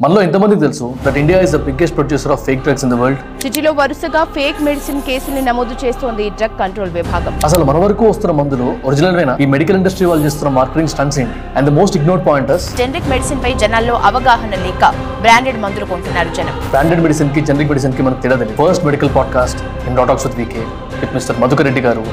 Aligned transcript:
మనలో 0.00 0.20
ఎంతమందికి 0.22 0.60
తెలుసు 0.60 0.86
that 1.04 1.16
India 1.22 1.38
is 1.46 1.52
the 1.54 1.58
biggest 1.64 1.94
producer 1.96 2.32
of 2.34 2.42
fake 2.44 2.60
drugs 2.64 2.84
in 2.86 2.92
the 2.92 2.96
world 3.00 3.18
సిటీలో 3.42 3.70
వరుసగా 3.80 4.22
ఫేక్ 4.36 4.58
మెడిసిన్ 4.68 5.00
కేసుల్ని 5.08 5.42
నమోదు 5.48 5.74
చేస్తోంది 5.82 6.24
డ్రగ్ 6.38 6.56
కంట్రోల్ 6.62 6.92
విభాగం. 6.94 7.34
అసలు 7.48 7.64
మన 7.64 7.76
వరకు 7.84 8.04
వస్తున్న 8.08 8.32
మందులు 8.38 8.66
ఒరిజినల్ 8.88 9.18
అయినా 9.22 9.32
ఈ 9.40 9.48
మెడికల్ 9.54 9.78
ఇండస్ట్రీ 9.80 10.06
వాళ్ళు 10.10 10.24
చేస్తున్న 10.26 10.52
మార్కెటింగ్ 10.58 10.92
స్టన్స్ 10.94 11.18
ఏంటి? 11.22 11.36
And 11.56 11.68
the 11.70 11.74
most 11.78 11.96
ignored 12.00 12.24
pointers 12.28 12.66
generic 12.80 13.10
medicine 13.12 13.42
పై 13.44 13.52
జనాల్లో 13.64 13.96
అవగాహన 14.10 14.62
లేక 14.66 14.82
బ్రాండెడ్ 15.24 15.60
మందులు 15.64 15.88
కొంటున్నారు 15.92 16.32
జనం. 16.38 16.56
బ్రాండెడ్ 16.72 17.02
మెడిసిన్కి 17.06 17.42
జనరిక్ 17.50 17.70
మెడిసిన్కి 17.74 18.04
మనకు 18.08 18.22
తెలియదు. 18.26 18.48
First 18.62 18.86
medical 18.90 19.12
podcast 19.18 19.60
in 19.88 19.98
డాటాక్స్ 20.00 20.26
with 20.28 20.38
VK 20.42 20.64
with 21.02 21.14
mister 21.18 21.40
Madhukar 21.44 21.68
Reddy 21.70 21.84
గారు 21.88 22.04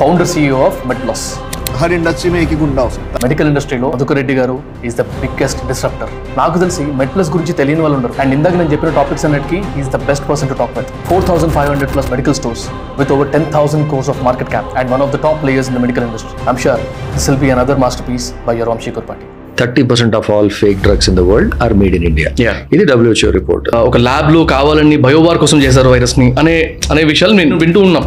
founder 0.00 0.30
CEO 0.34 0.62
of 0.70 0.80
మెడ్లాస్ 0.92 1.26
her 1.75 1.93
industry 1.93 2.29
में 2.29 2.39
एक 2.39 2.49
ही 2.49 2.57
गुंडा 2.57 2.81
हो 2.81 2.89
सकता 2.91 3.13
है 3.13 3.19
మెడికల్ 3.23 3.47
ఇండస్ట్రీలో 3.47 3.87
మధుకర్ 3.93 4.17
రెడ్డి 4.19 4.33
గారు 4.37 4.55
ఈస్ 4.87 4.95
ద 4.97 5.03
బిగ్గెస్ట్ 5.21 5.59
డిస్ట్రప్టర్ 5.69 6.11
నాకు 6.37 6.57
తెలిసి 6.59 6.83
మెడ్ 6.99 7.11
ప్లస్ 7.13 7.29
గురించి 7.33 7.53
తెలియని 7.59 7.81
వాళ్ళు 7.83 7.97
ఉండరు 7.99 8.13
అండ్ 8.21 8.33
ఇందాక 8.37 8.55
నేను 8.55 8.71
చెప్పిన 8.73 8.91
టాపిక్స్ 8.97 9.25
అన్నిటికీ 9.27 9.57
is 9.81 9.89
the 9.93 9.99
best 10.07 10.25
person 10.29 10.49
to 10.51 10.57
talk 10.59 10.73
with 10.77 10.91
four 11.09 11.25
thousand 11.29 11.53
five 11.55 11.69
hundred 11.71 11.91
plus 11.93 12.09
medical 12.13 12.37
stores 12.39 12.63
with 12.99 13.11
over 13.15 13.29
ten 13.33 13.47
thousand 13.55 13.87
crores 13.91 14.09
of 14.13 14.21
market 14.27 14.51
cap 14.51 14.71
and 14.79 14.91
one 14.93 15.03
of 15.03 15.13
the 15.13 15.19
top 15.25 15.39
players 15.43 15.69
in 15.71 15.77
the 15.77 15.83
medical 15.85 16.05
industry 16.07 16.33
I'm 16.47 16.59
sure 16.63 16.83
this 17.13 17.27
will 17.29 17.41
be 17.41 17.51
another 17.55 17.79
masterpiece 18.09 18.27
by 18.47 18.55
your 18.55 18.71
Vamshi 18.73 18.93
Kurpati 18.97 19.25
thirty 19.57 19.83
percent 19.89 20.15
of 20.19 20.27
all 20.33 20.51
fake 20.59 20.79
drugs 20.85 21.09
in 21.09 21.17
the 21.17 21.25
world 21.27 21.55
are 21.63 21.75
made 21.81 21.95
in 21.99 22.07
India 22.09 22.29
Yeah. 22.41 22.57
ఇది 22.75 22.85
WHO 22.91 23.31
report 23.39 23.67
ఒక 23.83 23.97
lab 24.05 24.29
లో 24.33 24.41
కావాలని 24.51 24.97
biowar 25.05 25.39
కోసం 25.39 25.61
చేశారు 25.65 25.91
virus 25.91 26.17
ని 26.21 26.27
అనే 26.41 26.57
అనే 26.91 27.03
విషయాలు 27.11 27.35
నేను 27.39 27.57
వింటూ 27.63 27.81
ఉన్నాం 27.89 28.05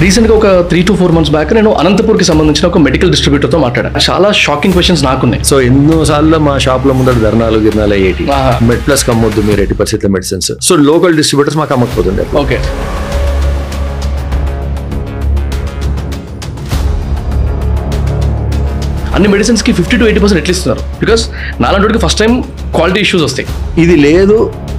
రీసెంట్గా 0.00 0.34
ఒక 0.38 0.48
three 0.70 0.80
to 0.88 0.94
four 1.00 1.12
months 1.16 1.30
back 1.34 1.50
నేను 1.58 1.70
అనంతపూర్కి 1.80 2.24
సంబంధించిన 2.30 2.64
ఒక 2.70 2.80
మెడికల్ 2.86 3.10
డిస్ట్రిబ్యూటర్తో 3.14 3.58
మాట్లాడాను. 3.62 4.00
చాలా 4.08 4.28
షాకింగ్ 4.42 4.74
క్వశ్చన్స్ 4.74 5.02
నాకున్నాయి. 5.06 5.42
సో 5.50 5.56
ఎన్నోసార్లు 5.68 6.38
మా 6.48 6.54
షాప్లో 6.64 6.94
ముందర 6.98 7.18
ధర్నాలు 7.26 7.58
గిర్నాలు 7.66 7.94
అయ్యేటి. 7.98 8.24
మెడ్ 8.70 8.82
ప్లస్ 8.86 9.04
కమ్మొద్దు 9.08 9.44
మీరు 9.48 9.62
ఎట్టి 9.64 9.76
పరిస్థితుల్లో 9.80 10.12
మెడిసిన్స్ 10.16 10.50
సో 10.68 10.76
లోకల్ 10.90 11.16
డిస్ట్రిబ్యూటర్స్ 11.20 11.58
మాకు 11.62 11.74
అమ్మకపోతుండే. 11.76 12.26
ఓకే 12.42 12.58
అన్ని 19.16 19.28
మెడిసిన్స్కి 19.32 19.72
ఫిఫ్టీ 19.78 19.96
టు 20.00 20.04
ఎయిటీ 20.08 20.20
పర్సెంట్ 20.22 20.40
ఎట్లా 20.42 20.52
ఇస్తున్నారు. 20.54 20.82
బికాస్ 21.02 21.22
నాలుగు 21.64 21.98
ఫస్ట్ 22.04 22.20
టైం 22.22 22.32
క్వాలిటీ 22.76 23.00
ఇష్యూస్ 23.06 23.24
వస్తాయి. 23.26 23.46
ఇది 23.82 23.96
లేదు 24.06 24.36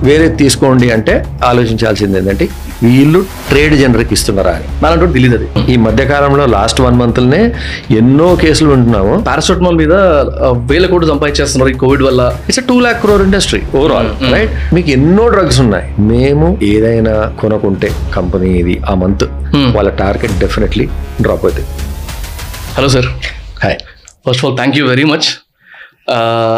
వేరే 0.08 0.26
తీసుకోండి 0.42 0.88
అంటే 0.96 1.14
ఆలోచించాల్సింది 1.50 2.18
ఏంటంటే 2.20 2.46
వీళ్ళు 2.84 3.20
ట్రేడ్ 3.50 3.74
జనరిక్ 3.82 4.12
ఇస్తున్నారా 4.16 4.52
అని. 4.58 4.68
నాలుగు 4.84 5.08
తెలియదు 5.16 5.36
అది. 5.40 5.48
ఈ 5.74 5.76
మధ్య 5.86 6.04
కాలంలో 6.12 6.44
లాస్ట్ 6.56 6.80
వన్ 6.86 6.98
మంత్లనే 7.02 7.42
ఎన్నో 8.00 8.28
కేసులు 8.44 8.70
వింటున్నాము 8.74 9.14
పారాసెటమాల్ 9.30 9.78
మీద 9.82 9.94
వేల 10.72 10.86
కోట్లు 10.92 11.10
సంపాదించేస్తున్నారు 11.14 11.72
ఈ 11.74 11.78
కోవిడ్ 11.84 12.04
వల్ల. 12.08 12.22
It's 12.50 12.62
two 12.70 12.78
lakh 12.86 13.02
crore 13.06 13.24
industry 13.28 13.62
overall 13.80 14.12
right 14.36 14.54
మీకు 14.78 14.92
ఎన్నో 14.98 15.26
డ్రగ్స్ 15.36 15.60
ఉన్నాయి. 15.66 15.88
మేము 16.14 16.48
ఏదైనా 16.74 17.16
కొనుక్కుంటే 17.42 17.92
కంపెనీ 18.18 18.52
ఇది 18.64 18.78
ఆ 18.92 18.96
మంత్ 19.04 19.26
Hmm. 19.56 19.68
వాళ్ళ 19.76 19.90
టార్గెట్ 20.04 20.34
డెఫినెట్లీ 20.46 20.86
డ్రాప్ 21.26 21.44
అవుతుంది. 21.46 21.70
Hello 22.78 22.90
sir 22.96 23.08
hi 23.66 23.78
first 24.28 24.42
of 24.42 24.48
all 24.50 24.58
thank 24.62 24.78
you 24.80 24.86
very 24.94 25.06
much 25.14 25.28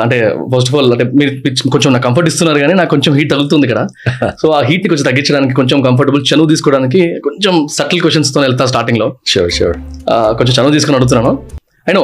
అంటే 0.04 0.18
ఫస్ట్ 0.54 0.70
ఆఫ్ 0.70 0.76
ఆల్ 0.80 0.92
అంటే 0.96 1.06
మీరు 1.20 1.32
కొంచెం 1.74 1.90
నాకు 1.94 2.06
కంఫర్ట్ 2.08 2.28
ఇస్తున్నారు 2.32 2.60
కానీ 2.64 2.74
నాకు 2.80 2.92
కొంచెం 2.96 3.12
హీట్ 3.20 3.30
తగులుతుంది 3.34 3.66
ఇక్కడ. 3.68 3.80
సో 4.42 4.48
ఆ 4.58 4.60
హీట్ 4.68 4.86
కొంచెం 4.92 5.06
తగ్గించడానికి 5.10 5.54
కొంచెం 5.60 5.78
కంఫర్టబుల్ 5.88 6.22
చనువు 6.32 6.50
తీసుకోవడానికి 6.52 7.02
కొంచెం 7.28 7.54
సటిల్ 7.78 8.02
క్వశ్చన్స్తో 8.04 8.42
వెళ్తా 8.46 8.66
స్టార్టింగ్లో 8.72 9.08
షూర్ 9.32 9.54
షూర్ 9.58 9.78
కొంచెం 10.40 10.54
చనువు 10.58 10.74
తీసుకొని 10.76 10.98
అడుగుతున్నాను. 11.00 11.32
I 11.90 11.94
know 11.98 12.04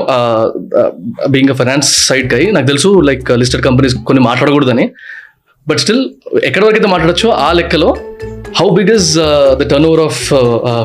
being 1.33 1.51
a 1.53 1.57
finance 1.61 1.89
side 2.07 2.27
కై 2.33 2.41
నాకు 2.57 2.67
తెలుసు 2.71 2.89
లైక్ 3.09 3.29
లిస్టెడ్ 3.43 3.63
కంపెనీస్ 3.67 3.95
కొన్ని 4.09 4.23
మాట్లాడకూడదని. 4.29 4.87
బట్ 5.67 5.79
స్టిల్ 5.83 6.03
ఎక్కడి 6.49 6.63
వరకు 6.65 6.77
అయితే 6.79 6.89
మాట్లాడచ్చో 6.95 7.29
ఆ 7.45 7.47
లెక్కలో 7.59 7.91
how 8.59 8.67
big 8.79 8.91
is 8.97 9.11
the 9.61 9.63
turnover 9.91 10.03
of 10.07 10.21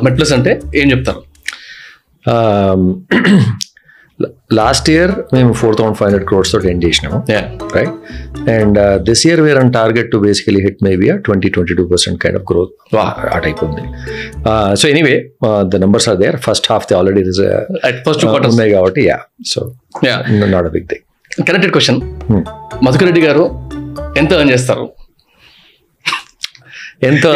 MedPlus 0.08 0.34
అంటే 0.38 0.54
ఏం 0.82 0.86
చెప్తారు? 0.94 1.20
లాస్ట్ 4.58 4.88
ఇయర్ 4.94 5.12
మేము 5.34 5.52
four 5.60 5.74
thousand 5.78 5.96
five 5.98 6.08
hundred 6.08 6.26
crores 6.30 6.50
తోటి 6.54 6.68
ఎండ్ 6.72 6.82
చేసినాము. 6.86 7.18
Right 7.76 7.94
and 8.54 8.78
this 9.08 9.22
year 9.26 9.40
we're 9.46 9.58
on 9.62 9.72
target 9.78 10.08
to 10.14 10.18
basically 10.26 10.60
hit 10.66 10.80
maybe 10.88 11.08
twenty 11.26 11.50
twenty 11.56 11.76
two 11.80 11.84
percent 11.92 12.18
kind 12.24 12.38
of 12.40 12.46
growth 12.50 12.72
ఆ 13.34 13.38
type 13.46 13.60
ఉంది. 13.68 13.84
So 14.80 14.84
anyway 14.92 15.16
the 15.74 15.82
numbers 15.84 16.08
are 16.12 16.18
there 16.24 16.38
first 16.48 16.68
half 16.72 16.86
the 16.90 16.96
already 17.00 17.22
first 18.08 18.24
ఉన్నాయి 18.52 18.72
కాబట్టి 18.76 19.02
yeah 19.10 19.18
so 19.52 19.60
not 20.56 20.68
a 20.70 20.74
big 20.76 20.88
thing 20.92 21.04
connected 21.48 21.72
question 21.76 22.00
Madhukar 22.86 23.08
Reddy 23.10 23.24
గారు 23.28 23.44
ఎంత 24.20 24.30
earn 24.40 24.52
చేస్తారు? 24.54 24.86
ఎంత? 27.08 27.26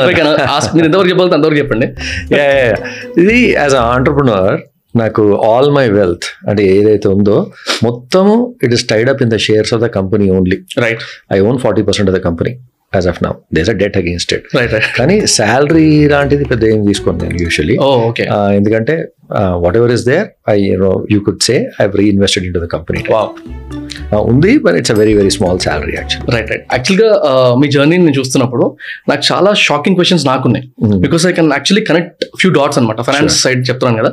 మీరు 0.76 0.86
ఎంతవరకు 0.88 1.08
చెప్పాలి 1.10 1.34
అంతవరకు 1.36 1.58
చెప్పండి. 1.62 1.86
ఇది 3.20 3.36
యాజ్ 3.60 3.74
అ 3.80 3.82
ఆంటర్ప్రినర్ 3.96 4.56
నాకు 4.94 5.22
ఆల్ 5.47 5.71
మై 5.71 5.87
వెల్త్ 5.97 6.27
అంటే 6.49 6.62
ఏదైతే 6.75 7.09
ఉందో 7.16 7.37
మొత్తము 7.84 8.34
it 8.65 8.75
is 8.75 8.84
tied 8.88 9.09
up 9.10 9.22
in 9.22 9.32
the 9.34 9.38
shares 9.47 9.72
of 9.77 9.82
the 9.82 9.88
company 9.97 10.28
only 10.37 10.59
right 10.84 11.03
I 11.32 11.41
own 11.41 11.59
forty 11.59 11.84
percent 11.88 12.10
of 12.10 12.16
the 12.19 12.22
company 12.22 12.53
as 12.93 13.09
of 13.09 13.21
now 13.25 13.32
does 13.56 13.71
a 13.71 13.77
debt 13.81 13.97
against 13.97 14.32
it 14.34 14.47
right 14.56 14.72
right 14.75 14.88
కానీ 14.99 15.16
salary 15.34 15.88
లాంటిది 16.06 16.44
పెద్ద 16.44 16.65
ఏం 16.66 16.82
తీసుకోను 16.87 17.21
నేను 17.25 17.38
యూజువలీ 17.44 17.77
ఓకే 18.09 18.27
ఎందుకంటే 18.59 18.97
whatever 19.77 19.93
is 19.93 20.06
there 20.10 20.27
I 20.50 20.59
you 21.15 21.21
could 21.21 21.43
say 21.43 21.56
I 21.81 21.87
reinvested 22.03 22.47
into 22.55 22.62
the 22.65 22.69
company 22.75 23.03
ఉంది 24.31 24.50
but 24.65 24.76
it's 24.81 24.92
a 24.94 24.97
very 25.00 25.15
very 25.19 25.31
small 25.37 25.59
salary 25.65 25.94
actually 25.97 26.32
right 26.34 26.50
right 26.53 26.65
యాక్చువల్గా 26.72 27.09
మీ 27.60 27.66
జర్నీ 27.75 27.97
నేను 27.97 28.16
చూస్తున్నప్పుడు 28.19 28.66
నాకు 29.10 29.22
చాలా 29.31 29.50
shocking 29.66 29.97
questions 29.98 30.26
నాకున్నాయి. 30.26 30.65
Because 31.04 31.26
I 31.26 31.32
can 31.38 31.50
actually 31.56 31.84
connect 31.91 32.25
few 32.41 32.50
dots 32.59 32.78
అనమాట 32.78 33.00
finance 33.09 33.38
side 33.44 33.62
చెప్తున్నాను 33.70 33.98
కదా. 34.03 34.12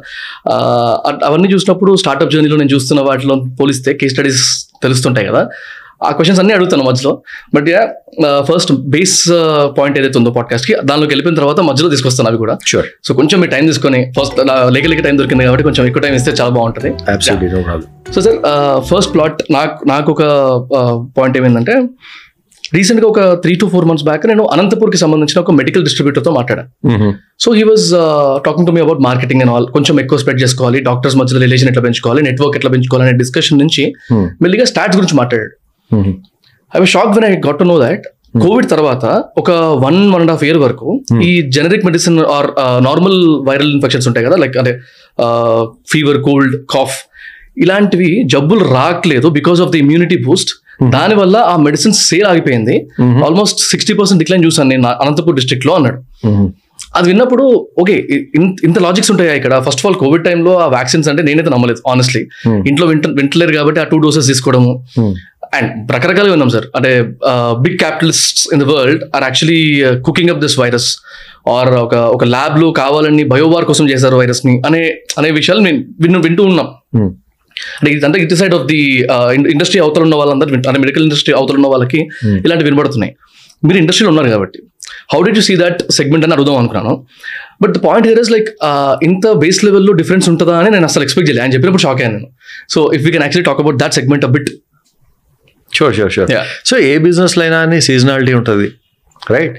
అవన్నీ 1.30 1.50
చూసినప్పుడు 1.54 1.94
స్టార్ట్అప్ 2.04 2.34
జర్నీలో 2.36 2.58
నేను 2.64 2.74
చూస్తున్న 2.76 3.02
వాటిలో 3.10 3.38
పోలిస్తే 3.62 3.94
కేస్ 4.02 4.14
స్టడీస్ 4.14 4.44
తెలుస్తుంటాయి 4.84 5.28
కదా. 5.28 5.44
ఆ 6.08 6.10
క్వశ్చన్స్ 6.18 6.40
అన్ని 6.42 6.54
అడుగుతాను 6.58 6.86
మధ్యలో. 6.90 7.12
But 7.56 7.68
yeah 7.74 7.82
first 8.50 8.72
base 8.96 9.18
point 9.78 9.98
ఏదైతే 10.00 10.18
ఉందో 10.22 10.32
podcast 10.38 10.66
కి 10.70 10.74
దానిలోకి 10.90 11.12
వెళ్ళిపోయిన 11.14 11.38
తర్వాత 11.42 11.60
మధ్యలో 11.70 11.90
తీసుకొస్తాను 11.94 12.30
అవి 12.32 12.40
కూడా. 12.44 12.56
షూర్ 12.72 12.88
సో 13.08 13.14
కొంచెం 13.20 13.40
మీ 13.44 13.50
టైం 13.54 13.66
తీసుకొని 13.72 14.02
ఫస్ట్ 14.18 14.40
లేక 14.78 14.86
లేక 14.94 15.04
టైం 15.08 15.18
దొరికింది 15.22 15.46
కాబట్టి 15.50 15.68
కొంచెం 15.70 15.86
ఎక్కువ 15.92 16.04
టైం 16.08 16.16
ఇస్తే 16.22 16.34
చాలా 16.42 16.54
బాగుంటుంది. 16.58 16.92
సో 18.16 18.22
సార్ 18.26 18.40
ఫస్ట్ 18.92 19.14
ప్లాట్ 19.16 19.40
నాకు 19.58 19.78
నాకు 19.94 20.10
ఒక 20.16 20.24
పాయింట్ 21.20 21.38
ఏమైందంటే 21.42 21.76
రీసెంట్గా 22.76 23.08
ఒక 23.12 23.22
three 23.44 23.54
to 23.62 23.66
four 23.72 23.86
months 23.88 24.06
back 24.10 24.26
నేను 24.32 24.44
అనంతపూర్కి 24.54 25.00
సంబంధించిన 25.02 25.38
ఒక 25.46 25.54
మెడికల్ 25.60 25.84
డిస్ట్రిబ్యూటర్తో 25.88 26.32
మాట్లాడాను 26.38 27.10
so 27.44 27.50
he 27.58 27.64
was 27.70 27.88
talking 28.46 28.68
to 28.70 28.74
me 28.76 28.82
about 28.86 29.02
marketing 29.08 29.42
and 29.44 29.52
all 29.54 29.66
కొంచెం 29.76 29.96
ఎక్కువ 30.04 30.18
స్ప్రెడ్ 30.22 30.40
చేసుకోవాలి 30.44 30.80
డాక్టర్స్ 30.90 31.18
మధ్యలో 31.22 31.42
రిలేషన్ 31.46 31.70
ఎట్లా 31.72 31.84
పెంచుకోవాలి 31.88 32.22
నెట్వర్క్ 32.28 32.56
ఎట్లా 32.60 32.72
పెంచుకోవాలి 32.76 33.06
అనే 33.08 33.18
డిస్కషన్ 33.24 33.60
నుంచి 33.64 33.86
మెల్లిగా 34.46 34.68
స్టాట్స్ 34.72 34.98
గురించి 35.00 35.18
మాట్లాడాడు. 35.22 35.54
I 36.76 36.80
was 36.82 36.92
shock 36.96 37.12
when 37.18 37.28
I 37.30 37.32
got 37.48 37.60
to 37.64 37.68
know 37.72 37.78
that 37.86 38.06
covid 38.46 38.68
తర్వాత 38.74 39.06
ఒక 39.42 39.52
one 39.86 40.00
one 40.14 40.22
and 40.24 40.34
half 40.34 40.44
year 40.48 40.60
వరకు 40.66 40.88
ఈ 41.30 41.32
generic 41.56 41.86
medicine 41.90 42.20
are 42.36 42.48
normal 42.88 43.18
viral 43.50 43.72
infections 43.76 44.08
ఉంటాయి 44.12 44.26
కదా 44.28 44.38
లైక్ 44.44 44.58
అంటే 44.62 44.74
ఫీవర్ 45.94 46.20
కోల్డ్ 46.28 46.56
కాఫ్ 46.76 46.98
ఇలాంటివి 47.64 48.12
జబ్బులు 48.34 48.64
రావట్లేదు 48.76 49.28
because 49.38 49.62
of 49.66 49.72
the 49.74 49.80
immunity 49.86 50.18
boost 50.28 50.52
దానివల్ల 50.96 51.38
ఆ 51.50 51.56
మెడిసిన్ 51.66 51.94
సేల్ 52.08 52.28
ఆగిపోయింది. 52.30 52.76
ఆల్మోస్ట్ 53.26 53.60
సిక్స్టీ 53.72 53.94
పర్సెంట్ 53.98 54.20
డిక్లైన్ 54.22 54.44
చూసాను 54.48 54.70
నేను 54.74 54.88
అనంతపూర్ 55.04 55.36
డిస్ట్రిక్ట్లో 55.40 55.74
అన్నాడు. 55.80 56.00
అది 56.98 57.06
విన్నప్పుడు 57.10 57.44
ఓకే 57.82 57.96
ఇంత 58.68 58.78
లాజిక్స్ 58.86 59.12
ఉంటాయా 59.14 59.34
ఇక్కడ? 59.40 59.54
ఫస్ట్ 59.66 59.82
ఆఫ్ 59.82 59.88
ఆల్ 59.90 59.98
కోవిడ్ 60.04 60.24
టైంలో 60.28 60.54
ఆ 60.64 60.66
వ్యాక్సిన్స్ 60.76 61.10
అంటే 61.12 61.22
నేనైతే 61.28 61.52
నమ్మలేదు 61.56 61.82
ఆనెస్ట్లీ 61.92 62.22
ఇంట్లో 62.72 62.88
వింట 62.92 63.08
వింటలేరు 63.20 63.54
కాబట్టి 63.60 63.82
ఆ 63.84 63.86
టూ 63.92 64.00
డోసెస్ 64.06 64.28
తీసుకోవడము. 64.32 64.74
అండ్ 65.58 65.92
రకరకాలుగా 65.96 66.34
విన్నాం 66.36 66.52
సార్ 66.56 66.68
అంటే 66.78 66.92
big 67.66 67.78
capitalist 67.84 68.42
in 68.54 68.62
the 68.64 68.68
world 68.74 69.04
are 69.16 69.24
actually 69.28 69.62
cooking 70.08 70.32
up 70.34 70.42
this 70.46 70.58
virus 70.62 70.90
are 71.56 71.72
ఒక 71.86 71.96
ఒక 72.16 72.24
ల్యాబ్లో 72.36 72.68
కావాలని 72.82 73.24
బయోవార్ 73.34 73.66
కోసం 73.72 73.86
చేశారు 73.92 74.16
వైరస్ని 74.22 74.56
అనే 74.70 74.82
అనే 75.20 75.32
విషయాలు 75.40 75.62
నేను 75.68 75.80
విన్ను 76.04 76.20
వింటూ 76.28 76.44
ఉన్నాం. 76.52 76.70
అంటే 77.80 77.90
ఇదంతా 77.96 78.20
ఇటు 78.24 78.36
సైడ్ 78.42 78.54
ఆఫ్ 78.58 78.66
ది 78.72 78.80
ఇండస్ట్రీ 79.54 79.80
అవతల 79.86 80.04
ఉన్న 80.08 80.16
వాళ్ళందరూ 80.22 80.50
అంటే 80.70 80.80
మెడికల్ 80.86 81.06
ఇండస్ట్రీ 81.08 81.34
అవతల 81.40 81.56
ఉన్న 81.62 81.70
వాళ్ళకి 81.74 82.00
ఇలాంటి 82.46 82.66
వినబడుతున్నాయి. 82.68 83.14
మీరు 83.68 83.78
ఇండస్ట్రీలో 83.84 84.12
ఉన్నారు 84.14 84.30
కాబట్టి. 84.36 84.60
How 85.14 85.20
do 85.26 85.32
you 85.38 85.44
see 85.50 85.56
that 85.64 85.80
segment 85.98 86.24
అని 86.26 86.34
అడుగుదాం 86.36 86.58
అనుకున్నాను. 86.62 86.94
But 87.62 87.72
the 87.78 87.80
point 87.86 88.06
here 88.08 88.22
is 88.24 88.32
like 88.36 88.50
ఇంత 89.08 89.26
బేస్ 89.44 89.60
లెవెల్లో 89.68 89.94
డిఫరెన్స్ 90.02 90.28
ఉంటుందా 90.32 90.56
అని 90.62 90.70
నేను 90.76 90.86
అసలు 90.92 91.04
ఎక్స్పెక్ట్ 91.06 91.28
చేయలేదు. 91.30 91.44
ఆయన 91.46 91.54
చెప్పినప్పుడు 91.56 91.84
షాక్ 91.86 92.00
అయ్యాను 92.02 92.18
నేను. 92.18 92.30
So 92.74 92.82
if 92.98 93.04
we 93.06 93.12
can 93.16 93.26
actually 93.26 93.48
talk 93.50 93.62
about 93.64 93.80
that 93.84 93.96
segment 94.00 94.26
a 94.30 94.32
bit 94.36 94.52
sure 95.76 95.96
sure 95.96 96.12
sure. 96.12 96.30
So 96.66 96.78
A 96.78 96.98
business 96.98 97.40
అయినా 97.40 97.60
అని 97.60 97.82
సీజనాలిటీ 97.82 98.34
ఉంటుంది 98.34 98.74
రైట్. 99.36 99.58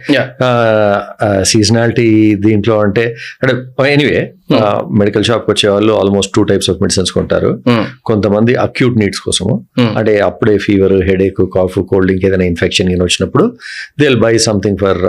సీజనాలిటీ 1.53 2.09
దీంట్లో 2.47 2.77
అంటే 2.81 3.05
అంటే 3.43 3.55
ఎనీవే 3.95 4.23
మెడికల్ 5.01 5.25
షాప్కి 5.29 5.51
వచ్చే 5.53 5.67
వాళ్ళు 5.69 5.93
almost 6.01 6.33
two 6.37 6.43
types 6.43 6.69
of 6.71 6.79
medicines 6.83 7.13
కొంటారు. 7.13 7.51
Hmm. 7.69 7.85
కొంతమంది 8.05 8.55
అక్యూట్ 8.67 8.97
నీడ్స్ 9.03 9.21
కోసము. 9.21 9.55
Hmm. 9.81 9.93
అంటే 9.99 10.13
అప్పుడే 10.29 10.59
ఫీవర్ 10.59 10.97
హెడేక్ 11.11 11.41
కాఫ్ 11.57 11.79
కోల్డ్ 11.93 12.13
ఇంకేదైనా 12.13 12.45
ఇన్ఫెక్షన్ 12.45 12.91
వచ్చినప్పుడు 13.03 13.45
they 14.01 14.07
will 14.09 14.21
buy 14.21 14.35
something 14.49 14.79
for 14.79 15.01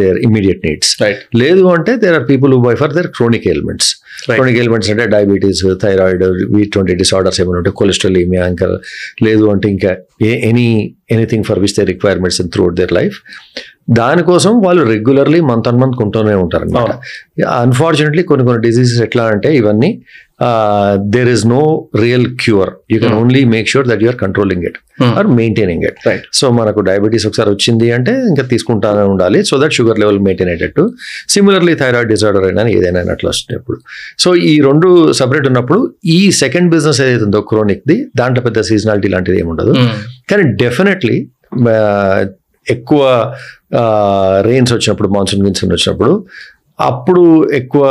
their 0.00 0.18
immediate 0.18 0.60
needs 0.66 1.02
right 1.02 1.22
లేదు 1.36 1.64
అంటే 1.66 1.94
there 2.04 2.16
are 2.20 2.26
people 2.32 2.52
who 2.54 2.60
buy 2.68 2.74
for 2.74 2.94
their 2.94 3.06
chronic 3.06 3.46
elements. 3.46 3.90
Chronic 4.26 4.58
elements 4.58 4.90
అంటే 4.90 5.06
డయాబెటీస్ 5.06 5.62
థైరాయిడ్ 5.82 6.24
ఇటువంటి 6.58 6.94
డిసార్డర్స్ 6.94 7.40
ఏమైనా 7.40 7.58
ఉంటే 7.58 7.70
కొలెస్ట్రాల్ 7.70 8.18
ఏమియా 8.18 8.44
ఇంకా 8.46 8.68
లేదు 9.22 9.44
అంటే 9.46 9.68
ఇంకా 9.68 9.92
any 10.50 10.68
anything 11.10 11.44
for 11.44 11.58
which 11.58 11.74
they 11.78 11.84
require 11.84 12.20
medicine 12.20 12.48
throughout 12.64 12.76
their 12.80 12.92
life 12.92 13.16
దానికోసం 13.88 14.52
వాళ్ళు 14.66 14.82
రెగ్యులర్లీ 14.82 15.40
మంత్ 15.50 15.68
ఆన్ 15.68 15.80
మంత్ 15.82 15.96
కొంటూనే 16.02 16.34
ఉంటారు 16.34 16.64
అనమాట 16.64 16.92
అన్ఫార్చునేట్లీ 17.64 18.22
కొన్ని 18.22 18.46
కొన్ని 18.46 18.62
డిసీజెస్ 18.62 19.00
ఎట్లా 19.02 19.24
అంటే 19.24 19.50
ఇవన్నీ 19.56 19.90
there 21.14 21.28
is 21.28 21.44
no 21.46 21.88
real 22.02 22.26
cure 22.44 22.70
you 22.92 22.98
can 23.00 23.16
only 23.20 23.42
make 23.54 23.68
sure 23.68 23.88
that 23.90 24.02
you are 24.06 24.18
controlling 24.24 24.64
it 24.70 24.78
Hmm. 25.00 25.12
Or 25.18 25.28
maintaining 25.38 25.84
it 25.88 25.96
right 26.06 26.26
so 26.38 26.46
మనకు 26.58 26.80
డయాబెటీస్ 26.88 27.24
ఒకసారి 27.28 27.50
వచ్చింది 27.54 27.86
అంటే 27.96 28.12
ఇంకా 28.30 28.42
తీసుకుంటానే 28.52 29.04
ఉండాలి. 29.12 29.38
So 29.44 29.54
that 29.62 29.74
sugar 29.78 29.98
level 30.02 30.20
maintain 30.26 30.50
అయ్యేటట్టు. 30.52 30.82
సిమిలర్లీ 31.34 31.74
థైరాయిడ్ 31.80 32.10
డిసార్డర్ 32.14 32.44
అయినా 32.48 32.62
ఏదైనా 32.76 33.00
అట్లా 33.14 33.28
వచ్చినప్పుడు 33.30 33.78
సో 34.24 34.30
ఈ 34.50 34.54
రెండు 34.60 35.12
సపరేట్ 35.20 35.46
ఉన్నప్పుడు 35.50 35.80
ఈ 36.18 36.20
సెకండ్ 36.42 36.70
బిజినెస్ 36.74 37.00
ఏదైతే 37.06 37.24
ఉందో 37.24 37.40
క్రోనిక్ది 37.40 37.96
దాంట్లో 38.20 38.42
పెద్ద 38.46 38.60
సీజనాలిటీ 38.70 39.10
లాంటిది 39.14 39.38
ఏమి 39.42 39.50
ఉండదు. 39.54 39.74
కానీ 40.30 40.44
డెఫినెట్లీ 40.62 41.18
ఎక్కువ 42.66 43.34
రెయిన్స్ 44.40 44.72
వచ్చినప్పుడు 44.72 45.08
మాన్సూన్ 45.08 45.44
గిన్సూన్ 45.44 45.72
వచ్చినప్పుడు 45.72 46.26
అప్పుడు 46.80 47.52
ఎక్కువ 47.52 47.82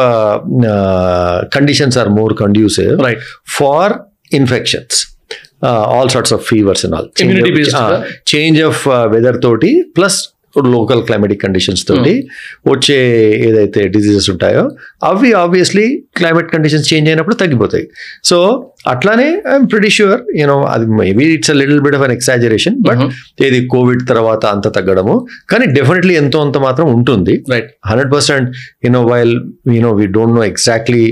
conditions 1.53 1.97
are 1.97 2.09
more 2.09 2.37
conducive 2.37 3.01
right 3.01 3.19
for 3.47 3.93
infections 4.31 4.97
all 5.65 6.09
sorts 6.09 6.33
of 6.33 6.43
fevers 6.43 6.85
and 6.85 6.95
all? 6.95 7.07
Change 8.35 8.61
of 8.63 8.87
weather 8.87 9.41
తోటి 9.41 9.91
ప్లస్ 9.97 10.19
లోకల్ 10.73 11.01
క్లైమేటిక్ 11.07 11.41
కండిషన్స్ 11.43 11.83
తోటి 11.87 12.13
వచ్చే 12.71 12.97
ఏదైతే 13.47 13.81
డిజీజెస్ 13.95 14.27
ఉంటాయో 14.33 14.63
అవి 15.09 15.29
ఆబ్వియస్లీ 15.41 15.85
క్లైమేట్ 16.17 16.49
కండిషన్స్ 16.53 16.87
చేంజ్ 16.93 17.09
అయినప్పుడు 17.09 17.35
తగ్గిపోతాయి. 17.41 17.85
సో 18.29 18.37
అట్లానే 18.93 19.27
I'm 19.51 19.67
pretty 19.71 19.89
sure 19.97 20.21
you know 20.39 20.57
అది 20.73 20.85
maybe 21.01 21.25
it's 21.35 21.51
a 21.51 21.57
little 21.61 21.81
bit 21.85 21.95
of 21.99 22.03
an 22.07 22.13
exaggeration 22.17 22.77
but 22.87 23.03
ఇది 23.47 23.59
కోవిడ్ 23.73 24.03
తర్వాత 24.11 24.45
అంత 24.55 24.67
తగ్గడము 24.77 25.15
కానీ 25.53 25.67
డెఫినెట్లీ 25.79 26.15
ఎంతో 26.23 26.41
అంత 26.45 26.57
మాత్రం 26.67 26.87
ఉంటుంది. 26.97 27.35
Right 27.53 27.69
hundred 27.91 28.11
percent 28.15 28.49
you know 28.87 29.03
while 29.11 29.35
you know 29.77 29.93
we 30.01 30.07
don't 30.17 30.35
know 30.39 30.43
exactly 30.53 31.05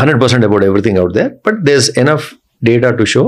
hundred 0.00 0.20
percent 0.24 0.46
about 0.50 0.66
everything 0.70 1.00
out 1.02 1.14
there 1.20 1.32
but 1.48 1.60
there 1.68 1.80
is 1.84 1.92
enough 2.04 2.28
data 2.70 2.90
to 3.02 3.06
show 3.14 3.24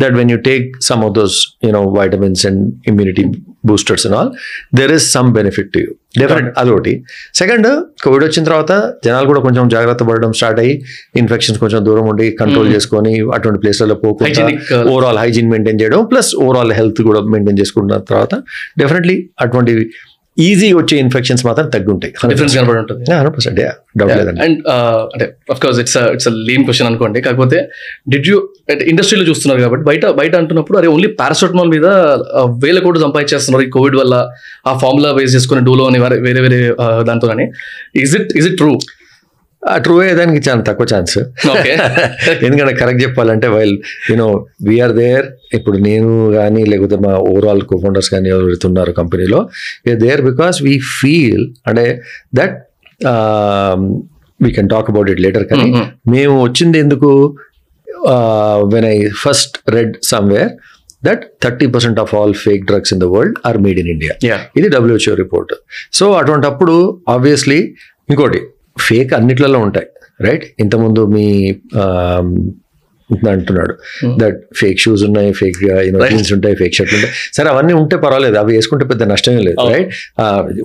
that 0.00 0.12
when 0.18 0.28
you 0.32 0.38
take 0.46 0.64
some 0.86 1.00
of 1.06 1.10
those 1.16 1.34
you 1.66 1.72
know 1.74 1.82
vitamins 1.98 2.40
and 2.48 2.58
immunity 2.90 3.24
boosters 3.64 4.04
and 4.04 4.14
all 4.14 4.28
there 4.72 4.90
is 4.90 5.04
some 5.12 5.32
benefit 5.32 5.68
to 5.74 5.80
you. 5.84 5.92
Definite 6.20 6.46
అదొకటి. 6.60 6.92
Second 7.34 7.66
Covid 8.04 8.22
వచ్చిన 8.24 8.42
తర్వాత 8.44 8.72
జనాలు 9.04 9.26
కూడా 9.26 9.40
కొంచెం 9.46 9.64
జాగ్రత్త 9.74 10.02
పడడం 10.08 10.30
start 10.32 10.60
అయ్యి 10.62 10.74
infections 11.20 11.58
కొంచెం 11.60 11.80
దూరం 11.86 12.06
ఉండి 12.12 12.26
కంట్రోల్ 12.40 12.68
చేసుకొని 12.74 13.12
అటువంటి 13.36 13.60
ప్లేస్లలో 13.64 13.96
పోకుండా 14.04 14.44
ఓవరాల్ 14.92 15.18
హైజీన్ 15.22 15.50
మెయింటైన్ 15.52 15.80
చేయడం 15.82 16.02
ప్లస్ 16.12 16.30
ఓవరాల్ 16.44 16.72
హెల్త్ 16.78 17.02
కూడా 17.08 17.20
మెయింటైన్ 17.34 17.58
చేసుకున్న 17.62 17.98
తర్వాత 18.10 18.34
డెఫినెట్లీ 18.82 19.16
అటువంటి 19.46 19.74
ఈజీ 20.46 20.68
వచ్చే 20.78 20.96
ఇన్ఫెక్షన్స్ 21.04 21.42
మాత్రం 21.46 21.66
తగ్గుంటాయి. 21.74 22.12
డిఫరెన్స్ 22.32 22.54
కనబడి 22.58 22.78
ఉంటుంది 22.82 23.04
హండ్రెడ్ 23.12 23.34
పర్సెంట్. 23.36 23.58
డౌట్ 24.00 24.12
లేదండి. 24.18 24.40
అండ్ 24.44 24.58
అంటే 25.14 25.26
of 25.54 25.60
course 25.64 25.78
it's 25.82 25.96
it's 26.14 26.28
lame 26.50 26.62
question 26.68 26.88
అనుకోండి. 26.90 27.18
కాకపోతే 27.26 27.58
డిడ్ 28.14 28.28
యూ 28.30 28.36
అంటే 28.72 28.84
ఇండస్ట్రీలో 28.92 29.24
చూస్తున్నారు 29.30 29.60
కాబట్టి 29.64 29.86
బయట 29.90 30.06
బయట 30.20 30.34
అంటున్నప్పుడు 30.42 30.78
అరే 30.78 30.90
ఓన్లీ 30.94 31.10
పారాసెటమాల్ 31.22 31.70
మీద 31.76 31.86
వేల 32.66 32.78
కోట్లు 32.84 33.02
సంపాదించేస్తున్నారు 33.06 33.64
ఈ 33.68 33.70
కోవిడ్ 33.78 33.96
వల్ల 34.02 34.14
ఆ 34.70 34.74
ఫార్ములా 34.84 35.10
బేస్ 35.18 35.34
చేసుకుని 35.36 35.64
డోలో 35.70 35.86
అని 35.90 36.00
వేరే 36.26 36.40
వేరే 36.46 36.60
is 38.04 38.14
it 38.20 38.32
is 38.40 38.48
it 38.50 38.58
true 38.62 38.72
true 39.62 39.94
అయ్యేదానికి 40.00 40.40
చాలా 40.48 40.62
తక్కువ 40.62 40.86
ఛాన్స్ 40.92 41.16
ఎందుకంటే 42.46 42.72
కరెక్ట్ 42.72 43.02
చెప్పాలంటే 43.02 43.48
వైల్ 43.48 43.74
యూనో 44.10 44.28
వీఆర్ 44.68 44.94
దేర్ 44.98 45.26
ఇప్పుడు 45.54 45.76
నేను 45.78 46.10
కానీ 46.32 46.62
లేకపోతే 46.64 46.96
మా 46.96 47.12
ఓవరాల్ 47.30 47.62
కో 47.62 47.78
ఫౌండర్స్ 47.78 48.10
కానీ 48.10 48.28
ఎవరుతున్నారు 48.28 48.92
కంపెనీలో 48.92 49.40
we are 49.84 50.00
there 50.00 50.22
because 50.22 50.58
we 50.62 50.74
feel 50.94 51.44
అంటే 51.66 51.84
that 52.34 52.56
we 54.40 54.50
can 54.50 54.68
talk 54.68 54.88
about 54.90 55.10
it 55.10 55.20
later 55.20 55.46
కానీ. 55.52 55.68
మేము 56.10 56.34
వచ్చింది 56.44 56.78
ఎందుకు? 56.78 57.10
When 58.72 58.86
I 58.86 58.96
first 59.22 59.56
read 59.70 59.94
somewhere 60.06 60.50
that 61.02 61.24
thirty 61.44 61.66
percent 61.66 61.98
of 62.00 62.12
all 62.14 62.34
fake 62.44 62.62
drugs 62.66 62.92
in 62.94 63.00
the 63.00 63.08
world 63.14 63.36
are 63.46 63.58
made 63.58 63.78
in 63.78 63.90
India 63.90 64.14
ఇది 64.56 64.68
WHO 64.68 65.14
report 65.14 65.52
so 65.92 66.06
అటువంటప్పుడు 66.12 66.76
obviously 67.08 67.60
ఇంకోటి 68.08 68.40
fake 68.86 69.12
అన్నిట్లలో 69.18 69.60
ఉంటాయి 69.66 69.88
right 70.28 70.46
ఇంతకుముందు 70.64 71.04
మీ 71.16 71.26
అంటున్నాడు. 73.30 73.74
దట్ 74.20 74.38
ఫేక్ 74.60 74.78
షూస్ 74.82 75.02
ఉన్నాయి 75.06 75.28
ఫేక్. 75.38 75.58
జీన్స్ 76.10 76.30
ఉంటాయి 76.36 76.54
ఫేక్ 76.60 76.74
షర్ట్లు 76.78 76.96
ఉంటాయి 76.98 77.12
సరే 77.36 77.48
అవన్నీ 77.52 77.74
ఉంటే 77.80 77.96
పర్వాలేదు 78.02 78.36
అవి 78.40 78.52
వేసుకుంటే 78.56 78.84
పెద్ద 78.90 79.02
నష్టమే 79.12 79.40
లేదు. 79.46 79.56
రైట్ 79.74 79.92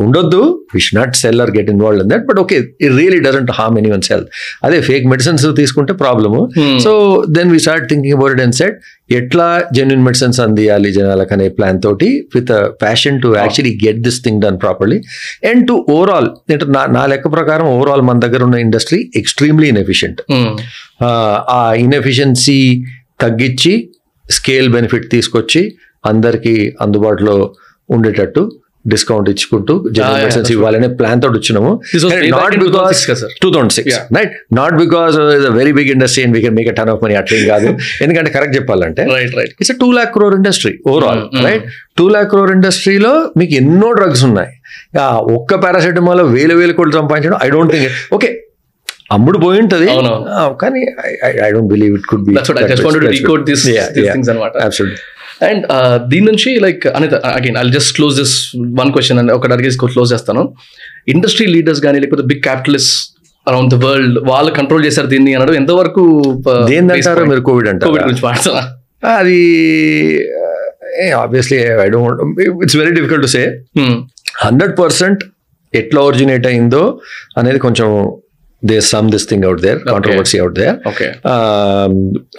ఉండొద్దు 0.05 0.41
wish 0.75 0.89
not 0.97 1.13
sell 1.21 1.41
or 1.43 1.51
get 1.57 1.69
involve 1.73 2.01
in 2.03 2.09
that 2.13 2.25
but 2.29 2.39
okay 2.43 2.57
it 2.85 2.93
really 2.99 3.19
doesn't 3.27 3.51
harm 3.59 3.77
any 3.81 3.91
one 3.95 4.03
sell 4.09 4.25
అదే 4.67 4.79
ఫేక్ 4.89 5.05
మెడిసిన్స్ 5.13 5.45
తీసుకుంటే 5.61 5.95
problem 6.03 6.41
so 6.85 6.91
then 7.37 7.51
we 7.55 7.61
start 7.65 7.87
thinking 7.93 8.15
about 8.17 8.35
it 8.37 8.43
and 8.47 8.57
set 8.61 8.77
ఎట్లా 9.13 9.47
జెన్యున్ 9.75 10.03
మెడిసిన్స్ 10.05 10.39
అందియాలి 10.39 10.89
జనాలకు 10.91 11.33
అనే 11.33 11.47
plan 11.49 11.79
తోటి 11.81 12.09
with 12.35 12.51
passion 12.81 13.17
to 13.21 13.29
actually 13.37 13.73
get 13.83 14.01
this 14.01 14.19
thing 14.25 14.39
done 14.41 14.57
properly 14.59 14.97
and 15.49 15.63
to 15.67 15.75
overall 15.89 16.29
నా 16.75 16.83
నా 16.97 17.03
లెక్క 17.05 17.31
ప్రకారం 17.31 17.67
ఓవరాల్ 17.75 18.03
మన 18.03 18.19
దగ్గర 18.19 18.43
ఉన్న 18.43 18.59
ఇండస్ట్రీ 18.63 18.99
ఎక్స్ట్రీమ్లీ 19.15 19.67
ఇన్ఎఫిషియంట్ 19.67 20.21
ఆ 21.51 21.61
ఇన్ఎఫిషియన్సీ 21.83 22.59
తగ్గించి 23.21 23.73
స్కేల్ 24.25 24.69
బెనిఫిట్ 24.69 25.07
తీసుకొచ్చి 25.11 25.63
అందరికీ 26.03 26.55
అందుబాటులో 26.81 27.37
ఉండేటట్టు 27.89 28.43
డిస్కౌంట్ 28.91 29.27
ఇచ్చుకుంటూ 29.31 29.73
జనరల్ 29.95 30.15
మెడిసిన్స్ 30.23 30.37
that's 30.37 30.53
ఇవ్వాలనే 30.55 30.87
ప్లాన్ 30.99 31.19
తోటి 31.23 31.37
వచ్చినాము. 31.39 31.71
నాట్ 32.37 32.55
బికాస్ 32.63 32.99
2006 32.99 33.07
కదా, 33.11 33.19
sir. 33.21 33.29
Two 33.43 33.49
thousand 33.55 33.73
six. 33.77 33.97
Right 34.17 34.33
not 34.59 34.75
because 34.81 35.15
very 35.59 35.73
big 35.77 35.91
industry 35.95 36.23
and 36.25 36.35
we 36.37 36.41
can 36.45 36.55
make 36.59 36.69
a 36.73 36.75
ton 36.79 36.91
of 36.93 37.01
money 37.05 37.15
అట్లేం 37.21 37.43
కాదు 37.53 37.69
ఎందుకంటే 38.05 38.31
కరెక్ట్ 38.35 38.55
చెప్పాలంటే 38.59 39.05
right 39.15 39.35
right 39.39 39.53
it's 39.61 39.73
two 39.83 39.89
lakh 39.97 40.11
crore 40.17 40.35
industry 40.39 40.73
overall. 40.93 41.23
Right 41.47 41.65
two 42.01 42.07
lakh 42.15 42.29
crore 42.33 42.53
ఇండస్ట్రీలో 42.57 43.13
మీకు 43.41 43.55
ఎన్నో 43.61 43.89
drugs 43.99 44.23
ఉన్నాయి. 44.29 44.51
ఒక్క 45.37 45.53
paracetamol 45.65 46.23
వేల 46.35 46.51
వేల 46.61 46.71
కోట్లు 46.79 46.97
సంపాదించడం 47.01 47.37
ఐ 47.45 47.49
డోంట్ 47.55 47.71
థింక్ 47.75 47.89
ఓకే 48.17 48.31
అమ్ముడు 49.15 49.37
పోయి 49.43 49.57
ఉంటది. 49.63 49.87
కానీ 50.61 50.81
I 51.45 51.49
don't 51.55 51.69
believe 51.73 51.93
it 51.99 52.07
could 52.11 52.23
be 52.27 52.33
and 55.49 55.65
దీని 56.11 56.25
నుంచి 56.31 56.51
like 56.65 56.83
Anitha 56.97 57.15
again 57.37 57.57
I 57.61 57.63
just 57.77 57.91
close 57.97 58.15
this 58.21 58.35
one 58.81 58.91
question 58.97 59.19
అని 59.23 59.33
ఒకటి 59.37 59.53
అడిగేసి 59.57 59.79
క్లోజ్ 59.95 60.11
చేస్తాను. 60.13 60.43
ఇండస్ట్రీ 61.15 61.47
లీడర్స్ 61.55 61.81
కానీ 61.87 61.97
లేకపోతే 62.03 62.25
big 62.31 62.43
capitalist 62.47 62.95
around 63.47 63.71
the 63.73 63.77
world 63.85 64.17
వాళ్ళు 64.31 64.51
కంట్రోల్ 64.59 64.83
చేశారు 64.87 65.07
దీన్ని 65.13 65.31
అనడం 65.37 65.55
ఎంతవరకు 65.61 66.03
దేని 66.69 66.91
అంటారు? 66.95 67.25
మీరు 67.31 67.43
కోవిడ్ 67.49 67.67
కోవిడ్ 67.67 67.69
అంటారు 67.73 67.91
గురించి 68.07 68.25
మాట్లాడుతున్నా. 68.27 68.63
అది 69.19 69.39
obviously 71.23 71.57
I 71.85 71.87
don't 71.95 72.19
it's 72.65 72.77
very 72.81 72.91
difficult 72.99 73.23
to 73.27 73.31
say 73.35 73.43
hundred 74.43 74.73
percent 74.81 75.23
ఎట్లా 75.73 75.99
ఒరిజినేట్ 76.09 76.45
అయిందో 76.51 76.83
అనేది 77.39 77.59
కొంచెం 77.65 77.87
they 78.71 78.77
some 78.93 79.09
this 79.11 79.27
thing 79.31 79.45
out 79.49 79.61
there 79.65 79.79
controversy 79.91 80.39
out 80.43 80.55
there 80.61 80.77
okay 80.91 81.07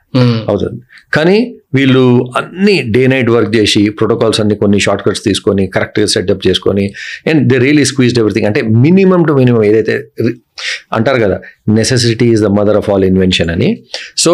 అవుతుంది. 0.51 0.79
కానీ 1.17 1.37
వీళ్ళు 1.77 2.03
అన్ని 2.39 2.75
డే 2.95 3.03
నైట్ 3.13 3.31
వర్క్ 3.35 3.53
చేసి 3.57 3.83
ప్రోటోకాల్స్ 3.99 4.41
అన్ని 4.43 4.57
కొన్ని 4.63 4.79
షార్ట్ 4.87 5.03
కట్స్ 5.07 5.23
తీసుకొని 5.29 5.65
కరెక్ట్గా 5.77 6.07
సెటప్ 6.15 6.43
చేసుకొని 6.49 6.85
and 7.31 7.43
they 7.51 7.59
really 7.67 7.85
squeezed 7.91 8.21
everything 8.23 8.49
అంటే 8.51 8.63
మినిమం 8.85 9.23
టు 9.29 9.33
మినిమం 9.41 9.63
ఏదైతే 9.71 9.95
అంటారు 10.99 11.21
కదా 11.25 11.37
necessity 11.79 12.29
is 12.35 12.43
the 12.47 12.51
mother 12.59 12.79
of 12.81 12.89
all 12.95 13.07
invention 13.13 13.53
అని. 13.57 13.71
So 14.25 14.33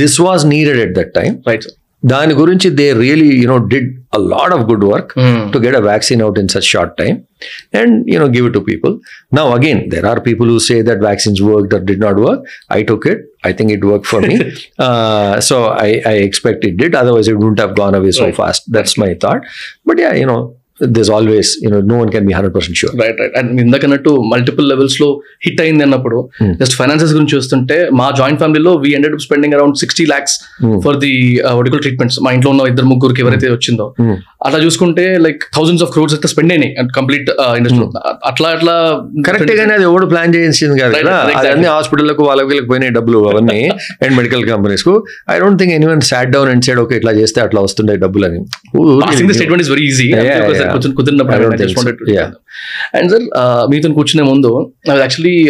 this 0.00 0.18
was 0.26 0.44
needed 0.54 0.80
at 0.86 0.94
that 1.00 1.12
time 1.20 1.32
right 1.50 1.66
దాని 2.12 2.34
గురించి 2.40 2.68
they 2.80 2.86
really 3.02 3.28
you know 3.42 3.56
did 3.72 3.88
a 4.16 4.20
lot 4.32 4.52
of 4.56 4.64
good 4.70 4.84
work 4.92 5.10
to 5.54 5.58
get 5.64 5.74
a 5.80 5.84
vaccine 5.92 6.20
out 6.26 6.36
in 6.42 6.46
such 6.54 6.66
short 6.74 6.92
time 7.00 7.16
and 7.80 7.90
you 8.12 8.18
know 8.20 8.28
give 8.36 8.44
it 8.48 8.54
to 8.56 8.62
people 8.70 8.92
now 9.38 9.46
again 9.56 9.78
there 9.94 10.06
are 10.10 10.18
people 10.28 10.46
who 10.52 10.58
say 10.68 10.78
that 10.88 10.98
vaccines 11.10 11.40
worked 11.50 11.72
or 11.76 11.80
did 11.90 12.00
not 12.06 12.16
work 12.26 12.40
i 12.78 12.82
took 12.90 13.04
it 13.12 13.20
i 13.48 13.52
think 13.58 13.70
it 13.76 13.84
worked 13.92 14.08
for 14.12 14.20
me 14.28 14.36
uh, 14.86 15.34
so 15.48 15.56
I, 15.86 15.90
I 16.12 16.16
expect 16.28 16.64
it 16.70 16.76
did 16.82 16.94
otherwise 17.02 17.28
it 17.32 17.38
wouldn't 17.40 17.62
have 17.64 17.74
gone 17.82 17.96
away 18.00 18.12
so 18.18 18.24
Right. 18.26 18.38
fast 18.42 18.62
that's 18.76 18.96
my 19.04 19.10
there's 20.80 21.08
always 21.08 21.56
you 21.56 21.70
know 21.70 21.80
no 21.82 21.96
one 21.96 22.10
can 22.10 22.24
be 22.26 22.32
100% 22.34 22.80
sure. 22.80 22.90
Right 23.02 23.18
right 23.20 23.34
and 23.38 23.60
ఇందాక 23.60 23.84
అన్నట్టు 23.88 24.12
multiple 24.32 24.66
లెవెల్స్లో 24.68 25.08
hit 25.46 25.60
అయింది 25.60 25.84
అన్నప్పుడు 25.86 26.18
just 26.60 26.74
finances 26.80 27.12
గురించి 27.16 27.32
చూస్తుంటే 27.36 27.76
మా 28.00 28.06
joint 28.18 28.40
ఫ్యామిలీలో 28.42 28.72
we 28.84 28.90
ended 28.98 29.16
spending 29.26 29.54
around 29.56 29.76
sixty 29.82 30.06
lakhs 30.12 30.34
for 30.84 30.98
the 31.04 31.12
medical 31.60 31.82
treatments 31.86 32.18
మా 32.26 32.32
ఇంట్లో 32.36 32.50
ఉన్న 32.54 32.68
ఇద్దరు 32.72 32.88
ముగ్గురికి 32.92 33.22
ఎవరైతే 33.24 33.50
వచ్చిందో. 33.56 33.86
Hmm. 34.00 34.16
అట్లా 34.46 34.58
చూసుకుంటే 34.64 35.04
లైక్ 35.24 35.40
థౌసండ్స్ 35.56 35.82
ఆఫ్ 35.84 35.90
క్రోడ్స్ 35.94 36.14
అయితే 36.16 36.28
స్పెండ్ 36.32 36.52
అయినాయి 36.54 36.72
కంప్లీట్ 36.96 37.28
ఇండస్ట్రీ 37.58 37.86
అట్లా 38.30 38.48
అట్లా 38.56 38.74
కరెక్ట్ 39.28 39.52
గానే 39.60 39.72
అది 39.78 39.84
ఎవడు 39.88 40.06
ప్లాన్ 40.12 40.32
చేసింది 40.36 40.76
కాదు 40.82 40.94
అన్ని 41.52 41.68
హాస్పిటల్లకు 41.74 42.22
వాళ్ళకి 42.28 42.58
పోయినాయి 42.70 42.92
డబ్బులు 42.98 43.18
అవన్నీ 43.30 43.58
and 44.04 44.14
medical 44.18 44.44
కంపెనీస్కు. 44.52 44.92
I 45.32 45.38
don't 45.42 45.58
think 45.62 45.74
anyone 45.78 46.04
sat 46.10 46.30
down 46.36 46.50
and 46.52 46.64
side 46.66 46.80
okay 46.84 46.96
ఇట్లా 47.00 47.14
చేస్తే 47.20 47.40
అట్లా 47.46 47.62
వస్తుండే 47.66 47.96
డబ్బులు 48.04 48.26
అని 48.28 48.40
స్టేట్మెంట్ 49.34 49.64
ఇస్ 49.64 49.72
వెరీ 49.74 49.86
ఈజీ. 49.90 50.08
కొంచెం 50.72 50.94
కుదిరినప్పుడు. 50.94 51.36
అండ్ 52.94 53.12
సార్ 53.12 53.22
మీతో 53.70 53.92
కూర్చునే 53.92 54.22
ముందు 54.22 54.72
actually 54.88 55.44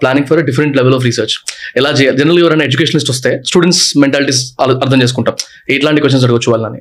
planning 0.00 0.26
for 0.26 0.44
different 0.44 0.76
level 0.76 0.94
of 0.94 1.04
research 1.04 1.50
ఎలా 1.76 1.90
చేయాలి? 1.90 2.18
జనరల్ 2.18 2.38
ఎవరైనా 2.38 2.64
ఎడ్యుకేషనిస్ట్ 2.64 3.10
వస్తే 3.10 3.42
స్టూడెంట్స్ 3.46 3.98
మెంటాలిటీస్ 3.98 4.52
అర్థం 4.60 5.02
చేసుకుంటాం. 5.02 5.34
ఎట్లాంటి 5.68 6.00
క్వశ్చన్స్ 6.00 6.26
అడగచ్చు 6.26 6.50
వాళ్ళని? 6.50 6.78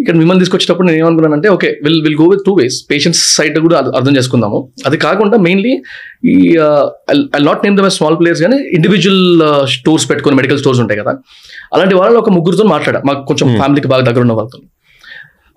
ఇక్కడ 0.00 0.14
మిమ్మల్ని 0.14 0.40
తీసుకొచ్చేటప్పుడు 0.40 0.86
నేను 0.86 0.98
ఏమనుకున్నానంటే 0.98 1.48
okay 1.48 1.80
will 1.82 2.02
will 2.02 2.16
go 2.16 2.24
with 2.26 2.42
two 2.46 2.54
ways 2.54 2.84
patients 2.90 3.34
side 3.34 3.58
కూడా 3.58 3.78
అర్థ- 3.78 4.16
చేసుకుందాము. 4.18 4.72
అది 4.86 4.96
కాకుండా 4.96 5.38
మెయిన్లీ 5.38 5.82
ఈ 6.24 6.58
I 7.10 7.42
not 7.42 7.64
name 7.64 7.78
the 7.78 7.86
small 7.86 8.18
players 8.18 8.42
కానీ 8.42 8.56
ఇండివిజువల్ 8.56 9.40
స్టోర్స్ 9.68 10.10
పెట్టుకుని 10.10 10.34
మెడికల్ 10.34 10.58
స్టోర్స్ 10.58 10.80
ఉంటాయి 10.80 11.00
కదా. 11.00 11.16
అలాంటి 11.74 11.94
వాళ్ళు 11.94 12.18
ఒక 12.18 12.30
ముగ్గురుతో 12.30 12.64
మాట్లాడా. 12.64 13.02
మాకు 13.06 13.26
కొంచెం 13.26 13.48
ఫ్యామిలీకి 13.56 13.88
బాగా 13.88 14.02
దగ్గర 14.02 14.20
ఉన్న 14.20 14.32
వాళ్ళతో. 14.32 14.58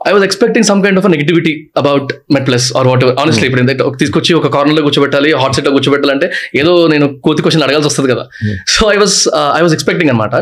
I 0.05 0.11
was 0.11 0.23
expecting 0.23 0.65
some 0.65 0.81
kind 0.83 0.99
of 0.99 1.07
negativity 1.09 1.53
about 1.77 2.09
MedPlus 2.47 2.67
or 2.77 2.87
whatever 3.03 3.15
honestly 3.21 3.47
ఇప్పుడు 3.49 3.63
తీసుకొచ్చి 3.97 4.33
ఒక 4.33 4.49
కార్నర్లో 4.55 4.81
కూర్చోబెట్టాలి 4.81 5.31
హాట్ 5.39 5.55
సెట్లో 5.55 5.71
కూర్చోబెట్టాలంటే 5.71 6.27
ఏదో 6.55 6.87
నేను 6.87 7.07
కోతి 7.23 7.41
క్వశ్చన్ 7.41 7.63
అడగాల్సి 7.63 7.87
వస్తుంది 7.87 8.09
కదా. 8.13 8.23
So 8.69 8.91
I 8.91 8.97
was 8.97 9.15
I 9.55 9.61
was 9.61 9.73
expecting 9.73 10.11
అనమాట 10.11 10.35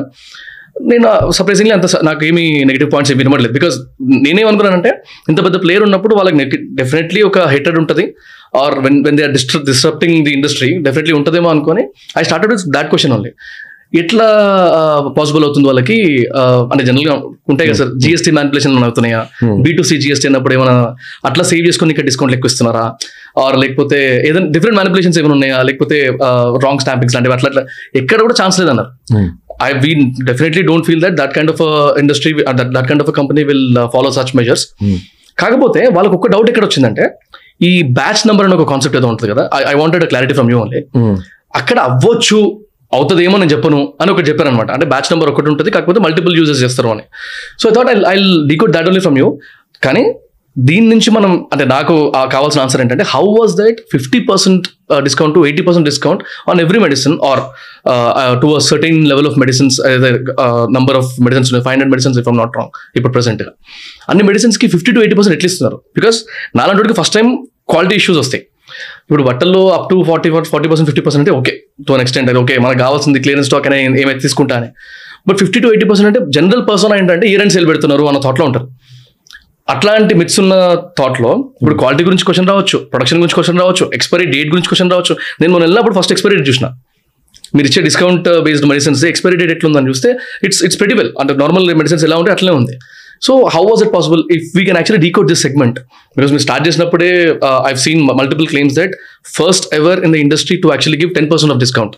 నేను 0.86 1.08
సర్ప్రైజింగ్లీ 1.32 1.74
అంత 1.74 1.86
స- 1.86 2.02
నాకు 2.04 2.26
ఏమీ 2.26 2.64
నెగిటివ్ 2.64 2.90
పాయింట్స్ 2.92 3.12
ఏమి 3.12 3.20
వినమట్లేదు 3.20 3.54
బికాస్ 3.54 3.76
నేనేమనుకున్నానంటే 4.24 4.92
ఇంత 5.30 5.44
పెద్ద 5.44 5.58
ప్లేయర్ 5.64 5.84
ఉన్నప్పుడు 5.84 6.16
వాళ్ళకి 6.16 6.38
డెఫినెట్లీ 6.74 7.22
ఒక 7.22 7.40
హెటెడ్ 7.48 7.78
ఉంటుంది. 7.78 8.06
Or 8.58 8.76
when 8.80 9.06
when 9.06 9.18
they 9.18 9.24
are 9.24 9.32
disturb 9.32 9.62
disturbing 9.64 10.26
the 10.26 10.32
industry 10.32 10.70
definitely 10.80 11.14
ఉంటుందేమో 11.14 11.50
అనుకొని 11.50 11.84
I 12.18 12.24
started 12.24 12.54
with 12.54 12.66
that 12.70 12.90
question 12.90 13.14
only 13.14 13.32
ఎట్లా 14.02 14.28
పాసిబుల్ 15.18 15.44
అవుతుంది 15.48 15.68
వాళ్ళకి? 15.70 15.98
అంటే 16.72 16.84
జనరల్గా 16.90 17.14
ఉంటాయి 17.52 17.68
కదా 17.70 17.78
సార్ 17.82 17.92
జిఎస్టీ 18.04 18.32
మ్యానిపులేషన్ 18.38 18.84
అవుతున్నాయా 18.88 19.20
బీ 19.66 19.72
టు 19.80 19.84
సి 19.90 19.96
జిఎస్టీ 20.04 20.28
అన్నప్పుడు 20.30 20.54
ఏమైనా 20.58 20.76
అట్లా 21.30 21.44
సేవ్ 21.52 21.64
చేసుకొని 21.68 21.92
ఇక్కడ 21.94 22.06
డిస్కౌంట్ 22.10 22.36
ఎక్కువ 22.38 22.52
ఇస్తున్నారా? 22.52 22.86
ఆర్ 23.44 23.56
లేకపోతే 23.64 24.00
ఏదైనా 24.30 24.50
డిఫరెంట్ 24.56 24.78
మ్యానిపులేషన్స్ 24.80 25.20
ఏమైనా 25.22 25.36
ఉన్నాయా? 25.38 25.58
లేకపోతే 25.70 25.98
రాంగ్ 26.66 26.82
స్టాంపింగ్స్ 26.86 27.16
లాంటివి 27.18 27.36
అట్లా 27.38 27.50
అట్లా 27.52 27.64
ఎక్కడ 28.02 28.20
కూడా 28.26 28.36
ఛాన్స్ 28.42 28.58
లేదన్నారు. 28.62 28.92
I 29.68 29.70
we 29.86 29.92
definitely 30.30 30.64
don't 30.70 30.86
feel 30.90 31.04
that 31.06 31.16
that 31.22 31.34
kind 31.38 31.52
of 31.54 31.62
industry 32.04 32.32
that 32.78 32.88
kind 32.90 33.04
of 33.06 33.12
company 33.20 33.44
will 33.52 33.66
follow 33.96 34.12
such 34.18 34.34
measures 34.42 34.66
కాకపోతే 35.38 35.82
వాళ్ళకి 35.98 36.16
ఒక 36.20 36.28
డౌట్ 36.34 36.50
ఎక్కడ 36.54 36.66
వచ్చిందంటే 36.70 37.06
ఈ 37.70 37.72
బ్యాచ్ 38.00 38.22
నెంబర్ 38.30 38.46
అని 38.48 38.56
ఒక 38.60 38.66
కాన్సెప్ట్ 38.74 38.98
ఏదో 39.00 39.08
ఉంటుంది 39.14 39.30
కదా. 39.34 39.44
I 39.72 39.76
wanted 39.82 40.06
clarity 40.12 40.34
from 40.40 40.50
you 40.54 40.58
only 40.64 40.82
అక్కడ 41.62 41.78
అవ్వచ్చు 41.90 42.40
అవుతుందేమో 42.98 43.38
నేను 43.42 43.52
చెప్పను 43.56 43.80
అని 44.02 44.12
ఒకటి 44.14 44.28
చెప్పారు 44.30 44.50
అనమాట 44.52 44.70
అంటే 44.76 44.86
బ్యాచ్ 44.94 45.10
నెంబర్ 45.14 45.30
ఒకటి 45.34 45.50
ఉంటుంది 45.54 45.72
కాకపోతే 45.78 46.02
మల్టిపుల్ 46.06 46.36
యూజెస్ 46.40 46.62
చేస్తారు 46.66 46.90
అని. 46.96 47.06
So 47.62 47.66
I 47.70 47.74
thought 47.78 47.90
I 47.94 47.96
I 48.14 48.18
decode 48.52 48.74
that 48.78 48.90
only 48.92 49.04
from 49.08 49.18
you 49.24 49.30
కానీ 49.88 50.04
దీని 50.56 50.88
నుంచి 50.94 51.10
మనం 51.16 51.32
అంటే 51.54 51.66
నాకు 51.74 51.94
ఆ 52.18 52.20
కావాల్సిన 52.34 52.60
ఆన్సర్ 52.64 52.82
ఏంటంటే 52.82 53.06
how 53.14 53.22
was 53.38 53.54
that 53.62 53.78
fifty 53.94 54.20
percent 54.28 54.66
discount 55.08 55.34
to 55.38 55.42
eighty 55.50 55.64
percent 55.68 55.88
discount 55.90 56.22
on 56.52 56.60
every 56.64 56.80
medicine 56.86 57.16
or 57.30 57.42
to 58.44 58.50
a 58.58 58.60
certain 58.68 59.00
level 59.12 59.28
of 59.32 59.38
medicines 59.44 59.78
number 60.78 60.98
of 61.02 61.10
medicines 61.28 61.52
five 61.56 61.72
hundred 61.74 61.92
medicines 61.96 62.20
if 62.22 62.30
not 62.42 62.56
wrong 62.60 62.72
ఇప్పుడు 62.98 63.14
ప్రెసెంట్గా 63.18 63.52
అన్ని 64.12 64.26
మెడిసిన్స్కి 64.30 64.68
ఫిఫ్టీ 64.76 64.94
టు 64.98 65.02
ఎయిటీ 65.06 65.18
పర్సెంట్ 65.20 65.38
ఎట్లా 65.38 65.50
ఇస్తున్నారు 65.52 65.80
because 66.00 66.20
నాలాంటి 66.62 66.98
first 67.02 67.18
time 67.20 67.30
quality 67.74 67.96
issues 68.02 68.20
వస్తాయి. 68.24 68.44
ఇప్పుడు 69.10 69.24
బట్టల్లో 69.30 69.62
up 69.78 69.88
to 69.92 69.96
forty 70.10 70.30
forty 70.54 70.68
percent 70.72 70.88
fifty 70.90 71.04
percent 71.06 71.24
అంటే 71.24 71.34
ఓకే 71.40 71.54
టు 71.88 71.94
అన్ 71.96 72.04
ఎక్స్టెంట్ 72.04 72.30
అది 72.32 72.40
ఓకే 72.44 72.56
మనకు 72.66 72.80
కావాల్సింది 72.86 73.20
క్లియరెన్స్ 73.24 73.48
స్టాక్ 73.50 73.68
అనే 73.70 73.80
ఏమైతే 74.04 74.22
తీసుకుంటానే 74.26 74.70
but 75.30 75.38
fifty 75.42 75.60
to 75.64 75.68
eighty 75.74 75.86
percent 75.90 76.10
అంటే 76.10 76.22
జనరల్ 76.38 76.64
పర్సన్ 76.70 76.94
ఏంటంటే 77.00 77.26
ఇయర్ 77.32 77.44
అండ్ 77.44 77.54
సేల్ 77.56 77.68
పెడుతున్నారు 77.72 78.06
అన్న 78.12 78.20
థాట్లో 78.26 78.46
ఉంటారు. 78.50 78.68
అట్లాంటి 79.74 80.14
మిక్స్ 80.22 80.38
ఉన్న 80.44 80.54
థాట్లో 81.00 81.30
ఇప్పుడు 81.60 81.76
క్వాలిటీ 81.82 82.04
గురించి 82.08 82.26
క్వశ్చన్ 82.30 82.48
రావచ్చు 82.52 82.78
ప్రొడక్షన్ 82.94 83.20
గురించి 83.22 83.36
క్వశ్చన్ 83.38 83.60
రావచ్చు 83.64 83.86
ఎక్స్పైరీ 83.98 84.26
డేట్ 84.34 84.50
గురించి 84.54 84.70
క్వశ్చన్ 84.72 84.90
రావచ్చు. 84.94 85.14
నేను 85.42 85.52
మొన్న 85.54 85.64
వెళ్ళినప్పుడు 85.68 85.96
ఫస్ట్ 85.98 86.14
ఎక్స్పైరీ 86.16 86.36
డేట్ 86.40 86.48
చూసిన. 86.52 86.68
మీరు 87.58 87.68
ఇచ్చే 87.70 87.82
discount 87.88 88.28
based 88.48 88.68
medicines 88.72 89.02
expiry 89.12 89.38
date 89.42 89.54
ఎట్లుందని 89.56 89.90
చూస్తే 89.92 90.10
ఇట్స్ 90.48 90.60
ఇట్స్ 90.68 90.80
ప్రెటిబుల్ 90.82 91.10
అంటే 91.22 91.34
నార్మల్ 91.44 91.66
మెడిసిన్స్ 91.82 92.04
ఎలా 92.10 92.18
ఉంటే 92.22 92.32
అట్లనే 92.36 92.54
ఉంది. 92.62 92.76
So 93.24 93.34
how 93.56 93.64
was 93.70 93.84
it 93.86 93.94
possible 93.96 94.24
if 94.38 94.48
we 94.58 94.64
can 94.68 94.80
actually 94.80 95.04
decode 95.06 95.30
this 95.32 95.44
segment 95.48 95.78
because 96.16 96.32
మీరు 96.34 96.46
స్టార్ట్ 96.48 96.66
చేసినప్పుడే 96.68 97.12
I've 97.70 97.80
seen 97.86 98.02
multiple 98.22 98.50
claims 98.54 98.78
that 98.80 98.96
first 99.38 99.68
ever 99.80 100.02
in 100.08 100.14
the 100.16 100.24
industry 100.26 100.58
to 100.64 100.74
actually 100.74 101.02
give 101.04 101.14
ten 101.20 101.30
percent 101.32 101.54
of 101.56 101.62
discount 101.62 101.96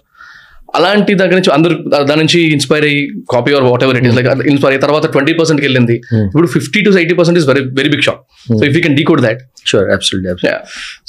అలాంటి 0.77 1.11
దగ్గర 1.19 1.35
నుంచి 1.39 1.51
అందరు 1.51 1.75
దాని 2.07 2.19
నుంచి 2.21 2.39
inspire 2.55 2.85
అయ్యి 2.87 3.01
copy 3.33 3.51
or 3.57 3.65
whatever 3.85 3.97
it 3.99 4.07
is 4.09 4.15
like 4.17 4.27
inspire 4.51 4.71
అయ్యి 4.71 4.81
తర్వాత 4.85 5.05
ట్వంటీ 5.13 5.33
పర్సెంట్కి 5.39 5.65
వెళ్ళింది. 5.67 5.95
ఇప్పుడు 6.25 6.47
fifty 6.55 6.79
to 6.85 6.89
eighty 7.01 7.15
percent 7.19 7.37
is 7.41 7.47
very 7.49 7.61
very 7.77 7.89
big 7.93 8.03
shock 8.07 8.19
so 8.51 8.63
if 8.69 8.75
you 8.77 8.81
can 8.85 8.95
decode 8.99 9.21
that 9.21 9.39
sure 9.71 9.85
absolutely 9.95 10.49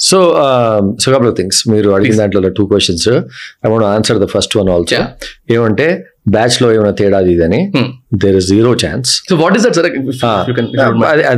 so 0.07 0.19
so 1.03 1.07
couple 1.15 1.33
things 1.39 1.59
మీరు 1.73 1.89
అడిగిన 1.97 2.17
దాంట్లో 2.21 2.49
two 2.59 2.65
questions 2.71 3.07
I 3.65 3.71
want 3.73 3.87
answer 3.91 4.19
the 4.23 4.27
first 4.35 4.55
one 4.59 4.69
also. 4.69 5.01
ఏమంటే 5.55 5.87
బ్యాచ్లో 6.27 6.73
ఏమైనా 6.73 6.91
తేడా 6.91 7.19
ఇది 7.25 7.43
అని 7.43 7.59
there 8.15 8.35
is 8.35 8.47
zero 8.47 8.71
chance 8.75 9.09
so 9.29 9.35
what 9.35 9.55
that 9.59 9.77
sir 9.77 9.87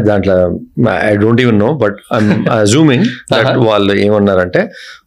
దాంట్లో 0.03 0.35
I 1.03 1.11
don't 1.15 1.41
even 1.41 1.59
know 1.59 1.73
but 1.73 1.97
that 3.33 3.49
Uh-huh. 3.49 3.65
వాళ్ళు 3.65 3.93
ఏమన్నారంటే 3.99 4.63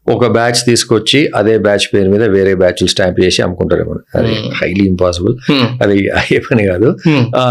ఒక 0.07 0.27
బ్యాచ్ 0.29 0.61
తీసుకొచ్చి 0.67 1.31
అదే 1.35 1.59
బ్యాచ్ 1.59 1.95
పేరు 1.95 2.11
మీద 2.11 2.25
వేరే 2.29 2.55
బ్యాచ్ 2.55 2.81
స్టాంప్ 2.89 3.19
చేసి 3.21 3.43
అమ్ముకుంటారేమో. 3.43 3.95
అది 4.15 4.33
హైలీ 4.59 4.85
ఇంపాసిబుల్ 4.87 5.35
అది 5.83 5.97
అయ్యే 6.13 6.39
పని 6.47 6.65
కాదు. 6.67 6.89
ఆ, 7.37 7.45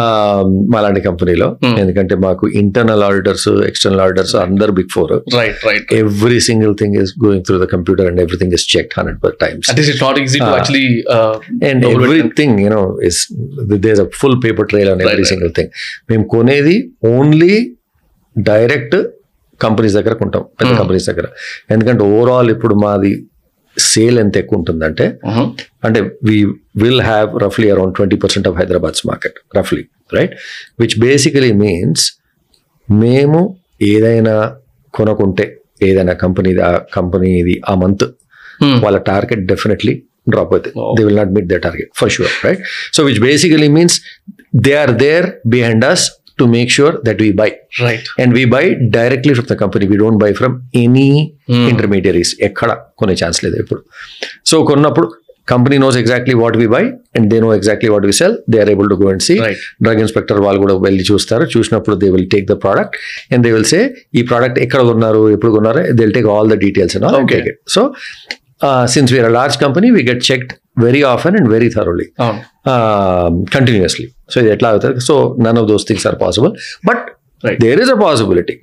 మాలాంటి 0.70 1.02
కంపెనీలో 1.02 1.48
Hmm. 1.62 1.76
ఎందుకంటే 1.80 2.16
మాకు 2.18 2.48
ఇంటర్నల్ 2.56 3.04
ఆడిటర్స్ 3.04 3.48
ఎక్స్టర్నల్ 3.68 4.02
ఆడిటర్స్ 4.02 4.36
అందరు 4.38 4.72
big 4.72 4.92
four 4.94 5.14
right 5.36 5.62
right 5.66 5.94
every 5.94 6.40
single 6.40 6.74
thing 6.80 6.98
is 7.04 7.14
going 7.26 7.46
through 7.46 7.58
the 7.60 7.68
computer 7.68 8.08
and 8.08 8.22
everything 8.22 8.54
is 8.54 8.78
check 8.78 8.92
hundred 8.98 9.20
per 9.24 9.36
times 9.42 9.70
and. 11.66 11.86
Everything 11.94 12.60
you know 12.60 12.84
is 13.04 13.22
there 13.80 14.00
a 14.00 14.10
full 14.14 14.38
paper 14.44 14.68
trail 14.68 14.90
on 14.90 15.02
Right, 15.02 15.14
every. 15.14 15.26
Single 15.26 15.54
thing 15.56 15.72
మేము 16.10 16.24
కొనేది 16.28 16.76
only 17.08 17.54
direct 18.36 18.98
companies 19.66 19.96
దగ్గర 20.00 20.14
కొంటాం 20.22 20.44
పెద్ద. 20.60 20.72
Companies 20.80 21.06
దగ్గర 21.10 21.28
ఎందుకంటే 21.74 22.04
overall 22.14 22.50
ఇప్పుడు 22.56 22.76
మాది 22.84 23.12
sale 23.78 24.18
ఎంత 24.24 24.36
ఎక్కువ 24.42 24.60
ఉంటుందంటే. 24.60 25.06
అంటే 25.88 26.00
we 26.28 26.38
will 26.82 27.04
have 27.10 27.30
రఫ్లీ 27.44 27.68
around 27.76 27.94
twenty 27.98 28.18
percent 28.24 28.48
of 28.50 28.58
Hyderabad's 28.62 29.04
market 29.10 29.38
రఫ్లీ 29.58 29.84
right 30.18 30.34
which 30.82 30.96
basically 31.06 31.52
means 31.64 32.06
మేము 32.90 33.42
ఏదైనా 33.92 34.36
కొనుక్కుంటే 34.94 35.46
ఏదైనా 35.90 36.14
కంపెనీ 36.24 36.50
ఆ 36.70 36.72
కంపెనీది 36.98 37.56
ఆ 37.70 37.76
మంత్. 37.84 38.06
వాళ్ళ 38.84 38.98
టార్గెట్ 39.12 39.44
డెఫినెట్లీ 39.52 39.94
డ్రాప్ 40.32 40.52
అవుతుంది. 40.54 40.76
They 40.98 41.04
will 41.08 41.20
not 41.20 41.32
meet 41.36 41.48
the 41.52 41.58
target 41.66 41.90
for 42.00 42.12
sure 42.16 42.34
right 42.48 42.62
so 42.96 43.04
which 43.08 43.22
basically 43.28 43.70
means 43.78 43.96
they 44.68 44.74
are 44.84 44.94
there 45.06 45.28
behind 45.56 45.86
us 45.92 46.04
to 46.42 46.48
make 46.56 46.72
sure 46.72 46.96
that 47.08 47.22
we 47.22 47.32
buy 47.42 47.50
right 47.84 48.08
and 48.22 48.34
we 48.38 48.46
buy 48.54 48.64
directly 48.98 49.34
from 49.34 49.50
the 49.50 49.58
company 49.64 49.88
we 49.92 49.98
don't 49.98 50.22
buy 50.24 50.32
from 50.34 50.56
any 50.84 51.10
intermediaries 51.72 52.34
ఎక్కడ 52.42 52.72
కొనే 53.00 53.16
chance 53.22 53.42
లేదు 53.46 53.58
ఇప్పుడు 53.64 53.82
so 54.46 54.58
కొన్నప్పుడు 54.64 55.08
company 55.48 55.78
knows 55.78 55.98
exactly 55.98 56.34
what 56.42 56.58
we 56.58 56.68
buy 56.68 56.82
and 57.18 57.28
they 57.32 57.38
know 57.40 57.50
exactly 57.54 57.90
what 57.90 58.06
we 58.06 58.14
sell 58.14 58.36
they 58.52 58.58
are 58.62 58.70
able 58.70 58.90
to 58.90 58.98
go 59.02 59.08
and 59.10 59.24
see 59.28 59.36
Right. 59.40 59.62
Drug 59.84 60.00
inspector 60.00 60.40
వాళ్ళు 60.40 60.60
కూడా 60.62 60.76
వెళ్ళి 60.80 61.04
చూస్తారు. 61.04 61.46
చూసినప్పుడు 61.56 61.96
they 61.96 62.10
will 62.10 62.28
take 62.32 62.46
the 62.46 62.56
product 62.64 62.96
and 63.34 63.44
they 63.46 63.52
will 63.52 63.66
say 63.66 63.80
ఈ 64.16 64.24
product 64.24 64.60
ఎక్కడ 64.60 64.82
కొన్నారు? 64.82 65.24
ఎప్పుడు 65.30 65.52
కొన్నారు? 65.52 65.82
They 65.94 66.02
will 66.04 66.16
take 66.20 66.30
all 66.36 66.50
the 66.50 66.58
details 66.58 66.96
it 66.98 67.06
so 67.70 67.84
since 68.88 69.12
we're 69.14 69.32
large 69.32 69.58
company 69.58 69.90
we 69.92 70.04
get 70.04 70.24
checked 70.32 70.52
very 70.84 71.02
often 71.14 71.36
and 71.36 71.50
very 71.50 71.70
thoroughly 71.70 72.08
continuously 73.56 74.08
so 74.32 74.38
ఇది 74.42 74.50
ఎట్లా 74.56 74.70
అవుతుంది? 74.74 75.00
So 75.08 75.16
none 75.48 75.58
of 75.62 75.68
those 75.72 75.86
things 75.90 76.06
are 76.10 76.18
possible 76.24 76.52
but. 76.90 77.06
There 77.64 77.80
is 77.84 77.92
a 77.94 77.96
possibility. 78.06 78.56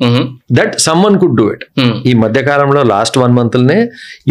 That 0.59 0.75
someone 1.07 1.17
could 1.23 1.37
do 1.41 1.47
it. 1.55 1.65
ఈ 2.11 2.13
మధ్య 2.25 2.41
కాలంలో 2.51 2.83
last 2.95 3.17
one 3.23 3.33
మంత్లనే 3.39 3.79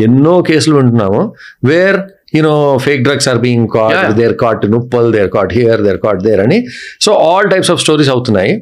ఎన్నో 0.05 0.35
కేసులు 0.49 0.75
వింటున్నాము 0.79 1.21
where 1.69 1.97
you know 2.35 2.53
fake 2.85 3.01
drugs 3.07 3.27
are 3.31 3.39
being 3.43 3.67
caught. 3.75 3.99
There 4.19 4.35
caught 4.43 4.63
నుప్పల్ 4.75 5.07
there 5.15 5.29
caught 5.35 5.51
here 5.57 5.81
there 5.87 5.99
caught 6.05 6.21
there 6.27 6.41
అని. 6.45 6.57
So 7.05 7.11
all 7.27 7.49
types 7.53 7.71
of 7.73 7.81
stories 7.85 8.11
అవుతున్నాయి. 8.13 8.53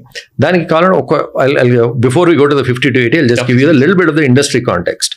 దానికి 0.46 0.66
కావాలని 0.72 0.98
ఒక 1.04 1.14
before 2.06 2.30
we 2.32 2.38
go 2.42 2.48
to 2.54 2.58
the 2.62 2.66
fifty 2.72 2.92
to 2.96 3.00
eighty 3.04 3.22
just 3.34 3.48
give 3.52 3.62
you 3.64 3.68
the 3.72 3.76
bit 4.02 4.12
of 4.14 4.18
the 4.22 4.26
industry 4.32 4.62
context 4.72 5.16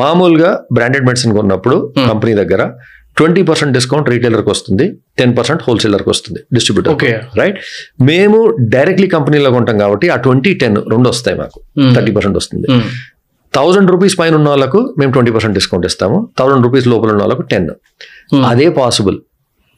మామూలుగా 0.00 0.52
branded 0.78 1.04
medicine 1.08 1.34
కొన్నప్పుడు 1.38 1.76
company 2.10 2.34
దగ్గర 2.42 2.62
twenty 3.16 3.42
percent 3.48 3.72
discount 3.76 4.08
రీటైలర్కి 4.12 4.50
వస్తుంది 4.54 4.86
టెన్ 5.18 5.32
పర్సెంట్ 5.36 5.62
హోల్సేలర్కి 5.66 6.10
వస్తుంది 6.14 6.40
డిస్ట్రిబ్యూటర్ 6.54 6.92
Okay. 6.94 7.12
రైట్ 7.40 7.58
మేము 8.10 8.38
డైరెక్ట్లీ 8.74 9.08
కంపెనీలో 9.16 9.50
కొంటాం 9.50 9.78
కాబట్టి 9.78 10.08
ఆ 10.14 10.16
ట్వంటీ 10.16 10.52
టెన్ 10.62 10.76
రెండు 10.92 11.08
వస్తాయి 11.08 11.36
మాకు. 11.42 11.58
Hmm. 11.80 11.92
థర్టీ 11.96 12.12
పర్సెంట్ 12.16 12.36
వస్తుంది. 12.36 12.66
Hmm. 12.72 12.82
థౌసండ్ 13.54 13.90
రూపీస్ 13.90 14.16
పైన 14.20 14.34
ఉన్న 14.34 14.48
వాళ్ళకు 14.48 14.80
మేము 14.98 15.10
ట్వంటీ 15.12 15.32
పర్సెంట్ 15.36 15.54
డిస్కౌంట్ 15.54 15.86
ఇస్తాము. 15.86 16.16
థౌసండ్ 16.38 16.64
రూపీస్ 16.64 16.86
లోపల 16.92 17.10
ఉన్న 17.10 17.22
వాళ్ళకు 17.22 17.44
టెన్. 17.52 17.70
Hmm. 18.32 18.44
అదే 18.44 18.68
పాసిబుల్. 18.80 19.18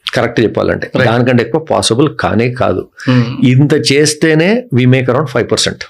కరెక్ట్ 0.06 0.40
చెప్పాలంటే. 0.40 0.86
దానికంటే 1.06 1.42
ఎక్కువ 1.42 1.60
పాసిబుల్ 1.70 2.08
కానే 2.20 2.48
కాదు. 2.52 2.82
ఇంత 3.52 3.74
చేస్తేనే 3.90 4.50
we 4.72 4.86
make 4.86 5.10
around 5.10 5.30
five 5.34 5.46
percent 5.50 5.82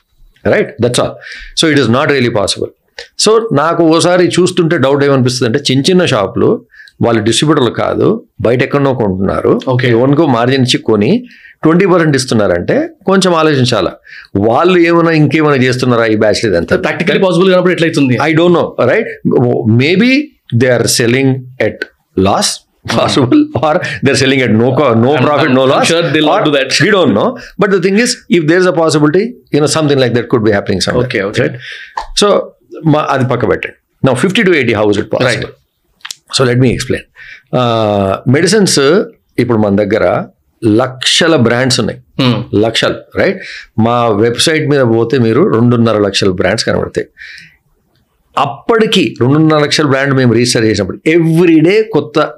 right 0.44 0.70
that's 0.80 1.00
all 1.00 1.14
so 1.56 1.64
it 1.72 1.80
is 1.80 1.90
not 1.90 2.10
really 2.10 2.32
possible 2.40 2.70
so 3.18 3.32
నాకు 3.52 3.82
ఓసారి 3.94 4.24
చూస్తుంటే 4.36 4.76
డౌట్ 4.78 5.02
ఏమనిపిస్తుంది 5.04 5.46
అంటే 5.50 5.60
చిన్న 5.68 5.82
చిన్న 5.90 6.04
షాపులు 6.06 6.48
వాళ్ళు 7.04 7.20
డిస్ట్రిబ్యూటర్లు 7.26 7.72
కాదు 7.82 8.06
బయట 8.46 8.60
ఎక్కడో 8.66 8.92
కొంటున్నారు. 9.02 9.52
ఓకే 9.72 9.88
ఓన్గో 10.02 10.24
మార్జిన్ 10.36 10.64
ఇచ్చి 10.66 10.78
కొని 10.88 11.10
ట్వంటీ 11.64 11.86
పర్సెంట్ 11.92 12.16
ఇస్తున్నారంటే 12.18 12.76
కొంచెం 13.08 13.32
ఆలోచించాలా. 13.40 13.92
వాళ్ళు 14.48 14.78
ఏమైనా 14.88 15.12
ఇంకేమైనా 15.20 15.58
చేస్తున్నారా 15.66 16.06
ఈ 16.14 16.16
బ్యాచ్ 16.24 16.40
లేదంతా 16.46 16.76
ప్రాక్టికల్ 16.86 17.20
పాసిబుల్ 17.26 17.50
కాబట్టి 17.54 17.74
ఎట్లయితుంది? 17.76 18.16
I 18.28 18.30
don't 18.40 18.56
know 18.60 18.64
right 18.92 19.10
maybe 19.82 20.12
they 20.62 20.70
are 20.78 20.86
selling 20.98 21.32
at 21.68 21.82
loss 22.28 22.52
possible 22.94 23.40
or 23.68 23.78
they 24.04 24.10
are 24.12 24.20
selling 24.22 24.42
at 24.46 24.54
no 24.62 24.68
no 25.04 25.12
profit 25.26 25.54
no 25.60 25.64
loss 25.72 25.92
we 26.84 26.90
know 27.20 27.26
but 27.62 27.72
the 27.76 27.80
thing 27.86 28.00
is 28.06 28.14
if 28.38 28.46
there 28.50 28.62
is 28.64 28.70
a 28.74 28.76
possibility 28.82 29.24
you 29.54 29.60
know 29.66 29.70
something 29.78 30.02
like 30.04 30.14
that 30.18 30.28
could 30.34 30.46
be 30.48 30.54
happening 30.58 30.98
okay 31.04 31.20
okay 31.30 31.46
so 32.22 32.28
మా 32.94 33.00
అది 33.14 33.24
పక్క 33.32 33.44
పెట్టండి 33.52 33.76
నా 34.02 34.12
fifty 34.24 34.42
to 34.48 34.52
eighty 34.60 34.76
how's 34.80 34.98
it 35.02 35.10
possible 35.14 35.52
so 36.34 36.44
let 36.44 36.58
me 36.58 36.70
explain 36.70 37.06
medicines 38.30 38.78
ఇప్పుడు 39.38 39.58
మన 39.58 39.76
దగ్గర 39.76 40.24
లక్షల 40.64 41.36
brands 41.36 41.80
ఉన్నాయి. 41.80 41.98
Hmm. 42.20 42.44
లక్షలు 42.54 43.18
రైట్ 43.18 43.42
మా 43.80 44.06
వెబ్సైట్ 44.06 44.70
మీద 44.70 44.80
పోతే 44.80 45.18
మీరు 45.18 45.54
రెండున్నర 45.54 45.98
లక్షల 45.98 46.30
బ్రాండ్స్ 46.30 46.64
కనబడతాయి. 46.64 47.06
అప్పటికి 48.38 49.16
రెండున్నర 49.20 49.58
లక్షల 49.58 49.86
బ్రాండ్ 49.86 50.14
మేము 50.14 50.32
రిజిస్టర్ 50.32 50.64
చేసినప్పుడు 50.64 50.98
ఎవ్రీడే 51.06 51.82
కొత్త 51.82 52.30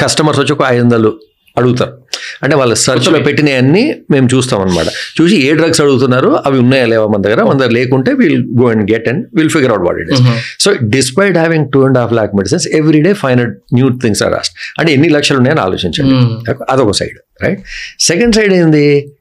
కస్టమర్స్ 0.00 0.40
వచ్చి 0.40 0.52
ఒక 0.52 0.58
ఐదు 0.66 0.82
వందలు 0.82 1.20
అడుగుతారు. 1.58 1.98
అంటే 2.42 2.56
వాళ్ళ 2.56 2.74
సెర్చ్లో 2.74 3.20
పెట్టినవన్నీ 3.20 3.94
మేము 4.10 4.28
చూస్తాం 4.34 4.60
అనమాట 4.60 4.86
చూసి 5.20 5.36
ఏ 5.36 5.52
డ్రగ్స్ 5.52 5.80
అడుగుతున్నారు 5.80 6.28
అవి 6.46 6.58
ఉన్నాయా 6.58 6.86
లేవా 6.86 7.06
మన 7.06 7.22
దగ్గర? 7.22 7.42
మన 7.42 7.58
దగ్గర 7.58 7.70
లేకుంటే 7.70 8.12
will 8.12 8.44
go 8.60 8.70
and 8.70 8.92
get 8.92 9.08
and 9.08 9.26
will 9.34 9.50
figure 9.50 9.70
out 9.70 9.82
what 9.82 9.98
it 9.98 10.12
is 10.12 10.22
so 10.60 10.72
despite 10.84 11.36
having 11.36 11.72
two 11.72 11.86
and 11.86 11.98
half 11.98 12.12
lakh 12.12 12.34
medicines 12.34 12.68
every 12.68 13.02
day 13.02 13.12
five 13.12 13.32
hundred 13.32 13.54
new 13.74 13.88
things 14.02 14.22
are 14.22 14.32
raised 14.32 14.54
అంటే 14.78 14.92
ఎన్ని 14.92 15.08
లక్షలు 15.08 15.36
ఉన్నాయని 15.36 15.60
ఆలోచించండి. 15.60 16.14
Hmm. 16.14 16.64
అదొక 16.70 16.90
సైడ్ 16.92 17.18
రైట్ 17.42 17.60
సెకండ్ 18.00 18.34
సైడ్ 18.34 18.54
ఏంది? 18.54 19.12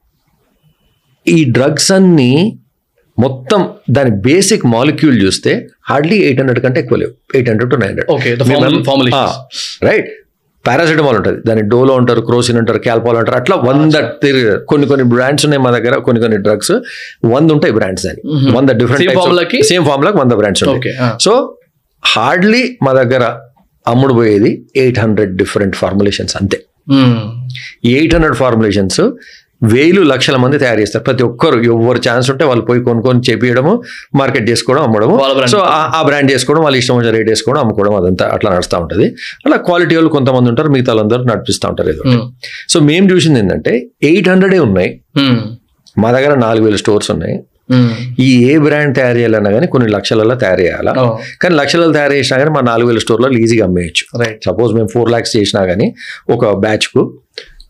ఈ 1.27 1.43
drugs 1.43 1.91
అన్ని 1.91 2.57
మొత్తం 3.19 3.69
దాని 3.91 4.09
బేసిక్ 4.09 4.65
మాలిక్యూల్ 4.65 5.21
చూస్తే 5.21 5.67
హార్డ్లీ 5.89 6.15
ఎయిట్ 6.17 6.39
హండ్రెడ్ 6.39 6.63
కంటే 6.63 6.79
ఎక్కువ 6.79 6.97
లేవు. 6.97 7.11
Eight 7.35 7.49
hundred 7.49 7.71
to 7.71 7.75
nine 7.75 7.99
Okay, 8.11 8.33
the 8.35 8.45
formula- 8.45 8.85
formulations. 8.85 9.33
Right 9.83 10.09
paracetamol 10.67 11.17
ఉంటుంది. 11.17 11.39
దాని 11.47 11.63
డోలో 11.69 11.93
అంటారు 11.95 12.21
క్రోసిన్ 12.29 12.57
అంటారు 12.57 12.79
క్యాల్పాల్ 12.87 13.17
అంటారు 13.17 13.37
అట్లా 13.37 13.55
వంద 13.69 13.93
కొన్ని 14.69 14.87
కొన్ని 14.87 15.05
బ్రాండ్స్ 15.13 15.45
ఉన్నాయి 15.45 15.63
మా 15.63 15.71
దగ్గర 15.77 15.95
కొన్ని 16.07 16.21
కొన్ని 16.21 16.37
డ్రగ్స్. 16.37 16.71
వంద 17.33 17.51
ఉంటాయి 17.51 17.73
బ్రాండ్స్ 17.73 18.05
అని 18.05 18.21
వంద? 18.57 18.69
డిఫరెంట్ 18.69 19.63
సేమ్ 19.65 19.85
ఫార్ములాకి? 19.85 20.17
వంద 20.17 20.33
బ్రాండ్స్ 20.41 20.63
ఉంటాయి. 20.63 20.95
సో 21.21 21.33
హార్డ్లీ 22.05 22.63
మా 22.83 22.91
దగ్గర 22.93 23.23
అమ్ముడు 23.87 24.13
పోయేది 24.13 24.51
ఎయిట్ 24.75 24.99
హండ్రెడ్ 24.99 25.33
డిఫరెంట్ 25.37 25.75
ఫార్ములేషన్స్ 25.75 26.35
అంతే. 26.41 26.57
ఎయిట్ 27.85 28.13
హండ్రెడ్ 28.15 28.35
ఫార్ములేషన్స్ 28.35 29.01
వేలు 29.65 30.01
లక్షల 30.01 30.35
మంది 30.35 30.59
తయారు 30.59 30.79
చేస్తారు 30.79 31.03
ప్రతి 31.03 31.23
ఒక్కరు 31.23 31.59
ఎవరు 31.59 32.01
ఛాన్స్ 32.09 32.31
ఉంటే 32.31 32.45
వాళ్ళు 32.45 32.65
పోయి 32.65 32.83
కొనుక్కొని 32.83 33.21
చేపియడము 33.29 33.81
మార్కెట్ 34.15 34.49
చేసుకోవడం 34.49 34.83
brand. 34.83 35.47
సో 35.47 35.57
ఆ- 35.57 36.01
బ్రాండ్ 36.05 36.31
చేసుకోవడం 36.31 36.63
వాళ్ళు 36.63 36.77
ఇష్టం 36.77 36.97
వచ్చిన 36.97 37.11
రేట్ 37.11 37.29
వేసుకోవడం 37.29 37.59
అమ్ముకోవడం 37.59 37.95
అదంతా 37.95 38.29
అట్లా 38.33 38.51
నడుస్తూ 38.51 38.77
ఉంటుంది 38.79 39.15
అలా 39.45 39.57
క్వాలిటీ 39.57 39.95
వాళ్ళు 39.95 40.09
కొంతమంది 40.09 40.49
ఉంటారు 40.49 40.69
మిగతా 40.69 40.93
వాళ్ళందరూ 40.93 41.23
నడిపిస్తూ 41.23 41.69
ఉంటారు 41.69 41.89
ఏదో. 41.89 42.01
సో 42.69 42.79
మేము 42.79 43.11
చూసింది 43.11 43.39
ఏంటంటే 43.39 43.87
ఎయిట్ 44.03 44.29
హండ్రెడే 44.29 44.59
ఉన్నాయి. 44.59 45.01
మా 45.99 46.11
దగ్గర 46.11 46.35
నాలుగు 46.35 46.65
వేల 46.65 46.75
స్టోర్స్ 46.75 47.11
ఉన్నాయి. 47.11 47.39
ఈ 48.19 48.45
ఏ 48.45 48.57
బ్రాండ్ 48.57 48.95
తయారు 48.97 49.17
చేయాలన్నా 49.17 49.51
కానీ 49.51 49.67
కొన్ని 49.67 49.91
లక్షలలో 49.91 50.35
తయారు 50.35 50.61
చేయాలా. 50.61 50.93
కానీ 51.41 51.55
లక్షలలో 51.55 51.91
తయారు 51.91 52.13
చేసినా 52.13 52.39
కానీ 52.39 52.51
మా 52.51 52.61
నాలుగు 52.61 52.87
వేల 52.87 52.97
స్టోర్లో 52.97 53.29
ఈజీగా 53.29 53.65
అమ్మేయచ్చు. 53.65 54.23
సపోజ్ 54.45 54.73
మేము 54.73 54.87
ఫోర్ 54.93 55.09
ల్యాక్స్ 55.09 55.37
చేసినా 55.37 55.65
కానీ 55.65 55.95
ఒక 56.29 56.53
బ్యాచ్కు 56.59 57.13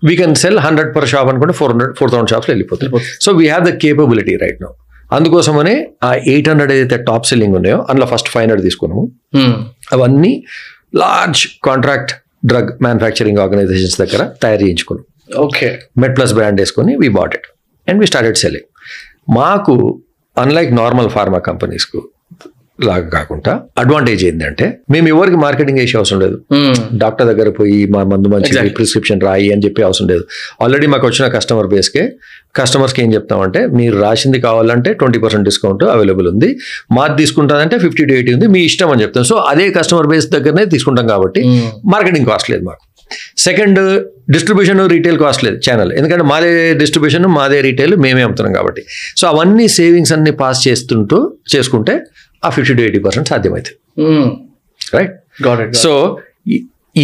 we 0.06 0.16
can 0.16 0.36
sell 0.44 0.60
hundred 0.60 0.90
per 0.96 1.08
shop 1.12 1.30
అనుకుంటే 1.32 1.56
four 1.60 1.72
hundred 1.72 1.94
four 2.00 2.12
thousand 2.12 2.32
shops 2.34 2.50
వెళ్ళిపోతుంది. 2.52 2.92
So 3.20 3.32
we 3.40 3.46
have 3.48 3.64
the 3.68 3.74
capability 3.84 4.36
right 4.44 4.60
no 4.66 4.70
అందుకోసమనే 5.12 5.74
ఆ 6.04 6.12
ఎయిట్ 6.32 6.48
హండ్రెడ్ 6.50 6.72
ఏదైతే 6.76 6.98
టాప్ 7.10 7.26
సెల్లింగ్ 7.32 7.56
ఉన్నాయో 7.58 7.80
అందులో 7.90 8.08
ఫస్ట్ 8.14 8.30
ఫైవ్ 8.34 8.44
హండ్రెడ్ 8.46 8.64
తీసుకున్నాము 8.68 9.04
Hmm. 9.38 9.54
అవన్నీ 9.94 10.32
large 11.02 11.42
contract 11.68 12.12
drug 12.46 12.72
manufacturing 12.86 13.40
organisations 13.44 13.98
దగ్గర 14.04 14.22
తయారు 14.44 14.64
చేయించుకున్నాం 14.66 15.06
Okay. 15.46 15.70
మెడ్ 16.02 16.14
ప్లస్ 16.18 16.34
బ్రాండ్ 16.34 16.60
వేసుకొని 16.62 16.92
we 17.02 17.08
bought 17.16 17.34
it 17.38 17.48
and 17.88 18.00
we 18.02 18.08
started 18.12 18.40
selling 18.44 18.68
మాకు 19.40 19.74
అన్లైక్ 20.38 20.72
నార్మల్ 20.80 21.10
ఫార్మా 21.10 21.40
కంపెనీస్కు 21.48 22.00
లాగా 22.84 23.10
కాకుండా 23.10 23.60
అడ్వాంటేజ్ 23.78 24.26
ఏంటంటే 24.26 24.80
మేము 24.92 25.08
ఎవరికి 25.08 25.38
మార్కెటింగ్ 25.38 25.80
చేసే 25.80 25.98
అవసరం 25.98 26.20
లేదు. 26.20 26.42
Hmm. 26.54 26.98
డాక్టర్ 26.98 27.28
దగ్గర 27.28 27.50
పోయి 27.50 27.86
మా 27.86 28.04
మందు 28.04 28.28
మంచి. 28.28 28.70
ప్రిస్క్రిప్షన్ 28.70 29.22
రాయి 29.22 29.52
అని 29.52 29.66
చెప్పి 29.66 29.84
అవసరం 29.84 30.08
లేదు. 30.08 30.24
ఆల్రెడీ 30.62 30.88
మాకు 30.88 31.08
వచ్చిన 31.08 31.28
కస్టమర్ 31.28 31.68
బేస్కే 31.68 32.12
కస్టమర్స్కి 32.56 33.02
ఏం 33.02 33.14
చెప్తామంటే 33.14 33.66
మీరు 33.66 33.98
రాసింది 33.98 34.42
కావాలంటే 34.42 34.94
ట్వంటీ 34.94 35.20
పర్సెంట్ 35.20 35.46
డిస్కౌంట్ 35.46 35.84
అవైలబుల్ 35.84 36.28
ఉంది. 36.28 36.58
మాది 36.92 37.18
తీసుకుంటానంటే 37.18 37.80
ఫిఫ్టీ 37.80 38.06
టు 38.06 38.14
ఎయిటీ 38.14 38.34
ఉంది. 38.34 38.48
మీ 38.48 38.62
ఇష్టం 38.62 38.90
అని 38.90 39.02
చెప్తాం. 39.02 39.24
సో 39.24 39.36
అదే 39.36 39.72
కస్టమర్ 39.72 40.08
బేస్ 40.08 40.28
దగ్గరనే 40.28 40.66
తీసుకుంటాం 40.66 41.08
కాబట్టి 41.08 41.42
Hmm. 41.42 41.92
మార్కెటింగ్ 41.92 42.26
కాస్ట్ 42.26 42.52
లేదు 42.52 42.64
మాకు. 42.64 42.80
సెకండ్ 43.38 44.04
డిస్ట్రిబ్యూషన్ 44.32 44.90
రీటైల్ 44.90 45.20
కాస్ట్ 45.20 45.44
లేదు. 45.44 45.60
ఛానల్ 45.70 45.94
ఎందుకంటే 45.94 46.24
మాదే 46.24 46.74
డిస్ట్రిబ్యూషన్ 46.74 47.26
మాదే 47.26 47.62
రీటైల్ 47.62 47.96
మేమే 47.96 48.22
అమ్ముతున్నాం 48.22 48.54
కాబట్టి. 48.54 48.84
సో 49.18 49.28
అవన్నీ 49.28 49.68
సేవింగ్స్ 49.68 50.14
అన్ని 50.14 50.32
పాస్ 50.32 50.68
చేస్తుంటూ 50.68 51.34
చేసుకుంటే 51.56 52.02
ఆ 52.46 52.50
ఫిఫ్టీ 52.56 52.76
టు 52.80 52.84
ఎయిటీ 52.88 53.02
పర్సెంట్ 53.08 53.30
సాధ్యమవుతుంది. 53.34 53.76
Right 54.82 55.14
Got 55.46 55.60
it. 55.64 55.70
got 55.70 55.82
so 55.84 55.92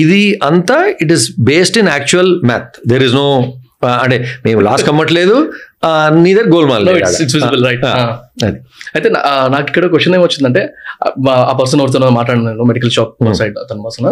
ఇది 0.02 0.22
అంతా 0.50 0.78
it 1.04 1.12
is 1.16 1.26
based 1.50 1.78
in 1.82 1.90
actual 1.96 2.32
math 2.50 2.70
there 2.92 3.04
is 3.08 3.16
no 3.22 3.28
అంటే 4.04 4.18
మేము 4.46 4.60
లాస్ 4.68 4.84
కమ్మట్లేదు 4.90 5.38
నీ 6.16 6.32
దగ్గర 6.32 6.48
గోల్మాల్ 6.54 6.88
Ah. 7.92 8.10
అయితే 8.96 9.08
నాకు 9.54 9.66
ఇక్కడ 9.68 9.86
క్వశ్చన్ 9.92 10.16
ఏమొచ్చిందంటే 10.18 10.62
ఆ, 11.02 11.34
పర్సన్ 11.60 11.80
ఎవరితో 11.82 12.10
మాట్లాడినాను 12.18 12.66
మెడికల్ 12.70 12.92
షాప్ 12.96 13.12
Hmm. 13.22 13.34
సైడ్ 13.40 13.56
అతను 13.62 13.82
పర్సన్ 13.86 14.08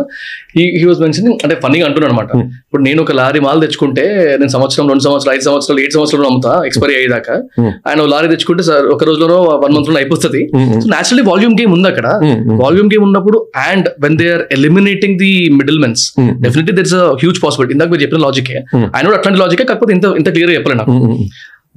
హీ 0.53 0.83
వాజ్ 0.83 0.99
మెన్షనింగ్ 1.03 1.37
అంటే 1.43 1.55
ఫన్నీగా 1.63 1.85
అంటున్నాడు 1.87 2.09
అనమాట 2.09 2.31
Hmm. 2.33 2.43
ఇప్పుడు 2.65 2.83
నేను 2.83 2.99
ఒక 3.05 3.13
లారీ 3.19 3.41
మాల్ 3.45 3.61
తెచ్చుకుంటే 3.65 4.05
నేను 4.39 4.51
సంవత్సరం 4.55 4.87
రెండు 4.91 5.05
సంవత్సరాలు 5.07 5.33
ఐదు 5.35 5.45
సంవత్సరాలు 5.47 5.81
ఏడు 5.83 5.93
సంవత్సరాలు 5.97 6.27
అమ్ముతా 6.29 6.53
ఎక్స్పైరీ 6.69 6.95
అయ్యేదాకా. 6.99 7.35
Hmm. 7.59 7.71
ఆయన 7.87 8.07
లారీ 8.13 8.29
తెచ్చుకుంటే 8.33 8.65
సార్ 8.69 8.87
ఒక 8.95 9.03
రోజులోనో 9.09 9.37
వన్ 9.63 9.75
మంత్లో 9.77 9.99
అయిపోతుంది. 10.01 10.41
నేచురల్లీ 10.93 11.25
వాల్యూమ్ 11.29 11.55
గేమ్ 11.59 11.73
ఉంది 11.77 11.89
అక్కడ. 11.91 12.07
వాల్యూమ్ 12.63 12.89
గేమ్ 12.93 13.05
ఉన్నప్పుడు 13.09 13.39
and 13.67 13.87
when 14.05 14.17
they 14.19 14.29
are 14.33 14.43
eliminating 14.57 15.17
the 15.23 15.31
middle 15.59 15.79
mens 15.85 16.03
definitely 16.43 16.75
there 16.77 16.89
is 16.89 16.97
a 17.01 17.05
huge 17.21 17.39
possibility 17.45 17.73
ఇందాక 17.77 17.91
మీరు 17.93 18.03
చెప్పిన 18.05 18.21
లాజికే 18.27 18.57
Hmm. 18.73 18.87
ఆయన 18.93 19.05
కూడా 19.07 19.19
అట్లాంటి 19.19 19.41
లాజికే 19.41 19.65
కాకపోతే 19.71 19.93
ఇంత 19.97 20.05
ఇంత 20.19 20.29
క్లియర్ 20.35 20.53
చెప్పలేదు 20.57 20.81
నాకు. 20.81 20.95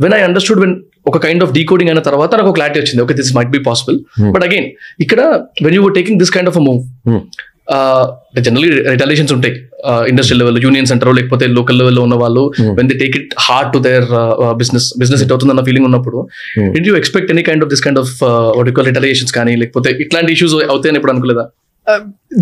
వెన్ 0.04 0.14
ఐ 0.18 0.20
అండర్స్టూడ్ 0.28 0.60
వెన్ 0.64 0.74
ఒక 1.10 1.18
కైండ్ 1.24 1.42
ఆఫ్ 1.44 1.52
డీకోడింగ్ 1.58 1.90
అయిన 1.92 2.02
తర్వాత 2.08 2.34
నాకు 2.40 2.52
క్లారిటీ 2.58 2.78
వచ్చింది 2.82 3.02
okay 3.04 3.14
this 3.20 3.32
might 3.38 3.52
be 3.56 3.60
possible. 3.68 3.96
But 4.34 4.44
again 4.48 4.68
ఇక్కడ 5.04 5.20
when 5.66 5.76
you 5.78 5.82
taking 5.98 6.20
this 6.22 6.32
kind 6.36 6.50
of 6.52 6.58
a 6.60 6.64
move. 6.68 6.82
Generally 8.46 8.68
retaliations 8.94 9.32
ఉంటాయి 9.34 9.52
ఇండస్ట్రియల్ 10.10 10.40
లెవెల్ 10.42 10.58
యూనియన్స్ 10.64 10.90
అంటారు 10.94 11.12
లేకపోతే 11.18 11.44
లోకల్ 11.58 11.76
లెవెల్లో 11.80 12.02
ఉన్న 12.06 12.16
వాళ్ళు. 12.22 12.42
When 12.78 12.88
they 12.90 12.96
take 13.02 13.14
it 13.20 13.32
hard 13.46 13.70
to 13.74 13.78
their 13.86 14.06
business 14.60 14.86
business 15.02 15.22
it 15.24 15.32
అవుతుందన్న 15.34 15.62
feeling 15.68 15.86
ఉన్నప్పుడు. 15.88 16.18
Do 16.76 16.88
you 16.90 16.96
expect 17.00 17.30
any 17.34 17.44
kind 17.48 17.64
of 17.66 17.70
this 17.74 17.84
kind 17.86 18.00
of 18.04 18.14
retaliations 18.90 19.34
కానీ 19.38 19.54
లేకపోతే 19.62 19.90
ఇట్లాంటి 20.06 20.32
ఇష్యూస్ 20.36 20.56
అవుతాయని 20.72 20.98
ఇప్పుడు 21.00 21.14
అనుకోలేదా 21.14 21.44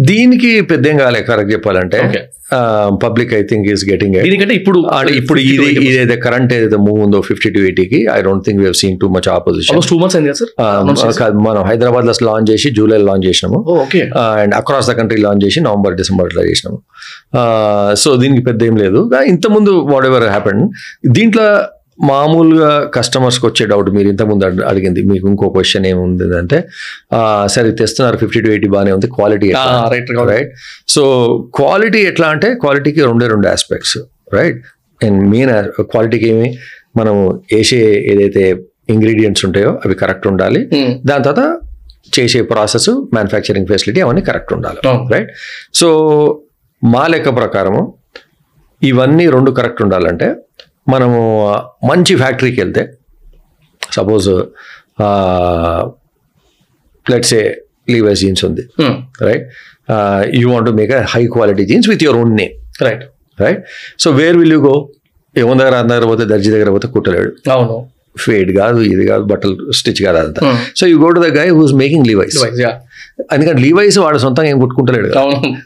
దీనికి 0.09 0.51
పెద్ద 0.71 0.85
ఏం 0.91 0.97
కాలే 1.03 1.21
కరెక్ట్ 1.29 1.51
చెప్పాలంటే. 1.55 1.99
Public 3.05 3.31
I 3.39 3.41
think 3.51 3.67
is 3.73 3.83
getting 3.91 4.15
దీనికంటే 4.27 4.55
ఇప్పుడు 4.61 4.79
ఇప్పుడు 5.21 5.41
ఇది 5.53 5.67
ఇదైతే 5.91 6.17
కరెంట్ 6.25 6.53
ఏదైతే 6.57 6.79
మూవ్ 6.87 6.99
ఉందో 7.07 7.19
fifty 7.29 7.49
to 7.57 7.61
ఎయిటీకి 7.67 8.01
I 8.17 8.19
don't 8.27 8.45
think 8.47 8.61
we 8.63 8.73
seen 8.83 8.97
too 9.03 9.09
much 9.17 9.29
opposition 9.37 9.81
two 9.91 9.99
months 10.03 10.17
అయింది 10.19 10.35
సార్ 11.21 11.35
మనం 11.49 11.63
హైదరాబాద్లో 11.71 12.15
లాంచ్ 12.29 12.49
చేసి 12.53 12.71
జూలై 12.79 12.99
లాంచ్ 13.09 13.27
చేసినాము. 13.31 13.61
Okay 13.85 14.03
and 14.43 14.55
across 14.61 14.89
the 14.93 14.95
country 15.01 15.21
launch 15.27 15.43
చేసి 15.47 15.61
నవంబర్ 15.69 15.97
డిసెంబర్ 16.01 16.29
ఇట్లా 16.33 16.45
చేసినాము. 16.51 16.81
సో 18.05 18.13
దీనికి 18.23 18.45
పెద్ద 18.51 18.63
ఏం 18.71 18.79
లేదు. 18.85 19.03
ఇంతకుముందు 19.35 19.75
వాట్ 19.93 20.09
ఎవర్ 20.13 20.27
హ్యాపెన్ 20.37 20.63
దీంట్లో 21.19 21.47
మామూలుగా 22.01 22.91
కస్టమర్స్కి 22.95 23.47
వచ్చే 23.47 23.67
డౌట్ 23.67 23.91
మీరు 23.91 24.09
ఇంతకుముందు 24.09 24.45
అడి- 24.45 24.65
అడిగింది. 24.65 25.03
మీకు 25.03 25.29
ఇంకో 25.29 25.49
క్వశ్చన్ 25.49 25.87
ఏముంది 25.87 26.37
అంటే 26.37 26.59
సరే 27.47 27.71
తెస్తున్నారు 27.71 28.17
ఫిఫ్టీ 28.17 28.41
టు 28.41 28.49
ఎయిటీ 28.49 28.69
బాగానే 28.69 28.93
ఉంది 28.93 29.07
quality 29.07 29.49
right 29.91 30.11
right 30.31 30.53
so 30.89 31.03
quality 31.55 31.99
ఎట్లా 32.03 32.27
అంటే 32.29 32.55
క్వాలిటీకి 32.55 33.05
రెండే 33.05 33.29
రెండు 33.29 33.49
ఆస్పెక్ట్స్ 33.49 33.99
రైట్ 34.33 34.61
అండ్ 35.05 35.31
మెయిన్ 35.31 35.51
క్వాలిటీకి 35.83 36.29
ఏమి? 36.29 36.49
మనం 36.97 37.17
వేసే 37.53 37.77
ఏదైతే 38.07 38.45
ఇంగ్రీడియంట్స్ 38.89 39.45
ఉంటాయో 39.45 39.81
అవి 39.85 39.95
కరెక్ట్ 39.95 40.27
ఉండాలి. 40.27 40.61
దాని 41.07 41.25
తర్వాత 41.25 41.45
చేసే 42.19 42.43
ప్రాసెస్ 42.43 42.91
మ్యానుఫ్యాక్చరింగ్ 43.13 43.67
ఫెసిలిటీ 43.67 44.01
అవన్నీ 44.01 44.21
కరెక్ట్ 44.21 44.53
ఉండాలి. 44.53 44.79
రైట్ 45.13 45.31
సో 45.75 45.89
మా 46.83 47.07
లెక్క 47.07 47.37
ప్రకారము 47.37 47.83
ఇవన్నీ 48.83 49.31
రెండు 49.31 49.51
కరెక్ట్ 49.51 49.83
ఉండాలంటే 49.83 50.27
మనము 50.93 51.21
మంచి 51.91 52.15
ఫ్యాక్టరీకి 52.23 52.61
వెళ్తే 52.63 52.83
suppose 53.97 54.29
let's 57.07 57.35
a 57.41 57.45
Levi's 57.95 58.21
jeans 58.25 58.45
ఉంది 58.49 58.65
right 59.29 59.47
you 60.41 60.47
want 60.53 60.69
to 60.71 60.75
make 60.81 60.93
a 60.99 61.03
high 61.15 61.23
quality 61.37 61.65
jeans 61.71 61.89
with 61.93 62.05
your 62.07 62.19
own 62.23 62.33
name 62.41 62.55
right 62.87 63.05
right 63.45 63.63
so 64.05 64.11
where 64.21 64.37
will 64.43 64.55
you 64.57 64.61
go 64.69 64.75
ఏమో 65.41 65.53
దగ్గర 65.61 65.75
అందరి 65.83 65.97
దగ్గర 65.97 66.07
పోతే 66.13 66.25
దర్జీ 66.31 66.51
దగ్గర 66.55 66.71
పోతే 66.77 66.87
కుట్టలేడు. 66.95 67.31
అవును. 67.55 67.75
ఫేడ్ 68.23 68.51
కాదు 68.61 68.81
ఇది 68.93 69.05
కాదు 69.11 69.25
బట్టలు 69.33 69.55
స్టిచ్ 69.79 70.01
కాదు 70.07 70.19
అంతా. 70.23 70.41
So 70.79 70.85
you 70.93 70.97
go 71.03 71.09
to 71.17 71.21
the 71.27 71.29
guy 71.37 71.45
who's 71.59 71.75
making 71.83 72.07
Levi's. 72.11 72.39
ఎందుకంటే 73.33 73.61
లీవైస్ 73.63 73.99
వాడు 73.99 74.19
సొంతంగా 74.19 74.51
ఏం 74.51 74.61
కుట్టుకుంటలేడు 74.61 75.09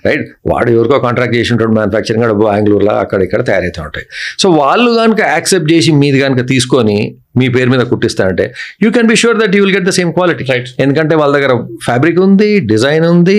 రైట్ 0.06 0.24
వాడు 0.46 0.70
ఎవరికో 0.70 0.98
కాంట్రాక్ట్ 0.98 1.36
చేసి 1.36 1.52
ఉంటాడు 1.52 1.72
మ్యానుఫ్యాక్చరింగ్ 1.72 2.24
అక్కడ 2.24 2.36
బెంగళూరులో 2.42 2.92
అక్కడ 2.94 3.22
ఇక్కడ 3.22 3.40
తయారైతే 3.46 3.80
ఉంటాయి. 3.80 4.06
సో 4.38 4.48
వాళ్ళు 4.50 4.90
కనుక 4.96 5.20
యాక్సెప్ట్ 5.28 5.72
చేసి 5.72 5.92
మీది 5.92 6.20
కనుక 6.20 6.48
తీసుకొని 6.48 6.98
మీ 7.38 7.48
పేరు 7.48 7.70
మీద 7.70 7.82
కుట్టిస్తా 7.82 8.24
అంటే 8.24 8.44
you 8.82 8.90
can 8.90 9.08
be 9.08 9.16
sure 9.16 9.38
that 9.38 9.56
you 9.56 9.62
will 9.64 9.74
get 9.76 9.84
the 9.84 9.90
same 9.90 10.12
quality 10.12 10.44
Right. 10.44 10.68
ఎందుకంటే 10.80 11.14
వాళ్ళ 11.14 11.32
దగ్గర 11.38 11.52
ఫ్యాబ్రిక్ 11.84 12.18
ఉంది 12.18 12.60
డిజైన్ 12.66 13.04
ఉంది 13.04 13.38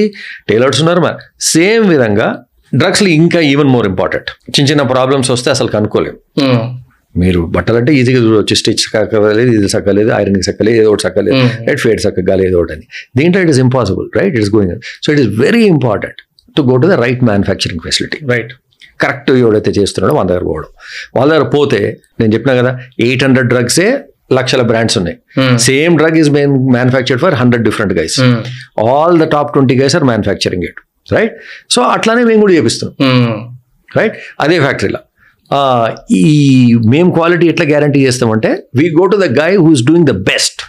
టైలర్స్ 0.50 0.82
ఉన్నారు 0.82 1.04
సేమ్ 1.40 1.90
విధంగా 1.90 2.28
డ్రగ్స్లు 2.76 3.10
ఇంకా 3.10 3.40
ఈవెన్ 3.40 3.70
మోర్ 3.70 3.88
ఇంపార్టెంట్ 3.88 4.30
చిన్న 4.56 4.68
చిన్న 4.72 4.84
ప్రాబ్లమ్స్ 4.92 5.32
వస్తే 5.32 5.52
అసలు 5.52 5.68
కనుక్కోలేము 5.68 6.18
Hmm. 6.42 6.64
మీరు 7.22 7.42
బట్టలు 7.56 7.78
అంటే 7.82 7.92
ఈజీగా 8.00 8.20
చూడవచ్చు 8.26 8.56
స్టిచ్ 8.62 8.84
సక్కలేదు 8.94 9.52
ఇది 9.58 9.70
సక్కలేదు 9.76 10.12
ఐరన్కి 10.20 10.46
సక్కలేదు 10.50 10.78
ఏదో 10.82 10.90
ఒకటి 10.94 11.04
సక్కలేదు. 11.08 11.40
రైట్ 11.68 11.82
ఫేడ్ 11.86 12.02
సక్కగాలి 12.06 12.44
ఏదో 12.50 12.58
ఒకటి 12.62 12.74
అని. 12.78 12.86
దీంట్లో 13.20 13.42
it 13.46 13.52
is 13.54 13.62
impossible 13.66 14.08
right? 14.18 14.34
It 14.36 14.44
is 14.46 14.52
going 14.56 14.74
so 15.06 15.08
it 15.14 15.22
is 15.24 15.32
very 15.46 15.64
important 15.76 16.20
to 16.58 16.64
go 16.72 16.78
to 16.84 16.90
the 16.94 16.98
right 17.06 17.24
manufacturing 17.32 17.82
facility. 17.88 18.20
Right. 18.34 18.52
Correct 19.04 19.30
ఎవడైతే 19.44 19.72
చేస్తున్నాడో 19.78 20.14
వాళ్ళ 20.18 20.28
దగ్గర 20.32 20.46
పోవడం. 20.50 20.70
వాళ్ళ 21.16 21.28
దగ్గర 21.34 21.48
పోతే 21.56 21.80
నేను 22.20 22.32
చెప్పినా 22.36 22.54
కదా 22.60 22.72
ఎయిట్ 23.08 23.24
హండ్రెడ్ 23.28 23.50
డ్రగ్సే 23.54 23.88
లక్షల 24.38 24.62
బ్రాండ్స్ 24.70 24.96
ఉన్నాయి. 25.00 25.18
Same 25.70 25.94
drug 26.02 26.18
is 26.22 26.30
main 26.38 26.54
manufactured 26.76 27.22
for 27.24 27.36
hundred 27.42 27.64
different 27.68 27.94
guys. 28.00 28.20
All 28.86 29.18
the 29.24 29.28
top 29.36 29.50
twenty 29.56 29.76
guys 29.82 29.96
are 30.00 30.06
manufacturing 30.12 30.66
it 30.70 30.80
right? 31.18 31.34
So 31.74 31.82
అట్లానే 31.96 32.24
మేము 32.30 32.42
కూడా 32.46 32.54
చేపిస్తున్నాం. 32.58 32.96
రైట్? 33.98 34.16
అదే 34.46 34.56
ఫ్యాక్టరీలో. 34.66 35.02
ఈ 36.12 36.24
మేము 36.90 37.12
క్వాలిటీ 37.12 37.48
ఎట్లా 37.48 37.66
గ్యారంటీ 37.66 38.06
చేస్తామంటే 38.06 38.50
we 38.76 38.90
go 38.90 39.06
to 39.06 39.16
the 39.16 39.28
guy 39.42 39.56
who's 39.56 39.84
doing 39.84 40.06
the 40.06 40.16
best 40.32 40.62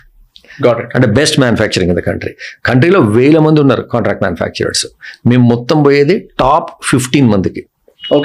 Got 0.63 0.79
it. 0.83 0.91
అంటే 0.97 1.07
best 1.07 1.41
manufacturing 1.41 1.91
in 1.91 1.99
the 1.99 2.03
country 2.05 2.31
కంట్రీలో 2.65 3.01
వేల 3.01 3.39
మంది 3.39 3.61
ఉన్నారు 3.61 3.83
కాంట్రాక్ట్ 3.83 4.23
మ్యానుఫ్యాక్చరర్స్ 4.23 4.85
మేము 5.27 5.49
మొత్తం 5.49 5.83
పోయేది 5.83 6.17
టాప్ 6.39 6.71
ఫిఫ్టీన్ 6.83 7.29
మందికి. 7.29 7.63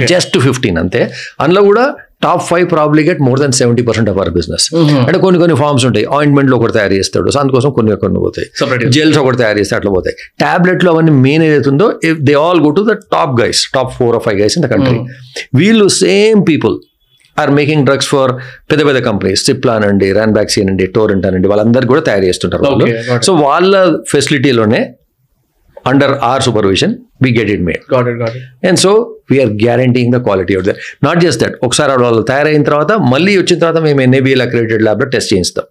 జస్ట్ 0.07 0.39
ఫిఫ్టీన్ 0.39 0.77
అంతే. 0.77 1.01
అందులో 1.39 1.63
కూడా 1.63 1.83
top 2.25 2.43
five 2.49 2.65
probably 2.73 3.01
get 3.09 3.21
more 3.27 3.39
than 3.43 3.53
seventy 3.59 3.83
percent 3.87 4.09
of 4.11 4.17
our 4.19 4.31
business. 4.37 4.65
అంటే 5.07 5.19
కొన్ని 5.25 5.39
కొన్ని 5.43 5.55
ఫార్మ్స్ 5.61 5.85
ఉంటాయి. 5.89 6.05
ఆయింట్మెంట్లో 6.17 6.57
ఒకటి 6.59 6.73
తయారు 6.77 6.93
చేస్తాడు. 6.99 7.29
సో 7.35 7.39
అందుకోసం 7.43 7.71
కొన్ని 7.77 7.97
కొన్ని 8.03 8.19
పోతాయి. 8.25 8.47
జెల్స్ 8.97 9.19
ఒకటి 9.23 9.39
తయారు 9.43 9.59
చేస్తే 9.61 9.75
అట్లా 9.79 9.93
పోతాయి. 9.97 10.15
టాబ్లెట్లు 10.43 10.91
అవన్నీ 10.93 11.15
మెయిన్ 11.25 11.43
ఏదైతుందో 11.49 11.87
they 12.29 12.35
all 12.45 12.61
go 12.67 12.71
to 12.79 12.83
the 12.91 12.95
top 13.15 13.33
guys 13.41 13.61
top 13.75 13.91
four 13.99 14.15
or 14.19 14.23
five 14.27 14.39
guys 14.43 14.57
in 14.59 14.65
the 14.67 14.69
country 14.75 14.99
వీళ్ళు 15.61 15.87
same 16.03 16.41
people 16.51 16.75
are 17.41 17.51
making 17.59 17.83
drugs 17.89 18.09
for 18.13 18.31
పెద్ద 18.71 18.81
పెద్ద 18.87 18.99
కంపెనీస్ 19.09 19.41
సిప్లా 19.49 19.73
అనండి 19.79 20.07
రాన్ 20.17 20.33
బ్యాక్సీ 20.37 20.57
అనండి 20.63 20.85
టోరెంట్ 20.97 21.25
అనండి 21.29 21.47
వాళ్ళందరికీ 21.51 21.91
కూడా 21.93 22.03
తయారు 22.07 22.25
చేస్తుంటారు 22.29 22.63
వాళ్ళు. 22.69 22.87
సో 23.27 23.33
వాళ్ళ 23.45 23.73
ఫెసిలిటీలోనే 24.13 24.81
under 25.85 26.13
or 26.29 26.43
supervision 26.47 26.93
we 27.23 27.29
get 27.37 27.51
it 27.55 27.63
made 27.69 27.81
Got 27.93 28.07
it. 28.11 28.17
Got 28.21 28.33
it. 28.37 28.43
And 28.67 28.79
so 28.83 28.91
we're 29.31 29.51
guaranteeing 29.63 30.13
the 30.15 30.19
quality 30.27 30.53
of 30.59 30.65
the 30.69 30.73
not 31.07 31.19
just 31.25 31.41
that 31.43 31.55
ఒకసారి 31.67 31.91
వాళ్ళు 32.03 32.21
తయారైన 32.31 32.63
తర్వాత 32.69 32.91
మళ్ళీ 33.13 33.33
వచ్చిన 33.41 33.57
తర్వాత 33.63 33.81
మేము 33.87 34.01
ఎన్ఏబిఎల్ 34.07 34.43
అక్రెడిటెడ్ 34.47 34.83
ల్యాబ్లో 34.87 35.07
టెస్ట్ 35.15 35.31
చేయిస్తాం. 35.33 35.65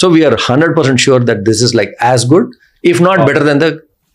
So 0.00 0.08
we're 0.16 0.36
hundred 0.48 0.74
percent 0.78 1.02
sure 1.06 1.24
that 1.30 1.42
this 1.50 1.62
is 1.68 1.74
like 1.80 1.92
as 2.10 2.24
good 2.34 2.48
if 2.84 3.00
not 3.08 3.22
better 3.28 3.46
than 3.50 3.60
the 3.64 3.68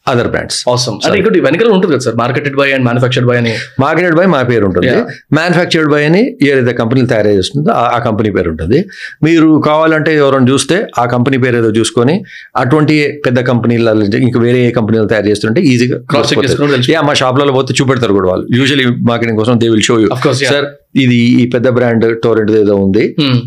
other 0.07 0.27
brands. 0.27 0.57
అంటే 1.05 1.17
ఇంకోటి 1.19 1.39
వెనకాల 1.39 1.69
ఉంటుంది 1.69 1.93
కదా 1.93 1.99
sir 1.99 2.15
marketed 2.15 2.55
by 2.55 2.65
and 2.71 2.83
manufactured 2.83 3.27
by 3.27 3.35
అని 3.37 3.51
మార్కెటెడ్ 3.79 4.15
బై 4.15 4.25
మా 4.25 4.39
పేరు 4.43 4.65
ఉంటుంది. 4.65 4.89
మ్యానుఫ్యాక్చర్డ్ 5.33 5.89
బై 5.91 6.01
అని 6.03 6.21
ఏదైతే 6.43 6.73
కంపెనీలు 6.73 7.07
తయారు 7.07 7.31
చేస్తుందో 7.33 7.71
ఆ- 7.83 8.01
కంపెనీ 8.05 8.29
పేరు 8.29 8.49
ఉంటుంది 8.49 8.79
మీరు 9.23 9.47
కావాలంటే 9.61 10.13
ఎవరైనా 10.17 10.47
చూస్తే 10.51 10.77
ఆ 10.99 11.05
కంపెనీ 11.05 11.37
పేరు 11.37 11.57
ఏదో 11.57 11.71
చూసుకొని 11.71 12.15
అటువంటి 12.57 12.95
పెద్ద 13.25 13.39
కంపెనీల 13.43 13.95
ఇంకా 14.21 14.39
వేరే 14.39 14.59
ఏ 14.65 14.71
కంపెనీలు 14.71 15.05
తయారు 15.05 15.27
చేస్తుంటే 15.27 15.61
ఈజీగా 15.71 15.97
చేసుకుని 16.43 16.71
తెలుసు. 16.71 16.91
యా 16.91 17.01
మా 17.01 17.13
షాప్లలో 17.13 17.53
పోతే 17.53 17.73
చూపెడతారు 17.73 18.13
కూడా 18.13 18.29
వాళ్ళు 18.29 18.45
యూజువల్లీ 18.55 18.87
మార్కెటింగ్ 19.03 19.39
కోసం 19.39 19.59
they 19.59 19.69
will 19.69 19.81
show 19.83 19.97
you. 19.99 20.09
Sir 20.51 20.67
ఇది 20.97 21.19
ఈ 21.35 21.45
పెద్ద 21.49 21.67
బ్రాండ్ 21.69 22.05
టోరెంట్ 22.21 22.51
ఏదో 22.57 22.75
ఉంది 22.79 23.03
Hmm. 23.19 23.37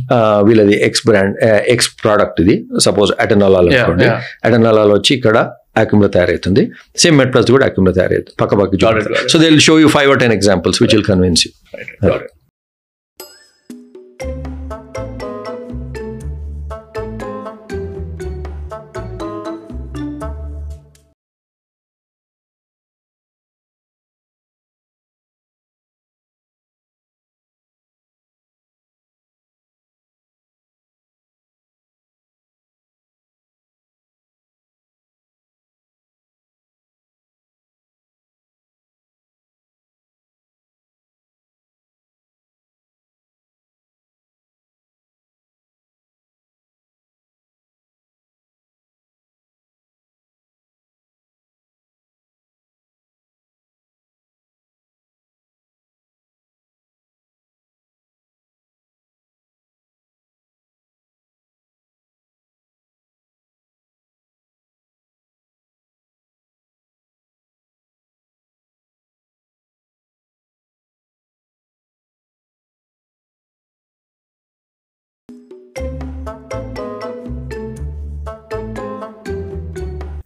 వీళ్ళది 0.43 0.75
ఎక్స్ 0.85 1.03
బ్రాండ్ 1.07 1.35
ఎక్స్ 1.69 1.89
ప్రోడక్ట్ 2.01 2.41
ఇది 2.41 2.55
సపోజ్ 2.81 3.13
అటెనాలాల్ 3.21 3.69
అనుకోండి. 3.73 4.07
అటెనాలాల్ 4.45 4.93
వచ్చి 4.93 5.15
ఇక్కడ 5.15 5.37
అక్యూమ్లో 5.79 6.09
తయారవుతుంది. 6.09 6.73
సేమ్ 6.97 7.19
మెట్ 7.19 7.33
ప్లస్ 7.33 7.51
కూడా 7.51 7.67
అక్యూమ్లో 7.67 7.93
తయారవుతుంది. 7.93 8.37
పక్క 8.41 8.55
పక్క. 8.55 9.29
So 9.29 9.39
they 9.39 9.49
will 9.49 9.61
show 9.61 9.81
you 9.81 9.89
five 9.89 10.11
or 10.11 10.21
ten 10.21 10.33
examples 10.33 10.83
which 10.83 10.95
will 10.95 11.05
convince 11.05 11.47
you 11.47 12.11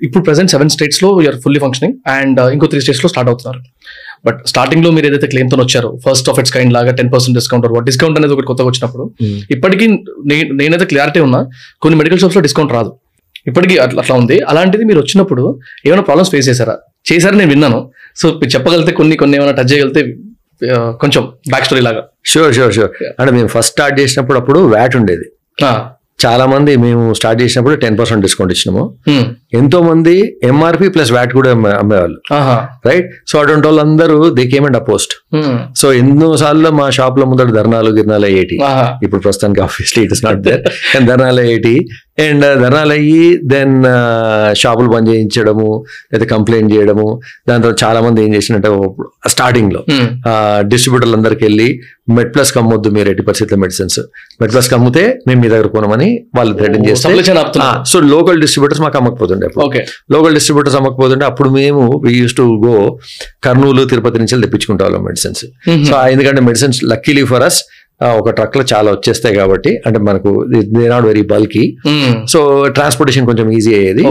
ఇప్పుడు 0.03 0.25
ప్రెసెంట్ 0.25 0.51
సెవెన్ 0.51 0.69
స్టేట్స్లో 0.69 1.23
యూఆర్ 1.23 1.41
ఫుల్లీ 1.41 1.61
ఫంక్షనింగ్ 1.61 2.11
అండ్ 2.11 2.41
ఇంకో 2.41 2.67
త్రీ 2.67 2.81
స్టేట్స్లో 2.81 3.09
స్టార్ట్ 3.09 3.31
అవుతున్నారు. 3.31 3.65
బట్ 4.27 4.47
స్టార్టింగ్లో 4.47 4.91
మీరు 4.91 5.07
ఏదైతే 5.07 5.27
క్లెయిమ్తో 5.27 5.57
వచ్చారో 5.57 5.99
ఫస్ట్ 6.09 6.31
ఆఫ్ 6.31 6.39
ఇట్స్ 6.39 6.53
కైండ్ 6.53 6.75
లాగా 6.75 6.95
టెన్ 6.95 7.13
పర్సెంట్ 7.13 7.39
డిస్కౌంట్ 7.39 7.85
డిస్కౌంట్ 7.85 8.19
అనేది 8.19 8.35
ఒకటి 8.35 8.47
కొత్తగా 8.47 8.67
వచ్చినప్పుడు 8.67 9.15
ఇప్పటికీ 9.51 9.87
నే- 10.27 10.57
నేనైతే 10.57 10.85
క్లారిటీ 10.85 11.21
ఉన్నా 11.21 11.49
కొన్ని 11.83 11.99
మెడికల్ 11.99 12.19
షాప్స్లో 12.19 12.43
డిస్కౌంట్ 12.43 12.73
రాదు. 12.73 12.93
ఇప్పటికీ 13.47 13.77
అట్లా 13.77 14.03
అట్లా 14.03 14.17
ఉంది. 14.17 14.41
అలాంటిది 14.41 14.85
మీరు 14.85 14.99
వచ్చినప్పుడు 14.99 15.59
ఏమైనా 15.87 16.03
ప్రాబ్లమ్స్ 16.03 16.31
ఫేస్ 16.31 16.49
చేశారా? 16.49 16.79
చేశారని 17.13 17.39
నేను 17.39 17.51
విన్నాను. 17.51 17.91
సో 18.17 18.29
మీరు 18.29 18.49
చెప్పగలిగితే 18.49 18.93
కొన్ని 18.93 19.17
కొన్ని 19.17 19.37
ఏమైనా 19.37 19.53
టచ్ 19.53 19.73
చేయగలిగితే 19.73 20.17
కొంచెం 21.01 21.23
బ్యాక్ 21.25 21.65
స్టోరీ 21.65 21.83
లాగా 21.83 22.05
షూర్ 22.27 22.55
షూర్ 22.55 22.75
షూర్ 22.75 23.05
అంటే 23.21 23.33
మేము 23.33 23.47
ఫస్ట్ 23.47 23.73
స్టార్ట్ 23.73 24.01
చేసినప్పుడు 24.01 24.39
అప్పుడు 24.39 24.59
వ్యాట్ 24.59 24.97
ఉండేది. 24.97 25.25
చాలా 26.27 26.47
మంది 26.47 26.77
మేము 26.77 27.15
స్టార్ట్ 27.15 27.43
చేసినప్పుడు 27.43 27.75
టెన్ 27.75 27.99
పర్సెంట్ 27.99 28.23
డిస్కౌంట్ 28.23 28.53
ఇచ్చినాము. 28.53 28.83
ఎంతో 29.55 29.83
మంది 29.83 30.39
ఎంఆర్పి 30.43 30.89
ప్లస్ 30.89 31.13
వ్యాట్ 31.13 31.33
కూడా 31.33 31.51
అమ్మే- 31.51 31.75
అమ్మేవాళ్ళు. 31.75 32.35
ఆహా, 32.35 32.69
రైట్ 32.87 33.11
సో 33.27 33.39
అటువంటి 33.39 33.67
వాళ్ళందరూ 33.67 34.31
they 34.31 34.47
came 34.47 34.67
and 34.67 34.77
opposed 34.77 35.15
so 35.77 35.93
ఎన్నో 35.93 36.37
సార్లు 36.37 36.71
మా 36.71 36.91
షాప్లో 36.91 37.27
ముందర 37.27 37.45
ధర్నాలు 37.45 37.91
గిర్నాలు 37.91 38.27
ఆహా, 38.65 38.99
ఇప్పుడు 39.03 39.21
ప్రస్తుతానికి 39.21 39.61
obviously 39.61 40.05
it 40.05 40.13
is 40.13 40.25
not 40.25 40.41
there 40.41 40.63
and 40.97 41.09
ధర్నాలు 41.09 41.41
అయ్యేటి. 41.41 41.75
అండ్ 42.23 42.45
ధర్నాలు 42.63 42.93
అయ్యి 42.93 43.23
దెన్ 43.53 43.75
షాపులు 44.55 44.89
బంద్ 44.89 45.09
చేయించడము 45.11 45.69
లేదా 46.13 46.27
కంప్లైంట్ 46.27 46.71
చేయడము 46.75 47.07
దాని 47.49 47.63
తర్వాత 47.63 47.79
చాలా 47.85 48.01
మంది 48.01 48.21
ఏం 48.25 48.35
చేసినట్టే 48.35 48.71
స్టార్టింగ్లో 49.31 49.81
డిస్ట్రిబ్యూటర్లు 50.73 51.17
అందరికి 51.17 51.45
వెళ్ళి 51.45 51.69
మెడ్ 52.11 52.31
ప్లస్ 52.35 52.51
కమ్మొద్దు 52.53 52.89
మీరు 52.91 53.09
ఎట్టి 53.11 53.23
పరిస్థితుల్లో 53.23 53.61
మెడిసిన్స్. 53.61 53.99
మెడ్ 54.41 54.53
ప్లస్ 54.53 54.69
కమ్మితే 54.71 55.03
మేము 55.29 55.41
మీ 55.41 55.49
దగ్గర 55.49 55.69
కొనమని 55.75 56.09
వాళ్ళు 56.37 56.53
థ్రెటన్ 56.57 56.85
చేస్తే 56.87 57.05
సో 57.85 58.01
లోకల్ 58.15 58.41
డిస్ట్రిబ్యూటర్స్ 58.41 58.81
మాకు 58.81 58.99
అమ్మకపోతుండే 58.99 59.49
ఓకే. 59.67 59.81
లోకల్ 60.13 60.35
డిస్ట్రిబ్యూటర్స్ 60.35 60.77
అమ్మకపోతుంటే 60.77 61.25
అప్పుడు 61.25 61.51
మేము 61.51 61.83
we 62.05 62.13
use 62.15 62.35
to 62.37 62.47
go 62.65 62.75
Kurnool 63.45 63.85
Tirupati 63.85 64.19
నుంచి 64.19 64.41
తెప్పించుకుంటాం 64.43 64.87
వాళ్ళం 64.87 65.05
మెడిసిన్స్. 65.05 65.45
సో 65.89 65.95
ఎందుకంటే 66.15 66.43
మెడిసిన్స్ 66.43 66.81
లక్కీలీ 66.85 67.25
ఫర్ 67.25 67.43
అస్ 67.43 67.61
ఒక 68.21 68.31
ట్రక్లో 68.37 68.63
చాలా 68.73 68.89
వచ్చేస్తాయి 68.95 69.35
కాబట్టి 69.39 69.71
అంటే 69.87 69.99
మనకు 70.09 70.31
they 70.77 70.85
not 70.93 71.07
very 71.11 71.23
bulky 71.33 71.65
so 72.33 72.41
transportation 72.77 73.27
కొంచెం 73.31 73.47
ఈజీ 73.57 73.73
అయ్యేది. 73.79 74.05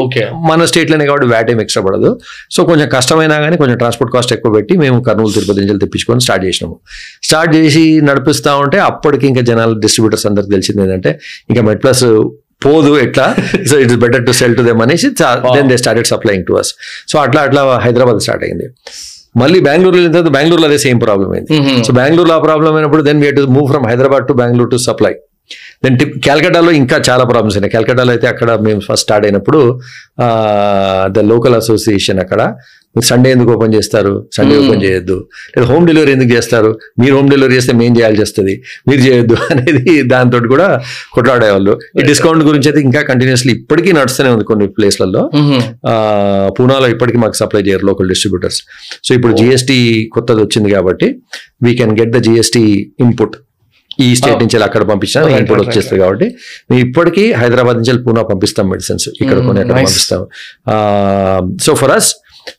మన 0.49 0.65
స్టేట్లోనే 0.71 1.05
కాబట్టి 1.09 1.27
వ్యాట్ 1.33 1.49
ఏం 1.53 1.61
ఎక్స్ట్రా 1.65 1.83
పడదు. 1.87 2.11
సో 2.55 2.59
కొంచెం 2.71 2.89
కష్టమైనా 2.95 3.37
కానీ 3.45 3.57
కొంచెం 3.61 3.77
ట్రాన్స్పోర్ట్ 3.83 4.13
కాస్ట్ 4.15 4.33
ఎక్కువ 4.37 4.51
పెట్టి 4.57 4.75
మేము 4.83 4.99
కర్నూలు 5.07 5.33
తిరుపతి 5.37 5.61
నుంచి 5.63 5.81
తెప్పించుకొని 5.85 6.23
స్టార్ట్ 6.27 6.45
చేసినాము. 6.49 6.75
స్టార్ట్ 7.29 7.53
చేసి 7.57 7.85
నడిపిస్తా 8.09 8.53
ఉంటే 8.65 8.79
అప్పటికి 8.89 9.27
ఇంకా 9.31 9.43
జనాలు 9.51 9.75
డిస్ట్రిబ్యూటర్స్ 9.85 10.27
అందరికి 10.31 10.53
తెలిసింది 10.55 10.83
ఏంటంటే 10.87 11.13
ఇంకా 11.51 11.63
మెడ్ 11.69 11.81
ప్లస్ 11.85 12.05
పోదు 12.65 12.91
ఎట్లా? 13.03 13.27
So 13.69 13.75
it's 13.83 13.99
better 14.03 14.23
to 14.29 14.33
sell 14.39 14.55
to 14.59 14.63
them 14.69 14.81
అనేసి 14.85 15.09
then 15.55 15.69
they 15.71 15.77
started 15.83 16.09
supplying 16.13 16.45
to 16.49 16.55
us 16.61 16.71
so 17.11 17.17
అట్లా 17.25 17.41
అట్లా 17.47 17.61
హైదరాబాద్ 17.85 18.19
స్టార్ట్ 18.25 18.43
అయింది. 18.47 18.67
మళ్ళీ 19.35 19.59
బెంగళూరు 19.67 19.95
వెళ్ళిన 19.97 20.11
తర్వాత 20.15 20.31
బెంగళూరులో 20.35 20.67
అదే 20.69 20.77
సేమ్ 20.85 20.99
ప్రాబ్లం 21.05 21.29
అయింది. 21.35 21.49
సో 21.87 21.93
బెంగళూరులో 21.99 22.35
ఆ 22.39 22.41
ప్రాబ్లం 22.47 22.71
అయినప్పుడు 22.77 23.03
then 23.07 23.19
we 23.23 23.31
to 23.37 23.41
move 23.57 23.67
from 23.71 23.85
Hyderabad 23.91 24.25
to 24.29 24.35
Bengaluru 24.41 24.69
to 24.75 24.79
supply 24.87 25.13
then 25.83 25.95
క్యాల్కటాలో 26.27 26.71
ఇంకా 26.79 26.97
చాలా 27.09 27.23
ప్రాబ్లమ్స్ 27.31 27.57
ఉన్నాయి. 27.59 27.71
క్యాల్కటాలో 27.75 28.11
అయితే 28.15 28.27
అక్కడ 28.33 28.49
మేము 28.65 28.81
ఫస్ట్ 28.87 29.05
స్టార్ట్ 29.05 29.25
అయినప్పుడు 29.27 29.59
ద 31.15 31.23
లోకల్ 31.31 31.55
అసోసియేషన్ 31.61 32.19
అక్కడ 32.25 32.41
సండే 32.95 33.29
ఎందుకు 33.31 33.51
ఓపెన్ 33.53 33.73
చేస్తారు? 33.73 34.13
Sunday 34.35 34.53
Hmm. 34.53 34.61
ఓపెన్ 34.61 34.81
చేయొద్దు. 34.83 35.15
లేదా 35.51 35.65
హోమ్ 35.67 35.83
డెలివరీ 35.87 36.11
ఎందుకు 36.15 36.31
చేస్తారు? 36.31 36.69
మీరు 36.99 37.13
హోమ్ 37.15 37.29
డెలివరీ 37.29 37.53
చేస్తే 37.55 37.73
మేము 37.73 37.93
చేయాల్సి 37.97 38.21
వస్తుంది. 38.25 38.53
మీరు 38.87 39.01
చేయొద్దు 39.01 39.35
అనేది 39.53 39.83
దాంతో 40.13 40.39
కూడా 40.53 40.67
కొట్లాడేవాళ్ళు. 41.13 41.73
ఈ 41.97 42.05
డిస్కౌంట్ 42.09 42.43
గురించి 42.49 42.67
అయితే 42.69 42.81
ఇంకా 42.81 43.01
కంటిన్యూస్లీ 43.09 43.53
ఇప్పటికీ 43.59 43.91
నడుస్తూనే 43.97 44.31
ఉంది 44.35 44.45
కొన్ని 44.45 44.67
ప్లేస్లలో. 44.77 45.23
ఆ, 45.89 45.93
పూనాలో 46.57 46.87
ఇప్పటికీ 46.95 47.19
మాకు 47.19 47.37
సప్లై 47.41 47.61
చేయరు 47.67 47.85
లోకల్ 47.85 48.09
డిస్ట్రిబ్యూటర్స్ 48.13 48.59
సో 49.03 49.13
ఇప్పుడు 49.17 49.35
జిఎస్టీ 49.39 49.77
కొత్తది 50.15 50.41
వచ్చింది 50.41 50.71
కాబట్టి 50.71 51.09
we 51.63 51.73
can 51.75 51.93
get 51.99 52.11
the 52.11 52.21
GST 52.27 52.63
input 53.05 53.37
ఈ 53.99 54.09
స్టేట్ 54.17 54.35
Oh. 54.35 54.41
నుంచి 54.41 54.57
అక్కడ 54.65 54.83
పంపించినా 54.89 55.21
right, 55.25 55.47
వచ్చేస్తుంది 55.61 55.99
కాబట్టి 56.01 56.27
మేము 56.69 56.81
ఇప్పటికీ 56.85 57.23
హైదరాబాద్ 57.33 57.77
నుంచి 57.79 58.03
పూనా 58.05 58.21
పంపిస్తాం 58.29 58.65
మెడిసిన్స్ 58.69 59.07
ఇక్కడ 59.21 59.37
Mm, 59.37 59.47
కొన్ని. 59.47 59.63
పంపిస్తాం. 59.73 60.21
So 61.65 61.73
for 61.75 61.93
us 61.97 62.09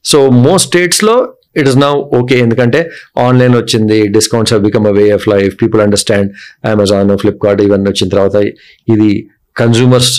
so 0.05 0.19
most 0.47 0.69
స్టేట్స్లో 0.71 1.17
ఇట్ 1.61 1.69
ఇస్ 1.69 1.79
నౌ 1.79 1.93
ఓకే 2.19 2.37
ఎందుకంటే 2.39 2.81
ఆన్లైన్ 3.19 3.55
వచ్చింది 3.61 4.01
discounts 4.17 4.53
have 4.55 4.65
become 4.69 4.87
a 4.87 4.95
way 4.99 5.05
of 5.19 5.27
life 5.29 5.55
people 5.63 5.83
understand 5.87 6.29
Amazon 6.75 7.13
Flipkart 7.25 7.63
ఇవన్నీ 7.69 7.89
వచ్చిన 7.93 8.09
తర్వాత 8.09 8.37
ఇది 8.95 9.11
కన్జ్యూమర్స్ 9.57 10.13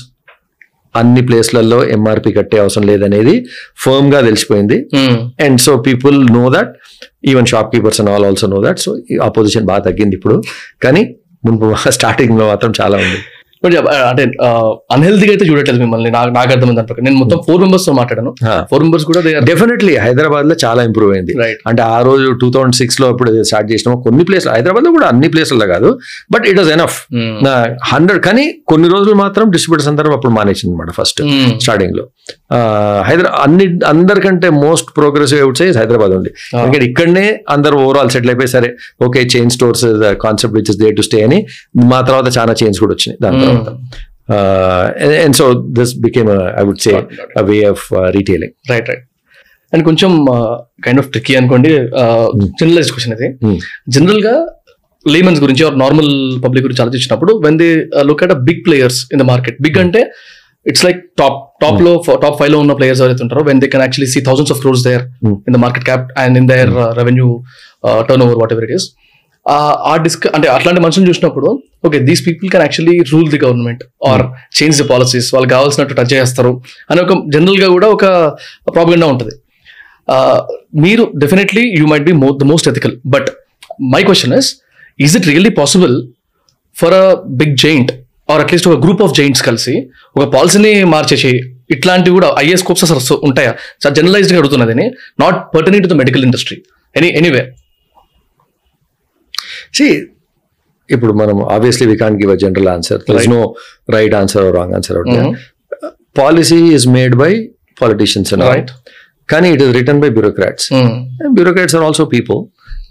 అన్ని 0.96 1.22
ప్లేస్లలో 1.28 1.78
ఎంఆర్పి 1.96 2.32
కట్టే 2.38 2.58
అవసరం 2.60 2.86
లేదనేది 2.90 3.36
ఫర్మ్గా 3.84 4.20
తెలిసిపోయింది. 4.22 4.78
And 5.46 5.60
so 5.66 5.74
people 5.88 6.18
know 6.38 6.44
that 6.56 6.72
even 7.32 7.48
shop 7.52 7.70
keepers 7.76 8.00
and 8.02 8.12
all 8.14 8.26
also 8.30 8.48
know 8.48 8.60
that 8.66 8.80
so 8.86 8.92
ఆ 9.26 9.30
పొజిషన్ 9.38 9.66
బాగా 9.72 9.84
తగ్గింది 9.88 10.16
ఇప్పుడు. 10.20 10.36
కానీ 10.86 11.04
మునుపు 11.46 11.68
స్టార్టింగ్ 11.98 12.36
లో 12.42 12.46
మాత్రం 12.52 12.74
చాలా 12.82 12.98
ఉంది. 13.06 13.20
బట్ 13.64 13.76
అంటే 14.10 14.24
అన్హెల్తీగా 14.96 15.32
అయితే 15.34 15.46
చూడట్లేదు 15.50 15.80
మిమ్మల్ని. 15.84 16.10
నాకు 16.16 16.32
నాకు 16.38 16.52
అర్థమైంది 16.56 16.78
దాని 16.80 16.88
ప్రకారం. 16.90 17.06
నేను 17.08 17.20
మొత్తం 17.22 17.40
ఫోర్ 17.48 17.60
మెంబర్స్తో 17.64 17.94
మాట్లాడాను. 18.00 18.32
ఫోర్ 18.70 18.84
మెంబర్స్ 18.86 19.06
కూడా 19.10 19.22
డెఫినెట్లీ 19.50 19.94
హైదరాబాద్లో 20.06 20.56
చాలా 20.66 20.84
ఇంప్రూవ్ 20.90 21.12
అయింది. 21.16 21.34
రైట్ 21.42 21.62
అంటే 21.72 21.82
ఆ 21.96 21.98
రోజు 22.10 22.28
టూ 22.44 22.50
థౌసండ్ 22.56 22.78
సిక్స్లో 22.82 23.10
ఇప్పుడు 23.14 23.32
స్టార్ట్ 23.50 23.70
చేసినాము 23.74 23.98
కొన్ని 24.08 24.26
ప్లేస్ 24.30 24.48
హైదరాబాద్లో 24.56 24.92
కూడా 24.98 25.08
అన్ని 25.12 25.30
ప్లేస్లలో 25.36 25.68
కాదు 25.74 25.92
but 26.36 26.48
it 26.52 26.60
was 26.62 26.72
enough 26.78 26.98
hundred 27.92 28.22
కానీ 28.28 28.46
కొన్ని 28.74 28.90
రోజులు 28.96 29.18
మాత్రం 29.24 29.46
డిస్ట్రిబ్యూటర్స్ 29.56 29.90
అందరం 29.94 30.14
అప్పుడు 30.18 30.34
మానేసింది 30.40 30.74
అనమాట 30.76 30.94
ఫస్ట్ 31.02 31.22
స్టార్టింగ్లో. 31.66 32.06
హైదరాబాద్ 33.08 33.40
అన్ని 33.46 33.66
అందరికంటే 33.92 34.48
most 34.64 34.90
progressive 35.00 35.42
out 35.46 35.60
size 35.62 35.76
Hyderabad 35.82 36.14
ఉంది 36.18 36.30
ఎందుకంటే 36.60 36.86
ఇక్కడనే 36.90 37.26
అందరు 37.56 37.76
ఓవరాల్ 37.86 38.10
సెటిల్ 38.16 38.32
అయిపోయి 38.34 38.52
సరే 38.56 38.70
okay 39.08 39.22
chain 39.34 39.52
stores 39.56 39.86
concept 40.26 40.56
which 40.58 40.72
is 40.74 40.80
day 40.84 40.90
to 41.00 41.06
stay 41.08 41.20
అని 41.28 41.40
మా 41.92 42.00
తర్వాత 42.10 42.30
చాలా 42.38 42.56
చైన్స్ 42.62 42.82
కూడా 42.84 42.94
వచ్చినాయి. 42.96 43.20
దాని 43.24 43.40
తర్వాత. 43.44 43.70
And 45.26 45.38
so 45.42 45.46
this 45.80 45.94
became 46.08 46.32
I 46.60 46.64
would 46.70 46.82
say 46.88 46.94
way 47.52 47.58
of 47.74 47.86
retailing 48.18 48.54
right 48.72 48.90
right 48.92 49.06
and 49.74 49.84
కొంచెం 49.90 50.12
కైండ్ 50.86 51.02
ఆఫ్ 51.04 51.10
ట్రిక్కీ 51.14 51.36
అనుకోండి. 51.42 51.70
జనరలైజ్ 52.62 52.92
క్వశ్చన్ 52.96 53.16
ఇది. 53.18 53.30
జనరల్గా 53.96 54.36
లేమన్స్ 55.06 55.42
గురించి 55.44 55.64
ఆర్ 55.68 55.78
నార్మల్ 55.84 56.12
పబ్లిక్ 56.44 56.64
గురించి 56.68 56.82
ఆలోచించినప్పుడు 56.84 57.34
when 57.46 57.58
they 57.62 57.70
look 58.10 58.24
at 58.28 58.34
a 58.38 58.40
big 58.50 58.62
players 58.68 59.00
in 59.14 59.22
the 59.24 59.28
market 59.32 59.58
big 59.66 59.80
అంటే 59.86 60.02
it's 60.66 60.84
like 60.86 61.00
top 61.20 61.38
టాప్లో 61.64 61.92
top 62.24 62.38
ఫైవ్లో 62.40 62.58
ఉన్న 62.64 62.74
ప్లేయర్స్ 62.80 63.02
ఎవరైతే 63.04 63.24
ఉంటారో 63.26 63.44
when 63.50 63.60
they 63.64 63.68
can 63.74 63.84
actually 63.86 64.10
see 64.14 64.20
thousands 64.28 64.54
of 64.56 64.60
crores 64.64 64.84
there. 64.88 65.04
In 65.48 65.56
the 65.56 65.60
market 65.66 65.86
cap 65.90 66.06
and 66.24 66.38
in 66.42 66.48
their 66.54 66.72
revenue 67.00 67.28
turnover 68.26 68.38
whatever 68.56 68.66
it 68.68 68.74
is 68.78 68.88
uh 69.90 69.94
డిస్క 70.06 70.28
అంటే 70.38 70.48
అట్లాంటి 70.56 70.82
మనుషులు 70.86 71.06
చూసినప్పుడు 71.12 71.50
okay 71.88 72.00
these 72.08 72.22
people 72.28 72.50
can 72.54 72.64
actually 72.66 72.96
rule 73.12 73.30
the 73.34 73.40
government 73.46 73.84
or 74.10 74.24
change 74.60 74.76
the 74.82 74.88
policies 74.92 75.28
వాళ్ళకి 75.36 75.52
కావాల్సినట్టు 75.56 75.96
touch 76.00 76.12
చేస్తారు 76.16 76.52
అని 76.92 77.02
ఒక 77.06 77.14
జనరల్గా 77.36 77.70
కూడా 77.76 77.88
ఒక 77.96 78.06
ప్రాబ్లమ్ 78.76 79.10
ఉంటుంది. 79.14 79.36
మీరు 80.86 81.04
definitely 81.24 81.64
you 81.80 81.86
might 81.92 82.06
be 82.10 82.14
the 82.44 82.48
most 82.52 82.68
ethical 82.72 82.94
but 83.16 83.30
my 83.94 84.02
question 84.10 84.34
is 84.40 84.50
is 85.00 85.16
it 85.18 85.28
really 85.32 85.52
possible 85.62 85.96
for 86.76 86.96
a 87.02 87.06
big 87.42 87.56
giant 87.66 87.92
or 88.32 88.42
at least 88.44 88.68
ఒక 88.70 88.78
గ్రూప్ 88.84 89.02
ఆఫ్ 89.04 89.14
జైంట్స్ 89.18 89.44
కలిసి 89.48 89.74
ఒక 90.16 90.26
పాలసీని 90.34 90.74
మార్చేసి 90.94 91.32
ఇట్లాంటివి 91.76 92.14
కూడా 92.18 92.30
ఐఏ 92.40 92.56
స్కోప్స్ 92.62 92.84
అసలు 92.88 93.00
ఉంటాయా? 93.28 93.52
చాలా 93.82 93.94
జనరలైజ్డ్గా 93.98 94.40
అడుగుతున్నది 94.42 94.88
not 95.20 95.38
pertaining 95.54 95.84
to 95.86 95.92
the 95.92 95.98
medical 96.02 96.26
industry 96.28 96.58
any 96.96 97.10
anyway 97.20 97.44
see 99.78 99.86
ఇప్పుడు 100.90 101.14
మనం 101.20 101.38
obviously 101.56 101.86
we 101.90 101.96
can't 102.02 102.18
give 102.22 102.32
a 102.32 102.40
general 102.42 102.70
answer 102.74 103.00
there 103.06 103.20
is 103.20 103.30
no 103.34 103.42
right 103.96 104.16
answer 104.16 104.48
wrong 104.58 104.74
answer 104.78 104.98
policy 106.20 106.60
is 106.76 106.88
made 106.96 107.16
by 107.18 107.32
politicians 107.82 108.32
right 108.46 108.72
కానీ 109.30 109.50
it 109.54 109.62
is 109.66 109.72
written 109.78 110.02
by 110.04 110.10
bureaucrats 110.16 110.68
bureaucrats 111.36 111.74
are 111.74 111.84
also 111.84 112.04
people. 112.08 112.40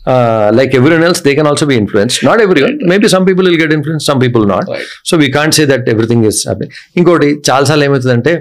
Uh, 0.07 0.51
like 0.55 0.75
everyone 0.75 1.03
else, 1.03 1.21
they 1.21 1.35
can 1.35 1.47
also 1.47 1.67
be 1.67 1.77
influenced. 1.77 2.23
Not 2.23 2.41
everyone. 2.41 2.79
Maybe 2.83 3.07
some 3.09 3.25
people 3.27 3.45
will 3.45 3.59
get 3.59 3.73
influenced, 3.73 4.07
some 4.07 4.19
people 4.19 4.47
not. 4.47 4.67
Right. 4.67 4.87
So 5.05 5.19
we 5.19 5.31
can't 5.31 5.53
say 5.53 5.65
that 5.67 5.89
everything 5.89 6.21
is 6.25 6.39
happening. 6.49 6.71
ఇంకోటి 6.99 7.29
చాలాసార్లు 7.49 7.85
ఏమవుతుందంటే 7.89 8.33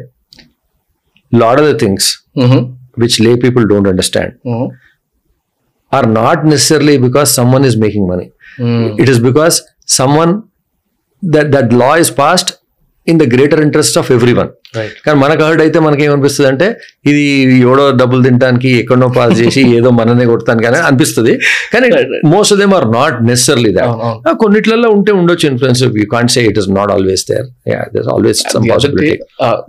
lot 1.32 1.60
of 1.62 1.67
the 1.72 1.74
things 1.84 2.08
which 3.04 3.17
lay 3.26 3.34
people 3.45 3.65
don't 3.72 3.89
understand 3.91 4.34
are 5.91 6.08
not 6.22 6.41
necessarily 6.52 6.95
because 7.08 7.30
someone 7.39 7.65
is 7.69 7.78
making 7.86 8.08
money 8.13 8.28
it 9.02 9.12
is 9.15 9.22
because 9.30 9.58
someone 10.00 10.34
that 11.24 11.52
that 11.58 11.74
law 11.84 11.91
is 12.04 12.13
passed 12.22 12.52
in 13.12 13.19
the 13.22 13.26
greater 13.34 13.62
interest 13.65 13.98
of 14.02 14.10
everyone 14.39 14.50
కానీ 15.06 15.17
మనకు 15.24 15.41
hurt 15.45 15.62
అయితే 15.65 15.80
మనకి 15.86 16.04
ఏమనిపిస్తుంది 16.08 16.50
అంటే 16.52 16.67
ఇది 17.10 17.24
ఎవడో 17.63 17.86
డబ్బులు 18.02 18.22
తినడానికి 18.28 18.72
ఎక్కడో 18.82 19.10
పాస్ 19.17 19.34
చేసి 19.41 19.62
ఏదో 19.78 19.89
మననే 20.00 20.28
కొడతాను 20.32 20.62
కానీ 20.65 20.80
అనిపిస్తుంది 20.89 21.34
కానీ. 21.74 21.89
Most 22.34 22.54
of 22.56 22.60
them 22.63 22.76
are 22.80 22.88
not 22.98 23.17
necessarily 23.32 23.72
that 23.80 23.89
అవును. 24.08 24.36
కొన్నిట్లలో 24.43 24.91
ఉంటే 24.98 25.13
ఉండొచ్చు 25.22 25.48
influence 25.52 25.84
you 26.02 26.08
can't 26.15 26.34
say 26.36 26.43
it 26.52 26.60
is 26.63 26.69
not 26.80 26.93
always 26.98 27.26
there 27.32 27.48
there 27.98 28.10
always 28.15 28.41
some 28.56 28.65
possibility 28.74 29.12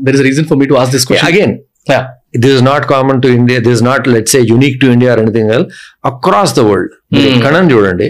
there 0.07 0.17
is 0.19 0.25
reason 0.31 0.49
for 0.53 0.61
me 0.63 0.69
to 0.73 0.79
ask 0.83 0.93
this 0.97 1.07
question 1.11 1.29
again 1.33 1.57
Yeah. 1.87 2.03
this 2.35 2.53
is 2.53 2.63
not 2.63 2.83
common 2.85 3.21
to 3.21 3.29
India. 3.31 3.61
This 3.61 3.75
is 3.75 3.83
not, 3.83 4.07
let's 4.07 4.31
say, 4.31 4.41
unique 4.41 4.81
to 4.81 4.89
India 4.89 5.15
or 5.15 5.19
anything 5.19 5.51
else. 5.51 5.69
Across 6.05 6.53
the 6.53 6.65
world, 6.65 6.91
మీరు 7.15 7.29
ఎక్కడైనా 7.31 7.71
చూడండి 7.73 8.07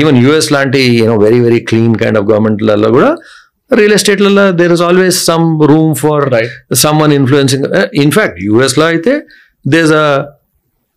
even 0.00 0.16
US 0.22 0.48
లాంటి 0.54 0.80
you know 0.96 1.14
very 1.22 1.38
very 1.40 1.60
clean 1.68 1.94
kind 2.02 2.18
of 2.20 2.26
గవర్నమెంట్లలో 2.30 2.90
కూడా 2.96 3.10
real 3.70 3.92
estate 3.92 4.18
there 4.18 4.72
is 4.72 4.80
always 4.80 5.20
some 5.24 5.58
room 5.60 5.94
for 5.94 6.30
someone 6.72 7.12
influencing. 7.12 7.66
Uh, 7.66 7.88
in 7.92 8.10
fact, 8.10 8.38
US 8.40 8.76
law 8.76 8.92
there's 9.64 9.90
a 9.90 10.36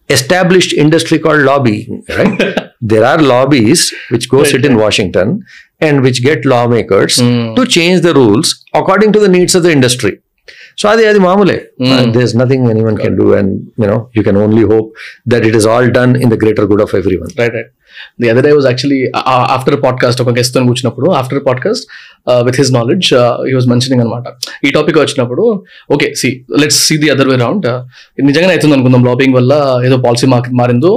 established 0.09 0.73
industry 0.73 1.19
called 1.19 1.41
lobbying, 1.41 2.03
hmm. 2.07 2.17
right? 2.17 2.71
there 2.81 3.05
are 3.05 3.21
lobbies 3.21 3.93
which 4.09 4.29
go 4.29 4.43
sit 4.43 4.65
in 4.65 4.75
Washington 4.77 5.45
and 5.79 6.01
which 6.01 6.23
get 6.23 6.45
lawmakers 6.45 7.19
hmm. 7.19 7.55
to 7.55 7.65
change 7.65 8.01
the 8.01 8.13
rules 8.13 8.63
according 8.73 9.13
to 9.13 9.19
the 9.19 9.29
needs 9.29 9.55
of 9.55 9.63
the 9.63 9.71
industry. 9.71 10.19
So 10.75 10.89
adi 10.89 11.05
adi 11.07 11.19
maamule. 11.19 11.67
Hmm. 11.77 11.91
Uh, 11.91 12.12
there's 12.12 12.36
nothing 12.36 12.67
anyone 12.69 12.97
can 12.97 13.17
do, 13.17 13.33
and 13.33 13.71
you 13.77 13.88
know 13.88 14.09
you 14.13 14.23
can 14.23 14.36
only 14.36 14.63
hope 14.63 14.95
that 15.25 15.45
it 15.45 15.55
is 15.55 15.65
all 15.65 15.89
done 15.89 16.15
in 16.15 16.29
the 16.29 16.38
greater 16.38 16.65
good 16.67 16.81
of 16.81 16.93
everyone. 16.93 17.29
Right, 17.38 17.53
right. 17.53 17.65
The 18.21 18.29
other 18.29 18.43
day 18.43 18.51
was 18.51 18.65
actually 18.65 18.99
after 19.56 19.77
podcast 19.84 20.21
ఒక 20.21 20.29
గెస్ట్తో 20.29 20.63
కూర్చున్నప్పుడు 20.63 21.10
after 21.12 21.41
podcast 21.45 21.86
with 22.43 22.56
his 22.56 22.71
knowledge 22.73 23.10
he 23.47 23.53
was 23.53 23.67
mentioning 23.67 24.01
అనమాట 24.01 24.25
ఈ 24.67 24.71
topic 24.71 24.97
వచ్చినప్పుడు 24.97 25.45
okay 25.93 26.13
see 26.13 26.32
let's 26.60 26.79
see 26.88 26.97
the 26.97 27.10
other 27.10 27.29
way 27.29 27.36
round 27.36 27.67
నిజంగానే 28.23 28.53
అవుతుంది 28.53 28.75
అనుకుందాం 28.75 29.06
lobbying 29.06 29.36
వల్ల 29.36 29.53
ఏదో 29.86 29.97
పాలసీ 29.97 30.27
మార్కెట్ 30.27 30.53
మారిందో 30.53 30.93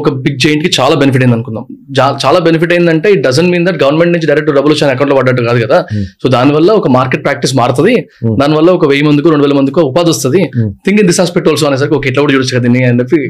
ఒక 0.00 0.08
బిగ్ 0.24 0.38
జైంట్కి 0.44 0.70
చాలా 0.78 0.94
బెనిఫిట్ 1.00 1.22
అయింది 1.24 1.36
అనుకుందాం. 1.36 1.64
చాలా 2.24 2.38
బెనిఫిట్ 2.46 2.72
అయిందంటే 2.76 3.08
it 3.14 3.22
doesn't 3.26 3.48
mean 3.52 3.64
that 3.68 3.78
government 3.82 4.12
నుంచి 4.16 4.28
డైరెక్ట్ 4.30 4.50
డబ్బులు 4.58 4.72
వచ్చి 4.74 4.84
అకౌంట్లో 4.94 5.16
పడ్డట్టు 5.18 5.42
కాదు 5.50 5.60
కదా. 5.64 5.78
సో 6.22 6.28
దానివల్ల 6.36 6.70
ఒక 6.80 6.88
మార్కెట్ 6.98 7.22
ప్రాక్టీస్ 7.26 7.54
మారుతుంది. 7.60 7.94
దానివల్ల 8.42 8.70
ఒక 8.78 8.86
వెయ్యి 8.92 9.04
మందికి 9.08 9.30
రెండు 9.34 9.46
వేల 9.46 9.56
మందికి 9.60 9.82
ఉపాధి 9.90 10.10
వస్తుంది. 10.14 10.42
Think 10.86 10.98
in 11.02 11.08
this 11.10 11.20
aspect 11.24 11.48
also 11.52 11.66
అనేసరికి 11.70 11.96
ఓకే 11.98 12.08
ఇట్లా 12.12 12.22
కూడా 12.24 12.34
చూడొచ్చు 12.36 12.56
కదా 12.58 12.72
అని 12.90 12.98
చెప్పి 13.02 13.20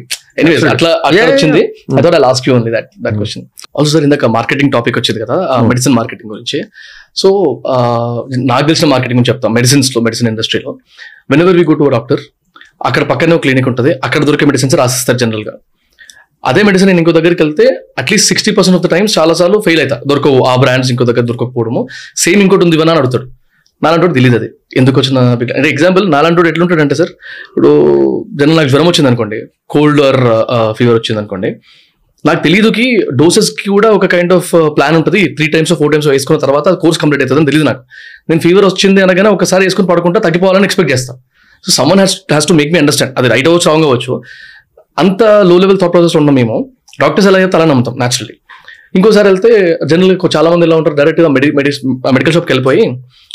ఎనీవేస్ 0.42 0.64
అట్లా 0.76 0.92
అట్లా 1.08 1.26
వచ్చింది. 1.32 1.62
I 1.98 2.22
last 2.26 2.46
you 2.48 2.54
only 2.56 2.72
that 2.76 2.90
that 3.06 3.18
question 3.20 3.44
also 3.78 3.90
sir 3.96 4.06
ఇందాక 4.08 4.30
మార్కెటింగ్ 4.38 4.72
టాపిక్ 4.76 4.98
వచ్చేది 5.00 5.20
కదా 5.24 5.36
మెడిసిన్ 5.70 5.94
మార్కెటింగ్ 6.00 6.30
గురించి. 6.34 6.60
సో 7.20 7.28
నాకు 8.50 8.64
తెలిసిన 8.70 8.88
మార్కెటింగ్ 8.94 9.18
గురించి 9.18 9.32
చెప్తాం 9.34 9.52
మెడిసిన్స్లో 9.58 10.00
మెడిసిన్ 10.08 10.28
ఇండస్ట్రీలో 10.32 10.72
whenever 11.44 11.56
we 11.60 11.64
go 11.70 11.76
to 11.80 11.88
doctor 11.96 12.22
అక్కడ 12.88 13.02
పక్కనే 13.10 13.34
ఒక 13.36 13.42
క్లినిక్ 13.44 13.68
ఉంటుంది 13.70 13.92
అక్కడ 14.06 14.20
దొరికే 14.28 14.46
మెడిసిన్స్ 14.48 14.74
రాసిస్తారు 14.80 15.18
జనరల్గా. 15.22 15.54
అదే 16.50 16.62
మెడిసిన్ 16.68 16.88
నేను 16.90 17.00
ఇంకో 17.02 17.12
దగ్గరికి 17.18 17.42
వెళ్తే 17.42 17.64
at least 18.00 18.28
sixty 18.30 18.50
percent 18.56 18.76
of 18.78 18.84
the 18.86 18.90
times 18.94 19.14
చాలా 19.18 19.34
సార్లు 19.40 19.58
ఫెయిల్ 19.66 19.80
అవుతా 19.82 19.96
దొరకవు. 20.10 20.38
ఆ 20.50 20.54
బ్రాండ్స్ 20.62 20.90
ఇంకో 20.92 21.04
దగ్గర 21.10 21.24
దొరకకపోవడము. 21.30 21.80
సేమ్ 22.24 22.40
ఇంకోటి 22.44 22.64
ఉంది 22.66 22.82
అని 22.84 22.98
అడుగుతాడు. 23.02 23.26
నాలంటోడు 23.84 24.14
తెలియదు 24.18 24.36
అది. 24.36 24.48
ఎందుకు 24.80 24.96
వచ్చిన 25.00 25.22
అంటే 25.58 25.68
ఎగ్జాంపుల్ 25.74 26.04
నాలంటోడు 26.14 26.48
ఎట్లుంటాడంటే 26.52 26.94
సార్ 27.00 27.10
ఇప్పుడు 27.48 27.72
జనరల్ 28.40 28.58
నాకు 28.60 28.70
జ్వరం 28.74 28.86
వచ్చింది 28.90 29.08
అనుకోండి 29.10 29.38
కోల్డ్ 29.74 30.00
ఆర్ 30.08 30.20
ఫీవర్ 30.78 30.96
వచ్చింది 31.00 31.18
అనుకోండి 31.22 31.50
నాకు 32.24 32.40
తెలియదుకి 32.44 32.86
డోసెస్కి 33.20 33.68
కూడా 33.74 33.88
ఒక 33.96 34.06
కైండ్ 34.14 34.32
ఆఫ్ 34.36 34.52
ప్లాన్ 34.76 34.96
ఉంటుంది. 35.00 35.20
త్రీ 35.36 35.46
టైమ్స్ 35.54 35.72
ఫోర్ 35.80 35.92
టైమ్స్ 35.92 36.08
వేసుకున్న 36.14 36.38
తర్వాత 36.44 36.68
కోర్స్ 36.82 36.98
కంప్లీట్ 37.02 37.22
అవుతుంది 37.22 37.40
అని 37.40 37.48
తెలియదు 37.50 37.66
నాకు. 37.70 37.82
నేను 38.30 38.40
ఫీవర్ 38.46 38.64
వచ్చింది 38.64 39.00
అనగానే 39.06 39.30
ఒకసారి 39.36 39.64
వేసుకుని 39.66 39.88
పడుకుంటా 39.92 40.20
తగ్గిపోవాలని 40.26 40.68
ఎక్స్పెక్ట్ 40.68 40.92
చేస్తాను 40.94 41.20
so 41.64 41.70
someone 41.72 42.00
has 42.02 42.14
has 42.32 42.46
to 42.48 42.54
make 42.60 42.72
me 42.72 42.78
understand 42.78 43.12
అది 43.18 43.28
రైట్ 43.34 43.48
అవ్వచ్చు 43.50 43.68
రాంగ్ 43.70 43.84
అవ్వచ్చు. 43.88 44.12
అంత 44.96 45.22
లో 45.50 45.56
లెవెల్ 45.62 45.78
థాట్ 45.82 45.92
ప్రాసెస్ 45.92 46.16
ఉండం 46.20 46.34
మేము. 46.40 46.56
డాక్టర్స్ 47.00 47.28
ఎలా 47.30 47.38
చెప్తే 47.42 47.56
అలా 47.58 47.66
నమ్ముతాం 47.72 47.94
న్యాచురల్లీ 47.98 48.34
ఇంకోసారి 48.96 49.26
వెళ్తే 49.28 49.50
జనరల్ 49.90 50.14
చాలా 50.36 50.48
మంది 50.52 50.64
ఎలా 50.66 50.76
ఉంటారు 50.80 50.96
డైరెక్ట్గా 51.00 51.28
మెడి 51.28 51.48
మెడి 51.52 51.70
మెడికల్ 52.14 52.34
షాప్కి 52.34 52.52
వెళ్ళిపోయి 52.52 52.84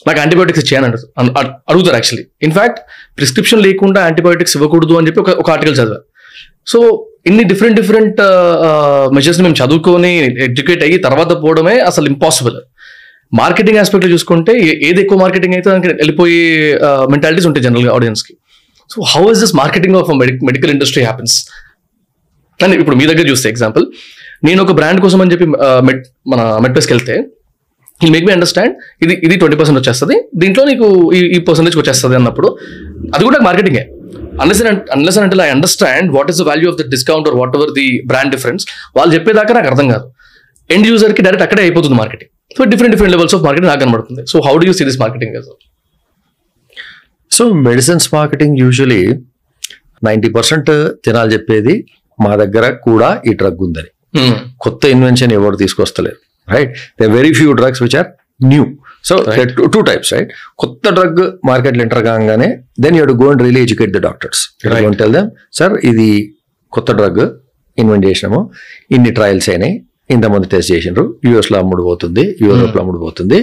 నాకు 0.07 0.19
యాంటీబయోటిక్స్ 0.19 0.61
ఇచ్చేయని 0.63 0.87
అడుగుతారు 0.87 1.49
అడుగుతారు 1.71 1.95
యాక్చువల్లీ 1.95 2.25
ఇన్ఫాక్ట్ 2.47 2.79
ప్రిస్క్రిప్షన్ 3.17 3.61
లేకుండా 3.67 4.01
యాంటీబయోటిక్స్ 4.01 4.55
ఇవ్వకూడదు 4.57 4.95
అని 4.99 5.07
చెప్పి 5.07 5.21
ఒక 5.21 5.29
ఒక 5.29 5.49
ఆర్టికల్ 5.51 5.75
చదివా. 5.75 5.99
సో 6.65 6.79
ఇన్ని 7.27 7.43
డిఫరెంట్ 7.43 7.77
డిఫరెంట్ 7.81 8.19
మెజర్స్ని 9.13 9.43
మేము 9.43 9.57
చదువుకొని 9.61 10.11
ఎడ్యుకేట్ 10.47 10.83
అయ్యి 10.83 10.97
తర్వాత 10.97 11.31
పోవడమే 11.43 11.75
అసలు 11.79 12.07
ఇంపాసిబుల్ 12.07 12.57
మార్కెటింగ్ 13.33 13.77
ఆస్పెక్ట్లో 13.77 14.11
చూసుకుంటే 14.11 14.53
ఏది 14.87 14.99
ఎక్కువ 15.01 15.17
మార్కెటింగ్ 15.19 15.53
అయితే 15.53 15.67
దానికి 15.69 15.87
వెళ్ళిపోయి 15.93 16.39
మెంటాలిటీస్ 17.09 17.47
ఉంటాయి 17.47 17.63
జనరల్ 17.63 17.89
ఆడియన్స్కి 17.89 18.33
so 18.93 19.01
how 19.13 19.23
is 19.33 19.41
this 19.43 19.55
marketing 19.61 19.97
of 20.01 20.09
medical 20.49 20.73
industry 20.77 21.03
happens 21.09 21.35
and 22.59 22.75
ఇప్పుడు 22.81 22.97
మీ 23.01 23.05
దగ్గర 23.11 23.25
చూస్తే 23.33 23.47
ఎగ్జాంపుల్ 23.53 23.85
నేను 24.47 24.59
ఒక 24.65 24.73
బ్రాండ్ 24.79 24.99
కోసం 25.05 25.19
అని 25.23 25.31
చెప్పి 25.33 25.45
మెడ్ 25.87 26.03
మన 26.31 26.41
మెట్పెస్కి 26.65 26.93
వెళ్తే 26.95 27.15
ఈ 28.05 28.09
మేక్ 28.13 28.25
మీ 28.27 28.31
అండర్స్టాండ్ 28.35 28.73
ఇది 29.03 29.13
ఇది 29.25 29.35
ట్వంటీ 29.41 29.57
పర్సెంట్ 29.59 29.79
వచ్చేస్తుంది 29.79 30.15
దీంట్లో 30.41 30.63
నీకు 30.69 30.87
ఈ 31.17 31.19
ఈ 31.35 31.39
పర్సెంటేజ్ 31.49 31.75
వచ్చేస్తుంది 31.81 32.15
అన్నప్పుడు 32.19 32.47
అది 33.15 33.21
కూడా 33.25 33.33
నాకు 33.37 33.47
మార్కెటింగే 33.49 33.83
అన్లెస్ 34.43 34.61
అన్లెస్ 34.95 35.17
అంటే 35.23 35.37
I 35.47 35.49
understand 35.55 36.09
what 36.15 36.29
is 36.31 36.39
the 36.41 36.45
value 36.49 36.67
of 36.71 36.77
the 36.81 36.85
discount 36.93 37.27
or 37.29 37.35
whatever 37.57 37.71
the 37.79 37.85
brand 38.11 38.31
difference 38.35 38.63
వాళ్ళు 38.97 39.11
చెప్పేదాకా 39.15 39.53
నాకు 39.57 39.69
అర్థం 39.71 39.87
కాదు. 39.93 40.05
ఎండ్ 40.69 40.87
యూజర్కి 40.91 41.21
డైరెక్ట్ 41.25 41.45
అక్కడే 41.47 41.61
అయిపోతుంది 41.65 41.97
marketing 42.01 42.31
so 42.57 42.63
different 42.71 42.93
different 42.95 43.13
levels 43.15 43.35
of 43.37 43.43
marketing 43.47 43.71
నాకు 43.71 43.81
కనబడుతుంది. 43.83 44.23
So 44.31 44.39
how 44.47 44.53
do 44.61 44.65
you 44.69 44.73
see 44.79 44.85
this 44.89 44.99
marketing 45.03 45.35
so 47.37 47.43
medicines 47.67 48.07
marketing 48.17 48.55
usually 48.63 49.01
ninety 50.07 50.29
percent 50.37 50.69
జనాలు 51.07 51.29
చెప్పేది 51.35 51.75
మా 52.25 52.31
దగ్గర 52.41 52.65
కూడా 52.87 53.09
ఈ 53.29 53.33
డ్రగ్ 53.41 53.61
ఉందని. 53.67 53.91
కొత్త 54.63 54.81
ఇన్వెన్షన్ 54.95 55.33
ఎవరు 55.37 55.55
తీసుకొస్తలేరు 55.63 56.19
right 56.55 56.71
they 57.01 57.07
very 57.17 57.31
few 57.39 57.49
drugs 57.59 57.81
which 57.83 57.97
are 58.01 58.09
new 58.51 58.63
so 59.09 59.15
two 59.73 59.79
types 59.89 60.11
right 60.15 60.31
కొత్త 60.63 60.93
డ్రగ్ 60.97 61.21
మార్కెట్లో 61.49 61.83
ఎంటర్ 61.85 62.03
కాగానే 62.09 62.49
then 62.85 62.97
you 62.99 63.05
go 63.21 63.27
and 63.33 63.43
really 63.45 63.61
educate 63.67 63.93
the 63.97 64.01
doctors 64.07 64.41
tell 65.01 65.13
them 65.17 65.29
sir 65.59 65.75
ఇది 65.91 66.09
కొత్త 66.75 66.91
డ్రగ్ 66.99 67.23
ఇన్వెంట్ 67.77 68.05
చేసినాము. 68.09 68.39
ఇన్ని 68.95 69.11
ట్రయల్స్ 69.17 69.47
అయినాయి. 69.51 69.73
ఇంతమంది 70.13 70.47
టెస్ట్ 70.53 70.69
చేసినారు. 70.73 71.03
యూఎస్లో 71.27 71.57
అమ్ముడు 71.63 71.83
పోతుంది. 71.89 72.23
యూరోప్లో 72.45 72.79
అమ్ముడు 72.83 72.99
పోతుంది. 73.05 73.37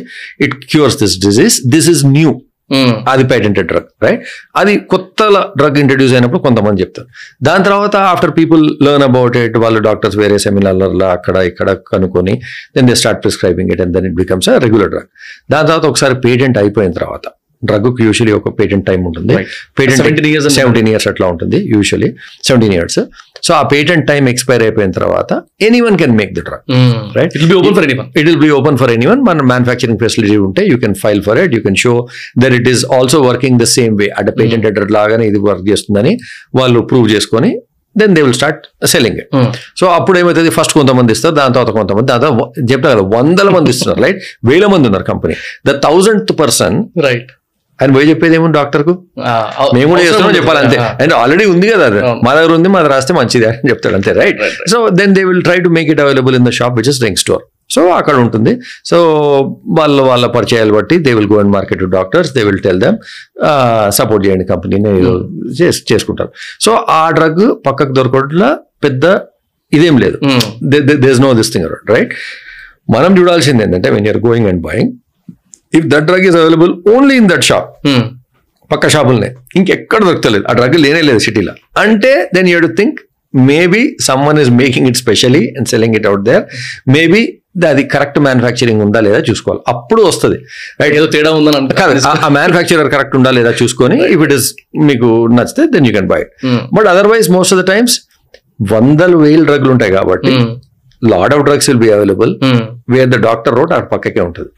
It 0.44 0.54
cures 0.72 0.96
this 1.02 1.16
disease 1.26 1.56
this 1.74 1.88
is 1.94 2.02
new 2.16 2.30
Hmm. 2.70 2.90
అది 3.10 3.22
పేటెంటెడ్ 3.24 3.68
డ్రగ్ 3.70 3.86
రైట్ 4.04 4.22
అది 4.56 4.72
కొత్త 4.92 5.20
డ్రగ్ 5.58 5.78
ఇంట్రడ్యూస్ 5.78 6.12
అయినప్పుడు 6.12 6.40
కొంతమంది 6.42 6.82
చెప్తారు. 6.82 7.06
దాని 7.42 7.62
తర్వాత 7.64 7.96
after 8.10 8.32
people 8.38 8.64
learn 8.86 9.04
about 9.06 9.36
it 9.36 9.56
వాళ్ళు 9.56 9.80
డాక్టర్స్ 9.80 10.16
వేరే 10.16 10.38
సెమినార్లలో 10.38 11.08
అక్కడ 11.08 11.36
ఇక్కడ 11.50 11.70
కనుక్కొని 11.92 12.34
then 12.76 12.88
they 12.88 12.94
start 12.94 13.22
prescribing 13.22 13.72
it 13.72 13.80
and 13.80 13.94
then 13.94 14.06
it 14.06 14.16
becomes 14.16 14.48
a 14.48 14.56
regular 14.58 14.90
drug 14.90 15.08
దాని 15.50 15.66
తర్వాత 15.68 15.86
ఒకసారి 15.86 16.16
పేటెంట్ 16.26 16.58
అయిపోయిన 16.58 16.92
తర్వాత 16.92 17.26
డ్రగ్ 17.62 17.88
యూజువలీ 18.02 18.32
ఒక 18.32 18.48
పేటెంట్ 18.58 18.84
టైం 18.86 19.00
ఉంటుంది. 19.08 19.34
Patent 19.78 20.00
17 20.00 20.28
years 20.28 20.44
and- 20.44 20.56
seventeen 20.56 20.88
years 20.90 21.08
అట్లా 21.10 21.26
ఉంటుంది 21.32 21.58
యూజువలీ 21.72 22.08
సెవెంటీన్ 22.48 22.74
ఇయర్స్ 22.74 22.98
సో 23.42 23.52
ఆ 23.54 23.62
పేటెంట్ 23.72 24.04
టైం 24.08 24.24
ఎక్స్పైర్ 24.30 24.62
అయిపోయిన 24.64 24.92
తర్వాత 24.96 25.32
any 25.66 25.80
one 25.82 25.96
can 26.00 26.14
make 26.18 26.32
the 26.32 26.44
drug 26.48 26.64
Right. 27.18 27.32
It 27.36 27.46
be 27.46 27.56
open 27.58 27.76
for 27.76 27.86
anyone 27.88 28.08
it 28.16 28.26
will 28.28 28.40
be 28.40 28.50
open 28.56 28.78
for 28.80 28.92
any 28.94 29.06
మన 29.28 29.42
manufacturing 29.50 30.00
facility 30.02 30.36
ఉంటే 30.46 30.64
you 30.70 30.76
can 30.82 30.96
file 31.02 31.22
for 31.26 31.40
it 31.42 31.54
you 31.56 31.62
can 31.64 31.78
show 31.82 31.94
that 32.38 32.56
it 32.58 32.68
is 32.72 32.82
also 32.96 33.20
working 33.26 33.58
the 33.58 33.68
same 33.74 33.94
way 34.00 34.08
అంటే 34.18 34.32
patent 34.38 34.66
ఎడర్ 34.70 34.90
లాగానే 34.96 35.26
ఇది 35.30 35.40
work 35.46 35.64
చేస్తుందని 35.70 36.12
వాళ్ళు 36.58 36.82
prove 36.90 37.08
చేసుకొని 37.14 37.50
then 37.96 38.12
they 38.16 38.22
will 38.22 38.36
start 38.36 38.60
selling 38.86 39.18
it 39.18 39.30
so 39.80 39.86
అప్పుడు 39.94 40.16
ఏమవుతుంది 40.18 40.50
ఫస్ట్ 40.56 40.74
కొంతమంది 40.74 41.12
ఇస్తారు 41.14 41.34
దాని 41.34 41.54
తర్వాత 41.54 41.72
కొంతమంది. 41.78 42.06
దాని 42.08 42.22
తర్వాత 42.22 42.84
కదా 42.84 43.02
వందల 43.14 43.48
మంది 43.54 43.70
ఇస్తున్నారు 43.74 44.00
రైట్ 44.04 44.20
వేల 44.46 44.66
మంది 44.66 44.86
ఉన్నారు 44.90 45.06
company 45.08 45.34
the 45.64 45.74
thousand 45.84 46.32
person 46.40 46.76
right 47.04 47.30
అని 47.82 47.92
పోయి 47.96 48.06
చెప్పేది 48.10 48.34
ఏమో 48.38 48.46
డాక్టర్కు 48.56 48.92
మేము 49.76 49.88
కూడా 49.92 50.02
చేస్తున్నాం 50.06 50.32
చెప్పాలి 50.38 50.60
అంతే. 50.64 50.78
అండ్ 51.02 51.14
ఆల్రెడీ 51.20 51.44
ఉంది 51.54 51.66
కదా. 51.72 51.86
మా 52.26 52.32
దగ్గర 52.38 52.50
ఉంది 52.58 52.68
మా 52.74 52.78
దగ్గర 52.80 52.92
రాస్తే 52.96 53.14
మంచిది 53.20 53.46
అని 53.50 53.70
చెప్తాడు 53.72 53.96
అంతే 53.98 54.12
right. 54.22 54.40
So 54.72 54.78
then 55.00 55.12
they 55.18 55.22
will 55.28 55.44
try 55.48 55.58
to 55.66 55.70
make 55.76 55.90
it 55.94 56.02
available 56.06 56.36
in 56.40 56.46
the 56.48 56.52
shop 56.58 56.74
which 56.80 56.90
is 56.94 57.00
drink 57.04 57.20
store 57.24 57.44
so 57.74 57.80
అక్కడ 57.98 58.16
ఉంటుంది. 58.24 58.52
సో 58.90 58.98
వాళ్ళ 59.78 59.96
వాళ్ళ 60.10 60.26
పరిచయాలు 60.36 60.72
బట్టి 60.78 60.96
they 61.06 61.10
will 61.18 61.30
go 61.32 61.38
and 61.42 61.52
market 61.56 61.80
to 61.84 61.88
doctors 61.96 62.30
they 62.36 62.42
will 62.48 62.62
tell 62.66 62.80
them 62.84 62.96
support 63.98 64.22
చేయండి 64.26 64.46
కంపెనీని 64.52 64.92
చేసుకుంటారు. 65.92 66.30
So 66.66 66.72
ఆ 67.00 67.02
డ్రగ్ 67.18 67.44
పక్కకు 67.66 67.94
దొరకట్లా 67.98 68.48
పెద్ద 68.86 69.04
ఇదేం 69.72 69.96
లేదు. 70.04 70.18
Does 71.06 71.20
know 71.26 71.32
this 71.40 71.52
thing 71.54 71.66
right 71.96 72.14
మనం 72.94 73.12
చూడాల్సింది 73.18 73.62
ఏంటంటే 73.66 73.88
when 73.96 74.06
you're 74.10 74.20
going 74.28 74.48
and 74.52 74.62
buying 74.68 74.92
if 75.72 75.86
that 75.86 76.04
drug 76.04 76.26
is 76.26 76.36
available 76.36 76.72
only 76.94 77.16
in 77.16 77.28
that 77.28 77.42
shop 77.42 77.68
పక్క 78.70 78.88
షాపులనే. 78.88 79.28
ఇంకెక్కడ 79.56 80.00
దొరకలేదు 80.04 80.44
ఆ 80.44 80.52
డ్రగ్ 80.52 80.74
లేనే 80.76 81.02
లేదు 81.02 81.18
సిటీలో. 81.18 81.52
అంటే 81.78 82.10
then 82.34 82.48
you 82.48 82.58
to 82.60 82.70
think 82.76 82.98
maybe 83.34 83.82
someone 84.26 84.38
is 84.38 84.50
making 84.54 84.86
it 84.88 84.96
specially 84.96 85.42
and 85.56 85.68
selling 85.68 85.94
it 85.94 86.06
out 86.06 86.22
there 86.22 86.44
maybe 86.88 87.20
అది 87.66 87.84
కరెక్ట్ 87.84 88.18
మ్యానుఫ్యాక్చరింగ్ 88.18 88.82
ఉందా 88.82 89.00
లేదా 89.00 89.18
చూసుకోవాలి. 89.20 89.60
అప్పుడు 89.68 90.02
వస్తుంది. 90.02 90.36
రైట్ 90.80 90.94
ఏదో 90.94 91.06
తేడా 91.06 91.30
ఉందని 91.30 91.56
అంటే 91.56 91.74
ఆ- 92.06 92.20
ఆ 92.24 92.28
మ్యానుఫ్యాక్చరర్ 92.28 92.90
కరెక్ట్ 92.90 93.16
ఉందా 93.16 93.30
లేదా 93.30 93.50
చూసుకొని 93.62 93.98
ఇఫ్ 94.06 94.22
ఇట్ 94.22 94.32
ఇస్ 94.32 94.46
మీకు 94.80 95.08
నచ్చితే 95.32 95.66
then 95.66 95.86
you 95.86 95.92
can 95.92 96.08
buy 96.08 96.20
but 96.74 96.86
otherwise 96.86 97.30
most 97.30 97.54
of 97.54 97.60
the 97.62 97.66
times 97.66 97.96
వందలు 98.72 99.16
వేలు 99.16 99.44
డ్రగ్లు 99.44 99.70
ఉంటాయి 99.70 99.92
కాబట్టి 99.92 100.32
lot 101.02 101.34
of 101.34 101.44
drugs 101.44 101.68
will 101.70 101.80
be 101.80 101.90
available 101.92 102.32
where 102.88 103.08
the 103.08 103.18
doctor 103.22 103.54
road 103.54 103.72
ఆ 103.72 103.78
పక్కకే 103.92 104.20
ఉంటుంది. 104.20 104.50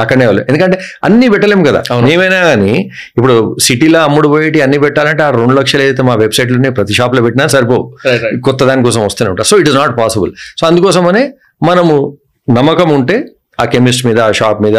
అక్కడనే 0.00 0.26
వాళ్ళు. 0.26 0.42
ఎందుకంటే 0.42 0.80
అన్ని 1.04 1.28
పెట్టలేము 1.28 1.64
కదా. 1.64 1.82
ఏమైనా 2.08 2.40
కానీ 2.40 2.90
ఇప్పుడు 3.16 3.56
సిటీలో 3.62 4.00
అమ్ముడు 4.00 4.28
పోయేటి 4.28 4.60
అన్ని 4.60 4.78
పెట్టాలంటే 4.78 5.22
ఆ 5.22 5.30
రెండు 5.30 5.54
లక్షలు 5.54 5.80
అయితే 5.80 6.02
మా 6.02 6.14
వెబ్సైట్లోనే 6.14 6.70
ప్రతి 6.70 6.94
షాప్లో 6.94 7.22
పెట్టినా 7.22 7.46
right. 7.46 8.42
కొత్త 8.44 8.64
దానికోసం 8.64 9.04
వస్తూనే 9.04 9.30
ఉంటారు 9.30 9.46
so 9.46 9.58
it 9.58 9.68
is 9.68 9.76
not 9.76 9.98
possible 9.98 10.32
so 10.60 10.66
అందుకోసమనే 10.66 11.32
మనము 11.62 12.18
నమ్మకం 12.50 12.90
ఉంటే 12.90 13.24
ఆ 13.60 13.64
కెమిస్ట్ 13.64 14.06
మీద 14.06 14.20
ఆ 14.20 14.32
షాప్ 14.32 14.62
మీద 14.62 14.76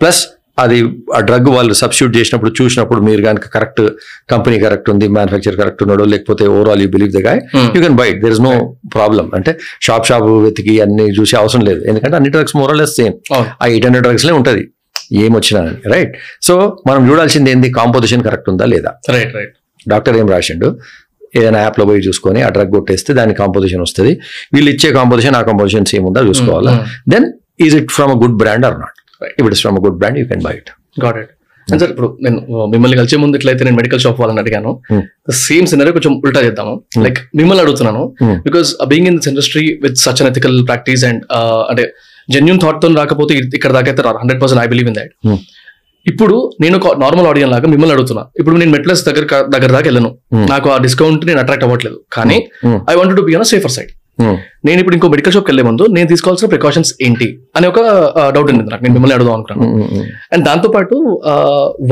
ప్లస్ 0.00 0.26
అది 0.58 0.78
ఆ 1.16 1.18
డ్రగ్ 1.28 1.48
వాళ్ళు 1.56 1.74
సబ్స్టిట్యూట్ 1.80 2.14
చేసినప్పుడు 2.18 2.50
చూసినప్పుడు 2.58 3.00
మీరు 3.08 3.22
కనుక 3.28 3.46
కరెక్ట్ 3.54 3.82
కంపెనీ 4.32 4.56
కరెక్ట్ 4.64 4.88
ఉంది 4.92 5.06
మ్యానుఫ్యాక్చర్ 5.16 5.56
కరెక్ట్ 5.60 5.82
ఉన్నాడు 5.84 6.04
లేకపోతే 6.12 6.44
overall 6.56 6.82
you 6.84 6.88
believe 6.94 7.12
the 7.16 7.22
guy 7.28 7.40
you 7.76 7.80
can 7.84 7.96
buy it 8.02 8.18
there 8.24 8.34
is 8.36 8.42
no 8.48 8.52
problem 8.96 9.28
అంటే 9.38 9.52
షాప్ 9.86 10.06
షాప్ 10.10 10.26
వెతికి 10.46 10.74
అన్ని 10.86 11.06
చూసే 11.18 11.36
అవసరం 11.42 11.64
లేదు. 11.70 11.82
ఎందుకంటే 11.90 12.16
అన్ని 12.20 12.32
drugs 12.36 12.56
more or less 12.60 12.94
same. 13.00 13.16
ఆ 13.62 13.66
ఎయిట్ 13.72 13.86
హండ్రెడ్ 13.88 14.06
డ్రగ్స్లే 14.08 14.34
ఉంటుంది. 14.40 14.64
ఏమొచ్చినా 15.24 15.60
రైట్ 15.94 16.12
సో 16.46 16.54
మనం 16.88 17.02
చూడాల్సింది 17.10 17.50
ఏంది? 17.54 17.68
కాంపోజిషన్ 17.80 18.22
కరెక్ట్ 18.28 18.48
ఉందా 18.52 18.66
లేదా? 18.74 18.90
రైట్ 19.16 19.32
రైట్ 19.38 19.54
డాక్టర్ 19.92 20.16
ఏం 20.20 20.28
రాసిండు? 20.34 20.68
ఏదైనా 21.38 21.60
యాప్లో 21.66 21.84
పోయి 21.88 22.02
చూసుకొని 22.06 22.40
ఆ 22.46 22.48
డ్రగ్ 22.56 22.72
కొట్టేస్తే 22.76 23.10
దాని 23.18 23.34
కాంపోజిషన్ 23.42 23.82
వస్తుంది. 23.86 24.12
వీళ్ళు 24.54 24.70
ఇచ్చే 24.74 24.88
కాంపోజిషన్ 24.98 25.36
ఆ 25.38 25.42
కాంపోజిషన్ 25.48 25.86
సేమ్ 25.92 26.06
ఉందా? 26.10 26.22
చూసుకోవాలా. 26.28 26.72
Then 27.12 27.26
is 27.66 27.74
it 27.78 27.90
from 27.96 28.10
a 28.14 28.18
good 28.22 28.36
brand 28.42 28.66
or 28.68 28.76
not 28.82 28.91
if 29.38 29.46
it's 29.50 29.62
from 29.66 29.78
good 29.86 30.00
brand 30.02 30.18
you 30.22 30.26
can 30.32 30.44
buy 30.48 30.54
it 30.60 30.70
got 31.04 31.18
it 31.22 31.32
and 31.68 31.80
sir 31.82 31.90
ఇప్పుడు 31.94 32.08
నేను 32.24 32.38
మిమ్మల్ని 32.72 32.96
కలిసే 33.00 33.16
ముందు 33.22 33.36
ఇట్లయితే 33.38 33.62
నేను 33.66 33.76
మెడికల్ 33.80 34.00
షాప్ 34.04 34.18
వాళ్ళని 34.22 34.40
అడిగాను. 34.42 34.70
Hmm. 34.90 35.02
సేమ్ 35.46 35.66
సినరీ 35.72 35.90
కొంచెం 35.96 36.14
ఉల్టా 36.26 36.40
చేద్దాము. 36.46 36.72
లైక్ 37.04 37.20
మిమ్మల్ని 37.40 37.62
అడుగుతున్నాను. 37.64 38.02
Hmm. 38.22 38.36
Because 38.46 38.70
being 38.92 39.08
in 39.10 39.18
this 39.18 39.28
industry 39.32 39.64
with 39.84 39.96
such 40.04 40.20
unethical 40.32 40.56
practice 40.70 41.04
and 41.10 41.22
అంటే 41.70 41.84
జెన్యున్ 42.28 42.60
థాట్తో 42.64 42.88
రాకపోతే 43.00 43.34
ఇక్కడ 43.58 43.70
దాకా 43.78 43.88
అయితే 43.92 44.02
hundred 44.22 44.40
percent 44.42 44.62
I 44.64 44.68
believe 44.74 44.90
in 44.92 44.98
that 45.00 45.12
Hmm. 45.28 45.38
ఇప్పుడు 46.06 46.36
నేను 46.62 46.74
ఒక 46.80 46.88
నార్మల్ 47.04 47.26
ఆడియన్ 47.30 47.50
లాగా 47.54 47.66
మిమ్మల్ని 47.72 47.94
అడుగుతున్నా. 47.96 48.22
ఇప్పుడు 48.40 48.56
నేను 48.60 48.72
మెట్లస్ 48.76 49.02
దగ్గర 49.08 49.24
దగ్గర 49.54 49.70
దాకా 49.76 49.86
వెళ్ళను. 49.90 50.10
Hmm. 50.34 50.46
నాకు 50.52 50.68
ఆ 50.74 50.78
డిస్కౌంట్ 50.86 51.24
నేను 51.30 51.40
అట్రాక్ట్ 51.42 51.66
అవ్వట్లేదు. 51.68 51.98
కానీ 52.18 52.38
Hmm. 52.64 52.78
I 52.92 52.96
want 53.00 53.14
to 53.20 53.24
be 53.28 53.34
on 53.40 53.48
safer 53.52 53.74
side 53.76 53.92
నేను 54.66 54.78
ఇప్పుడు 54.80 54.96
ఇంకో 54.96 55.08
మెడికల్ 55.08 55.32
షాప్కి 55.32 55.50
వెళ్ళే 55.50 55.62
ముందు 55.68 55.84
నేను 55.96 56.08
తీసుకోవాల్సిన 56.08 56.48
ప్రికాషన్స్ 56.48 56.90
ఏంటి 57.02 57.28
అనే 57.56 57.66
ఒక 57.68 57.80
డౌట్ 58.34 58.50
ఉంది 58.52 58.64
నాకు. 58.72 58.82
నేను 58.84 58.94
మిమ్మల్ని 58.96 59.14
అడుగుదాం 59.14 59.34
అనుకున్నాను. 59.34 60.04
అండ్ 60.32 60.44
దాంతో 60.44 60.68
పాటు 60.68 60.96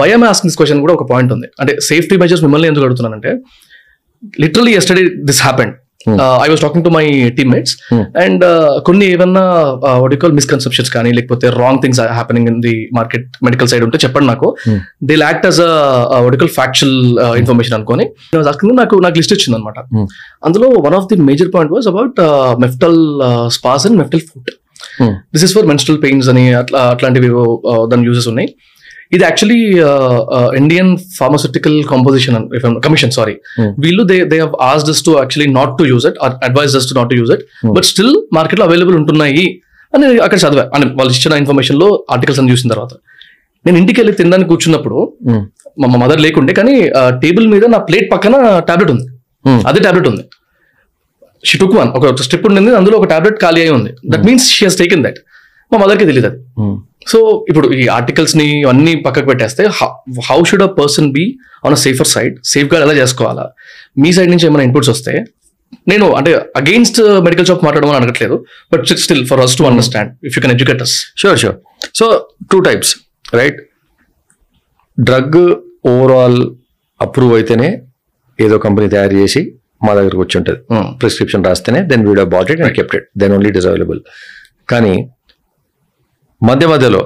వైఎం 0.01 0.25
ఆస్క్ 0.25 0.47
దిస్ 0.47 0.57
క్వశ్చన్ 0.57 0.81
కూడా 0.81 0.95
ఒక 0.99 1.07
పాయింట్ 1.11 1.33
ఉంది. 1.33 1.49
అంటే 1.61 1.75
సేఫ్టీ 1.91 2.16
మెజర్స్ 2.16 2.43
మిమ్మల్ని 2.43 2.68
ఎందుకు 2.68 2.85
అడుగుతున్నానంటే 2.85 3.33
literally 4.41 4.75
yesterday 4.81 5.05
this 5.31 5.43
happened 5.43 5.75
I 6.44 6.48
was 6.51 6.61
talking 6.61 6.84
to 6.84 6.90
my 6.90 7.05
teammates. 7.38 7.74
And 8.24 8.44
కొన్ని 8.84 9.07
ఏమన్నా 9.07 9.44
వడికల్ 10.05 10.32
మిస్కన్సెప్షన్స్ 10.32 10.90
కానీ 10.90 11.11
లేకపోతే 11.12 11.48
wrong 11.48 11.80
things 11.82 12.01
happening 12.01 12.48
in 12.48 12.61
the 12.61 12.88
market 12.92 13.26
medical 13.44 13.68
side 13.68 13.84
ఉంటే 13.84 13.98
చెప్పండి 13.98 14.26
నాకు. 14.26 14.57
దే 15.03 15.16
లాక్ట్ 15.16 15.46
అస్ 15.46 15.61
వడికల్ 16.28 16.48
ఫ్యాక్చువల్ 16.48 16.96
ఇన్ఫర్మేషన్ 17.38 17.74
అనుకొని 17.74 18.07
నాకు 18.80 18.96
నాకు 19.01 19.18
లిస్ట్ 19.18 19.32
ఇచ్చింది 19.32 19.57
అనమాట 19.57 19.78
Hmm. 19.92 20.07
అందులో 20.46 20.66
one 20.86 20.94
of 20.94 21.07
the 21.12 21.16
major 21.28 21.48
point 21.55 21.72
was 21.72 21.86
about 21.88 22.18
Meftal 22.64 22.98
Spas 23.48 23.86
and 23.86 23.98
Meftal 23.98 24.20
forte 24.20 24.51
this 25.34 25.44
is 25.44 25.55
for 25.57 25.66
menstrual 25.66 25.98
pains 26.03 26.28
అని 26.28 26.55
అట్లా 26.55 26.80
అట్లాంటివి 26.94 27.30
uh, 27.70 27.86
దాని 27.86 28.07
యూజెస్ 28.07 28.28
ఉన్నాయి 28.28 28.48
ఇది 29.13 29.25
actually 29.25 29.61
Indian 30.57 30.91
pharmaceutical 31.19 31.85
composition 31.85 32.37
commission 32.87 33.13
sorry 33.19 33.35
Hmm. 33.59 33.71
వీళ్ళు 33.85 34.03
they 34.11 34.17
they 34.25 34.37
have 34.39 34.55
asked 34.63 34.91
to 35.07 35.13
actually 35.19 35.49
not 35.53 35.73
to 35.79 35.85
use 35.85 36.07
it 36.07 36.19
advise 36.49 36.77
to 36.91 36.97
not 36.99 37.11
to 37.11 37.15
use 37.15 37.33
it 37.37 37.43
Hmm. 37.63 37.73
But 37.77 37.85
still 37.85 38.13
మార్కెట్లో 38.33 38.67
available 38.67 38.97
ఉంటున్నాయి. 38.97 39.45
అని 39.93 40.07
అక్కడ 40.19 40.39
చదివా. 40.39 40.65
అని 40.75 40.87
వాళ్ళు 40.99 41.13
ఇచ్చిన 41.13 41.35
ఇన్ఫర్మేషన్లో 41.35 41.87
ఆర్టికల్స్ 42.11 42.41
అని 42.41 42.51
చూసిన 42.51 42.69
తర్వాత. 42.71 42.93
నేను 43.65 43.77
ఇంటికి 43.79 44.01
వెళ్ళి 44.01 44.13
తినడానికి 44.13 44.49
కూర్చున్నప్పుడు 44.49 44.99
మా 45.81 45.97
మదర్ 46.03 46.21
లేకుండే 46.21 46.53
కానీ 46.53 46.75
టేబుల్ 47.25 47.49
మీద 47.49 47.65
నా 47.65 47.79
ప్లేట్ 47.89 48.13
పక్కన 48.13 48.35
టాబ్లెట్ 48.69 48.91
ఉంది. 48.91 49.07
అదే 49.69 49.81
టాబ్లెట్ 49.81 50.09
ఉంది. 50.09 50.23
షీ 51.45 51.59
టుక్ 51.59 51.75
వన్ 51.77 51.91
ఒక 51.99 52.23
స్ట్రిప్ 52.23 52.47
ఉండింది 52.47 52.71
అందులో 52.77 52.97
ఒక 52.99 53.07
టాబ్లెట్ 53.07 53.41
ఖాళీ 53.41 53.61
అయి 53.61 53.73
ఉంది. 53.79 53.91
That 54.13 54.25
means 54.29 54.47
she 54.55 54.65
has 54.67 54.79
taken 54.79 55.03
that 55.05 55.19
మా 55.73 55.79
మదర్కి 55.79 56.05
తెలియదు 56.05 56.27
అది. 56.27 56.39
సో 57.07 57.18
ఇప్పుడు 57.48 57.66
ఈ 57.74 57.84
ఆర్టికల్స్ని 57.88 58.64
అన్ని 58.64 58.94
పక్కకు 59.03 59.26
పెట్టేస్తే 59.26 59.62
how 60.28 60.38
should 60.44 60.62
a 60.62 60.70
person 60.78 61.09
be 61.12 61.24
on 61.64 61.74
a 61.74 61.80
safer 61.84 62.07
side 62.07 62.34
safeguard 62.72 62.84
ఎలా 62.86 62.94
చేసుకోవాలా? 63.01 63.44
మీ 63.96 64.11
సైడ్ 64.12 64.30
నుంచి 64.30 64.46
ఏమైనా 64.46 64.64
ఇన్పుట్స్ 64.68 64.90
వస్తే 64.90 65.14
నేను 65.88 66.07
అంటే 66.14 66.30
అగెయిన్స్ట్ 66.57 66.98
మెడికల్ 67.26 67.46
షాప్ 67.46 67.64
మాట్లాడమని 67.64 67.98
అడగట్లేదు 67.98 68.36
but 68.72 68.84
still 69.03 69.24
for 69.26 69.40
us 69.40 69.55
to 69.59 69.64
understand 69.64 70.11
if 70.28 70.36
you 70.36 70.42
can 70.42 70.55
educate 70.57 70.82
us 70.82 70.94
sure 71.16 71.38
sure 71.38 71.57
so 71.94 72.07
two 72.53 72.61
types 72.61 72.92
right 73.34 73.61
drug 74.98 75.38
overall 75.86 76.40
approve 77.01 77.34
అయితేనే 77.34 77.68
ఏదో 78.38 78.59
కంపెనీ 78.59 78.88
తయారు 78.88 79.14
చేసి 79.14 79.40
మా 79.82 79.92
దగ్గరకు 79.94 80.22
వచ్చి 80.22 80.36
ఉంటుంది. 80.38 80.59
Prescription 81.01 81.44
రాస్తేనే 81.44 81.80
then 81.90 82.03
we'd 82.09 82.20
bought 82.34 82.51
it 82.51 82.61
and 82.61 82.74
kept 82.78 82.94
it 82.98 83.07
then 83.18 83.32
only 83.32 83.48
it 83.48 83.59
is 83.59 83.66
available 83.66 84.01
కానీ 84.68 84.92
మధ్య 86.41 86.66
మధ్యలో 86.66 87.01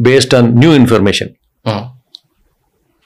based 0.00 0.34
on 0.34 0.48
new 0.58 0.74
information 0.74 1.30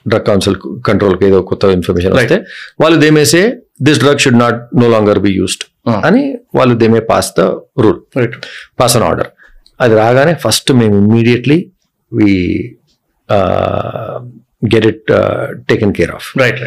drug 0.05 0.25
council 0.25 0.55
కంట్రోల్కి 0.87 1.25
ఏదో 1.25 1.41
కొత్త 1.41 1.63
ఇన్ఫర్మేషన్. 1.77 2.13
వస్తే 2.13 2.37
వాళ్ళు 2.79 2.99
they may say 2.99 3.41
this 3.81 3.99
drug 3.99 4.19
should 4.19 4.39
not 4.39 4.59
no 4.75 4.87
longer 4.89 5.19
be 5.19 5.31
used. 5.31 5.63
అని 6.05 6.21
వాళ్ళు 6.55 6.75
they may 6.75 6.99
pass 6.99 7.31
the 7.39 7.41
rule 7.79 7.99
right 8.17 8.35
pass 8.79 8.95
an 8.97 9.03
order 9.03 9.29
అది 9.81 9.95
రాగానే 9.95 10.33
ఫస్ట్ 10.35 10.73
మేము 10.73 10.95
immediately 10.97 11.57
we 12.11 12.31
get 14.61 14.85
it 14.85 15.09
taken 15.69 15.91
care 15.93 16.11
of 16.11 16.27
right 16.39 16.59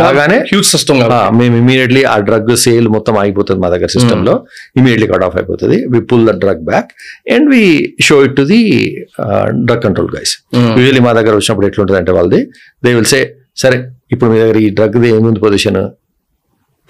రాగానే 0.00 0.38
హ్యూజ్ 0.50 0.68
సిస్టమ్ 0.70 1.00
మేము 1.38 1.56
immediately 1.56 2.02
ఆ 2.04 2.16
drug 2.28 2.50
sale 2.56 2.88
మొత్తం 2.88 3.16
ఆగిపోతుంది 3.18 3.60
మా 3.60 3.68
దగ్గర 3.68 3.90
సిస్టమ్లో 3.96 4.34
ఇమీడియట్లీ 4.76 5.08
కట్ 5.12 5.24
ఆఫ్ 5.24 5.36
అయిపోతుంది. 5.36 5.78
We 5.92 6.00
pull 6.10 6.24
the 6.28 6.34
drug 6.38 6.62
back 6.64 6.90
and 7.30 7.48
we 7.50 7.62
show 8.00 8.16
it 8.24 8.36
to 8.36 8.44
the 8.44 8.60
drug 9.64 9.82
control 9.82 10.10
guys 10.16 10.32
usually 10.78 11.00
మా 11.00 11.12
దగ్గర 11.12 11.34
వచ్చినప్పుడు 11.34 11.66
ఎట్లుంటుంది 11.66 11.98
అంటే 11.98 12.12
వాళ్ళది 12.12 12.40
దే 12.82 12.92
విల్ 12.94 13.10
సే 13.14 13.20
సరే 13.56 13.76
ఇప్పుడు 14.12 14.28
మీ 14.32 14.38
దగ్గర 14.38 14.58
ఈ 14.58 14.70
డ్రగ్ 14.70 14.98
ఏముంది 15.10 15.40
position 15.40 15.80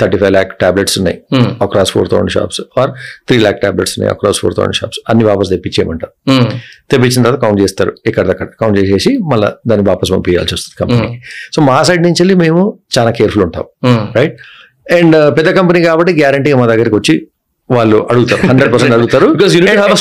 thirty 0.02 0.18
five 0.22 0.32
lakh 0.36 0.50
tablets 0.62 0.96
ఉన్నాయి 1.00 1.18
across 1.66 1.92
four 1.94 2.08
thousand 2.12 2.32
shops 2.36 2.60
or 2.82 2.90
three 3.28 3.36
lakh 3.44 3.60
tablets 3.64 3.94
ఉన్నాయి 3.96 4.10
అక్రాస్ 4.14 4.40
ఫోర్ 4.42 4.54
థౌసండ్ 4.58 4.78
షాప్స్ 4.80 5.00
అన్ని 5.12 5.24
వాపస్ 5.28 5.50
తెప్పించేయమంటారు. 5.54 6.12
తెప్పించిన 6.92 7.20
తర్వాత 7.26 7.40
కౌంట్ 7.44 7.60
చేస్తారు. 7.64 7.92
ఇక్కడ 8.10 8.24
దగ్గర 8.32 8.48
కౌంట్ 8.64 8.78
చేసేసి 8.80 9.12
మళ్ళీ 9.30 9.50
దాన్ని 9.70 9.86
వాపస్ 9.90 10.12
పంపించాల్సి 10.16 10.54
వస్తుంది 10.58 10.76
కంపెనీకి 10.82 11.20
సో 11.56 11.62
మా 11.70 11.78
సైడ్ 11.88 12.04
నుంచి 12.08 12.20
వెళ్ళి 12.24 12.36
మేము 12.44 12.64
చాలా 12.98 13.12
కేర్ఫుల్ 13.20 13.44
ఉంటాం. 13.48 13.64
రైట్ 14.18 14.36
అండ్ 14.98 15.16
పెద్ద 15.38 15.48
కంపెనీ 15.60 15.80
కాబట్టి 15.88 16.14
గ్యారంటీగా 16.22 16.58
మా 16.62 16.68
దగ్గరికి 16.72 16.96
వచ్చి 17.00 17.16
వాళ్ళు 17.70 17.98
అడుగుతారు. 18.10 18.42
హండ్రెడ్ 18.48 18.70
పర్సెంట్ 18.72 18.94
అడుగుతారు. 18.96 19.28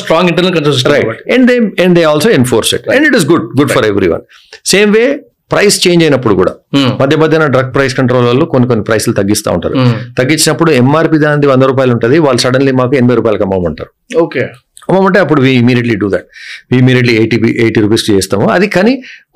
Strong 0.01 0.29
internal 0.31 0.53
right 0.95 1.21
and 1.35 1.47
they 1.51 1.55
and 1.85 1.95
they 1.99 2.03
also 2.09 2.29
enforce 2.39 2.71
it 2.77 2.89
and 2.95 3.07
it 3.09 3.15
is 3.19 3.25
good 3.31 3.47
good 3.59 3.71
for 3.75 3.87
every 3.91 4.09
one 4.13 4.25
same 4.73 4.91
way 4.97 5.05
price 5.53 5.75
change 5.83 6.03
అయినప్పుడు 6.05 6.35
కూడా. 6.41 6.53
మధ్య 7.01 7.15
మధ్యన 7.23 7.45
డ్రగ్ 7.55 7.71
ప్రైస్ 7.75 7.95
కంట్రోల్ 7.99 8.25
వాళ్ళు 8.29 8.45
కొన్ని 8.53 8.67
కొన్ని 8.69 8.83
ప్రైస్లు 8.89 9.13
తగ్గిస్తూ 9.19 9.49
ఉంటారు. 9.57 9.75
తగ్గించినప్పుడు 10.19 10.71
ఎంఆర్పి 10.81 11.17
దాని 11.23 11.49
వంద 11.53 11.63
రూపాయలు 11.71 11.93
ఉంటుంది. 11.95 12.19
వాళ్ళు 12.25 12.41
సడన్లీ 12.45 12.73
మాకు 12.81 12.95
ఎనభై 13.01 13.17
రూపాయలకి 13.19 13.45
అమ్మమంటారు. 13.47 13.91
ఓకే. 14.25 14.43
అమ్మమంటే 14.89 15.19
అప్పుడు 15.23 15.41
we 15.45 15.51
immediately 15.63 15.95
do 16.01 16.07
that 16.15 16.27
we 16.71 16.77
immediately 16.83 17.13
eighty 17.21 17.37
eighty 17.65 17.79
rupees 17.85 18.03
చేస్తాము. 18.11 18.45
అది 18.55 18.67
కానీ 18.77 18.93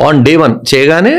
ఆన్ 0.07 0.19
డే 0.27 0.33
వన్ 0.43 0.55
చేయగానే 0.71 1.13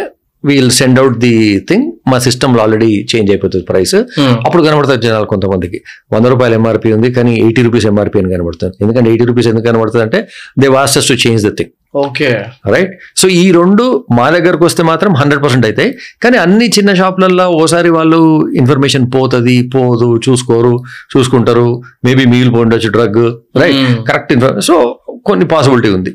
we'll 0.45 0.70
send 0.76 0.99
out 1.01 1.16
the 1.24 1.32
thing 1.68 1.86
మా 2.11 2.18
సిస్టంలో 2.26 2.61
ఆల్రెడీ 2.64 2.91
చేంజ్ 3.11 3.30
అయిపోతుంది 3.32 3.64
ప్రైస్ 3.70 3.97
అప్పుడు 4.45 4.62
కనబడుతుంది 4.66 5.03
జనాలు 5.07 5.26
కొంతమందికి. 5.32 5.78
వంద 6.14 6.26
రూపాయలు 6.34 6.55
ఎంఆర్పి 6.61 6.93
ఉంది 6.97 7.09
కానీ 7.18 7.32
ఎయిటీ 7.47 7.62
రూపీస్ 7.66 7.86
ఎంఆర్పి 7.91 8.18
అని 8.22 8.32
కనబడుతుంది. 8.36 8.74
ఎందుకంటే 8.84 9.11
ఎయిటీ 9.12 9.26
రూపీస్ 9.30 9.49
ఎందుకు 9.53 9.66
కనబడుతుంది 9.70 10.05
అంటే 10.07 10.20
they 10.62 10.68
వాస్టర్స్ 10.78 11.11
to 11.12 11.16
change 11.24 11.45
the 11.49 11.53
thing 11.59 11.72
okay. 11.95 12.28
Right 12.72 12.91
so 13.20 13.26
ఈ 13.36 13.45
రెండు 13.51 13.84
మా 14.18 14.26
దగ్గరకు 14.30 14.64
వస్తే 14.64 14.82
మాత్రం 14.82 15.12
హండ్రెడ్ 15.20 15.43
పర్సెంట్ 15.45 15.64
అవుతాయి 15.66 15.91
కానీ 16.22 16.36
అన్ని 16.36 16.66
చిన్న 16.76 16.91
షాపులలో 16.95 17.47
ఓసారి 17.61 17.91
వాళ్ళు 17.91 18.20
ఇన్ఫర్మేషన్ 18.61 19.07
పోతుంది 19.14 19.57
పోదు 19.74 20.09
చూసుకోరు 20.26 20.72
చూసుకుంటారు. 21.14 21.66
Maybe 22.05 22.24
మిగిలిపోండొచ్చు 22.32 22.91
drug 22.97 23.22
right 23.62 23.78
Hmm. 23.80 23.97
Correct 24.09 24.32
information 24.32 24.66
so 24.70 24.76
కొన్ని 25.24 25.47
పాసిబిలిటీ 25.47 25.91
ఉంది. 25.97 26.12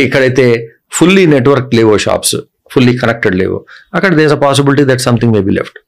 ఎక్కడైతే 0.00 0.46
ఫుల్లీ 0.98 1.24
నెట్వర్క్ 1.34 1.70
లేవో 1.78 1.94
షాప్స్ 1.98 2.36
ఫుల్లీ 2.72 2.92
కనెక్టెడ్ 2.98 3.36
లేవో 3.40 3.58
అక్కడ 3.94 4.10
there's 4.14 4.32
a 4.32 4.40
possibility 4.42 4.84
that 4.90 5.02
something 5.06 5.32
may 5.36 5.40
be 5.48 5.54
left 5.58 5.78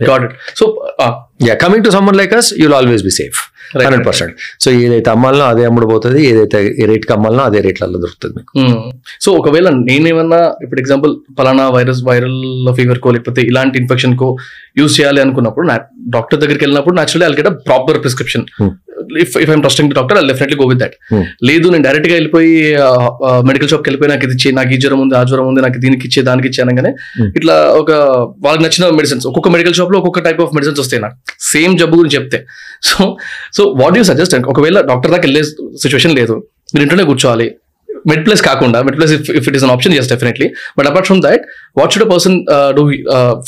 got 0.00 0.24
it 0.26 0.34
so 0.58 0.64
yeah 1.48 1.54
coming 1.62 1.84
to 1.84 1.92
someone 1.96 2.18
like 2.20 2.34
us 2.34 2.48
you'll 2.62 2.74
always 2.74 3.02
be 3.02 3.12
safe 3.18 3.38
hundred 3.74 4.04
percent. 4.08 4.34
So 4.64 4.68
ఏదైతే 4.84 5.10
అమ్మాలనో 5.14 5.46
అదే 5.52 5.64
అమ్ముడు 5.70 5.88
పోతుంది 5.92 6.20
ఏదైతే 6.30 6.60
ఏ 6.82 6.86
రేట్కి 6.92 7.14
అమ్మాలనో 7.16 7.44
అదే 7.50 7.60
రేట్లలో 7.66 8.00
దొరుకుతుంది 8.04 8.34
మీకు. 8.38 8.52
సో 9.26 9.28
ఒకవేళ 9.40 9.68
నేనేమన్నా 9.88 10.40
ఇప్పుడు 10.66 10.80
ఎగ్జాంపుల్ 10.84 11.14
పలానా 11.40 11.66
వైరస్ 11.76 12.02
వైరల్ 12.10 12.40
ఫీవర్ 12.80 13.02
కో 13.06 13.12
లేకపోతే 13.16 13.42
ఇలాంటి 13.50 13.78
ఇన్ఫెక్షన్ 13.82 14.16
కో 14.22 14.30
యూజ్ 14.80 14.94
చేయాలి 14.98 15.22
అనుకున్నప్పుడు 15.26 15.66
డాక్టర్ 16.16 16.40
దగ్గరికి 16.42 16.64
వెళ్ళినప్పుడు 16.66 16.96
naturally 17.00 17.26
I'll 17.28 17.38
get 17.40 17.52
proper 17.70 18.00
prescription 18.06 18.44
Hmm. 18.60 18.72
If 19.22 19.34
if 19.42 19.50
I'm 19.54 19.62
trusting 19.64 19.90
doctor 19.96 20.18
I 20.18 20.22
definitely 20.30 20.56
go 20.60 20.66
with 20.70 20.78
that 20.82 20.94
Hmm. 21.10 21.24
లేదు 21.48 21.66
నేను 21.72 21.84
డైరెక్ట్గా 21.86 22.14
వెళ్ళిపోయి 22.18 22.52
మెడికల్ 23.48 23.68
షాప్కి 23.72 23.88
వెళ్ళిపోయి 23.88 24.10
నాకు 24.12 24.24
ఇది 24.26 24.34
ఇచ్చే 24.36 24.50
నాకు 24.58 24.70
ఈ 24.76 24.78
జ్వరం 24.82 25.00
ఉంది 25.04 25.14
ఆ 25.18 25.22
జ్వరం 25.30 25.46
ఉంది 25.50 25.60
నాకు 25.66 25.78
దీనికి 25.84 26.04
ఇచ్చే 26.08 26.20
దానికి 26.28 26.46
ఇచ్చే 26.50 26.60
అనగానే 26.64 26.92
Hmm. 27.18 27.28
ఇట్లా 27.38 27.56
ఒక 27.80 27.90
వాళ్ళకి 28.46 28.64
నచ్చిన 28.66 28.88
మెడిసిన్స్ 29.00 29.26
ఒక్కొక్క 29.30 29.50
మెడికల్ 29.54 29.76
షాప్లో 29.78 29.98
ఒక్కొక్క 30.00 30.22
టైప్ 30.26 30.40
ఆఫ్ 30.44 30.54
మెడిసిన్స్ 30.58 30.80
వస్తాయి 30.84 31.02
నాకు. 31.04 31.16
సేమ్ 31.52 31.74
జబ్బు 31.80 31.98
గురించి 32.00 32.16
చెప్తే. 32.18 32.40
So 33.55 33.55
so 33.56 33.62
what 33.80 33.96
you 33.98 34.02
suggest 34.10 34.34
ఒకవేళ 34.52 34.78
డాక్టర్ 34.90 35.12
దాకా 35.14 35.24
వెళ్ళే 35.28 35.42
సిచ్యువేషన్ 35.84 36.14
లేదు 36.20 36.34
మీరు 36.74 36.84
ఇంట్లోనే 36.84 37.06
కూర్చోవాలి. 37.10 37.46
మెడ్ 38.10 38.22
ప్లస్ 38.26 38.42
కాకుండా 38.42 38.78
MedPlus 38.98 39.12
if 39.38 39.46
it 39.48 39.56
is 39.58 39.64
an 39.66 39.72
option 39.74 39.94
yes 39.98 40.08
definitely 40.12 40.46
but 40.78 40.86
apart 40.90 41.08
from 41.08 41.20
that 41.22 41.42
what 41.76 41.92
should 41.94 42.06
person 42.12 42.36
do 42.78 42.82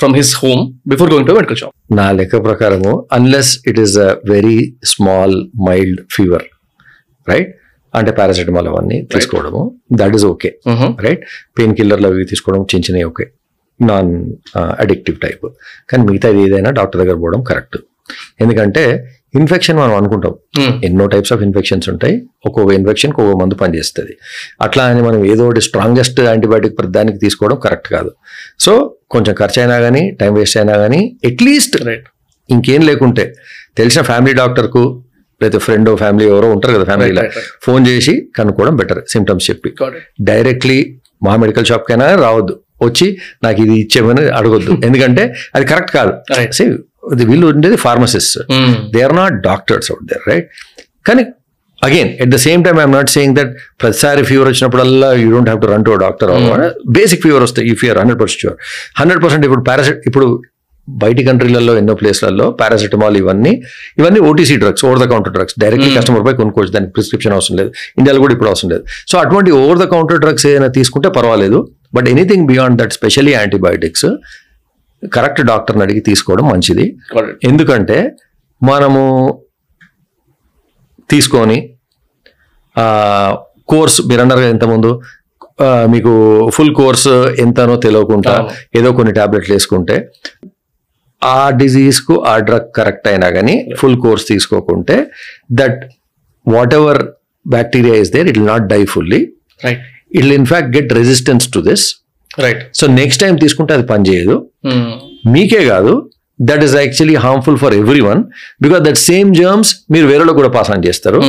from 0.00 0.14
his 0.14 0.32
home 0.42 0.62
before 0.88 1.11
going 1.12 1.28
to 1.28 1.34
medical 1.34 1.59
shop 1.62 1.74
నా 1.98 2.06
లెక్క 2.12 2.42
ప్రకారము 2.44 2.92
unless 3.12 3.52
it 3.70 3.80
is 3.84 3.96
a 3.98 4.11
very 4.30 4.59
small 4.84 5.36
mild 5.68 6.00
fever 6.16 6.46
right 7.26 7.50
అంటే 7.94 8.11
paracetamol 8.12 8.68
అవన్నీ 8.68 8.96
తీసుకోవడము 9.12 9.62
that 9.92 10.14
is 10.14 10.24
okay 10.24 10.48
right 11.06 11.22
pain 11.59 11.74
కిల్లర్లు 11.74 12.09
అవి 12.09 12.24
తీసుకోవడం 12.24 12.62
చిన్న 12.72 12.84
చిన్నవి 12.84 13.04
ఓకే 13.04 13.24
నాన్ 13.80 14.11
అడిక్టివ్ 14.78 15.16
టైప్ 15.16 15.46
కానీ 15.90 16.02
మిగతాది 16.09 16.40
ఏదైనా 16.42 16.70
డాక్టర్ 16.70 17.00
దగ్గర 17.02 17.16
పోవడం 17.16 17.42
కరెక్ట్ 17.42 17.78
ఎందుకంటే 18.40 18.84
ఇన్ఫెక్షన్ 19.35 19.76
మనం 19.76 19.97
అనుకుంటాం. 19.97 20.35
ఎన్నో 20.85 21.07
టైప్స్ 21.07 21.33
ఆఫ్ 21.33 21.43
ఇన్ఫెక్షన్స్ 21.43 21.89
ఉంటాయి. 21.89 22.22
ఒక్కొక్క 22.47 22.74
ఇన్ఫెక్షన్ 22.74 23.11
ఒక్కొక్క 23.11 23.43
మందు 23.43 23.55
పనిచేస్తుంది. 23.55 24.16
అట్లా 24.62 24.85
అని 24.85 25.03
మనం 25.03 25.24
ఏదో 25.24 25.47
ఒకటి 25.47 25.61
స్ట్రాంగెస్ట్ 25.61 26.20
యాంటీబయాటిక్ 26.20 26.87
దానికి 26.87 27.18
తీసుకోవడం 27.18 27.57
కరెక్ట్ 27.57 27.89
కాదు. 27.89 28.11
సో 28.61 28.97
కొంచెం 29.11 29.35
ఖర్చు 29.35 29.61
అయినా 29.61 29.81
కానీ 29.81 30.11
టైం 30.11 30.35
వేస్ట్ 30.35 30.57
అయినా 30.57 30.76
కానీ 30.76 31.18
అట్లీస్ట్ 31.26 31.83
రైట్ 31.83 32.07
ఇంకేం 32.51 32.81
లేకుంటే 32.81 33.35
తెలిసిన 33.76 34.03
ఫ్యామిలీ 34.03 34.33
డాక్టర్కు 34.33 35.05
లేదా 35.43 35.59
ఫ్రెండ్ 35.59 35.97
ఫ్యామిలీ 35.97 36.29
ఎవరో 36.29 36.51
ఉంటారు 36.51 36.74
కదా 36.74 36.85
ఫ్యామిలీలో. 36.85 37.22
ఫోన్ 37.62 37.87
చేసి 37.87 38.29
కనుక్కోవడం 38.37 38.76
బెటర్ 38.76 39.03
సిమ్టమ్స్ 39.09 39.51
చెప్పి. 39.51 39.74
డైరెక్ట్లీ 40.20 41.01
మా 41.22 41.37
మెడికల్ 41.37 41.64
షాప్ 41.64 41.89
కైనా 41.89 42.14
రావద్దు. 42.14 42.61
వచ్చి 42.83 43.18
నాకు 43.45 43.61
ఇది 43.61 43.81
ఇచ్చేమని 43.81 44.29
అడగొద్దు. 44.29 44.70
ఎందుకంటే 44.85 45.35
అది 45.55 45.66
కరెక్ట్ 45.66 45.93
కాదు. 45.93 46.12
వీళ్ళు 47.30 47.46
ఉండేది 47.52 47.76
pharmacist 47.86 48.36
they 48.94 49.02
are 49.09 49.16
not 49.22 49.36
doctors 49.48 49.90
out 49.92 50.04
there 50.12 50.24
right 50.32 50.48
కానీ 51.09 51.24
again 51.86 52.11
at 52.24 52.30
the 52.34 52.38
same 52.46 52.61
time 52.66 52.78
I'm 52.82 52.94
not 52.98 53.11
saying 53.16 53.34
that 53.38 53.50
ప్రతిసారి 53.82 54.22
ఫీవర్ 54.30 54.48
వచ్చినప్పుడల్లా 54.52 55.11
you 55.22 55.28
don't 55.34 55.50
have 55.50 55.62
to 55.64 55.70
run 55.74 55.86
to 55.88 55.96
doctor 56.04 56.30
basic 56.98 57.22
fever 57.26 57.44
వస్తాయి 57.48 57.66
ఈ 57.72 57.74
fever 57.82 57.98
hundred 58.02 58.20
percent 58.22 58.42
sure 58.44 58.56
hundred 59.00 59.22
percent 59.24 59.44
ఇప్పుడు 59.48 59.64
పారాసిట్ 59.70 60.00
ఇప్పుడు 60.11 60.28
బయటి 60.88 61.22
కంట్రీలలో 61.28 61.72
ఎన్నో 61.80 61.94
ప్లేస్లలో 62.00 62.44
పారాసిటమాల్ 62.61 63.16
ఇవన్నీ 63.20 63.50
ఇవన్నీ 64.00 64.20
OTC 64.28 64.54
drugs 64.62 64.84
over 64.88 65.00
the 65.02 65.06
counter 65.12 65.32
drugs 65.36 65.56
directly 65.62 65.90
customer 65.96 66.22
పై 66.26 66.32
కొనుక్కోవచ్చు. 66.40 66.72
దానికి 66.76 66.92
ప్రిస్క్రిప్షన్ 66.96 67.34
అవసరం 67.36 67.56
లేదు. 67.61 67.70
ఇండియాలో 67.98 68.20
కూడా 68.24 68.32
ఇప్పుడు 68.36 68.50
అవసరం 68.52 68.70
లేదు. 68.74 68.84
సో 69.11 69.18
అటువంటి 69.24 69.50
ఓవర్ 69.62 69.80
ద 69.82 69.86
కౌంటర్ 69.94 70.20
డ్రగ్స్ 70.24 70.46
ఏదైనా 70.50 70.70
తీసుకుంటే 70.78 71.09
పర్వాలేదు. 71.18 71.59
But 71.96 72.09
anything 72.14 72.46
beyond 72.52 72.78
that 72.82 72.92
specially 72.98 73.32
antibiotics 73.40 74.09
correct 75.16 75.42
డాక్టర్ని 75.51 75.82
అడిగి 75.86 76.03
తీసుకోవడం 76.09 76.46
మంచిది. 76.53 76.86
ఎందుకంటే 77.51 77.99
మనము 78.61 79.03
తీసుకొని 81.12 81.59
కోర్స్ 83.72 83.99
మీరు 84.09 84.20
అన్నారు 84.24 84.40
కదా 84.44 84.53
ఇంతకుముందు 84.57 84.90
మీకు 85.92 86.12
ఫుల్ 86.57 86.72
కోర్స్ 86.80 87.09
ఎంతనో 87.44 87.74
తెలియకుండా. 87.84 88.34
ఏదో 88.78 88.88
కొన్ని 88.99 89.12
టాబ్లెట్లు 89.18 89.53
వేసుకుంటే 89.57 89.96
ఆ 91.22 91.38
డిజీజ్కు 91.61 92.14
ఆ 92.32 92.34
డ్రగ్ 92.49 92.68
కరెక్ట్ 92.78 93.07
అయినా 93.12 93.28
కానీ 93.36 93.55
full 93.78 93.96
course 94.05 94.24
తీసుకోకుంటే 94.32 94.96
that 95.61 95.80
whatever 96.80 97.01
bacteria 97.46 97.94
is 98.03 98.12
there 98.16 98.28
it 98.32 98.38
will 98.40 98.51
not 98.55 98.66
die 98.74 98.80
fully. 98.92 99.20
Right 99.66 99.82
it 100.16 100.22
will 100.24 100.36
in fact 100.40 100.70
get 100.76 100.92
resistance 101.01 101.46
to 101.57 101.62
this. 101.68 101.86
Right 102.45 102.62
so 102.78 102.86
next 103.01 103.20
time 103.22 103.34
తీసుకుంటే 103.43 103.72
అది 103.76 103.86
పనిచేయదు 103.91 104.36
మీకే 105.34 105.62
కాదు. 105.72 105.93
That 106.39 106.62
is 106.64 106.74
actually 106.80 107.14
harmful 107.22 107.57
for 107.62 107.74
every 107.78 108.03
one 108.09 108.20
because 108.64 108.82
that 108.86 108.99
same 109.07 109.28
germs 109.39 109.70
మీరు 109.93 110.07
వేరేలో 110.11 110.32
కూడా 110.39 110.51
pass 110.57 110.70
on 110.74 110.82
చేస్తారు. 110.84 111.20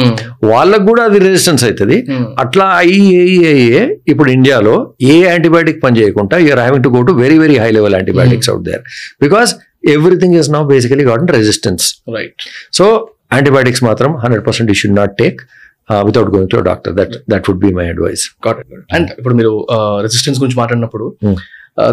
వాళ్ళకు 0.51 0.85
కూడా 0.89 1.03
అది 1.09 1.19
రెసిస్టెన్స్ 1.25 1.63
అవుతుంది 1.67 1.97
అట్లా 2.43 2.65
అయ్యి 2.81 3.07
అయ్యి 3.23 3.39
అయ్యే 3.53 3.81
ఇప్పుడు 4.11 4.29
ఇండియాలో 4.37 4.75
ఏ 5.11 5.15
యాంటీబయాటిక్ 5.29 5.79
పని 5.85 5.97
చేయకుండా 6.01 6.37
you're 6.45 6.61
having 6.63 6.85
to 6.87 6.91
go 6.97 7.01
to 7.09 7.15
very 7.23 7.39
very 7.43 7.57
high 7.63 7.69
level 7.77 7.95
antibiotics 7.99 8.51
out 8.53 8.65
there 8.69 8.83
because 9.25 9.53
everything 9.95 10.37
is 10.41 10.49
now 10.57 10.61
basically 10.73 11.05
got 11.09 11.31
resistance 11.37 11.87
right 12.17 12.45
so 12.79 12.85
antibiotics 13.37 13.83
మాత్రం 13.89 14.11
hundred 14.23 14.45
percent 14.47 14.69
you 14.71 14.77
should 14.81 14.97
not 15.01 15.15
take 15.17 15.39
without 16.07 16.29
going 16.35 16.49
to 16.49 16.61
doctor 16.69 16.93
that 16.93 17.15
that 17.29 17.47
would 17.49 17.61
be 17.65 17.71
my 17.79 17.85
advice 17.85 18.23
and 18.97 19.09
ఇప్పుడు 19.17 19.35
మీరు 19.35 19.53
resistance 20.01 20.39
గురించి 20.39 20.59
మాట్లాడినప్పుడు. 20.59 21.07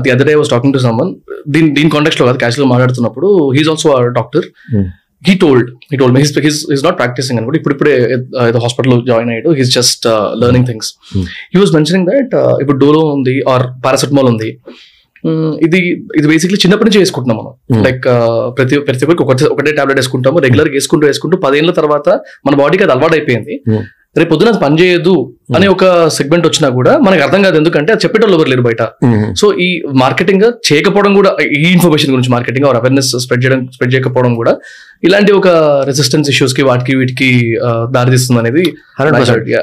The 0.04 0.10
other 0.10 0.28
day 0.28 0.34
was 0.34 0.50
talking 0.50 0.74
to 0.74 0.82
someone 0.84 1.10
దీని 1.48 1.68
దీని 1.74 1.90
కాంటెక్స్ట్లో 1.90 2.26
కాదు 2.26 2.38
casual 2.38 2.70
మాట్లాడుతున్నప్పుడు 2.70 3.28
he's 3.58 3.68
also 3.68 3.90
doctor 4.20 4.46
Hmm. 4.74 4.86
He 5.22 5.34
told 5.42 5.68
he 5.90 5.96
told 5.96 6.16
he's 6.18 6.32
he's 6.46 6.58
he's 6.72 6.82
not 6.84 6.96
practising 6.96 7.38
అనుకుంటే 7.38 7.58
ఇప్పుడు 7.60 7.74
ఇప్పుడే 7.74 7.92
ఏదో 8.48 8.58
హాస్పిటల్ 8.58 8.96
జాయిన్ 9.06 9.30
అయ్యాడు 9.30 9.50
he's 9.50 9.70
just 9.76 10.04
learning 10.42 10.66
things. 10.66 10.90
He 11.52 11.56
was 11.60 11.72
mentioning 11.74 12.06
that 12.10 12.34
ఇప్పుడు 12.62 12.78
డోలో 12.78 13.00
ఉంది 13.14 13.34
ఆర్ 13.52 13.64
పారాసెటమాల్ 13.86 14.28
ఉంది 14.32 14.50
ఇది 15.66 15.78
ఇది 16.18 16.26
బేసిక్లీ 16.32 16.58
చిన్నప్పటి 16.64 16.88
నుంచి 16.88 17.00
వేసుకుంటున్నాం 17.02 17.38
మనం. 17.40 17.52
లైక్ 17.86 18.06
ప్రతి 18.56 18.74
ప్రతి 18.88 19.04
ఒక్కరికి 19.06 19.22
ఒకటే 19.26 19.44
ఒకటే 19.54 19.72
టాబ్లెట్ 19.78 19.98
వేసుకుంటాము 20.00 20.38
రెగ్యులర్ 20.46 20.70
వేసుకుంటూ 20.76 21.06
వేసుకుంటూ 21.06 21.36
పదేళ్ళ 21.44 21.70
తర్వాత 21.80 22.08
మన 22.46 22.54
బాడీకి 22.62 22.84
అది 22.86 22.94
అలవాటు 22.96 23.16
అయిపోయింది. 23.18 23.54
రేపు 24.18 24.30
పొద్దున 24.32 24.50
పని 24.64 24.76
చేయదు 24.80 25.14
అనే 25.56 25.66
ఒక 25.72 25.84
సెగ్మెంట్ 26.16 26.46
వచ్చినా 26.48 26.68
కూడా 26.76 26.92
మనకు 27.06 27.22
అర్థం 27.26 27.40
కాదు 27.46 27.56
ఎందుకంటే 27.60 27.90
అది 27.94 28.02
చెప్పేటోళ్ళు 28.04 28.36
ఎవరు 28.38 28.50
లేరు 28.52 28.64
బయట. 28.66 28.82
సో 29.40 29.46
ఈ 29.66 29.68
మార్కెటింగ్ 30.02 30.44
చేయకపోవడం 30.68 31.12
కూడా 31.18 31.30
ఈ 31.58 31.68
ఇన్ఫర్మేషన్ 31.76 32.12
గురించి 32.14 32.32
మార్కెటింగ్ 32.36 32.66
ఆర్ 32.68 32.78
అవేర్నెస్ 32.80 33.10
స్ప్రెడ్ 33.24 33.42
చేయడం 33.44 33.60
స్ప్రెడ్ 33.74 33.92
చేయకపోవడం 33.94 34.32
కూడా 34.40 34.52
ఇలాంటి 35.08 35.32
ఒక 35.38 35.48
రెసిస్టెన్స్ 35.88 36.28
ఇష్యూస్కి 36.32 36.62
వాటికి 36.68 36.92
వీటికి 37.00 37.28
దారితీస్తుంది 37.96 38.40
అనేది 38.42 38.64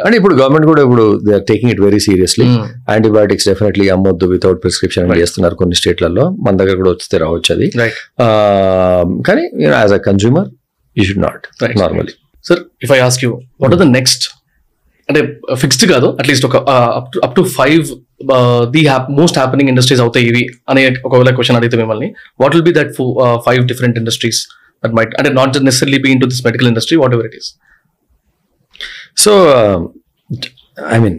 అండ్ 0.05 0.17
ఇప్పుడు 0.19 0.35
గవర్నమెంట్ 0.41 0.67
కూడా 0.71 0.81
ఇప్పుడు 0.87 1.05
they 1.27 1.33
are 1.39 1.45
taking 1.51 1.71
it 1.75 1.81
very 1.87 2.01
seriously. 2.07 2.47
Antibiotics 2.93 3.47
definitely 3.51 3.87
అమ్మొద్దు 3.95 4.27
without 4.35 4.59
prescription. 4.65 5.15
చేస్తున్నారు 5.21 5.57
కొన్ని 5.61 5.77
స్టేట్లలో 5.81 6.25
మన 6.47 6.53
దగ్గర 6.61 6.75
కూడా 6.81 6.91
వస్తే 6.95 7.19
రావచ్చు 7.25 7.51
అది. 7.55 7.69
కానీ 9.29 9.45
as 9.81 9.95
a 9.99 10.01
consumer 10.09 10.47
you 10.97 11.05
should 11.09 11.23
not. 11.27 11.43
Normally 11.83 12.15
sir 12.49 12.61
if 12.85 12.93
I 12.97 13.01
ask 13.09 13.21
you 13.25 13.31
what 13.63 13.75
are 13.75 13.81
the 13.83 13.89
next 13.97 14.25
అంటే 15.09 15.21
ఫిక్స్డ్ 15.61 15.85
కాదు. 15.93 16.07
అట్లీస్ట్ 16.21 16.45
ఒక 16.49 16.57
up 17.25 17.35
to 17.37 17.43
five 17.57 17.85
the 18.75 18.83
most 19.19 19.37
happening 19.41 19.69
industries 19.73 20.01
అవుతాయి 20.05 20.25
ఇవి 20.31 20.43
అనే 20.71 20.83
ఒకవేళ 21.07 21.31
క్వశ్చన్ 21.37 21.57
అడిగితే 21.59 21.77
మిమ్మల్ని. 21.81 22.09
What 22.41 22.53
will 22.55 22.65
be 22.69 22.73
that 22.79 22.91
five 23.47 23.61
different 23.71 23.97
industries 24.01 24.41
that 24.83 24.95
might 24.99 25.13
అంటే 25.19 25.31
not 25.39 25.51
just 25.55 25.65
necessary 25.69 25.99
be 26.05 26.11
in 26.15 26.21
to 26.23 26.29
this 26.33 26.43
medical 26.49 26.69
industry 26.73 26.97
whatever 27.17 27.27
it 27.29 27.37
is 27.41 27.49
so 29.23 29.33
I 30.95 30.99
mean 31.05 31.17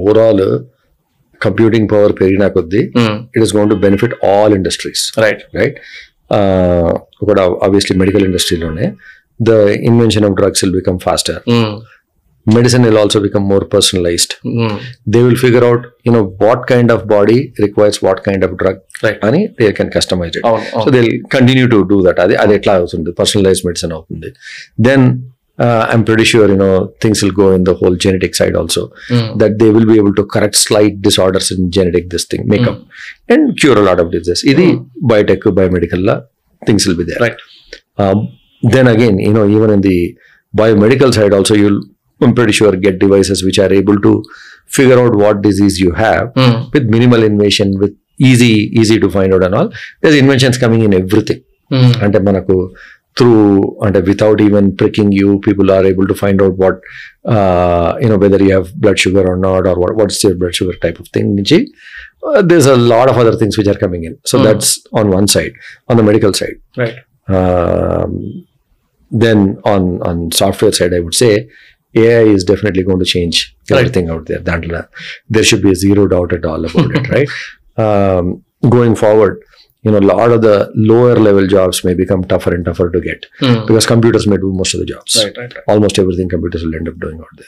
overall 0.00 0.44
computing 1.40 1.88
power 1.92 2.12
పెరిగిన 2.20 2.44
కొద్దీ 2.56 2.82
it 3.34 3.42
is 3.46 3.54
gonna 3.72 3.76
benefit 3.86 4.14
all 4.30 4.54
industries 4.60 5.04
right 5.24 5.42
right 5.58 5.78
ఒకటి 7.22 7.40
obviously 7.66 7.94
medical 8.02 8.24
ఇండస్ట్రీలోనే 8.30 8.86
the 9.48 9.54
invention 9.90 10.24
of 10.28 10.34
drugs 10.40 10.62
will 10.64 10.76
become 10.80 10.98
faster 11.06 11.40
medicine 12.54 12.82
will 12.86 12.98
also 13.02 13.18
become 13.24 13.44
more 13.52 13.64
personalized 13.74 14.32
they 15.14 15.22
will 15.26 15.38
figure 15.44 15.64
out 15.68 15.80
you 16.06 16.12
know 16.14 16.24
what 16.44 16.60
kind 16.72 16.90
of 16.94 17.00
body 17.14 17.38
requires 17.64 17.96
what 18.06 18.18
kind 18.28 18.42
of 18.46 18.52
drug 18.62 18.76
Right. 19.06 19.18
అని 19.28 19.40
they 19.58 19.70
can 19.78 19.88
customize 19.96 20.34
it 20.38 20.44
అవును, 20.50 20.64
అవును. 20.72 20.84
so 20.84 20.90
they'll 20.94 21.14
continue 21.36 21.66
to 21.74 21.80
do 21.92 21.98
that 22.06 22.18
అది 22.24 22.34
అది 22.42 22.54
ఎట్లా 22.58 22.74
అవుతుంది 22.80 23.10
personalise 23.20 23.60
medicine 23.68 23.94
అవుతుంది 23.96 24.28
then 24.88 25.06
I'm 25.90 26.04
pretty 26.08 26.26
sure 26.30 26.46
you 26.52 26.58
know 26.62 26.72
things 27.02 27.18
will 27.24 27.34
go 27.42 27.48
in 27.56 27.62
the 27.68 27.74
whole 27.80 27.94
genetic 28.04 28.32
side 28.40 28.56
also 28.60 28.82
that 29.42 29.52
they 29.60 29.68
will 29.76 29.86
be 29.92 29.96
able 30.02 30.14
to 30.20 30.24
correct 30.34 30.56
slight 30.66 30.94
disorders 31.06 31.46
in 31.54 31.60
genetic 31.76 32.06
this 32.14 32.24
thing 32.32 32.42
makeup 32.54 32.78
and 33.34 33.42
cure 33.60 33.78
a 33.82 33.86
lot 33.88 34.00
of 34.02 34.08
diseases 34.14 34.42
ఇది 34.52 34.66
biotech 35.12 35.46
biomedical 35.60 36.02
లా 36.10 36.16
things 36.62 36.84
will 36.88 36.98
be 37.02 37.06
there 37.10 37.22
right 37.26 37.40
um, 38.04 38.18
then 38.74 38.86
again, 38.92 39.16
you 39.26 39.32
know, 39.36 39.44
even 39.56 39.70
in 39.74 39.80
the 39.86 39.98
biomedical 40.60 41.10
side, 41.16 41.32
also 41.38 41.54
you'll, 41.60 41.78
I'm 42.20 42.34
pretty 42.34 42.52
sure 42.52 42.72
get 42.76 42.98
devices 42.98 43.44
which 43.44 43.58
are 43.58 43.72
able 43.72 44.00
to 44.00 44.24
figure 44.66 44.98
out 44.98 45.14
what 45.14 45.42
disease 45.42 45.78
you 45.78 45.92
have 45.92 46.32
mm. 46.34 46.72
with 46.72 46.84
minimal 46.84 47.22
invasion, 47.22 47.78
with 47.78 47.96
easy, 48.18 48.70
easy 48.78 48.98
to 48.98 49.10
find 49.10 49.34
out 49.34 49.44
and 49.44 49.54
all. 49.54 49.72
There's 50.00 50.16
inventions 50.16 50.58
coming 50.58 50.82
in 50.82 50.94
everything. 50.94 51.42
Mm. 51.70 52.02
And 52.02 52.14
manako 52.14 52.74
through 53.16 53.78
and 53.80 53.96
without 54.06 54.40
even 54.40 54.76
pricking 54.76 55.10
you, 55.10 55.40
people 55.40 55.70
are 55.72 55.84
able 55.84 56.06
to 56.06 56.14
find 56.14 56.40
out 56.42 56.56
what 56.56 56.80
uh, 57.24 57.96
you 58.00 58.08
know 58.08 58.18
whether 58.18 58.42
you 58.42 58.52
have 58.52 58.74
blood 58.74 58.98
sugar 58.98 59.26
or 59.26 59.36
not, 59.36 59.66
or 59.66 59.78
what, 59.78 59.96
what's 59.96 60.22
your 60.22 60.34
blood 60.34 60.54
sugar 60.54 60.76
type 60.76 61.00
of 61.00 61.08
thing. 61.08 61.36
Uh, 62.24 62.42
there's 62.42 62.66
a 62.66 62.76
lot 62.76 63.08
of 63.08 63.16
other 63.16 63.36
things 63.36 63.56
which 63.56 63.66
are 63.66 63.74
coming 63.74 64.04
in. 64.04 64.18
So 64.24 64.38
mm. 64.38 64.44
that's 64.44 64.84
on 64.92 65.10
one 65.10 65.26
side, 65.26 65.52
on 65.88 65.96
the 65.96 66.02
medical 66.02 66.32
side. 66.34 66.56
Right. 66.76 66.96
Um, 67.28 68.46
then 69.10 69.60
on 69.64 70.02
on 70.02 70.30
software 70.32 70.72
side, 70.72 70.92
I 70.92 71.00
would 71.00 71.14
say 71.14 71.48
AI 71.96 72.22
is 72.22 72.44
definitely 72.44 72.82
going 72.82 72.98
to 72.98 73.04
change 73.04 73.56
everything 73.70 74.08
right. 74.08 74.16
out 74.16 74.26
there. 74.26 74.40
That, 74.40 74.90
there 75.28 75.44
should 75.44 75.62
be 75.62 75.70
a 75.70 75.74
zero 75.74 76.06
doubt 76.06 76.32
at 76.32 76.44
all 76.44 76.64
about 76.64 76.90
it, 76.96 77.08
right? 77.16 77.28
Um, 77.76 78.44
going 78.68 78.94
forward, 78.94 79.42
you 79.82 79.92
know, 79.92 79.98
a 79.98 80.08
lot 80.14 80.32
of 80.32 80.42
the 80.42 80.70
lower 80.74 81.14
level 81.16 81.46
jobs 81.46 81.84
may 81.84 81.94
become 81.94 82.24
tougher 82.24 82.54
and 82.54 82.64
tougher 82.64 82.90
to 82.90 83.00
get 83.00 83.24
mm. 83.40 83.66
because 83.66 83.86
computers 83.86 84.26
may 84.26 84.36
do 84.36 84.52
most 84.52 84.74
of 84.74 84.80
the 84.80 84.86
jobs. 84.86 85.16
Right, 85.16 85.36
right, 85.36 85.54
right. 85.54 85.64
Almost 85.68 85.98
everything 85.98 86.28
computers 86.28 86.64
will 86.64 86.74
end 86.74 86.88
up 86.88 86.98
doing 86.98 87.20
out 87.20 87.36
there. 87.36 87.46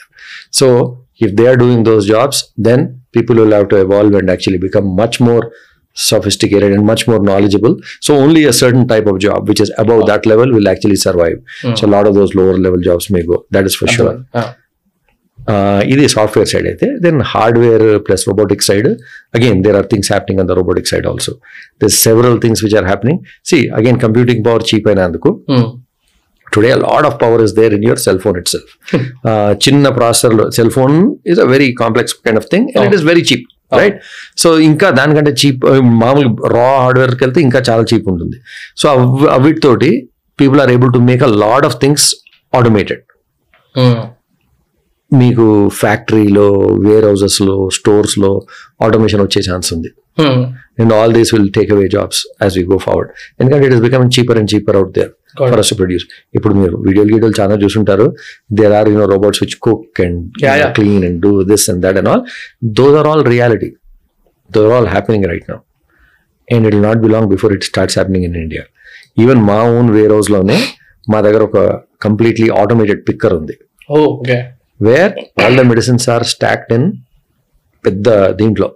So 0.49 1.05
if 1.17 1.35
they 1.35 1.47
are 1.47 1.57
doing 1.57 1.83
those 1.83 2.07
jobs, 2.07 2.53
then 2.55 3.01
people 3.11 3.35
will 3.35 3.51
have 3.51 3.67
to 3.69 3.81
evolve 3.81 4.13
and 4.13 4.29
actually 4.29 4.57
become 4.57 4.95
much 4.95 5.19
more 5.19 5.51
sophisticated 5.98 6.72
and 6.72 6.84
much 6.84 7.06
more 7.06 7.20
knowledgeable. 7.20 7.78
So 8.00 8.16
only 8.16 8.44
a 8.46 8.52
certain 8.52 8.86
type 8.88 9.06
of 9.06 9.18
job 9.20 9.48
which 9.48 9.60
is 9.60 9.72
above 9.78 10.06
that 10.06 10.26
level 10.26 10.52
will 10.52 10.68
actually 10.68 10.96
survive. 10.96 11.38
So 11.76 11.86
a 11.86 11.92
lot 11.96 12.06
of 12.06 12.14
those 12.14 12.34
lower 12.34 12.56
level 12.58 12.80
jobs 12.80 13.10
may 13.10 13.24
go. 13.24 13.46
That 13.50 13.66
is 13.66 13.76
for 13.76 13.88
sure. 13.88 14.14
Uh, 15.52 15.80
ఇది 15.92 16.04
software 16.12 16.48
side 16.50 16.66
అయితే 16.68 16.86
then 17.04 17.18
hardware 17.30 17.84
plus 18.06 18.22
robotic 18.28 18.62
side 18.68 18.86
again 19.36 19.58
there 19.64 19.76
are 19.80 19.88
things 19.90 20.08
happening 20.12 20.40
on 20.42 20.48
the 20.50 20.54
robotic 20.58 20.88
side 20.92 21.06
also 21.10 21.32
there 21.82 21.92
several 22.04 22.36
things 22.44 22.62
which 22.64 22.76
are 22.80 22.86
happening 22.90 23.18
see 23.50 23.58
again 23.78 23.98
computing 24.04 24.42
power 24.46 24.64
cheap 24.70 24.86
అయినందుకు 24.92 25.32
today 26.46 26.70
a 26.70 26.80
lot 26.86 27.04
of 27.08 27.14
power 27.18 27.38
is 27.46 27.52
there 27.58 27.72
in 27.76 27.82
your 27.88 27.96
cell 28.04 28.18
phone 28.24 28.36
itself 28.42 28.68
uh, 29.30 29.50
చిన్న 29.64 29.90
processor 29.98 30.36
cell 30.58 30.72
phone 30.78 30.94
is 31.32 31.40
a 31.44 31.48
very 31.54 31.68
complex 31.82 32.14
kind 32.26 32.40
of 32.42 32.48
thing 32.52 32.66
and 32.74 32.86
it 32.88 32.96
is 32.98 33.04
very 33.10 33.24
cheap 33.30 33.44
Right 33.73 34.01
so 34.37 34.59
ఇంకా 34.59 34.89
దానికంటే 34.89 35.31
cheap 35.31 35.65
మామూలు 35.81 36.47
రా 36.47 36.81
హార్డ్వేర్కి 36.81 37.23
వెళ్తే 37.23 37.41
ఇంకా 37.41 37.63
చాలా 37.69 37.83
cheap 37.93 38.09
ఉంటుంది. 38.09 38.37
So 38.77 38.89
అవిటితోటి 39.29 40.09
people 40.41 40.61
are 40.61 40.71
able 40.71 40.93
to 40.93 40.99
make 40.99 41.23
a 41.23 41.25
lot 41.25 41.65
of 41.65 41.75
things 41.75 42.15
automated 42.55 43.03
మీకు 45.13 45.69
ఫ్యాక్టరీలో 45.69 46.49
వేర్ 46.79 47.05
హౌసెస్లో 47.05 47.69
స్టోర్స్లో 47.69 48.41
ఆటోమేషన్ 48.83 49.21
వచ్చే 49.21 49.41
ఛాన్స్ 49.51 49.73
ఉంది. 49.73 49.89
And 50.81 50.93
all 50.97 51.13
these 51.17 51.31
will 51.35 51.49
take 51.57 51.71
away 51.75 51.87
jobs 51.95 52.19
as 52.43 52.55
we 52.59 52.63
go 52.73 52.77
forward 52.87 53.09
ఎందుకంటే 53.39 53.63
it 53.67 53.75
is 53.77 53.83
becoming 53.87 54.11
cheaper 54.17 54.37
and 54.41 54.49
cheaper 54.53 54.77
out 54.79 54.91
there 54.97 55.11
for 55.51 55.61
us 55.63 55.71
produce 55.79 56.05
ఇప్పుడు 56.37 56.53
మీరు 56.59 56.75
వీడియోలు 56.85 57.09
గీడియోలు 57.13 57.35
చాలా 57.39 57.55
చూసుంటారు. 57.63 58.05
There 58.59 58.73
are 58.77 58.87
you know 58.91 59.05
robots 59.13 59.41
which 59.43 59.55
cook 59.65 59.99
and. 60.05 60.19
Clean 60.77 61.03
and 61.07 61.19
do 61.25 61.31
this 61.51 61.65
and 61.73 61.81
that 61.85 61.97
and 62.01 62.09
all 62.13 62.23
those 62.79 62.95
are 63.01 63.09
all 63.11 63.23
reality 63.33 63.69
those 64.55 64.67
are 64.69 64.75
all 64.79 64.89
happening 64.95 65.27
right 65.31 65.47
now 65.51 65.57
and 66.55 66.67
it 66.69 66.79
not 66.87 67.01
belong 67.05 67.29
before 67.33 67.53
it 67.57 67.65
starts 67.71 67.97
happening 67.99 68.25
in 68.29 68.37
India 68.45 68.63
even 69.23 69.41
మా 69.51 69.59
own 69.77 69.91
వేర్ 69.97 70.13
హౌస్లోనే 70.17 70.57
మా 71.13 71.19
దగ్గర 71.27 71.43
ఒక 71.49 71.57
completely 72.05 72.47
automated 72.61 73.01
picker 73.09 73.33
ఉంది. 73.39 73.55
Where 74.87 75.13
all 75.43 75.57
the 75.61 75.63
medicines 75.71 76.05
are 76.15 76.25
stacked 76.33 76.73
in 76.79 76.87
పెద్ద 77.83 78.09
దీంట్లో. 78.41 78.67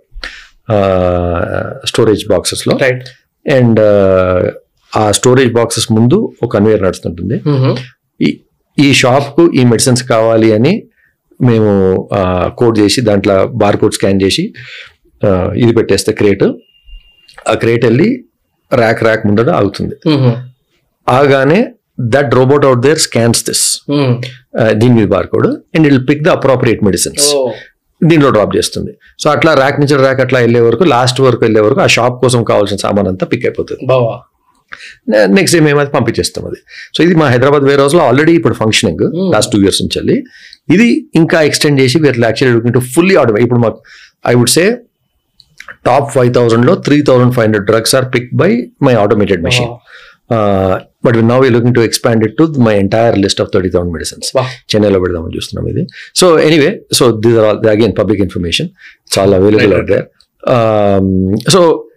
storage 1.90 2.24
బాక్సెస్లో 2.34 2.74
అండ్ 3.46 3.82
ఆ 4.94 5.04
స్టోరేజ్ 5.18 5.52
బాక్సెస్ 5.60 5.88
ముందు 5.98 6.18
ఒక 6.44 6.50
కన్వేయర్ 6.56 6.84
నడుస్తుంటుంది. 6.88 7.38
ఈ 8.78 8.88
షాప్కు 9.02 9.44
ఈ 9.60 9.64
మెడిసిన్స్ 9.72 10.04
కావాలి 10.14 10.50
అని 10.58 10.74
మేము 11.40 11.72
కోడ్ 12.60 12.76
చేసి 12.82 13.00
దాంట్లో 13.10 13.36
బార్ 13.62 13.78
కోడ్ 13.82 13.96
స్కాన్ 13.98 14.20
చేసి 14.26 14.44
ఇది 15.64 15.72
పెట్టేస్తే 15.78 16.12
క్రేట్ 16.20 16.46
ఆ 17.52 17.54
క్రేట్ 17.64 17.84
వెళ్ళి 17.90 18.10
ర్యాక్ 18.72 19.02
ర్యాక్ 19.08 19.24
ముందర 19.28 19.50
ఆగుతుంది. 19.60 19.96
ఆగానే 21.08 21.60
that 22.16 22.32
robot 22.40 22.66
out 22.70 22.82
there 22.88 23.02
scans 23.08 23.42
this 23.50 23.66
దీని 24.82 24.94
మీద 24.98 25.08
bar 25.16 25.28
code 25.34 25.50
and 25.76 25.88
it'll 25.90 26.02
pick 26.10 26.24
the 26.28 26.32
appropriate 26.38 26.82
medicines 26.90 27.28
దీంట్లో 28.10 28.30
డ్రాప్ 28.36 28.54
చేస్తుంది. 28.58 28.92
సో 29.22 29.28
అట్లా 29.36 29.52
ర్యాక్ 29.62 29.78
నుంచి 29.82 29.96
ర్యాక్ 30.06 30.22
అట్లా 30.26 30.40
వెళ్ళే 30.46 30.62
వరకు 30.68 30.84
లాస్ట్ 30.96 31.20
వరకు 31.26 31.44
వెళ్ళే 31.48 31.62
వరకు 31.66 31.82
ఆ 31.86 31.90
షాప్ 31.98 32.18
కోసం 32.24 32.44
కావాల్సిన 32.52 32.80
సామాన్ 32.86 33.10
అంతా 33.12 33.26
పిక్ 33.34 33.46
అయిపోతుంది. 33.50 33.84
బావా. 33.92 34.14
నెక్స్ట్ 35.38 35.56
డే 35.56 35.60
మేము 35.68 35.80
అది 35.82 35.92
పంపించేస్తాం 35.96 36.44
అది. 36.50 36.60
సో 36.96 37.00
ఇది 37.08 37.16
మా 37.22 37.26
హైదరాబాద్ 37.34 37.66
వేర్ 37.70 37.82
హౌస్లో 37.84 38.02
ఆల్రెడీ 38.10 38.34
ఇప్పుడు 38.40 38.56
ఫంక్షనింగ్ 38.62 39.04
లాస్ట్ 39.34 39.52
టూ 39.56 39.60
ఇయర్స్ 39.66 39.82
నుంచి 39.84 39.98
వెళ్ళి. 40.00 40.16
ఇది 40.76 40.88
ఇంకా 41.22 41.40
ఎక్స్టెండ్ 41.50 41.78
చేసి 41.82 41.98
we're 42.04 42.20
actually 42.30 42.56
looking 42.58 42.76
to 42.78 42.84
fully 42.96 43.16
automate 43.24 43.46
ఇప్పుడు 43.48 43.62
మాకు 43.66 43.80
I 44.32 44.34
would 44.40 44.54
say 44.58 44.66
top 45.90 46.08
five 46.16 46.32
థౌసండ్లో 46.38 46.74
three 46.88 46.98
thousand 47.10 47.34
five 47.36 47.46
hundred 47.48 47.68
drugs 47.72 47.94
are 48.00 48.08
pick 48.16 48.30
by 48.42 48.50
my 48.88 48.94
automated 49.04 49.44
machine 49.48 49.72
but 51.06 51.18
now 51.32 51.38
we 51.44 51.50
looking 51.50 51.76
to 51.76 51.80
expand 51.80 52.24
it 52.24 52.36
to 52.38 52.44
my 52.68 52.76
entire 52.84 53.16
list 53.20 53.42
of 53.42 53.50
thirty 53.54 53.70
thousand 53.70 53.94
medicines. 53.94 54.30
చెన్నైలో 54.72 55.00
పెడదామని 55.00 55.36
చూస్తున్నాం 55.38 55.68
ఇది. 55.74 55.84
So 56.16 56.40
anyway 56.40 56.82
so 56.94 57.12
these 57.12 57.38
are 57.38 57.48
all 57.50 57.70
again 57.76 57.96
public 58.00 58.22
information 58.22 58.70
చాలా 59.18 59.38
available 59.38 59.88
there 59.94 60.06
so 61.56 61.90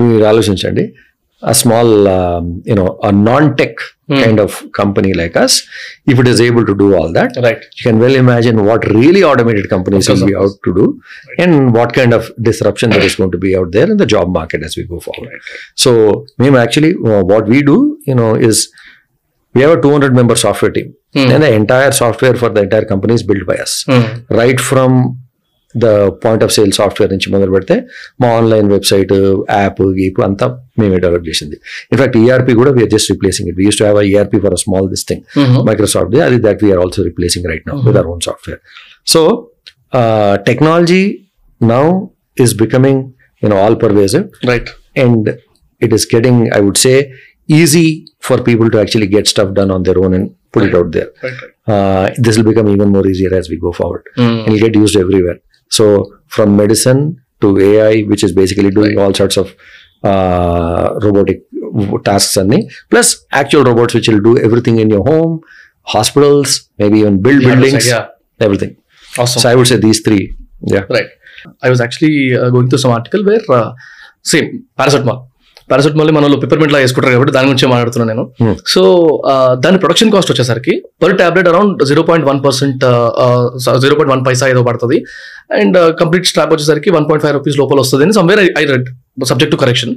మీరు 0.00 0.24
ఆలోచించండి. 0.24 0.94
a 1.42 1.54
small, 1.54 2.08
um, 2.08 2.62
you 2.64 2.74
know, 2.74 2.98
a 3.02 3.12
non-tech 3.12 3.76
mm. 4.08 4.24
kind 4.24 4.40
of 4.40 4.70
company 4.72 5.12
like 5.14 5.36
us, 5.36 5.66
if 6.06 6.18
it 6.18 6.26
is 6.26 6.40
able 6.40 6.66
to 6.66 6.74
do 6.74 6.94
all 6.94 7.12
that, 7.12 7.36
right. 7.42 7.64
you 7.76 7.82
can 7.82 7.98
well 7.98 8.14
imagine 8.14 8.64
what 8.64 8.84
really 8.88 9.22
automated 9.22 9.68
companies 9.68 10.08
will 10.08 10.26
be 10.26 10.34
out 10.34 10.50
to 10.64 10.74
do 10.74 11.00
right. 11.28 11.46
and 11.46 11.72
what 11.72 11.92
kind 11.92 12.12
of 12.12 12.30
disruption 12.42 12.90
there 12.90 13.02
is 13.02 13.14
going 13.14 13.30
to 13.30 13.38
be 13.38 13.56
out 13.56 13.70
there 13.70 13.88
in 13.88 13.96
the 13.96 14.06
job 14.06 14.28
market 14.28 14.62
as 14.64 14.76
we 14.76 14.84
go 14.84 14.98
forward. 14.98 15.28
Right. 15.28 15.40
So, 15.76 16.26
Mim, 16.38 16.56
actually, 16.56 16.94
uh, 16.94 17.22
what 17.22 17.46
we 17.46 17.62
do, 17.62 17.98
you 18.04 18.14
know, 18.14 18.34
is 18.34 18.72
we 19.54 19.62
have 19.62 19.78
a 19.78 19.80
200 19.80 20.14
member 20.14 20.34
software 20.34 20.72
team. 20.72 20.94
Mm. 21.14 21.34
And 21.34 21.42
the 21.42 21.52
entire 21.54 21.92
software 21.92 22.34
for 22.34 22.48
the 22.48 22.62
entire 22.62 22.84
company 22.84 23.14
is 23.14 23.22
built 23.22 23.46
by 23.46 23.56
us. 23.56 23.84
Mm. 23.88 24.28
Right 24.30 24.60
from 24.60 25.20
the 25.74 25.86
point 26.24 26.42
of 26.46 26.52
sale 26.56 26.72
software 26.78 27.10
నుంచి 27.14 27.28
మొదలు 27.34 27.52
పెడితే 27.56 27.76
మా 28.22 28.28
online 28.38 28.68
website 28.74 29.12
app 29.58 29.82
గీప్ 30.00 30.20
అంతా 30.28 30.46
మేమే 30.80 30.98
develop 31.04 31.26
చేసింది. 31.28 31.56
In fact 31.92 32.16
ERP 32.22 32.54
కూడా 32.60 32.70
we're 32.76 32.92
just 32.96 33.10
replacing 33.12 33.48
it 33.52 33.60
use 33.66 33.78
to 33.80 33.84
have 33.88 34.00
ERP 34.12 34.40
for 34.44 34.54
a 34.58 34.60
small 34.64 34.88
this 34.94 35.04
thing 35.10 35.22
Microsoft 35.70 36.16
అది 36.28 36.38
that 36.46 36.62
we're 36.66 36.80
also 36.84 37.02
replacing 37.10 37.48
right 37.52 37.66
now 37.70 37.76
with 37.88 37.98
our 38.02 38.10
own 38.14 38.22
software 38.28 38.60
so 39.14 39.22
technology 40.50 41.02
now 41.60 41.84
is 42.44 42.54
becoming 42.64 43.02
you know 43.42 43.58
all 43.64 43.78
pervasive 43.86 44.26
right 44.52 44.70
and 45.02 45.24
it 45.82 45.92
is 45.96 46.04
getting 46.12 46.36
i 46.56 46.60
would 46.66 46.78
say 46.84 46.94
easy 47.58 47.88
for 48.20 48.36
people 48.48 48.68
to 48.70 48.78
actually 48.82 49.06
get 49.06 49.26
stuff 49.26 49.50
done 49.58 49.70
on 49.70 49.82
their 49.82 49.98
own 49.98 50.12
and 50.16 50.24
put 50.54 50.62
it 50.68 50.74
out 50.78 50.88
there. 50.96 51.10
Right 51.24 51.42
uh, 51.72 52.04
this 52.24 52.34
will 52.36 52.46
become 52.50 52.68
even 52.74 52.88
more 52.96 53.04
easier 53.12 53.32
as 53.34 53.46
we 53.52 53.56
go 53.58 53.70
forward. 53.72 54.04
And 54.24 54.46
it'll 54.46 54.62
get 54.66 54.74
used 54.76 54.96
everywhere. 54.96 55.38
So 55.70 56.18
from 56.26 56.56
medicine 56.56 57.22
to 57.40 57.58
AI, 57.58 58.02
which 58.02 58.24
is 58.24 58.32
basically 58.32 58.70
doing 58.70 58.96
right. 58.96 59.04
all 59.04 59.14
sorts 59.14 59.36
of 59.36 59.54
uh, 60.02 60.94
robotic 61.02 61.42
tasks 62.04 62.36
and 62.36 62.70
plus 62.90 63.24
actual 63.30 63.64
robots 63.64 63.94
which 63.94 64.08
will 64.08 64.20
do 64.20 64.38
everything 64.38 64.78
in 64.78 64.88
your 64.88 65.04
home, 65.04 65.40
hospitals, 65.82 66.70
maybe 66.78 67.00
even 67.00 67.20
build 67.20 67.42
yeah, 67.42 67.54
buildings, 67.54 67.74
like, 67.74 67.84
yeah. 67.84 68.08
everything. 68.40 68.76
Awesome. 69.18 69.42
So 69.42 69.48
I 69.48 69.54
would 69.54 69.66
say 69.66 69.76
these 69.76 70.00
three. 70.00 70.36
Yeah. 70.60 70.84
Right. 70.90 71.08
I 71.62 71.70
was 71.70 71.80
actually 71.80 72.36
uh, 72.36 72.50
going 72.50 72.68
through 72.68 72.78
some 72.78 72.90
article 72.90 73.24
where 73.24 73.40
uh, 73.50 73.72
same 74.22 74.66
paracetamol 74.76 75.27
paracetamol 75.70 76.10
మనలో 76.16 76.36
peppermint 76.42 76.72
లా 76.74 76.80
వేసుకుంటారు 76.84 77.14
కాబట్టి 77.16 77.34
దాని 77.36 77.48
గురించి 77.50 77.66
మాట్లాడుతున్నాను 77.72 78.10
నేను. 78.12 78.24
Hmm. 78.42 78.54
So 78.72 78.82
దాని 79.64 79.78
production 79.82 80.10
cost 80.14 80.30
వచ్చేసరికి 80.32 80.74
per 81.02 81.14
tablet 81.20 81.48
around 81.52 81.84
zero 81.90 82.02
point 82.08 82.26
one 82.30 82.40
percent 82.46 82.84
zero 83.84 83.94
point 83.98 84.12
one 84.14 84.24
paisa 84.28 84.48
ఏదో 84.54 84.62
పడుతుంది. 84.68 84.98
అండ్ 85.60 85.78
కంప్లీట్ 86.02 86.26
స్ట్రాప్ 86.32 86.52
వచ్చేసరికి 86.54 86.90
వన్ 86.98 87.06
పాయింట్ 87.10 87.24
ఫైవ్ 87.26 87.36
రూపీస్ 87.38 87.58
లోపల 87.62 87.80
వస్తుంది 87.86 88.04
అని 88.08 88.16
somewhere 88.20 88.42
I 88.62 88.66
read 88.74 88.88
subject 89.32 89.54
to 89.56 89.60
correction 89.64 89.94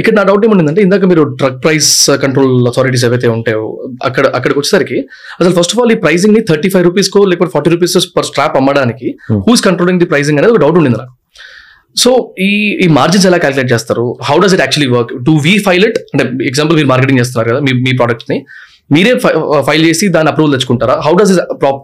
ఇక్కడ 0.00 0.14
నా 0.18 0.22
డౌట్ 0.28 0.44
ఏముండిందంటే 0.46 0.82
ఇందాక 0.82 1.04
మీరు 1.10 1.22
డ్రగ్ 1.40 1.58
ప్రైస్ 1.64 1.90
కంట్రోల్ 2.22 2.54
అథారిటీస్ 2.70 3.04
ఏవైతే 3.08 3.28
ఉంటాయో 3.34 3.64
అక్కడ 4.08 4.24
అక్కడికి 4.36 4.58
వచ్చేసరికి 4.60 4.98
అసలు 5.40 5.52
ఫస్ట్ 5.58 5.72
ఆఫ్ 5.74 5.80
ఆల్ 5.82 5.92
ఈ 5.94 5.98
ప్రైసింగ్ని 6.04 6.42
థర్టీ 6.50 6.68
ఫైవ్ 6.74 6.84
రూపీస్ 6.84 7.10
కో 7.16 7.22
లేకపోతే 7.32 7.52
ఫార్టీ 7.56 7.70
రూపీస్ 7.70 7.96
పర్ 8.16 8.26
స్ట్రాప్ 8.30 8.56
అమ్మడానికి 8.60 9.10
హూస్ 9.48 9.62
కంట్రోలింగ్ 9.68 10.00
ది 10.04 10.08
ప్రైసింగ్ 10.12 10.38
అనేది 10.38 10.54
ఒక 10.54 10.60
డౌట్ 10.64 10.78
ఉండింది 10.80 10.98
నాకు. 11.02 11.14
సో 12.02 12.10
ఈ 12.48 12.50
ఈ 12.84 12.86
మార్జిన్స్ 12.98 13.26
ఎలా 13.30 13.38
క్యాలిక్యులేట్ 13.42 13.72
చేస్తారు? 13.74 14.04
How 14.28 14.36
does 14.44 14.54
it 14.56 14.62
actually 14.64 14.90
work 14.96 15.12
do 15.28 15.32
we 15.46 15.54
file 15.66 15.84
it 15.88 15.98
అంటే 16.12 16.24
ఎగ్జాంపుల్ 16.50 16.76
మీరు 16.80 16.88
మార్కెటింగ్ 16.92 17.20
చేస్తున్నారు 17.20 17.48
కదా 17.52 17.60
మీ 17.66 17.72
మీ 17.86 17.92
ని. 18.32 18.38
మీరే 18.94 19.12
ఫైల్ 19.68 19.84
చేసి 19.88 20.06
దాని 20.16 20.28
approval 20.32 20.52
తెచ్చుకుంటారా? 20.54 20.96
How 21.06 21.12
does 21.20 21.32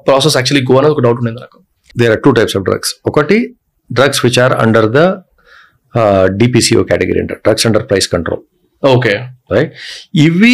process 0.08 0.36
actually 0.38 0.64
go 0.70 0.76
అనేది 0.80 0.94
ఒక 0.96 1.02
డౌట్ 1.06 1.20
ఉండింది 1.22 1.40
నాకు. 1.46 1.58
There 2.00 2.10
are 2.14 2.20
two 2.24 2.32
types 2.38 2.52
of 2.58 2.62
drugs. 2.66 2.88
ఒకటి 3.10 3.36
which 4.24 4.36
are 4.42 4.52
under 4.64 4.82
the 4.96 5.06
uh, 5.94 6.24
DPCO 6.40 6.82
category, 6.90 7.20
under 7.22 7.36
drugs 7.44 7.62
under 7.68 7.82
price 7.90 8.06
control, 8.12 8.40
okay 8.82 9.14
right? 9.54 9.70
ఇవి 10.26 10.52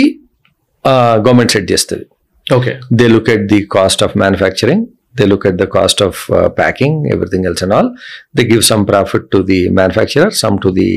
గవర్నమెంట్ 1.24 1.52
సెట్ 1.54 1.68
చేస్తుంది. 1.72 2.06
Okay 2.46 2.72
they 3.00 3.06
look 3.14 3.30
at 3.34 3.44
the 3.52 3.60
cost 3.76 4.02
of 4.06 4.14
manufacturing 4.22 4.84
they 5.16 5.26
look 5.26 5.46
at 5.46 5.58
the 5.58 5.66
cost 5.74 6.00
of 6.06 6.18
packing 6.58 6.98
everything 7.14 7.46
else 7.50 7.62
and 7.64 7.74
all 7.76 7.88
they 8.34 8.44
give 8.50 8.62
some 8.70 8.82
profit 8.90 9.26
to 9.34 9.40
the 9.50 9.58
manufacturer 9.78 10.32
some 10.40 10.58
to 10.64 10.70
the 10.78 10.88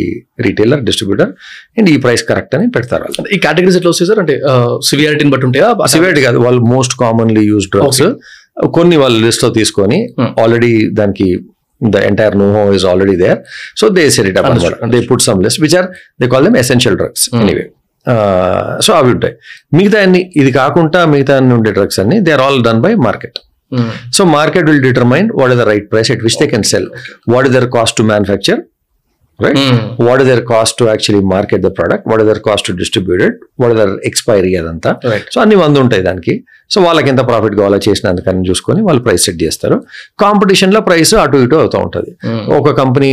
retailer 0.48 0.82
distributor 0.88 1.32
and 1.78 1.90
ఈ 1.90 1.98
price 2.06 2.24
correct 2.30 2.56
అని 2.58 2.68
పెడతారు 2.76 3.04
వాళ్ళు. 3.08 3.28
ఈ 3.36 3.40
categories 3.46 3.78
ఎట్లా 3.80 3.92
వస్తాయి 3.94 4.10
sir 4.12 4.22
అంటే 4.24 4.36
సివియారిటీని 4.90 5.32
బట్టి 5.34 5.48
ఉంటాయా? 5.50 5.70
సివియర్టీ 5.96 6.24
కాదు. 6.28 6.40
వాళ్ళు 6.46 6.64
మోస్ట్ 6.74 6.96
కామన్లీ 7.04 7.44
యూజ్ 7.52 7.68
డ్రగ్స్ 7.76 8.04
కొన్ని 8.74 8.96
వాళ్ళు 9.02 9.20
లిస్ట్లో 9.26 9.50
తీసుకొని 9.58 9.98
Hmm. 10.18 10.30
ఆల్రెడీ 10.42 10.70
దానికి 10.98 11.28
the 11.82 11.98
entire 12.08 12.36
know how 12.40 12.64
is 12.78 12.86
already 12.90 13.14
there 13.22 13.38
so 13.80 13.88
they 13.98 14.04
set 14.16 14.28
it 14.32 14.40
up 14.40 14.48
Understood, 14.48 14.74
అనమాట 14.76 14.92
they 14.96 15.00
put 15.10 15.24
some 15.28 15.42
list 15.46 15.60
which 15.64 15.76
are 15.80 15.88
they 16.20 16.28
call 16.34 16.46
them 16.48 16.58
essential 16.62 16.98
drugs 17.02 17.24
Hmm. 17.30 17.44
Anyway 17.44 17.66
so 18.86 18.92
అవి 18.98 19.10
ఉంటాయి. 19.16 19.34
మిగతా 19.78 20.00
అన్ని 20.06 20.22
ఇది 20.42 20.52
కాకుండా 20.58 21.00
మిగతా 21.14 21.34
అన్ని 21.40 21.54
ఉండే 21.58 21.72
డ్రగ్స్ 21.72 22.00
అన్ని 22.04 22.18
they 22.26 22.34
are 22.36 22.44
all 22.46 22.60
done 22.68 22.82
by 22.86 22.92
market 23.08 23.38
so 24.18 24.24
market 24.38 24.68
will 24.72 24.84
determine 24.90 25.30
what 25.42 25.54
is 25.56 25.62
the 25.64 25.68
right 25.74 25.88
price 25.94 26.12
at 26.16 26.26
which 26.28 26.40
they 26.44 26.50
can 26.56 26.68
sell 26.74 26.90
what 27.36 27.48
is 27.50 27.56
their 27.60 27.70
cost 27.78 27.98
to 28.02 28.06
manufacture 28.12 28.62
right 29.40 29.60
what 30.06 30.22
is 30.22 30.30
their 30.30 30.42
cost 30.52 30.76
to 30.80 30.86
actually 30.92 31.22
market 31.34 31.62
the 31.66 31.70
product 31.78 32.08
what 32.12 32.22
is 32.24 32.30
their 32.30 32.42
cost 32.48 32.66
to 32.70 32.74
distributed 32.82 33.36
what 33.62 33.74
is 33.74 33.80
their 33.82 33.94
expiry 34.10 34.52
అదంతా? 34.62 34.92
So 35.34 35.38
అన్ని 35.44 35.58
వంద 35.62 35.78
ఉంటాయి 35.84 36.04
దానికి. 36.08 36.34
So 36.74 36.78
వాళ్ళకి 36.86 37.10
ఎంత 37.12 37.22
profit 37.30 37.56
కావాలో 37.60 37.78
చేసినందుకని 37.86 38.44
చూసుకొని 38.50 38.82
వాళ్ళు 38.88 39.02
ప్రైస్ 39.06 39.24
సెట్ 39.28 39.40
చేస్తారు. 39.44 39.78
కాంపిటీషన్లో 40.24 40.80
ప్రైస్ 40.88 41.14
అటు 41.24 41.38
ఇటు 41.46 41.56
అవుతూ 41.62 41.78
ఉంటుంది. 41.86 42.12
ఒక 42.58 42.74
కంపెనీ 42.82 43.10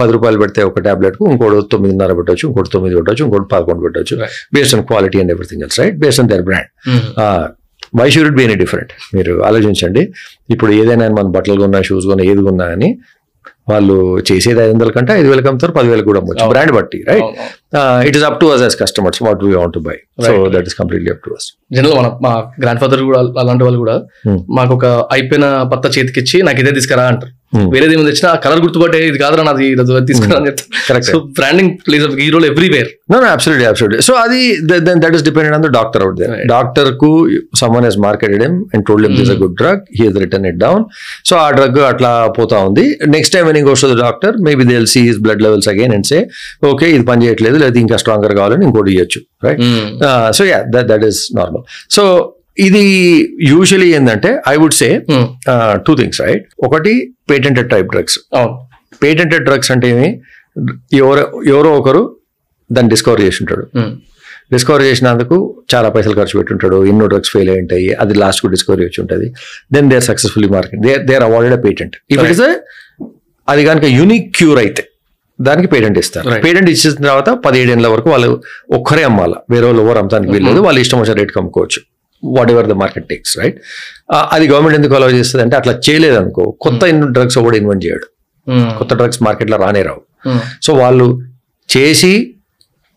పది 0.00 0.12
రూపాయలు 0.16 0.38
పెడితే 0.42 0.60
ఒక 0.70 0.80
టాబ్లెట్కు 0.88 1.24
ఇంకోటి 1.32 1.56
తొమ్మిదిన్నర 1.74 2.14
పెట్టవచ్చు 2.18 2.44
ఇంకోటి 2.50 2.70
తొమ్మిది 2.74 2.96
పెట్టవచ్చు 2.98 3.24
ఇంకోటి 3.28 3.48
పదకొండు 3.54 3.82
పెట్టవచ్చు. 3.86 4.16
Based 4.56 4.76
on 4.78 4.84
quality 4.90 5.20
and 5.22 5.32
everything 5.36 5.64
else 5.68 5.80
right 5.82 5.98
based 6.04 6.22
on 6.24 6.30
their 6.34 6.44
brand 6.50 6.70
why 7.92 8.08
should 8.14 8.36
be 8.36 8.44
any 8.44 8.56
different 8.60 8.92
మీరు 9.14 9.32
ఆలోచించండి 9.46 10.02
ఇప్పుడు 10.54 10.70
ఏదైనా 10.80 11.06
మన 11.16 11.26
బట్టలు 11.36 11.60
కొన్నా 11.62 11.80
షూస్ 11.88 12.06
కొన్నా 12.10 12.26
ఏది 12.32 12.42
కొన్నా 12.48 12.66
అని 12.74 12.90
వాళ్ళు 13.70 13.94
చేసేది 14.28 14.60
ఐదు 14.62 14.72
వందల 14.72 14.90
కంటే 14.94 15.12
ఐదు 15.12 15.28
వేలకు 15.30 15.48
అమ్ముతారు 15.50 15.72
పదివేలకు 15.76 16.06
కూడా 16.08 16.20
అమ్మచ్చు. 16.20 16.46
బ్రాండ్ 16.52 16.72
బట్టి 16.76 16.98
right 17.08 17.28
it 18.08 18.16
is 18.18 18.24
up 18.28 18.38
to 18.40 18.46
us 18.54 18.62
as 18.64 18.76
customers 18.80 19.20
what 19.26 19.42
we 19.44 19.52
want 19.54 19.74
to 19.76 19.82
buy 19.86 19.96
so. 20.26 20.32
That 20.54 20.66
is 20.70 20.76
completely 20.80 21.10
up 21.14 21.22
to 21.26 21.30
us 21.36 21.46
general 21.76 21.94
మన 21.98 22.08
మా 22.24 22.32
గ్రాండ్ 22.62 22.80
ఫాదర్ 22.82 23.02
కూడా 23.08 23.20
అలాంటి 23.42 23.64
వాళ్ళు 23.66 23.80
కూడా 23.84 23.96
Hmm. 24.26 24.38
మాకు 24.58 24.72
ఒక 24.76 24.86
అయిపోయిన 25.14 25.46
పత్త 25.72 25.86
చేతికిచ్చి 25.96 26.38
నాకు 26.42 26.60
ఇదే 26.62 26.72
తీసుకురా 26.76 27.04
అంటారు. 27.12 27.32
వేరేది 27.72 27.94
ఏమి 27.94 28.04
తెచ్చినా 28.08 28.30
కలర్ 28.42 28.60
గుర్తుపట్టే 28.64 28.98
ఇది 29.06 29.18
కాదు 29.22 29.42
నాది 29.42 29.68
బ్రాండింగ్ 31.38 31.72
ప్లేస్ 31.86 32.04
ఆఫ్ 32.06 32.14
హీరోలు 32.20 32.46
ఎవ్రీవేర్ 32.46 32.90
సో 34.06 34.12
అది 34.22 34.40
that 34.96 35.14
is 35.18 35.24
depended 35.28 35.54
on 35.56 35.64
the 35.64 35.70
doctor 35.76 36.02
out 36.04 36.16
there 36.20 36.34
డాక్టర్కు 36.52 37.10
someone 37.60 37.86
he's 37.88 37.98
marketed 38.06 38.42
him 38.46 38.58
and 38.72 38.84
told 38.88 39.06
him 39.06 39.16
this 39.20 39.30
a 39.30 39.38
good 39.42 39.56
drug 39.58 39.82
he 39.96 40.02
he's 40.04 40.18
return 40.18 40.46
it 40.46 40.58
down 40.58 40.84
so 41.24 41.36
ఆ 41.36 41.48
drug 41.50 41.78
అట్లా 41.90 42.10
పోతా 42.38 42.56
ఉంది. 42.60 42.84
Next 43.14 43.34
time 43.34 43.44
వెనింగ్ 43.46 43.70
వస్తుంది 43.70 43.96
doctor 44.00 44.36
maybe 44.40 44.64
they 44.64 44.78
see 44.92 45.02
his 45.02 45.20
blood 45.20 45.42
levels 45.42 45.68
again 45.68 45.94
and 45.94 46.06
say 46.06 46.20
okay 46.66 46.88
ఇది 46.94 47.04
పని 47.06 47.24
చేయట్లేదు 47.26 47.58
లేదా 47.58 47.80
ఇంకా 47.80 47.98
స్ట్రాంగర్ 48.02 48.34
కావాలని 48.36 48.66
ఇంకోటి 48.68 48.92
ఇవ్వచ్చు 48.94 49.22
right 49.44 49.62
so 50.32 50.44
yeah 50.46 50.60
that 50.90 51.06
is 51.06 51.22
normal 51.36 51.64
so 51.90 52.04
ఇది 52.66 52.82
యూజువలీ 53.50 53.88
ఏంటంటే 53.96 54.30
I 54.52 54.54
would 54.62 54.76
say 54.80 54.88
two 55.86 55.94
things 56.00 56.20
right 56.24 56.44
ఒకటి 56.66 56.92
patented 57.30 57.68
type 57.74 57.88
drugs 57.94 58.16
patented 59.02 59.44
drugs 59.48 59.70
అంటే 59.74 59.88
ఏమి? 59.94 60.08
ఎవరో 61.00 61.24
ఎవరో 61.52 61.70
ఒకరు 61.80 62.02
దాన్ని 62.70 62.90
డిస్కవర్ 62.94 63.22
చేసి 63.26 63.38
ఉంటాడు 63.44 63.64
Hmm. 63.78 63.90
డిస్కవర్ 64.52 64.82
చేసినందుకు 64.86 65.36
చాలా 65.72 65.88
పైసలు 65.94 66.14
ఖర్చు 66.18 66.34
పెట్టుంటాడు. 66.38 66.78
ఎన్నో 66.90 67.04
డ్రగ్స్ 67.12 67.30
ఫెయిల్ 67.34 67.50
అయి 67.52 67.60
ఉంటాయి 67.64 67.88
అది 68.02 68.14
లాస్ట్ 68.22 68.46
డిస్కవరీ 68.54 68.82
వచ్చి 68.88 68.98
ఉంటుంది. 69.02 69.26
Then 69.74 69.88
they 69.90 69.96
are 70.00 70.06
successfully 70.08 70.48
market 70.54 70.80
they 70.86 70.92
they 71.08 71.14
are 71.18 71.26
awarded 71.28 71.54
a 71.58 71.60
patent 71.66 71.94
if 72.14 72.22
it 72.24 72.32
is 72.34 72.42
అది 73.48 73.62
కనుక 73.68 73.86
యూనిక్ 73.98 74.26
క్యూర్ 74.38 74.58
అయితే 74.64 74.82
దానికి 75.38 75.68
పేటెంట్ 75.74 75.98
ఇస్తారు. 76.02 76.26
పేటెంట్ 76.46 76.70
ఇచ్చిన 76.72 76.92
తర్వాత 77.04 77.30
పదిహేడేళ్ళ 77.44 77.88
వరకు 77.94 78.08
వాళ్ళు 78.14 78.30
ఒక్కరే 78.78 79.04
అమ్మాల. 79.10 79.32
వేరే 79.54 79.64
వాళ్ళు 79.68 79.82
ఎవరు 79.86 79.98
అమ్మటానికి 80.02 80.32
వీల్లేదు. 80.36 80.60
వాళ్ళు 80.66 80.80
ఇష్టం 80.84 80.98
వచ్చిన 81.02 81.16
రేట్ 81.20 81.32
అమ్ముకోవచ్చు 81.42 81.80
whatever 82.50 82.66
the 82.66 82.76
market 82.80 83.06
takes 83.08 83.34
right 83.38 83.58
అది 84.32 84.44
గవర్నమెంట్ 84.48 84.78
ఎందుకు 84.78 84.94
అలౌ 84.94 85.10
చేస్తుంది 85.14 85.44
అంటే 85.44 85.56
అట్లా 85.56 85.74
చేయలేదు 85.86 86.16
అనుకో 86.16 86.44
కొత్త 86.64 86.82
డ్రగ్స్ 87.12 87.38
ఒకటి 87.38 87.58
ఇన్వెంట్ 87.62 87.84
చేయడు 87.86 88.08
Hmm. 88.46 88.68
కొత్త 88.78 88.92
డ్రగ్స్ 88.94 89.18
మార్కెట్లో 89.22 89.56
రానే 89.58 89.80
రావు 89.86 90.00
Hmm. 90.24 90.38
సో 90.62 90.70
వాళ్ళు 90.74 91.06
చేసి 91.68 92.12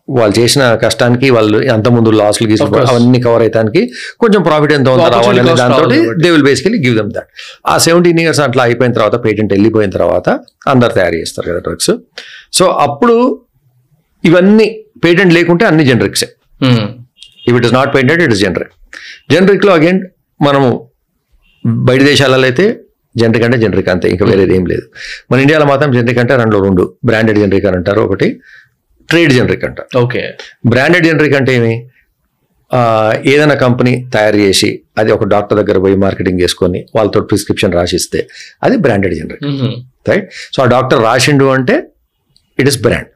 వాళ్ళు 0.08 0.34
చేసిన 0.38 0.64
కష్టానికి 0.76 1.28
వాళ్ళు 1.30 1.58
అంత 1.74 1.88
ముందు 1.96 2.10
లాస్లు 2.20 2.46
course. 2.48 2.90
అవన్నీ 2.92 3.20
కవర్ 3.26 3.42
అయ్యడానికి 3.42 3.82
కొంచెం 4.20 4.42
ప్రాఫిట్ 4.44 4.74
ఎంత 4.78 4.88
ఉందో 4.90 5.08
రావాలనే 5.16 5.54
దాంతో. 5.62 5.84
They 6.24 6.30
will 6.30 6.46
basically 6.48 6.80
give 6.86 6.96
them 7.00 7.12
that 7.18 7.30
ఆ 7.66 7.76
సెవెంటీన్ 7.86 8.20
ఇయర్స్ 8.20 8.42
అట్లా 8.42 8.64
అయిపోయిన 8.64 8.94
తర్వాత 8.94 9.18
పేటెంట్ 9.26 9.52
వెళ్ళిపోయిన 9.54 9.92
తర్వాత 9.92 10.28
అందరు 10.68 10.94
తయారు 11.00 11.16
చేస్తారు 11.16 11.48
కదా 11.52 11.62
డ్రగ్స్ 11.68 11.92
సో 12.54 12.66
అప్పుడు 12.86 13.18
ఇవన్నీ 14.24 14.68
పేటెంట్ 15.06 15.34
లేకుంటే 15.34 15.66
అన్ని 15.66 15.86
జనరిక్సే 15.86 16.30
Hmm. 16.62 16.84
If 17.48 17.56
it 17.58 17.66
is 17.66 17.74
not 17.74 17.92
patent 17.96 18.24
it 18.24 18.34
is 18.34 18.42
generic 18.42 18.74
జనరిక్లో 19.30 19.72
again 19.78 20.00
మనము 20.40 20.70
బయట 21.86 22.02
దేశాలలో 22.08 22.46
అయితే 22.50 22.66
జనరిక్ 23.16 23.46
అంటే 23.48 23.58
జనరిక్ 23.64 23.90
అంతే 23.94 24.08
ఇంకా 24.14 24.26
వేరేది 24.30 24.54
ఏం 24.58 24.64
లేదు. 24.66 24.86
మన 25.32 25.38
ఇండియాలో 25.44 25.66
మాత్రం 25.72 25.90
జనరిక్ 25.96 26.20
అంటే 26.22 26.34
రెండు 26.42 26.58
రెండు 26.64 26.84
బ్రాండెడ్ 27.10 27.40
జనరిక్ 27.42 27.66
అని 27.70 27.78
అంటారు 27.80 28.02
ఒకటి 28.08 28.28
ట్రేడ్ 29.10 29.32
జనరిక్ 29.38 29.64
అంటారు 29.68 29.90
ఓకే. 30.02 30.22
బ్రాండెడ్ 30.72 31.06
జనరిక్ 31.10 31.36
అంటే 31.40 31.52
ఏమి? 31.60 31.74
ఏదైనా 33.32 33.56
కంపెనీ 33.64 33.92
తయారు 34.14 34.38
చేసి 34.44 34.70
అది 35.00 35.10
ఒక 35.16 35.24
డాక్టర్ 35.34 35.58
దగ్గర 35.60 35.78
పోయి 35.84 35.96
మార్కెటింగ్ 36.04 36.40
చేసుకొని 36.44 36.80
వాళ్ళతో 36.96 37.20
ప్రిస్క్రిప్షన్ 37.30 37.74
రాసిస్తే 37.78 38.20
అది 38.64 38.76
బ్రాండెడ్ 38.86 39.16
జనరిక్. 39.20 39.44
రైట్ 40.10 40.26
సో 40.56 40.62
ఆ 40.64 40.70
డాక్టర్ 40.74 41.02
రాసిండు 41.06 41.48
అంటే 41.56 41.76
ఇట్ 42.60 42.70
ఇస్ 42.72 42.80
బ్రాండ్ 42.86 43.10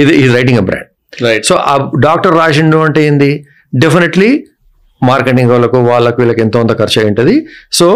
ఇది 0.00 0.12
is 0.20 0.32
writing 0.36 0.60
a 0.60 0.68
brand 0.68 0.90
right 1.22 1.44
so 1.50 1.56
ఆ 1.66 1.74
డాక్టర్ 2.06 2.34
రాసిండు 2.38 2.78
అంటే 2.86 3.02
ఏంది? 3.08 3.32
డెఫినెట్లీ 3.76 4.30
మార్కెటింగ్ 5.10 5.50
వాళ్ళకు 5.54 5.78
వాళ్ళకు 5.90 6.18
వీళ్ళకి 6.22 6.42
ఎంతో 6.46 6.60
ఖర్చు 6.80 6.98
అయి 7.00 7.08
ఉంటుంది. 7.12 7.34
So 7.78 7.86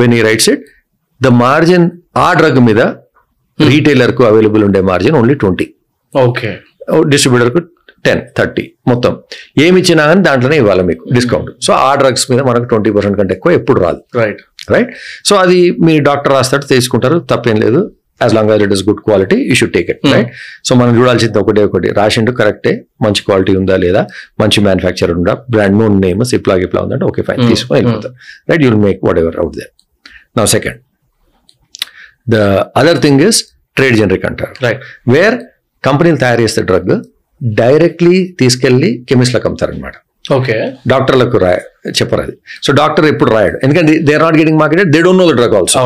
when 0.00 0.14
he 0.18 0.20
writes 0.28 0.48
it 0.54 0.64
the 1.20 1.30
margin 1.44 1.86
ఆ 2.26 2.28
డ్రగ్ 2.40 2.60
మీద 2.68 2.80
రీటైలర్కు 3.58 4.22
అవైలబుల్ 4.30 4.62
ఉండే 4.68 4.80
మార్జిన్ 4.90 5.16
ఓన్లీ 5.20 5.36
ట్వంటీ 5.42 5.66
ఓకే 6.12 6.50
డిస్ట్రిబ్యూటర్కు 7.12 7.60
టెన్ 8.06 8.20
థర్టీ 8.36 8.64
మొత్తం. 8.90 9.12
ఏమి 9.64 9.76
ఇచ్చినా 9.82 10.02
కానీ 10.10 10.20
దాంట్లోనే 10.26 10.56
ఇవ్వాలి 10.62 10.82
మీకు 10.90 11.04
డిస్కౌంట్ 11.16 11.48
సో 11.66 11.70
ఆ 11.86 11.90
డ్రగ్స్ 12.00 12.24
మీద 12.30 12.40
మనకు 12.48 12.66
ట్వంటీ 12.72 12.90
పర్సెంట్ 12.96 13.16
కంటే 13.20 13.32
ఎక్కువ 13.36 13.52
ఎప్పుడు 13.60 13.78
రాదు. 13.86 14.00
రైట్ 14.20 14.40
రైట్ 14.74 14.90
సో 15.28 15.34
అది 15.44 15.58
మీ 15.86 15.94
డాక్టర్ 16.08 16.32
రాస్తాడు 16.36 16.66
తీసుకుంటారు 16.74 17.18
తప్పేం 17.32 17.58
లేదు. 17.64 17.80
As 18.20 18.32
long 18.36 18.50
as 18.52 18.62
it 18.64 18.74
is 18.76 18.84
good 18.86 19.02
quality 19.06 19.38
you 19.48 19.54
should 19.60 19.74
take 19.74 19.88
it 19.92 20.00
right 20.08 20.30
so 20.66 20.72
మనం 20.74 20.92
చూడాల్సింది 20.98 21.38
ఒకటే 21.42 21.62
ఒకటి. 21.68 21.88
రాసిండు 21.98 22.32
కరెక్టే 22.38 22.72
మంచి 23.04 23.20
క్వాలిటీ 23.26 23.52
ఉందా 23.60 23.76
లేదా? 23.78 24.02
మంచి 24.42 24.58
మ్యానుఫ్యాక్చర్ 24.66 25.12
ఉందా? 25.16 25.34
బ్రాండ్ 25.54 25.78
నోన్ 25.80 25.96
నేమ్ 26.04 26.22
సిప్లా 26.30 26.56
గిప్లా 26.62 26.82
ఉందంటే 26.86 27.06
ఓకే 27.10 27.22
ఫైన్ 27.28 27.40
Hmm. 27.40 27.50
తీసుకొని 27.52 27.76
వెళ్ళిపోతారు 27.78 28.14
right 28.50 28.64
you'll 28.66 28.80
make 28.84 29.00
whatever 29.22 29.38
out 29.42 29.56
they 29.58 29.66
నా 30.36 30.44
second 30.54 30.80
the 32.26 32.38
other 32.78 33.00
thing 33.04 33.22
is 33.28 33.38
trade 33.76 33.96
generic 33.98 34.26
అంటారు. 34.28 34.52
రైట్ 34.64 34.80
వేర్ 35.08 35.36
కంపెనీలు 35.84 36.18
తయారు 36.22 36.40
చేస్తే 36.44 36.62
డ్రగ్ 36.68 36.92
డైరెక్ట్లీ 37.60 38.16
తీసుకెళ్ళి 38.40 38.90
కెమిస్ట్లకు 39.08 39.46
అమ్ముతారనమాట 39.48 39.96
ఓకే 40.32 40.54
డాక్టర్లకు 40.92 41.36
రాయ 41.38 41.58
చెప్పరు 41.98 42.22
అది. 42.26 42.34
సో 42.64 42.70
డాక్టర్ 42.80 43.06
ఎప్పుడు 43.12 43.30
రాయడు. 43.36 43.56
ఎందుకంటే 43.64 43.92
they 44.08 44.12
are 44.16 44.24
not 44.26 44.38
getting 44.40 44.58
marketed 44.62 44.90
they 44.94 45.00
don't 45.06 45.20
know 45.22 45.26
the 45.30 45.36
drug 45.40 45.56
also. 45.60 45.82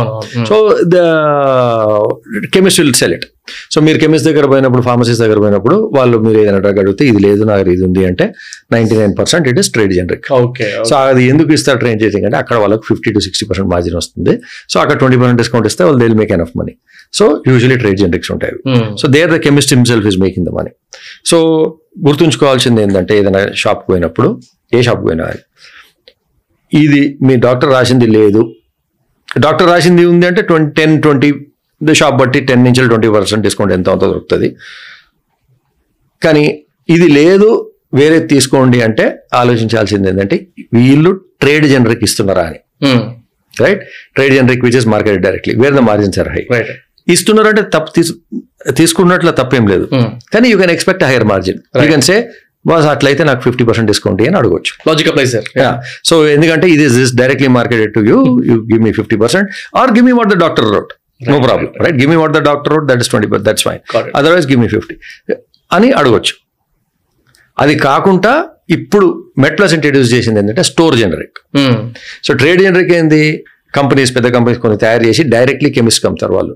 So 0.50 0.56
the 0.94 0.96
chemist 2.56 2.80
will 2.82 2.96
sell 3.02 3.14
it 3.18 3.26
so 3.74 3.78
మీరు 3.86 3.98
కెమిస్ట్ 4.02 4.26
దగ్గర 4.28 4.46
పోయినప్పుడు 4.52 4.82
ఫార్మసీస్ 4.88 5.20
దగ్గర 5.22 5.38
పోయినప్పుడు 5.44 5.76
వాళ్ళు 5.96 6.16
మీరు 6.26 6.38
ఏదైనా 6.42 6.60
డ్రగ్ 6.64 6.78
అడిగితే 6.82 7.04
ఇది 7.10 7.20
లేదు 7.26 7.42
నాకు 7.50 7.70
ఇది 7.74 7.82
ఉంది 7.88 8.02
అంటే 8.10 8.24
ninety 8.74 8.94
nine 9.00 9.14
percent 9.20 9.46
it 9.50 9.58
is 9.62 9.70
trade 9.74 9.92
generic 9.98 10.26
okay 10.40 10.68
so 10.90 10.94
అది 11.10 11.22
ఎందుకు 11.32 11.52
ఇస్తారు 11.56 11.78
ట్రైన్ 11.82 12.00
చేసింగ్ 12.04 12.26
అంటే 12.28 12.38
అక్కడ 12.42 12.56
వాళ్ళకి 12.64 12.86
fifty 12.90 13.12
to 13.16 13.22
sixty 13.26 13.46
percent 13.50 13.70
margin 13.74 13.96
వస్తుంది. 14.00 14.34
సో 14.72 14.76
అక్కడ 14.82 14.96
ట్వంటీ 15.02 15.18
పర్సెంట్ 15.22 15.40
డిస్కౌంట్ 15.42 15.68
ఇస్తే 15.72 15.84
వాళ్ళు 15.88 16.00
they 16.04 16.08
make 16.22 16.32
an 16.38 16.44
of 16.46 16.52
money 16.60 16.74
so 17.18 17.24
usually 17.50 17.76
trade 17.82 17.98
generics 18.02 18.30
ఉంటాయి. 18.34 18.54
So 19.00 19.08
there 19.16 19.30
the 19.34 19.38
chemist 19.46 19.72
himself 19.76 20.06
is 20.10 20.18
making 20.24 20.46
the 20.48 20.52
money 20.58 20.72
so 21.30 21.38
గుర్తుంచుకోవాల్సింది 22.06 22.80
ఏంటంటే 22.84 23.14
ఏదైనా 23.20 23.42
షాప్కి 23.62 23.86
పోయినప్పుడు 23.90 24.28
ఏ 24.76 24.80
షాప్కి 24.86 25.06
పోయినా 25.08 25.26
ఇది 26.82 27.02
మీ 27.26 27.34
డాక్టర్ 27.46 27.70
రాసింది 27.76 28.06
లేదు. 28.18 28.42
డాక్టర్ 29.44 29.68
రాసింది 29.72 30.02
ఉంది 30.12 30.26
అంటే 30.30 30.42
ట్వంటీ 30.50 30.70
టెన్ 30.78 30.94
ట్వంటీ 31.04 31.30
షాప్ 32.00 32.16
బట్టి 32.22 32.40
టెన్ 32.48 32.62
నుంచి 32.66 32.88
ట్వంటీ 32.92 33.08
పర్సెంట్ 33.16 33.42
డిస్కౌంట్ 33.46 33.72
ఎంత 33.76 33.88
అంత 33.94 34.04
దొరుకుతుంది. 34.12 34.48
కానీ 36.22 36.44
ఇది 36.96 37.08
లేదు 37.18 37.48
వేరే 38.00 38.18
తీసుకోండి 38.32 38.78
అంటే 38.86 39.04
ఆలోచించాల్సింది 39.40 40.08
ఏంటంటే 40.10 40.36
వీళ్ళు 40.78 41.10
ట్రేడ్ 41.42 41.66
జనరిక్ 41.72 42.04
ఇస్తున్నారా 42.08 42.44
అని. 42.50 42.60
Hmm. 42.84 43.02
Right 43.54 43.82
trade 44.16 44.34
generic 44.38 44.62
which 44.66 44.78
is 44.80 44.86
market 44.92 45.18
directly. 45.26 45.54
Where 45.62 45.74
the 45.78 45.82
margins 45.88 46.18
are 46.22 46.30
high 46.34 46.42
right 46.54 46.70
ఇస్తున్నారంటే 47.14 47.62
తప్పు 47.74 47.90
తీసు 47.96 48.12
తీసుకున్నట్లు 48.78 49.32
తప్పేం 49.40 49.64
లేదు. 49.72 49.86
Hmm. 49.94 50.08
కానీ 50.34 50.46
you 50.52 50.58
can 50.62 50.72
expect 50.76 51.04
higher 51.08 51.26
margin 51.32 51.60
you. 51.82 51.88
Can 51.92 52.04
say 52.10 52.16
boss 52.64 52.86
అట్లయితే 52.92 53.22
నాకు 53.28 53.40
ఫిఫ్టీ 53.46 53.64
పర్సెంట్ 53.68 53.88
డిస్కౌంట్ 53.92 54.20
అని 54.28 54.36
అడగొచ్చు. 54.40 54.72
లాజిక్ 54.88 55.08
అప్లై 55.12 55.24
సార్ 55.34 55.46
సో 56.08 56.16
ఎందుకంటే 56.34 56.66
ఇది 56.74 56.84
is 57.04 57.12
directly 57.22 57.48
marketed 57.58 57.92
to 57.96 58.02
you 58.10 58.18
you 58.50 58.56
give 58.70 58.82
me 58.86 58.92
fifty 58.98 59.16
percent 59.24 59.48
or 59.82 59.92
give 59.96 60.06
me 60.10 60.14
what 60.20 60.30
the 60.34 60.38
doctor 60.44 60.68
wrote 60.74 60.92
no 61.32 61.38
problem 61.46 61.70
right 61.86 61.98
give 62.00 62.10
me 62.14 62.18
what 62.22 62.34
the 62.38 62.42
doctor 62.50 62.72
wrote 62.74 62.86
that 62.90 63.02
is 63.04 63.10
twenty 63.12 63.28
that's 63.48 63.64
fine. 63.68 63.80
Otherwise 64.20 64.48
give 64.52 64.60
me 64.64 64.70
fifty 64.76 64.96
అని 65.70 65.90
అడగొచ్చు 66.00 66.34
అది 67.56 67.74
కాకుండా 67.88 68.32
ఇప్పుడు 68.76 69.06
మెట్ 69.42 69.56
plus 69.58 69.72
introduce 69.76 70.10
చేసింది 70.14 70.38
ఏంటంటే 70.42 70.62
store 70.70 70.94
generic 71.02 71.38
so 72.26 72.30
trade 72.42 72.60
generic 72.66 72.92
ఏంది 72.98 73.22
companies 73.78 74.10
పెద్ద 74.16 74.28
companies 74.36 74.58
కొన్ని 74.62 74.78
తయారు 74.82 75.04
చేసి 75.08 75.22
డైరెక్ట్లీ 75.34 75.68
కెమిస్ట్ 75.76 76.00
కమ్ముతారు 76.04 76.34
వాళ్ళు. 76.38 76.54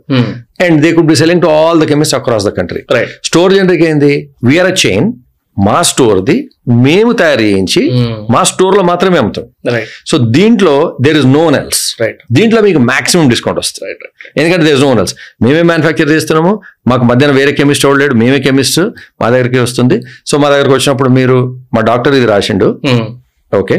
And 0.64 0.76
they 0.84 0.88
could 0.96 1.08
be 1.12 1.16
selling 1.20 1.42
to 1.44 1.48
all 1.58 1.78
the 1.82 1.86
chemist 1.92 2.14
across 2.18 2.46
the 2.48 2.52
country 2.58 2.80
right 2.96 3.12
store 3.28 3.52
generic 3.58 3.84
ఏంది 3.90 4.12
వీఆర్ 4.48 4.68
అ 4.72 4.74
చైన్ 4.84 5.06
మా 5.66 5.76
స్టోర్ది 5.90 6.36
మేము 6.86 7.10
తయారు 7.20 7.44
చేయించి 7.48 7.82
మా 8.34 8.40
స్టోర్లో 8.50 8.82
మాత్రమే 8.90 9.18
అమ్ముతాం. 9.22 9.44
సో 10.10 10.16
దీంట్లో 10.36 10.74
there 11.04 11.18
is 11.20 11.28
none 11.36 11.54
else 11.60 11.82
right 12.02 12.20
దీంట్లో 12.38 12.60
మీకు 12.66 12.80
మాక్సిమం 12.92 13.28
డిస్కౌంట్ 13.32 13.60
వస్తుంది. 13.62 13.92
ఎందుకంటే 14.38 14.64
దేర్ 14.68 14.76
ఇస్ 14.78 14.84
నోన్ 14.88 14.98
ఎల్స్ 15.02 15.14
మేమే 15.44 15.62
మ్యానుఫ్యాక్చర్ 15.70 16.10
చేస్తున్నాము. 16.14 16.54
మాకు 16.92 17.04
మధ్యాహ్నం 17.10 17.38
వేరే 17.40 17.54
కెమిస్ట్ 17.60 17.86
లేడు. 18.02 18.16
మేమే 18.22 18.40
కెమిస్ట్ 18.48 18.80
మా 19.22 19.28
దగ్గరికి 19.34 19.62
వస్తుంది. 19.66 19.98
సో 20.30 20.34
మా 20.42 20.50
దగ్గరికి 20.54 20.74
వచ్చినప్పుడు 20.78 21.12
మీరు 21.20 21.38
మా 21.76 21.82
డాక్టర్ 21.90 22.16
ఇది 22.20 22.28
రాసిండు. 22.34 22.68
Okay 23.52 23.78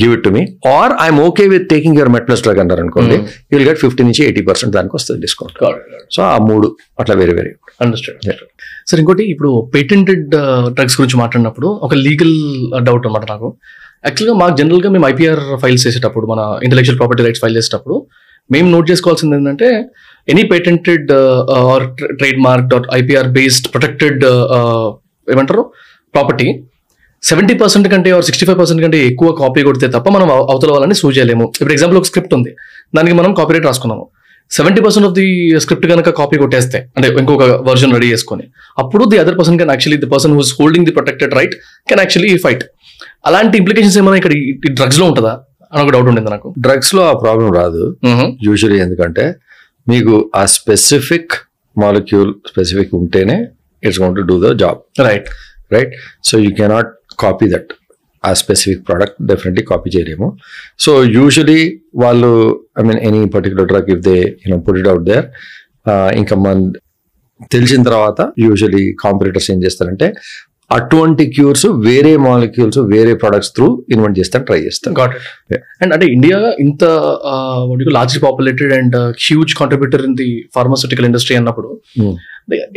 give 0.00 0.12
it 0.14 0.22
to 0.26 0.30
me 0.36 0.40
or 0.76 0.92
I'm 1.02 1.18
okay 1.26 1.44
with 1.52 1.66
taking 1.72 1.96
your 1.98 2.10
MedPlus 2.28 2.42
drug 2.46 2.60
అన్నారు 2.62 2.80
అనుకోండి. 2.84 3.16
యూ 3.50 3.54
విల్ 3.58 3.68
గెట్ 3.68 3.80
ఫిఫ్టీ 3.84 4.02
నుంచి 4.08 4.22
ఎయిటీ 4.28 4.42
పర్సెంట్ 4.48 4.72
దానికి 4.76 4.96
వస్తుంది 4.98 5.20
డిస్కౌంట్ 5.26 5.58
సో 6.16 6.22
ఆ 6.32 6.36
మూడు 6.50 6.68
అట్లా 7.02 7.16
వేరే 7.20 7.34
వేరే. 7.38 7.52
అండర్స్టాండ్ 7.84 8.18
సార్ 8.90 9.00
ఇంకోటి 9.02 9.24
ఇప్పుడు 9.32 9.50
పేటెంటెడ్ 9.74 10.26
డ్రగ్స్ 10.76 10.96
గురించి 10.98 11.16
మాట్లాడినప్పుడు 11.20 11.68
ఒక 11.86 11.94
లీగల్ 12.06 12.36
డౌట్ 12.88 13.06
అనమాట 13.08 13.24
నాకు. 13.32 13.48
యాక్చువల్గా 14.06 14.34
మాకు 14.42 14.54
జనరల్గా 14.60 14.88
మేము 14.94 15.06
ఐపీఆర్ 15.12 15.42
ఫైల్స్ 15.62 15.84
చేసేటప్పుడు 15.86 16.26
మన 16.32 16.40
ఇంటలెక్చువల్ 16.66 16.98
ప్రాపర్టీ 17.00 17.22
రైట్స్ 17.26 17.42
ఫైల్ 17.44 17.56
చేసేటప్పుడు 17.58 17.96
మేము 18.54 18.68
నోట్ 18.74 18.86
చేసుకోవాల్సింది 18.90 19.36
ఏంటంటే 19.38 19.68
any 20.32 20.42
patented 20.52 21.08
or 21.72 21.84
trademark 22.46 22.68
that 22.72 22.86
IPR 23.00 23.28
based 23.38 23.66
protected 23.74 24.22
ఏమంటారు 25.34 25.64
ప్రాపర్టీ 26.14 26.48
సెవెంటీ 27.22 27.54
పర్సెంట్ 27.62 27.86
కంటే 27.92 28.10
ఆర్ 28.16 28.24
సిక్స్టీ 28.28 28.46
ఫైవ్ 28.46 28.58
పర్సెంట్ 28.60 28.82
కంటే 28.84 28.98
ఎక్కువ 29.10 29.28
కాపీ 29.40 29.60
కొడితే 29.68 29.86
తప్ప 29.96 30.08
మనం 30.16 30.28
అవతల 30.52 30.70
వాళ్ళని 30.74 30.96
సూ 31.00 31.08
చేయలేము. 31.16 31.46
ఇప్పుడు 31.56 31.74
ఎగ్జాంపుల్ 31.76 31.98
ఒక 32.00 32.08
స్క్రిప్ట్ 32.10 32.34
ఉంది. 32.38 32.50
దానికి 32.96 33.16
మనం 33.20 33.30
copyright 33.40 33.66
రాసుకున్నాము. 33.70 34.04
Seventy 34.50 34.80
percent 34.84 35.06
of 35.08 35.14
the 35.14 35.26
script 35.58 35.86
కనుక 35.92 36.10
కాపీ 36.18 36.36
కొట్టేస్తే 36.36 36.78
అంటే 36.96 37.08
ఇంకొక 37.20 37.44
వర్జన్ 37.68 37.92
రెడీ 37.92 38.08
చేసుకొని 38.10 38.44
అప్పుడు 38.78 39.04
the 39.04 39.18
other 39.18 39.36
person 39.38 39.58
can 39.58 39.70
actually 39.70 39.98
the 40.02 40.10
person 40.12 40.34
who's 40.34 40.52
holding 40.58 40.86
the 40.86 40.92
protected 40.92 41.34
right 41.34 41.54
can 41.88 42.00
actually 42.00 42.30
fight 42.38 42.64
అలాంటి 43.26 43.56
ఇంప్లికేషన్స్ 43.58 43.98
ఏమైనా 43.98 44.16
ఇక్కడ 44.16 44.32
ఈ 44.34 44.70
డ్రగ్స్లో 44.78 45.04
ఉంటుందా? 45.06 45.32
అని 45.72 45.82
ఒక 45.84 45.90
డౌట్ 45.94 46.08
ఉండేది 46.08 46.30
నాకు. 46.30 46.48
డ్రగ్స్లో 46.58 47.02
ఆ 47.06 47.14
ప్రాబ్లం 47.22 47.48
రాదు. 47.52 47.82
యూజువలీ 48.46 48.78
ఎందుకంటే 48.78 49.24
మీకు 49.86 50.14
ఆ 50.34 50.44
స్పెసిఫిక్ 50.54 51.34
మాలిక్యూల్ 51.76 52.30
స్పెసిఫిక్ 52.50 52.92
ఉంటేనే 52.94 53.36
it's 53.82 54.00
gonna 54.00 54.14
to 54.16 54.22
do 54.22 54.36
the 54.40 54.50
job 54.62 54.78
right 55.00 55.28
right 55.72 55.92
so 56.24 56.36
you 56.38 56.50
cannot 56.60 56.90
copy 57.18 57.48
that 57.48 57.72
ఆ 58.26 58.32
స్పెసిఫిక్ 58.40 58.82
ప్రోడక్ట్ 58.88 59.18
డెఫినెట్లీ 59.30 59.64
కాపీ 59.70 59.90
చేయలేము. 59.96 60.28
సో 60.84 60.90
యూజువలీ 61.16 61.60
వాళ్ళు 62.04 62.32
I 62.80 62.84
mean 62.88 63.00
any 63.08 63.22
particular 63.36 63.68
drug 63.72 63.92
if 63.94 64.02
they 64.08 64.16
you know 64.42 64.58
put 64.66 64.80
it 64.82 64.90
out 64.94 65.06
there 65.12 65.26
ఇంకా 66.20 66.36
మన 66.44 66.56
తెలిసిన 67.54 67.82
తర్వాత 67.82 68.20
usually 68.44 68.84
competitors 69.04 69.48
ఏం 69.54 69.58
చేస్తారంటే 69.64 70.06
అటువంటి 70.70 71.24
క్యూర్స్ 71.34 71.66
వేరే 71.84 72.12
మాలిక్యూల్స్ 72.24 72.78
వేరే 72.92 73.12
ప్రొడక్ట్స్ 73.14 73.50
త్రూ 73.56 73.66
ఇన్వెంట్ 73.94 74.16
చేస్తారు 74.18 74.44
ట్రై 74.48 74.58
ఇట్ 74.62 74.88
అండ్ 75.82 75.92
అంటే 75.96 76.06
ఇండియా 76.14 76.38
ఇంత 76.64 76.84
largely 77.96 78.20
populated 78.24 78.72
and 78.78 78.96
huge 79.26 79.52
contributor 79.60 80.02
in 80.08 80.16
the 80.22 80.28
pharmaceutical 80.56 81.08
industry 81.10 81.36
అన్నప్పుడు 81.42 81.70
Hmm. 82.00 82.14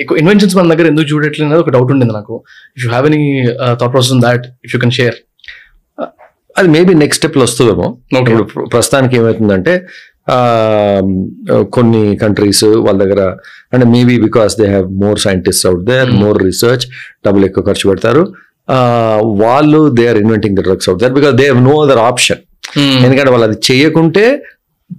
ఎక్కువ 0.02 0.16
ఇన్వెన్షన్స్ 0.22 0.54
మన 0.58 0.70
దగ్గర 0.72 0.88
ఎందుకు 0.92 1.08
చూడట్లేదు 1.10 1.58
ఒక 1.64 1.72
డౌట్ 1.76 1.92
ఉండింది 1.96 2.14
నాకు. 2.14 2.36
If 2.78 2.84
you 2.84 2.90
have 2.94 3.06
any 3.10 3.20
thought 3.80 3.92
process 3.96 4.22
that 4.28 4.46
if 4.66 4.72
you 4.76 4.80
can 4.84 4.94
share 5.00 5.18
అది 6.60 6.68
మేబీ 6.68 6.94
నెక్స్ట్ 6.94 7.20
స్టెప్లో 7.20 7.44
వస్తుందేమో. 7.44 7.88
ఇప్పుడు 8.22 8.44
ప్ర- 8.44 8.68
ప్రస్తుతానికి 8.74 9.16
ఏమవుతుందంటే 9.16 9.74
కొన్ని 11.74 12.16
కంట్రీస్ 12.16 12.64
వాళ్ళ 12.80 13.04
దగ్గర 13.04 13.22
అంటే 13.74 13.86
maybe 13.86 14.20
because 14.20 14.58
they 14.58 14.68
have 14.68 14.88
more 15.02 15.20
scientist 15.20 15.66
out 15.66 15.84
there 15.86 16.12
more 16.16 16.44
research 16.44 16.84
డబ్బులు 17.26 17.46
ఎక్కువ 17.46 17.64
ఖర్చు 17.64 17.90
పెడతారు. 17.90 18.24
వాళ్ళు 19.40 19.90
they 19.90 20.08
are 20.08 20.18
inventing 20.18 20.58
the 20.58 20.62
drugs 20.62 20.90
out 20.90 21.02
there 21.02 21.14
because 21.14 21.36
they 21.36 21.50
have 21.50 21.64
no 21.66 21.82
other 21.82 21.98
option 22.04 22.42
ఎందుకంటే 23.04 23.32
వాళ్ళు 23.32 23.48
అది 23.48 23.58
చేయకుంటే 23.70 24.26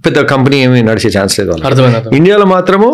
పెద్ద 0.06 0.20
కంపెనీ 0.24 0.56
ఏమీ 0.62 0.82
నడిచే 0.82 1.10
ఛాన్స్ 1.10 1.40
లేదు 1.40 1.50
అర్థమైంది. 1.66 2.16
ఇండియాలో 2.16 2.44
మాత్రము 2.46 2.88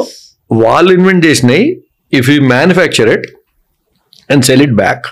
వాళ్ళు 0.50 0.92
ఇన్వెంట్ 0.92 1.26
చేసినాయి 1.26 1.64
if 2.12 2.30
you 2.30 2.42
manufacture 2.48 3.08
it 3.08 3.26
and 4.30 4.44
sell 4.44 4.62
it 4.62 4.74
back 4.74 5.06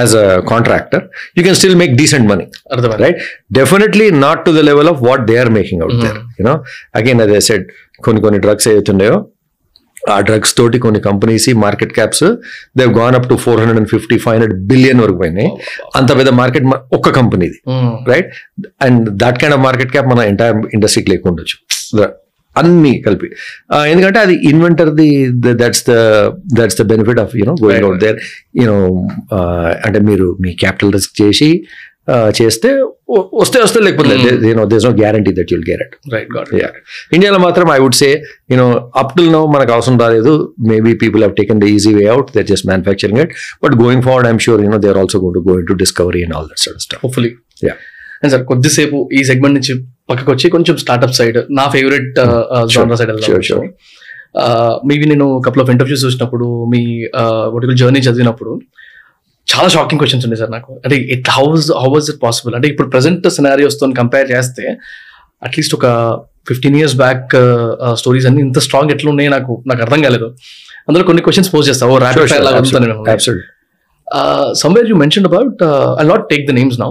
as 0.00 0.14
a 0.22 0.24
contractor 0.52 1.04
you 1.38 1.42
can 1.46 1.56
still 1.60 1.76
make 1.82 1.92
decent 2.00 2.26
money 2.32 2.46
అర్థమైంది. 2.74 3.02
right? 3.04 3.18
Definitely 3.60 4.08
not 4.24 4.38
to 4.46 4.52
the 4.58 4.64
level 4.70 4.88
of 4.92 4.98
what 5.08 5.20
they 5.28 5.38
are 5.44 5.50
making 5.58 5.80
out 5.86 5.94
there 6.04 6.18
you 6.38 6.46
know? 6.48 6.56
Again 7.00 7.20
as 7.26 7.32
i 7.40 7.42
said 7.50 7.62
కొన్ని 8.06 8.22
కొన్ని 8.26 8.40
drugs 8.46 8.68
ఏవైతున్నాయో 8.72 9.16
ఆ 10.12 10.16
drugs 10.28 10.52
తోటి 10.58 10.78
కొన్ని 10.84 11.00
companies 11.00 11.44
market 11.64 11.92
caps 11.98 12.24
they've 12.78 12.92
gone 13.00 13.16
up 13.18 13.28
to 13.32 13.36
four 13.44 13.58
hundred 13.60 13.80
and 13.80 13.90
fifty 13.94 14.16
five 14.24 14.34
hundred 14.36 14.56
billion 14.70 15.00
వరకు 15.04 15.18
పోయినాయి. 15.22 15.50
అంత 15.98 16.10
పెద్ద 16.18 16.30
మార్కెట్ 16.40 16.66
ఒక్క 16.98 17.10
కంపెనీది. 17.20 17.58
Right 18.12 18.30
and 18.86 19.04
that 19.22 19.38
kind 19.42 19.56
of 19.58 19.62
market 19.68 19.92
cap 19.96 20.08
మన 20.14 20.20
ఎంటైర్ 20.32 20.58
ఇండస్ట్రీకి 20.78 21.10
లేకుండొచ్చు 21.10 21.56
అన్ని 22.60 22.92
కలిపి. 23.06 23.28
ఎందుకంటే 23.92 24.18
అది 24.24 24.34
inventor 24.50 24.90
the 25.00 25.08
that's 25.62 25.84
the 25.90 25.94
that's 26.58 26.78
the 26.80 26.84
benefit 26.92 27.20
of 27.24 27.32
you know 27.40 27.54
going 27.64 27.86
out 27.88 28.02
there 28.04 28.18
you know 28.62 28.76
అంటే 29.86 30.00
మీరు 30.10 30.28
మీ 30.46 30.52
క్యాపిటల్ 30.64 30.92
రిస్క్ 30.98 31.14
చేసి 31.22 31.50
చేస్తే 32.38 32.68
వస్తే 33.40 33.58
వస్తే 33.64 33.80
లేకపోతే 33.86 34.14
you know 34.48 34.62
there's 34.70 34.84
no 34.88 34.92
guarantee 35.00 35.32
that 35.38 35.50
you'll 35.52 35.64
get 35.68 35.92
right 36.14 36.32
ఇండియాలో 37.16 37.38
మాత్రం 37.44 37.66
I 37.74 37.76
would 37.84 37.98
say 38.00 38.08
you know 38.52 38.66
up 39.02 39.12
till 39.16 39.30
now 39.36 39.42
మనకు 39.54 39.72
అవసరం 39.76 39.96
రాలేదు. 40.04 40.32
Maybe 40.70 40.92
people 41.02 41.22
have 41.22 41.34
taken 41.40 41.60
the 41.64 41.68
easy 41.76 41.92
way 41.98 42.04
out 42.14 42.30
their 42.36 42.48
just 42.52 42.66
manufacturing 42.70 43.20
it 43.24 43.34
but 43.64 43.76
going 43.84 44.04
forward 44.08 44.28
I'm 44.32 44.40
sure 44.46 44.62
you know 44.66 44.80
they 44.84 44.90
are 44.94 45.00
also 45.04 45.20
going 45.24 45.38
to 45.38 45.44
go 45.50 45.54
in 45.62 45.68
to 45.70 45.76
discovery 45.84 46.22
and 46.26 46.36
all 46.38 46.48
that 46.52 46.62
stuff 46.86 47.00
hopefully. 47.06 47.32
And 48.22 48.32
sir 48.34 48.44
కొద్దిసేపు 48.50 48.98
ఈ 49.18 49.22
segment 49.30 49.56
నుంచి 49.58 49.76
పక్కకు 50.10 50.30
వచ్చి 50.32 50.46
కొంచెం 50.50 50.76
startup 50.76 51.14
side 51.18 51.38
నా 51.58 51.64
favourite 51.74 52.10
genre 52.74 52.98
side 53.00 53.12
sure. 53.50 53.66
మీవి 54.88 55.06
నేను 55.12 55.26
couple 55.46 55.62
of 55.62 55.70
interviews 55.70 56.04
చూసినప్పుడు 56.04 56.46
మీ 56.64 56.82
వర్టికల్ 57.54 57.76
జర్నీ 57.76 58.00
చదివినప్పుడు 58.00 58.52
చాలా 59.48 59.68
షాకింగ్ 59.68 60.00
క్వశ్చన్స్ 60.00 60.24
ఉన్నాయి 60.26 60.40
సార్ 60.40 60.52
నాకు. 60.52 60.72
అంటే 60.84 60.96
it 61.14 61.28
how's 61.30 61.66
how 61.82 61.88
was 61.94 62.10
it 62.10 62.20
possible 62.22 62.54
అంటే 62.54 62.68
ఇప్పుడు 62.68 62.88
ప్రెసెంట్ 62.88 63.30
సినారియోస్తో 63.30 63.86
కంపేర్ 64.00 64.28
చేస్తే 64.30 64.64
అట్లీస్ట్ 65.42 65.74
ఒక 65.74 65.86
ఫిఫ్టీన్ 66.48 66.76
ఇయర్స్ 66.76 66.96
బ్యాక్ 66.96 67.30
స్టోరీస్ 67.94 68.26
అన్ని 68.26 68.42
ఇంత 68.42 68.58
స్ట్రాంగ్ 68.58 68.90
ఎట్లా 68.90 69.10
ఉన్నాయి 69.10 69.30
నాకు 69.36 69.52
నాకు 69.66 69.82
అర్థం 69.82 70.02
కాలేదు. 70.02 70.28
అందులో 70.88 71.04
కొన్ని 71.04 71.22
క్వశ్చన్స్ 71.22 71.50
పోజ్ 71.54 71.68
చేస్తా. 71.68 71.86
ఓ 71.86 71.98
ర్యాపిడ్ 72.04 72.30
ఫైర్ 72.30 72.44
లాగా. 72.44 73.34
Uh, 74.18 74.46
somewhere 74.62 74.86
you 74.90 74.96
mentioned 75.02 75.26
about 75.30 75.52
uh, 75.68 75.88
i'll 75.98 76.12
not 76.14 76.22
take 76.32 76.44
the 76.50 76.56
names 76.58 76.76
now. 76.84 76.90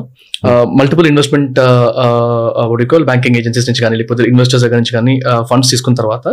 Uh, 0.50 0.66
multiple 0.80 1.08
investment 1.12 1.52
uh, 1.68 1.90
uh, 2.04 2.66
what 2.70 2.78
do 2.80 2.84
you 2.86 2.92
call 2.94 3.06
banking 3.12 3.36
agencies 3.42 3.66
నుంచి 3.70 3.84
కానీ 3.86 3.96
లేకపోతే 4.02 4.24
ఇన్వెస్టర్స్ 4.32 4.64
దగ్గర 4.66 4.80
నుంచి 4.84 4.96
కానీ 4.98 5.14
ఫండ్స్ 5.52 5.72
తీసుకున్న 5.74 5.98
తర్వాత 6.02 6.26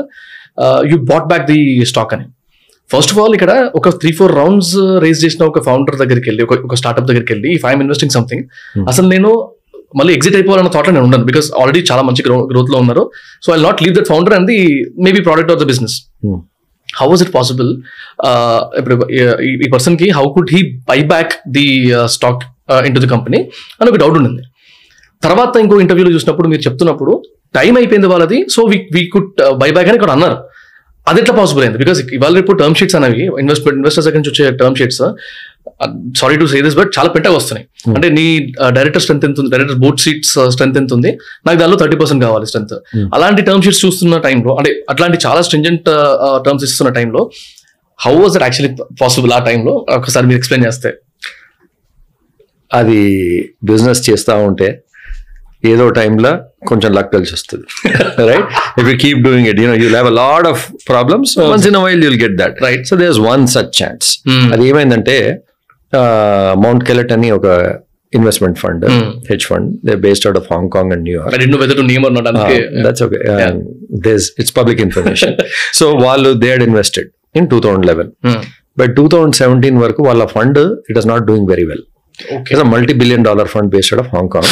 you 0.91 0.99
bought 1.13 1.29
back 1.33 1.47
the 1.53 1.61
stock 1.93 2.15
అని. 2.17 2.27
ఫస్ట్ 2.95 3.13
ఆఫ్ 3.13 3.19
ఆల్ 3.23 3.35
ఇక్కడ 3.39 3.53
ఒక 3.79 3.89
త్రీ 4.03 4.11
ఫోర్ 4.19 4.33
రౌండ్స్ 4.41 4.73
రేస్ 5.05 5.21
చేసిన 5.25 5.43
ఒక 5.53 5.61
ఫౌండర్ 5.69 5.97
దగ్గరికి 6.03 6.29
వెళ్ళి 6.31 6.43
ఒక 6.69 6.77
స్టార్ట్అప్ 6.83 7.09
దగ్గరికి 7.11 7.33
వెళ్ళి 7.35 7.51
ఇఫ్ 7.59 7.65
ఐఎమ్ 7.71 7.83
ఇన్వెస్టింగ్ 7.87 8.15
సంథింగ్ 8.19 8.45
అసలు 8.93 9.09
నేను 9.15 9.31
మళ్ళీ 9.99 10.13
ఎగ్జిట్ 10.19 10.37
అయిపోవాలన్న 10.39 10.71
థాట్లో 10.75 10.93
నేను 10.95 11.07
ఉండను 11.09 11.27
బికాస్ 11.31 11.47
ఆల్రెడీ 11.61 11.81
చాలా 11.91 12.03
మంచి 12.09 12.23
గ్రోత్లో 12.55 12.79
ఉన్నారు. 12.85 13.05
So 13.45 13.49
I 13.57 13.59
not 13.67 13.79
leave 13.85 13.95
that 13.99 14.09
founder 14.13 14.35
and 14.39 14.49
the 14.53 14.59
maybe 15.07 15.21
product 15.29 15.53
of 15.55 15.61
the 15.63 15.67
business. 15.73 15.97
How 16.97 17.09
was 17.09 17.23
it 17.23 17.35
possible 17.35 17.71
ఇప్పుడు 18.79 19.09
ఈ- 19.13 19.71
పర్సన్కి 19.73 20.11
how 20.11 20.25
could 20.35 20.51
he 20.53 20.61
buy 20.89 21.03
back 21.03 21.33
the 21.49 21.93
stock 22.05 22.45
in 22.87 22.95
to 22.95 23.01
the 23.01 23.07
company 23.07 23.51
అని 23.81 23.91
ఒక 23.91 23.97
డౌట్ 23.97 24.19
ఉండింది. 24.19 24.43
తర్వాత 25.23 25.57
ఇంకో 25.57 25.81
ఇంటర్వ్యూలో 25.81 26.15
చూసినప్పుడు 26.15 26.49
మీరు 26.49 26.63
చెప్తున్నప్పుడు 26.63 27.23
టైం 27.55 27.77
అయిపోయింది 27.77 28.07
వాళ్ళది 28.07 28.47
so 28.51 28.63
we 28.63 28.89
we 28.93 29.07
could 29.07 29.31
buy 29.57 29.71
back 29.71 29.89
అని 29.89 29.97
ఇక్కడ 29.97 30.11
అన్నారు. 30.11 30.37
అది 31.09 31.21
ఎట్లా 31.21 31.37
పాసిబుల్ 31.37 31.65
అయింది? 31.65 31.79
బికాస్ 31.79 32.01
ఇవాళ 32.13 32.35
రేపు 32.35 32.53
టర్మ్ 32.53 32.75
షీట్స్ 32.75 32.97
అనేవి 32.97 33.23
ఇన్వెస్ట్మెంట్ 33.41 33.77
ఇన్వెస్టర్స్ 33.77 34.09
దగ్గర 34.09 34.19
నుంచి 34.19 34.31
వచ్చే 34.31 34.57
term 34.57 34.77
sheets 34.77 35.03
sorry 36.21 36.37
to 36.41 36.47
say 36.53 36.61
this 36.67 36.77
but 36.79 36.91
చాలా 36.97 37.11
పెద్దగా 37.15 37.35
వస్తున్నాయి. 37.39 37.65
అంటే 37.97 38.09
నీ 38.19 38.25
డైరెక్టర్ 38.79 39.03
స్ట్రెంత్ 39.05 39.27
ఎంత 39.29 39.39
ఉంది? 39.43 39.51
డైరెక్టర్ 39.55 39.79
బోర్డ్ 39.85 40.01
సీట్స్ 40.05 40.35
స్ట్రెంత్ 40.55 40.79
ఎంత 40.83 40.93
ఉంది? 40.99 41.13
నాకు 41.47 41.59
దానిలో 41.63 41.79
థర్టీ 41.83 41.99
పర్సెంట్ 42.03 42.23
కావాలి 42.27 42.49
స్ట్రెంత్ 42.51 42.75
అలాంటి 43.19 43.45
టర్మ్ 43.49 43.65
షీట్స్ 43.67 43.83
చూస్తున్న 43.85 44.19
టైంలో 44.29 44.55
అంటే 44.61 44.73
అట్లాంటి 44.95 45.21
చాలా 45.27 45.43
స్ట్రింజెంట్ 45.49 45.89
టర్మ్స్ 46.47 46.67
ఇస్తున్న 46.69 46.93
టైంలో 46.99 47.23
how 47.99 48.15
was 48.23 48.35
it 48.39 48.45
actually 48.47 48.73
possible 49.03 49.33
ఆ 49.37 49.41
టైంలో 49.49 49.73
ఒకసారి 49.99 50.27
మీరు 50.31 50.39
ఎక్స్ప్లెయిన్ 50.41 50.67
చేస్తే. 50.69 50.91
అది 52.71 53.01
బిజినెస్ 53.71 54.03
చేస్తూ 54.09 54.35
ఉంటే 54.49 54.69
ఏదో 55.71 55.85
టైంలో 55.99 56.31
కొంచెం 56.71 56.91
లక్ 56.97 57.09
కలిసి 57.15 57.33
వస్తుంది. 57.37 57.65
Right 58.29 58.49
if 58.81 58.89
you 58.91 58.95
keep 59.05 59.21
doing 59.27 59.49
it 59.51 59.59
you know 59.63 59.75
you'll 59.83 59.97
have 59.97 60.09
a 60.11 60.17
lot 60.21 60.47
of 60.51 60.63
problems 60.91 61.33
once 61.45 61.67
in 61.71 61.79
while 61.85 62.03
you'll 62.07 62.21
get 62.25 62.37
that 62.43 62.57
Right. 62.67 62.83
So 62.91 62.97
there 63.03 63.19
one 63.31 63.45
such 63.55 63.73
chance 63.81 64.07
Hmm. 64.29 64.47
అది 64.55 64.65
ఏమైందంటే 64.71 65.17
మౌంట్ 66.65 66.83
కెలెట్ 66.89 67.13
అని 67.17 67.29
ఒక 67.39 67.47
investment 68.13 68.59
fund 68.63 68.85
Hmm. 68.91 69.09
Hedge 69.31 69.45
fund 69.51 69.69
they 69.89 69.95
based 70.07 70.27
out 70.29 70.39
of 70.41 70.47
Hong Kong 70.55 70.93
and 70.95 71.05
New York 71.09 71.35
I 71.35 71.41
didn't 71.41 71.53
know 71.55 71.61
whether 71.65 71.77
to 71.81 71.87
name 71.93 72.05
or 72.09 72.13
not. 72.17 72.27
అందుకే 72.31 72.59
that's 72.87 73.05
okay 73.07 73.19
it's 74.43 74.55
public 74.61 74.81
information 74.87 75.35
so 75.81 75.87
వాళ్ళు 76.07 76.33
they 76.45 76.51
had 76.55 76.65
invested 76.71 77.11
in 77.41 77.49
two 77.53 77.61
thousand 77.67 77.87
eleven 77.93 78.11
Hmm. 78.29 78.41
But 78.81 78.93
two 78.99 79.05
thousand 79.13 79.37
seventeen 79.43 79.79
వరకు 79.85 80.03
వాళ్ళ 80.09 80.25
fund 80.35 80.59
it 80.91 80.99
is 81.03 81.09
not 81.13 81.25
doing 81.31 81.49
very 81.55 81.67
well 81.73 81.85
Okay. 82.19 82.53
It's 82.53 82.61
a 82.61 82.67
multi-billion 82.67 83.23
dollar 83.23 83.47
fund 83.47 83.71
based 83.71 83.93
out 83.93 84.01
of 84.01 84.09
Hong 84.09 84.29
Kong. 84.29 84.47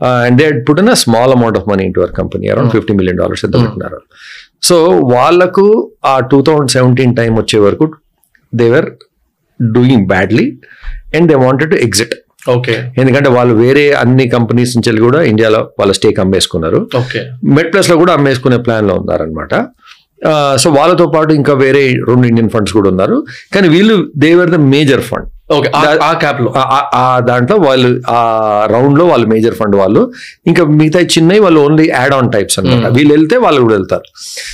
Uh, 0.00 0.24
and 0.26 0.34
they 0.38 0.46
had 0.46 0.56
put 0.68 0.78
in 0.80 0.88
a 0.88 0.96
small 0.96 1.32
amount 1.32 1.56
of 1.56 1.64
money 1.66 1.84
into 1.88 2.00
our 2.00 2.12
company, 2.16 2.46
around 2.52 2.70
fifty 2.74 2.94
million 2.98 3.18
dollars 3.20 3.42
ఎంత 3.46 3.56
పెట్టినారు 3.62 3.98
so 4.68 4.76
వాళ్ళకు 5.12 5.64
ఆ 6.04 6.14
two 6.30 6.38
thousand 6.48 6.72
seventeen 6.76 7.12
time 7.20 7.32
వచ్చే 7.40 7.58
వరకు 7.66 7.86
they were 8.52 8.88
doing 9.60 10.06
badly 10.06 10.46
and 11.16 11.28
they 11.32 11.38
wanted 11.46 11.70
to 11.70 11.80
exit 11.88 12.14
Okay. 12.54 12.78
ఎందుకంటే 13.00 13.28
వాళ్ళు 13.30 13.54
వేరే 13.54 13.84
అన్ని 14.00 14.24
కంపెనీస్ 14.28 14.72
నుంచి 14.76 14.88
వెళ్ళి 14.88 15.02
కూడా 15.02 15.20
ఇండియాలో 15.22 15.60
వాళ్ళ 15.78 15.92
స్టేక్ 15.92 16.18
అమ్మేసుకున్నారు. 16.24 16.80
Okay. 17.00 17.22
మెడ్ 17.56 17.72
ప్లస్లో 17.72 17.96
కూడా 17.96 18.12
అమ్మేసుకునే 18.12 18.58
ప్లాన్లో 18.66 18.94
ఉన్నారనమాట 18.94 19.54
సో 20.62 20.70
వాళ్ళతో 20.70 21.06
పాటు 21.14 21.32
ఇంకా 21.32 21.54
వేరే 21.54 21.82
రెండు 22.08 22.26
ఇండియన్ 22.26 22.50
ఫండ్స్ 22.50 22.72
కూడా 22.72 22.88
ఉన్నారు. 22.88 23.16
కానీ 23.54 23.68
వీళ్ళు 23.68 23.96
దేవర్ 24.16 24.50
ద 24.50 24.58
మేజర్ 24.74 25.00
ఫండ్ 25.00 25.28
ఆ- 26.02 26.12
క్యాప్లో 26.12 26.54
ఆ- 26.94 27.20
దాంట్లో 27.20 27.56
వాళ్ళు 27.56 28.00
ఆ 28.08 28.18
రౌండ్లో 28.70 29.04
వాళ్ళు 29.06 29.26
మేజర్ 29.26 29.54
ఫండ్ 29.54 29.76
వాళ్ళు. 29.76 30.12
ఇంకా 30.46 30.64
మిగతా 30.64 31.00
చిన్నవి 31.00 31.38
వాళ్ళు 31.38 31.60
ఓన్లీ 31.60 31.88
యాడ్ 31.88 32.14
ఆన్ 32.14 32.32
టైప్స్ 32.32 32.58
అనమాట 32.58 32.92
వీళ్ళు 32.92 33.14
వెళ్తే 33.14 33.36
వాళ్ళు 33.36 33.60
కూడా 33.60 33.74
వెళ్తారు. 33.74 34.02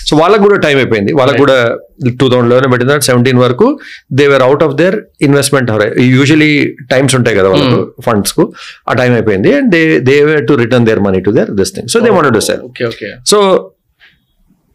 సో 0.06 0.16
వాళ్ళకి 0.16 0.42
కూడా 0.42 0.58
టైం 0.58 0.76
అయిపోయింది. 0.76 1.12
వాళ్ళకి 1.12 1.38
కూడా 1.38 1.76
టూ 2.20 2.28
థౌసండ్ 2.28 2.50
లెవెన్ 2.50 2.72
పెట్టిన 2.72 2.98
సెవెంటీన్ 2.98 3.38
వరకు 3.38 3.78
they 4.12 4.26
were 4.26 4.42
out 4.42 4.62
of 4.62 4.74
their 4.74 4.96
investment 5.20 5.70
usually 5.98 6.76
times 6.90 7.14
ఉంటాయి 7.14 7.36
కదా 7.36 7.48
వాళ్ళకు 7.48 8.02
ఫండ్స్కు 8.06 8.52
ఆ 8.88 8.92
టైం 8.92 9.12
అయిపోయింది. 9.12 9.54
And 9.54 9.70
they 9.70 10.00
they 10.00 10.40
to 10.40 10.52
return 10.52 10.86
their 10.86 11.00
money 11.00 11.20
to 11.20 11.30
their 11.30 11.50
this 11.50 11.74
thing 11.74 11.88
so 11.88 12.00
they 12.00 12.10
wanted 12.10 12.34
to 12.34 12.40
sell 12.40 12.60
okay 12.60 12.84
okay 12.84 13.06
so 13.26 13.69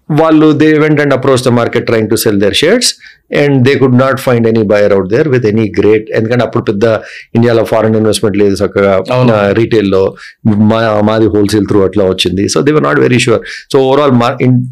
వాళ్ళు 0.09 0.51
they 0.51 0.73
went 0.73 1.01
and 1.01 1.13
approach 1.13 1.43
the 1.43 1.47
market 1.47 1.85
trying 1.85 2.09
to 2.09 2.15
sell 2.15 2.39
their 2.39 2.53
shares 2.53 2.89
and 3.41 3.55
they 3.67 3.75
could 3.75 3.97
not 3.99 4.19
find 4.19 4.47
any 4.47 4.63
buyer 4.63 4.93
out 4.93 5.09
there 5.09 5.27
with 5.27 5.45
any 5.45 5.73
great 5.79 6.11
ఎందుకంటే 6.11 6.43
అప్పుడు 6.45 6.63
పెద్ద 6.63 6.85
ఇండియాలో 7.35 7.63
foreign 7.63 7.95
investment 7.95 8.37
లేదు 8.37 8.55
చక్కగా. 8.55 8.93
రీటైల్లో 9.51 10.03
మా 10.71 11.01
మాది 11.01 11.25
wholesale 11.25 11.65
through 11.65 11.83
అట్లా 11.83 12.05
వచ్చింది. 12.05 12.49
So 12.49 12.61
they 12.61 12.71
were 12.71 12.83
not 12.83 12.99
very 12.99 13.19
sure 13.19 13.41
so 13.71 13.79
overall 13.79 14.13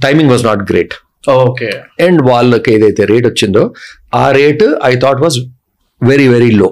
timing 0.02 0.30
was 0.30 0.46
not 0.46 0.72
great 0.72 0.94
okay. 1.30 1.72
And 2.08 2.22
వాళ్ళకి 2.22 2.74
ఏదైతే 2.74 3.06
రేట్ 3.06 3.28
వచ్చిందో 3.28 3.74
ఆ 4.16 4.32
rate 4.32 4.64
I 4.84 4.96
thought 4.96 5.22
was 5.22 5.40
very 6.02 6.28
very 6.28 6.52
low 6.52 6.70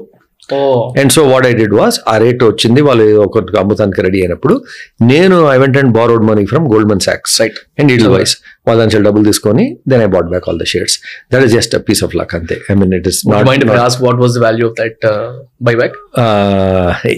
and 0.97 1.11
so 1.11 1.21
what 1.23 1.45
I 1.47 1.53
did 1.53 1.73
was 1.73 1.97
ఆ 2.07 2.17
రేట్ 2.17 2.43
వచ్చింది 2.43 2.81
వాళ్ళు 2.81 3.05
ఒకటి 3.21 3.57
అమ్ముతానికి 3.57 4.01
రెడీ 4.01 4.19
అయినప్పుడు 4.21 4.55
నేను 5.01 5.37
I 5.49 5.57
went 5.57 5.77
and 5.77 5.93
borrowed 5.93 6.25
money 6.25 6.45
from 6.45 6.65
Goldman 6.71 6.99
socks 6.99 7.35
Right. 7.41 7.57
And 7.79 7.91
ఇల్ 7.91 8.07
వైస్ 8.07 8.33
వాళ్ళ 8.67 8.79
నుంచి 8.83 8.97
డబ్బులు 9.05 9.25
తీసుకొని 9.29 9.63
then 9.91 10.01
I 10.03 10.09
bought 10.15 10.27
back 10.31 10.45
all 10.49 10.59
the 10.61 10.67
shares 10.71 10.95
that 11.31 11.43
is 11.45 11.53
just 11.55 11.73
a 11.77 11.81
piece 11.87 12.01
of 12.05 12.13
luck 12.19 12.33
అంతే. 12.37 12.55
I 12.71 12.75
mean 12.81 12.93
it 12.97 13.07
is 13.11 13.19
Would 13.25 13.39
you 13.39 13.47
mind 13.49 13.63
if 13.65 13.71
I 13.71 13.79
ask 13.85 13.97
what 14.07 14.17
was 14.23 14.31
the 14.37 14.43
value 14.45 14.65
of 14.69 14.75
that 14.81 14.97
uh, 15.11 15.29
buyback? 15.67 15.93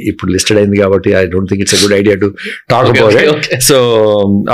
ఇప్పుడు 0.10 0.30
listed 0.36 0.60
అయింది 0.62 0.78
కాబట్టి 0.84 1.10
I 1.20 1.24
don't 1.34 1.50
think 1.52 1.64
it's 1.66 1.76
a 1.78 1.82
good 1.84 1.96
idea 2.00 2.16
to 2.24 2.28
talk 2.72 2.88
about 2.91 3.18
it. 3.24 3.48
So 3.70 3.78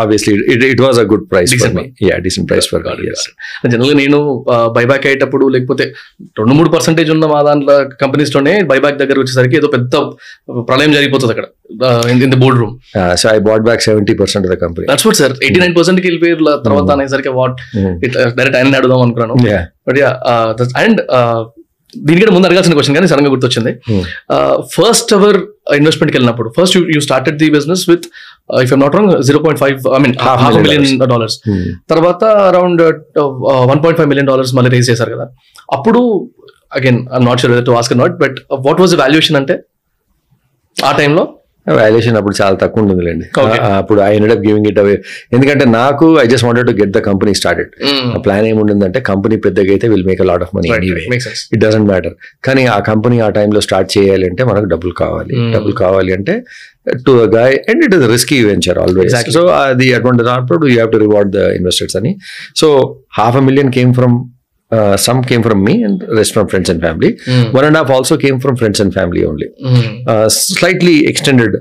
obviously 0.01 0.33
it 0.55 0.65
it 0.71 0.81
was 0.85 0.99
a 1.03 1.07
good 1.11 1.25
price 1.33 1.51
for 1.53 1.61
Decent 1.61 1.77
me 1.79 1.85
yeah 2.09 2.17
decent 2.27 2.47
price 2.51 2.69
for 2.73 2.83
జనరల్గా 3.73 3.95
నేను 4.01 4.19
buyback 4.77 5.07
అయ్యేటప్పుడు 5.09 5.47
లేకపోతే 5.55 5.87
రెండు 6.41 6.55
మూడు 6.59 6.71
percentage 6.75 7.11
ఉన్న 7.17 7.27
మా 7.35 7.41
దాంట్లో 7.49 7.77
కంపెనీస్లోనే 8.03 8.55
బైబ్యాక్ 8.71 8.99
దగ్గర 9.03 9.17
వచ్చేసరికి 9.23 9.57
ఏదో 9.61 9.69
పెద్ద 9.77 9.95
ప్రళయం 10.69 10.93
జరిగిపోతుంది 10.97 11.33
అక్కడ. 11.35 11.47
In 12.13 12.33
the 12.33 12.39
board 12.39 12.59
room 12.61 12.73
so 13.17 13.27
I 13.29 13.39
bought 13.47 13.63
back 13.63 13.83
seventy 13.83 14.13
percent 14.19 14.45
of 14.45 14.53
the 14.53 14.59
company 14.61 14.85
that's 14.91 15.05
what 15.07 15.17
sir 15.17 15.33
eighty 15.41 15.59
nine 15.59 15.75
పర్సెంట్కి 15.75 16.07
వెళ్ళిపోయారు 16.09 16.43
లా- 16.47 16.59
తర్వాత 16.65 16.89
అనేసరికి 16.95 17.33
వాట్ 17.37 17.57
డైరెక్ట్ 18.33 18.57
ఆయన 18.57 18.75
అడుగుదాం 18.79 19.01
అనుకున్నాను. 19.05 19.35
బట్ 19.87 19.99
యా 19.99 20.11
అండ్ 20.81 20.99
దీనికంటే 21.93 22.33
ముందు 22.33 22.47
అడగాల్సిన 22.47 22.73
క్వశ్చన్ 22.75 22.95
కానీ 22.95 23.07
సడన్గా 23.07 23.31
గుర్తొచ్చింది 23.31 23.71
ఫస్ట్ 24.73 25.11
అవర్ 25.13 25.37
ఇన్వెస్ట్మెంట్కి 25.77 26.17
వెళ్ళినప్పుడు 26.17 26.49
first 26.57 26.75
you 26.93 26.99
started 27.01 27.37
the 27.39 27.49
business 27.55 27.83
with 27.89 28.05
if 28.61 28.73
I'm 28.73 28.81
not 28.81 28.95
wrong 28.95 29.13
zero 29.27 29.39
point 29.39 29.61
five 29.61 29.87
I 29.91 29.99
mean 29.99 30.13
half 30.25 30.43
million 30.57 30.81
million 30.81 31.09
dollars 31.13 31.37
తర్వాత 31.89 32.21
around 32.49 32.81
one 33.71 33.81
point 33.83 33.97
five 33.99 34.09
million 34.09 34.29
dollars 34.29 34.53
మళ్ళీ 34.57 34.71
రేజ్ 34.75 34.89
చేశారు 34.89 35.11
కదా. 35.15 35.25
అప్పుడు 35.71 36.01
again 36.71 36.99
I'm 37.15 37.25
not 37.25 37.41
sure 37.41 37.55
to 37.65 37.75
ask 37.77 37.95
not 37.97 38.15
but 38.17 38.37
what 38.67 38.81
was 38.81 38.95
valuation 38.95 39.37
అంటే 39.37 39.55
ఆ 40.77 40.91
టైంలో 40.93 41.25
valuation 41.77 42.17
అప్పుడు 42.19 42.35
చాలా 42.41 42.55
తక్కువ 42.63 42.83
ఉంటుందిలేండి. 42.83 43.25
అప్పుడు 43.79 43.99
I 44.07 44.11
up 44.35 44.43
giving 44.47 44.67
it 44.71 44.79
away 44.83 44.95
ఎందుకంటే 45.35 45.65
నాకు 45.79 46.07
I 46.23 46.25
just 46.33 46.45
wanted 46.47 46.67
to 46.71 46.75
get 46.81 46.93
the 46.97 47.01
company 47.09 47.33
started 47.41 47.71
ఆ 48.15 48.19
ప్లాన్ 48.25 48.47
ఏముండిందంటే 48.51 49.01
కంపెనీ 49.11 49.37
పెద్దగా 49.45 49.71
అయితే 49.75 49.87
will 49.93 50.07
make 50.09 50.21
a 50.25 50.27
lot 50.31 50.43
of 50.47 50.53
money 50.57 50.71
anyway 50.77 51.03
it 51.55 51.61
doesn't 51.65 51.87
matter 51.91 52.15
కానీ 52.49 52.65
ఆ 52.75 52.79
కంపెనీ 52.91 53.19
ఆ 53.27 53.29
టైంలో 53.37 53.61
స్టార్ట్ 53.67 53.91
చేయాలి 53.97 54.27
అంటే 54.31 54.43
మనకు 54.51 54.67
డబ్బులు 54.73 54.93
కావాలి. 55.03 55.33
Mm. 55.39 55.51
డబ్బులు 55.55 55.75
కావాలి 55.83 56.11
అంటే 56.17 56.35
to 57.05 57.11
the 57.21 57.23
guy 57.35 57.55
and 57.69 57.81
it 57.85 57.95
is 57.97 58.05
risky 58.13 58.37
venture 58.49 58.77
always. 58.83 59.15
So 59.37 59.41
అది 59.63 59.87
అటువంటి 59.99 60.29
అప్పుడు 60.39 60.65
you 60.71 60.75
have 60.75 60.91
to 60.95 60.99
reward 61.05 61.31
the 61.37 61.45
investors 61.59 61.95
అని. 62.01 62.11
So 62.61 62.67
half 63.19 63.37
a 63.41 63.45
million 63.49 63.71
came 63.77 63.93
from 63.99 64.17
some 64.99 65.21
came 65.23 65.43
from 65.43 65.61
me 65.65 65.75
and 65.83 66.01
rest 66.19 66.33
from 66.33 66.49
friends 66.49 66.71
and 66.71 66.81
family 66.81 67.11
one 67.57 67.65
and 67.65 67.77
half 67.77 67.91
also 67.91 68.17
came 68.17 68.39
from 68.39 68.57
friends 68.57 68.81
and 68.81 68.93
family 68.93 69.23
only 69.25 69.49
slightly 70.53 70.95
extended 71.11 71.55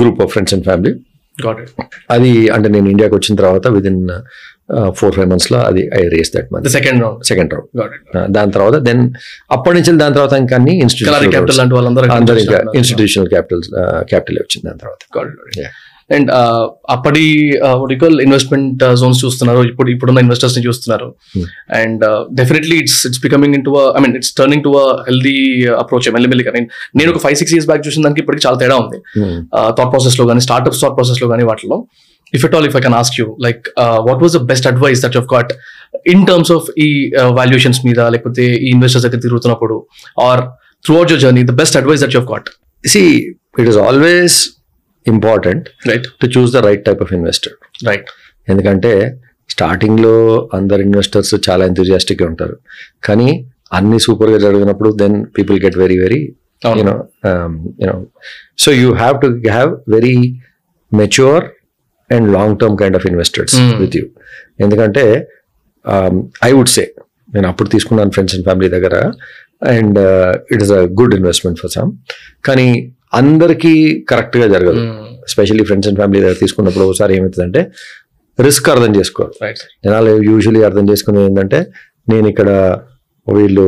group 0.00 0.22
of 0.22 0.32
friends 0.32 0.54
and 0.54 0.64
family 0.64 0.92
got 1.38 1.60
it 1.60 1.70
అది 2.10 2.32
అంటే 2.48 2.68
నేను 2.68 2.88
ఇండియాకి 2.90 3.14
వచ్చిన 3.14 3.34
తర్వాత 3.36 3.66
with 3.68 3.86
in 3.86 4.02
four 4.98 5.14
five 5.16 5.28
మంత్స్లో 5.30 5.58
అది 5.70 5.82
I 5.98 6.02
raised 6.14 6.30
that 6.36 6.48
money 6.52 6.70
second 6.76 7.00
round 7.02 7.24
second 7.24 7.54
round 7.54 8.30
దాని 8.36 8.52
తర్వాత 8.52 8.76
దెన్ 8.88 9.02
అప్పటి 9.50 9.74
నుంచి 9.78 9.96
దాని 10.04 10.14
తర్వాత 10.14 10.34
ఇంకా 10.44 10.56
అన్ని 10.56 10.74
కలారి 11.08 11.28
క్యాపిటల్ 11.34 11.56
ఇన్స్టిట్యూషన్ 11.56 11.60
లాంటి 11.62 11.74
వాళ్ళందరూ 11.74 12.12
అందరు 12.18 12.40
ఇంకా 12.44 12.60
ఇన్స్టిట్యూషనల్ 12.80 13.30
క్యాపిటల్ 13.34 13.64
క్యాపిటల్ 14.12 14.38
వచ్చింది 14.44 14.64
దాని 14.68 14.80
తర్వాత. 14.84 15.02
Yeah. 15.58 15.72
అండ్ 16.10 16.30
అప్పటి 16.94 17.24
ఒడికల్ 17.84 18.16
ఇన్వెస్ట్మెంట్ 18.20 18.82
జోన్స్ 19.02 19.20
చూస్తున్నారు. 19.24 19.60
ఇప్పుడు 19.70 19.90
ఇప్పుడున్న 19.94 20.24
ఇన్వెస్టర్స్ని 20.26 20.62
చూస్తున్నారు. 20.66 21.08
Hmm. 21.34 21.46
And 21.80 22.04
definitely 22.40 22.78
it's 22.82 22.98
it's 23.06 23.22
becoming 23.26 23.54
in 23.58 23.64
to 23.68 23.74
I 23.96 24.02
mean 24.04 24.16
it's 24.20 24.32
turning 24.40 24.64
to 24.66 24.72
healthy 25.08 25.36
approach 25.82 26.08
మెల్లిమెల్లిగా 26.16 26.52
నేను 26.56 26.68
నేను 27.00 27.10
ఒక 27.14 27.22
ఫైవ్ 27.26 27.36
సిక్స్ 27.42 27.54
ఇయర్స్ 27.54 27.68
బ్యాక్ 27.70 27.84
చూసిన 27.88 28.02
దానికి 28.08 28.20
ఇప్పటికి 28.24 28.44
చాలా 28.46 28.58
తేడా 28.64 28.76
ఉంది. 28.84 28.98
థాట్ 29.78 29.92
ప్రాసెస్లో 29.94 30.26
కానీ 30.32 30.42
స్టార్ట్అప్ 30.48 30.78
థాట్ 30.82 30.96
ప్రాసెస్లో 30.98 31.28
కానీ 31.34 31.46
వాటిలో. 31.52 31.78
If 32.32 32.44
at 32.46 32.54
all 32.56 32.66
if 32.68 32.76
I 32.78 32.82
can 32.86 32.96
ask 33.00 33.16
you 33.20 33.26
like 33.46 33.62
what 34.08 34.20
was 34.24 34.34
the 34.38 34.42
best 34.52 34.66
advice 34.72 35.00
that 35.04 35.16
you 35.18 35.22
got 35.34 35.52
in 36.14 36.24
terms 36.30 36.52
of 36.52 36.66
ఈ 36.86 36.88
వాల్యుయేషన్స్ 37.38 37.80
మీద 37.86 38.00
లేకపోతే 38.14 38.44
ఈ 38.66 38.70
ఇన్వెస్టర్స్ 38.76 39.06
దగ్గర 39.06 39.20
తిరుగుతున్నప్పుడు 39.26 39.76
or 40.28 40.42
through 40.84 40.94
out 40.96 41.10
your 41.12 41.22
journey 41.24 41.42
the 41.52 41.54
best 41.62 41.76
advice 41.80 42.02
that 42.04 42.16
you 42.18 42.22
got 42.32 42.48
see 42.84 43.02
it 43.60 43.68
is 43.72 43.78
always 43.86 44.38
important 45.06 45.66
right 45.90 46.08
to 46.22 46.28
choose 46.36 46.50
the 46.56 46.64
right 46.68 46.84
type 46.88 47.02
of 47.06 47.12
investor 47.18 47.56
right 47.90 48.10
ఎందుకంటే 48.48 48.94
starting 49.52 49.96
లో 50.04 50.12
అందరు 50.56 50.82
investors 50.86 51.32
చాలా 51.46 51.62
enthusiastic 51.70 52.16
గా 52.20 52.26
ఉంటారు. 52.30 52.54
కానీ 53.06 53.28
అన్ని 53.76 53.98
సూపర్గా 54.04 54.38
జరిగినప్పుడు 54.44 54.90
then 55.02 55.16
people 55.36 55.58
get 55.64 55.76
very 55.82 55.96
very. 56.04 56.20
You know 56.80 56.94
you know 57.82 57.94
so 58.64 58.72
you 58.80 58.88
have 59.02 59.16
to 59.24 59.28
have 59.56 59.70
very 59.94 60.16
mature 60.92 61.44
and 62.10 62.26
long 62.36 62.56
term 62.62 62.76
kind 62.82 62.96
of 63.00 63.06
investors. 63.10 63.56
With 63.82 63.96
you 63.98 64.04
ఎందుకంటే 64.64 65.04
ఐ 66.48 66.50
వుడ్ 66.58 66.72
సే 66.76 66.84
నేను 67.34 67.48
అప్పుడు 67.52 67.70
తీసుకున్నాను 67.74 68.14
ఫ్రెండ్స్ 68.16 68.34
అండ్ 68.38 68.46
ఫ్యామిలీ 68.48 68.70
దగ్గర 68.76 68.96
and 69.76 69.98
it 70.54 70.62
is 70.66 70.74
a 70.80 70.82
good 71.00 71.14
investment 71.20 71.60
for 71.64 71.74
some 71.78 71.92
కానీ 72.48 72.68
అందరికీ 73.14 73.72
correct 74.10 74.36
గా 74.36 74.46
జరగదు. 74.46 74.80
Especially 75.28 75.64
friends 75.64 75.88
and 75.88 75.98
family 75.98 76.20
దగ్గర 76.20 76.36
తీసుకున్నప్పుడు 76.38 76.84
ఒకసారి 76.84 77.12
ఏమవుతుందంటే 77.16 77.60
రిస్క్ 78.38 78.68
అర్థం 78.68 78.92
చేసుకోరు. 78.96 79.32
రైట్ 79.42 79.62
జనాలు 79.84 80.12
యూజువలీ 80.30 80.62
అర్థం 80.62 80.84
చేసుకునేది 80.90 81.26
ఏంటంటే 81.26 81.58
నేను 82.08 82.26
ఇక్కడ 82.28 82.50
వీళ్ళు 83.26 83.66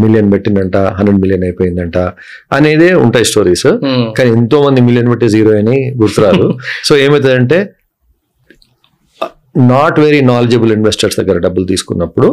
మిలియన్ 0.00 0.32
పెట్టిందంట 0.32 0.76
హండ్రెడ్ 0.96 1.20
మిలియన్ 1.20 1.44
అయిపోయిందంట 1.44 1.98
అనేదే 2.52 2.94
ఉంటాయి 2.94 3.24
స్టోరీస్ 3.24 3.68
కానీ 4.18 4.30
ఎంతో 4.30 4.62
మంది 4.62 4.80
మిలియన్ 4.80 5.08
పెట్టి 5.08 5.28
జీరో 5.28 5.52
అని 5.58 5.76
గుర్తురాదు. 6.02 6.46
సో 6.88 6.92
ఏమవుతుందంటే 6.96 7.58
నాట్ 9.72 9.98
వెరీ 10.00 10.20
నాలెడ్జబుల్ 10.20 10.72
ఇన్వెస్టర్స్ 10.72 11.16
దగ్గర 11.20 11.38
డబ్బులు 11.38 11.66
తీసుకున్నప్పుడు 11.66 12.28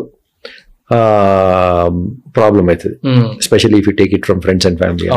ప్రాబ్లం 2.38 2.65
అవుతుంది. 2.71 2.95
Especially 3.43 3.77
if 3.81 3.88
you 3.89 3.93
take 4.01 4.11
it 4.17 4.25
from 4.27 4.41
friends 4.45 4.65
and 4.69 4.77
family. 4.81 5.07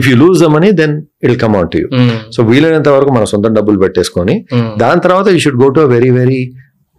If 0.00 0.06
you 0.10 0.14
lose 0.22 0.38
the 0.44 0.48
money 0.56 0.70
then 0.82 0.94
it'll 1.28 1.38
come 1.42 1.56
out 1.58 1.74
you. 1.80 1.86
So 2.36 2.42
వీలైనంత 2.50 2.88
వరకు 2.96 3.12
మన 3.16 3.24
సొంత 3.32 3.46
డబ్బులు 3.58 3.80
పెట్టేసుకొని 3.84 4.36
Mm. 4.54 4.68
దాని 4.82 5.00
తర్వాత 5.06 5.26
you 5.34 5.40
should 5.44 5.60
go 5.64 5.68
to 5.76 5.82
very 5.94 6.10
very 6.20 6.40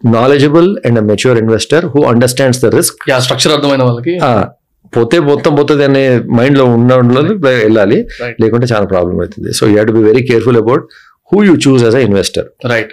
knowledgeable 0.02 0.68
and 0.86 1.00
mature 1.10 1.38
investor 1.42 1.84
who 1.94 2.00
understands 2.12 2.60
the 2.64 2.70
risk 2.78 3.02
structure 3.26 3.52
అర్థమైన 3.56 3.82
వాళ్ళకి. 3.88 4.14
పోతే 4.96 5.16
మొత్తం 5.30 5.52
పోతుంది 5.58 5.84
అనే 5.88 6.02
మైండ్లో 6.38 6.64
ఉన్న 6.76 6.92
వాళ్ళు 7.00 7.34
వెళ్ళాలి. 7.64 7.98
లేకుంటే 8.42 8.66
చాలా 8.72 8.86
ప్రాబ్లం 8.92 9.16
అవుతుంది. 9.22 9.50
So 9.58 9.62
you 9.68 9.74
have 9.74 9.88
to 9.90 9.96
be 9.98 10.04
very 10.10 10.22
careful 10.30 10.58
about 10.62 10.84
who 11.32 11.38
you 11.48 11.54
choose 11.66 11.82
as 11.86 11.96
a 12.00 12.02
investor 12.08 12.46
right 12.72 12.92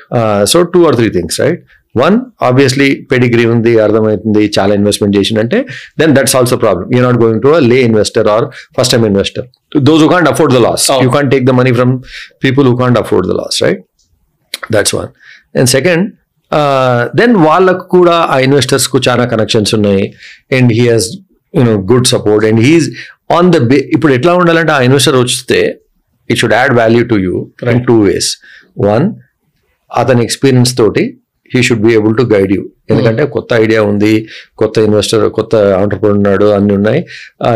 so 0.54 0.58
two 0.74 0.80
or 0.88 0.96
three 1.00 1.10
things 1.18 1.38
right 1.46 1.62
one 1.96 2.16
obviously 2.48 2.88
pedigree 3.12 3.46
ఉంది 3.54 3.74
అర్థమవుతుంది 3.86 4.44
చాలా 4.58 4.74
investment 4.80 5.16
చేసినంటే 5.18 5.60
then 6.02 6.14
that's 6.18 6.36
also 6.40 6.58
problem 6.64 6.90
you 6.96 7.02
not 7.08 7.20
going 7.24 7.42
to 7.46 7.52
a 7.60 7.62
lay 7.72 7.80
investor 7.90 8.30
or 8.36 8.46
first 8.78 8.94
time 8.96 9.06
investor 9.12 9.48
those 9.90 10.04
who 10.06 10.10
can't 10.16 10.30
afford 10.34 10.54
the 10.58 10.62
loss. 10.68 10.86
You 11.06 11.10
can't 11.18 11.32
take 11.36 11.46
the 11.52 11.56
money 11.62 11.74
from 11.80 11.94
people 12.46 12.68
who 12.72 12.76
can't 12.84 13.00
afford 13.04 13.28
the 13.32 13.36
loss 13.42 13.60
right 13.66 13.82
that's 14.76 14.96
one 15.00 15.10
and 15.60 15.72
second 15.78 16.06
then 17.22 17.34
వాళ్ళకు 17.48 17.86
కూడా 17.98 18.16
ఆ 18.34 18.36
ఇన్వెస్టర్స్కు 18.48 18.98
చాలా 19.08 19.24
connections 19.32 19.72
ఉన్నాయి. 19.78 20.04
And 20.58 20.72
he 20.78 20.84
has 20.92 21.08
you know 21.54 21.74
good 21.92 22.08
support 22.14 22.46
and 22.50 22.62
he's 22.66 22.88
on 23.32 23.50
the 23.54 23.60
bay 23.72 23.78
ఇప్పుడు 23.96 24.14
ఎట్లా 24.14 24.34
ఉండాలంటే 24.42 24.72
ఆ 24.72 24.80
ఇన్వెస్టర్ 24.88 25.18
వస్తే 25.22 25.60
it 26.30 26.40
should 26.42 26.56
add 26.60 26.74
value 26.80 27.04
to 27.12 27.18
you 27.26 27.36
in 27.74 27.84
two 27.90 27.96
ways 28.08 28.30
one 28.88 29.06
అతని 29.92 30.22
ఎక్స్పీరియన్స్ 30.28 30.72
తోటి 30.78 31.04
he 31.54 31.62
should 31.64 31.82
be 31.82 31.94
able 31.94 32.18
to 32.18 32.22
guide 32.22 32.52
you 32.52 32.70
ఎందుకంటే 32.90 33.26
కొత్త 33.26 33.54
idea 33.54 33.82
ఉంది 33.84 34.28
కొత్త 34.58 34.78
ఇన్వెస్టర్ 34.78 35.30
కొత్త 35.30 35.56
ఆంటర్ప్రినర్ 35.56 36.18
ఉన్నాడు 36.18 36.46
అన్ని 36.46 36.74
ఉన్నాయి. 36.74 37.06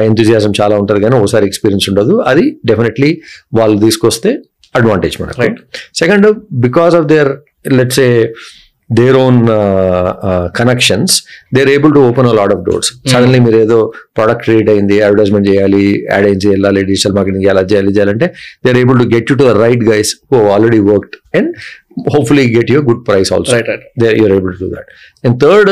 ఎంతజియాజం 0.03 0.53
చాలా 0.61 0.77
ఉంటుంది 0.77 1.01
కానీ 1.01 1.15
ఒకసారి 1.15 1.45
ఎక్స్పీరియన్స్ 1.45 1.89
ఉండదు. 1.89 2.19
అది 2.27 2.59
డెఫినెట్లీ 2.65 3.21
వాళ్ళు 3.53 3.79
తీసుకొస్తే 3.79 4.31
అడ్వాంటేజ్ 4.75 5.21
మనకు. 5.21 5.41
Right. 5.41 5.57
Second 5.95 6.27
because 6.53 6.95
of 6.95 7.05
their 7.05 7.31
let's 7.67 7.99
a 7.99 8.25
their 8.97 9.17
own 9.25 9.39
connections 10.59 11.15
they're 11.55 11.69
able 11.75 11.93
to 11.97 12.01
open 12.09 12.29
a 12.31 12.33
lot 12.39 12.53
of 12.55 12.63
doors 12.69 12.89
suddenly 13.11 13.39
మీరు 13.47 13.59
ఏదో 13.65 13.79
ప్రోడక్ట్ 14.17 14.43
క్రియేట్ 14.47 14.69
అయింది 14.75 14.97
అడ్వర్టైజ్మెంట్ 15.07 15.47
చేయాలి 15.51 15.83
యాడ్ 16.13 16.27
అయించి 16.29 16.49
వెళ్ళాలి 16.53 16.83
డిజిటల్ 16.91 17.15
మార్కెటింగ్ 17.17 17.43
చేయాలి 17.45 17.61
అది 17.63 17.71
చేయాలి 17.73 17.93
చేయాలంటే 17.97 18.29
they 18.63 18.69
are 18.73 18.79
able 18.83 18.99
to 19.03 19.07
get 19.15 19.29
you 19.31 19.37
to 19.41 19.47
the 19.51 19.55
right 19.65 19.85
guys 19.91 20.13
who 20.33 20.39
already 20.55 20.81
worked 20.91 21.17
and 21.39 21.51
hopefully 22.15 22.47
get 22.57 22.71
you 22.75 22.81
good 22.89 23.05
price 23.09 23.31
also 23.37 23.55
you're 24.19 24.33
able 24.33 24.51
to 24.53 24.59
do 24.59 24.69
that. 24.69 24.85
And 25.23 25.39
third, 25.39 25.69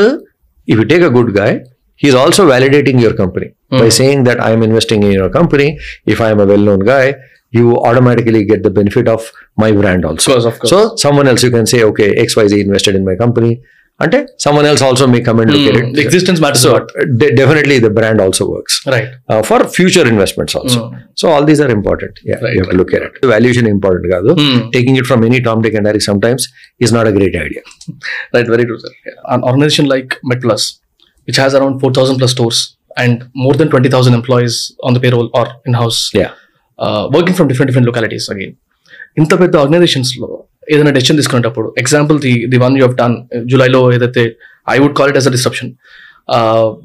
if 0.68 0.76
you 0.78 0.84
take 0.84 1.02
a 1.02 1.10
good 1.10 1.30
guy, 1.34 1.50
he's 2.00 2.14
also 2.14 2.42
validating 2.48 3.00
your 3.00 3.14
company. 3.14 3.48
By 3.72 3.88
saying 3.90 4.24
that 4.24 4.38
I'm 4.40 4.62
investing 4.62 5.02
in 5.02 5.12
your 5.12 5.30
company. 5.30 5.68
If 6.06 6.20
I'm 6.20 6.40
a 6.40 6.46
well-known 6.46 6.84
guy, 6.84 7.06
you 7.50 7.76
automatically 7.88 8.44
get 8.44 8.62
the 8.62 8.70
benefit 8.70 9.08
of 9.08 9.32
my 9.56 9.72
brand 9.72 10.04
also. 10.04 10.30
Of 10.30 10.34
course, 10.34 10.44
of 10.44 10.58
course. 10.60 10.70
So 10.70 10.96
someone 10.96 11.26
else 11.28 11.42
you 11.42 11.50
can 11.50 11.66
say, 11.66 11.82
okay, 11.84 12.08
XYZ 12.26 12.60
invested 12.68 12.94
in 12.94 13.04
my 13.04 13.16
company. 13.24 13.52
అంటే 14.04 14.18
someone 14.42 14.66
else 14.70 14.82
also 14.86 15.06
may 15.12 15.20
come 15.20 15.38
and 15.42 15.50
look 15.52 15.62
at 15.70 15.76
it. 15.78 15.86
The 15.96 16.02
existence 16.08 16.40
matters 16.44 16.60
So 16.64 16.70
a 16.70 16.74
lot. 16.74 16.90
de- 17.20 17.30
definitely 17.38 17.78
the 17.84 17.90
brand 17.96 18.18
also 18.24 18.44
works 18.52 18.74
right 18.94 19.08
uh, 19.32 19.42
for 19.48 19.58
future 19.78 20.04
investments 20.12 20.54
also. 20.60 20.80
So 21.20 21.24
all 21.32 21.44
these 21.48 21.60
are 21.64 21.70
important. 21.78 22.12
Yeah, 22.30 22.38
Right, 22.44 22.54
you 22.54 22.60
have 22.60 22.70
to 22.70 22.76
right, 22.76 22.78
look 22.80 22.92
at 22.98 23.02
it. 23.06 23.26
Valuation 23.32 23.66
important 23.66 24.06
కాదు. 24.14 24.34
Taking 24.76 24.96
it 25.00 25.06
from 25.10 25.24
any 25.28 25.40
Tom, 25.46 25.58
Dick 25.66 25.74
and 25.80 25.86
Harry 25.90 26.00
sometimes 26.00 26.44
is 26.86 26.92
not 26.92 27.06
a 27.10 27.14
great 27.18 27.34
idea. 27.46 27.62
Right, 28.34 28.46
very 28.54 28.64
true, 28.64 28.78
sir. 28.84 28.92
An 29.36 29.42
organization 29.42 29.86
like 29.86 30.20
MedPlus, 30.32 30.78
which 31.24 31.36
has 31.36 31.54
around 31.54 31.80
4,000 31.80 32.18
plus 32.18 32.30
stores 32.30 32.76
and 32.96 33.28
more 33.34 33.54
than 33.54 33.68
20,000 33.68 34.14
employees 34.14 34.74
on 34.82 34.94
the 34.94 35.00
working 36.86 37.36
from 37.36 37.48
different 37.48 37.70
different 37.70 37.88
localities 37.88 38.30
again 38.30 38.52
ఇంత 39.18 39.40
పెద్ద 39.40 39.56
ఆర్గనైజేషన్స్లో 39.56 40.44
ఏదైనా 40.72 40.90
decision 40.90 41.16
తీసుకునేటప్పుడు 41.16 41.74
example 41.78 42.20
the 42.20 42.46
the 42.46 42.56
one 42.56 42.78
you 42.78 42.86
have 42.86 42.96
done 42.96 43.16
జూలైలో 43.46 43.92
ఏదైతే 43.92 44.36
I 44.68 44.78
would 44.78 44.96
call 44.96 45.08
it 45.08 45.16
as 45.16 45.28
a 45.28 45.30
disruption 45.30 45.72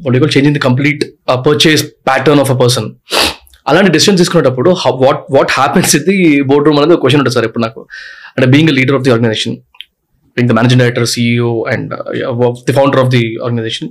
what 0.05 0.37
in 0.37 0.53
the 0.53 0.59
complete 0.59 1.03
purchase 1.47 1.83
pattern 1.83 2.39
of 2.39 2.51
a 2.51 2.53
person 2.53 2.91
అలాంటి 3.67 3.91
decision 3.91 4.17
తీసుకునేటప్పుడు 4.17 4.69
what 4.85 5.21
what 5.31 5.51
happens 5.51 5.95
ఇది 5.95 6.41
బోర్డ్ 6.41 6.67
రూమ్ 6.67 6.79
అనేది 6.79 6.95
క్వశ్చన్ 6.95 7.19
ఉంటుంది 7.19 7.33
sir 7.33 7.45
ఇప్పుడు 7.45 7.63
నాకు. 7.63 7.87
అంటే 8.37 8.47
being 8.47 8.69
leader 8.69 8.95
of 8.95 9.03
the 9.03 9.11
organization 9.11 9.55
being 10.37 10.49
the 10.49 10.53
managing 10.53 10.81
director 10.81 11.03
CEO, 11.03 11.69
and 11.73 11.93
the 12.67 12.71
founder 12.71 12.99
of 12.99 13.09
the 13.09 13.37
organization 13.43 13.89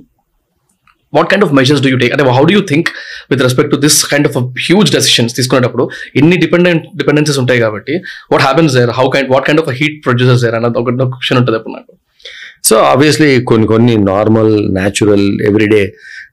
what 1.13 1.29
kind 1.29 1.45
of 1.45 1.53
measures 1.53 1.81
do 1.81 1.89
you 1.89 1.97
take 1.97 2.11
అంటే 2.11 2.23
how 2.29 2.43
do 2.43 2.53
you 2.53 2.61
think 2.67 2.89
with 3.31 3.41
respect 3.41 3.71
to 3.71 3.77
this 3.77 4.05
kind 4.05 4.27
of 4.27 4.37
huge 4.67 4.91
decisions 4.91 5.35
తీసుకునేటప్పుడు 5.35 5.85
ఎన్ని 6.15 6.37
dependent 6.37 6.83
dependencies 6.97 7.39
ఉంటాయి 7.39 7.59
కాబట్టి 7.59 7.95
what 8.31 8.41
happens 8.41 8.73
there 8.73 8.89
how 8.91 9.09
kind 9.09 9.29
what 9.31 9.45
kind 9.45 9.61
of 9.61 9.69
heat 9.75 10.05
producers 10.05 10.43
there 10.43 10.55
అన్నది 10.55 10.79
ఒక 10.79 10.89
క్వశ్చన్ 11.13 11.37
ఉంటుంది 11.37 11.57
అప్పుడు 11.57 11.73
నాకు. 11.73 11.91
సో 12.63 12.75
ఆబ్వియస్లీ 12.83 13.43
కొన్ని 13.43 13.67
కొన్ని 13.67 13.97
నార్మల్ 14.03 14.73
న్యాచురల్ 14.73 15.41
ఎవ్రీడే 15.41 15.81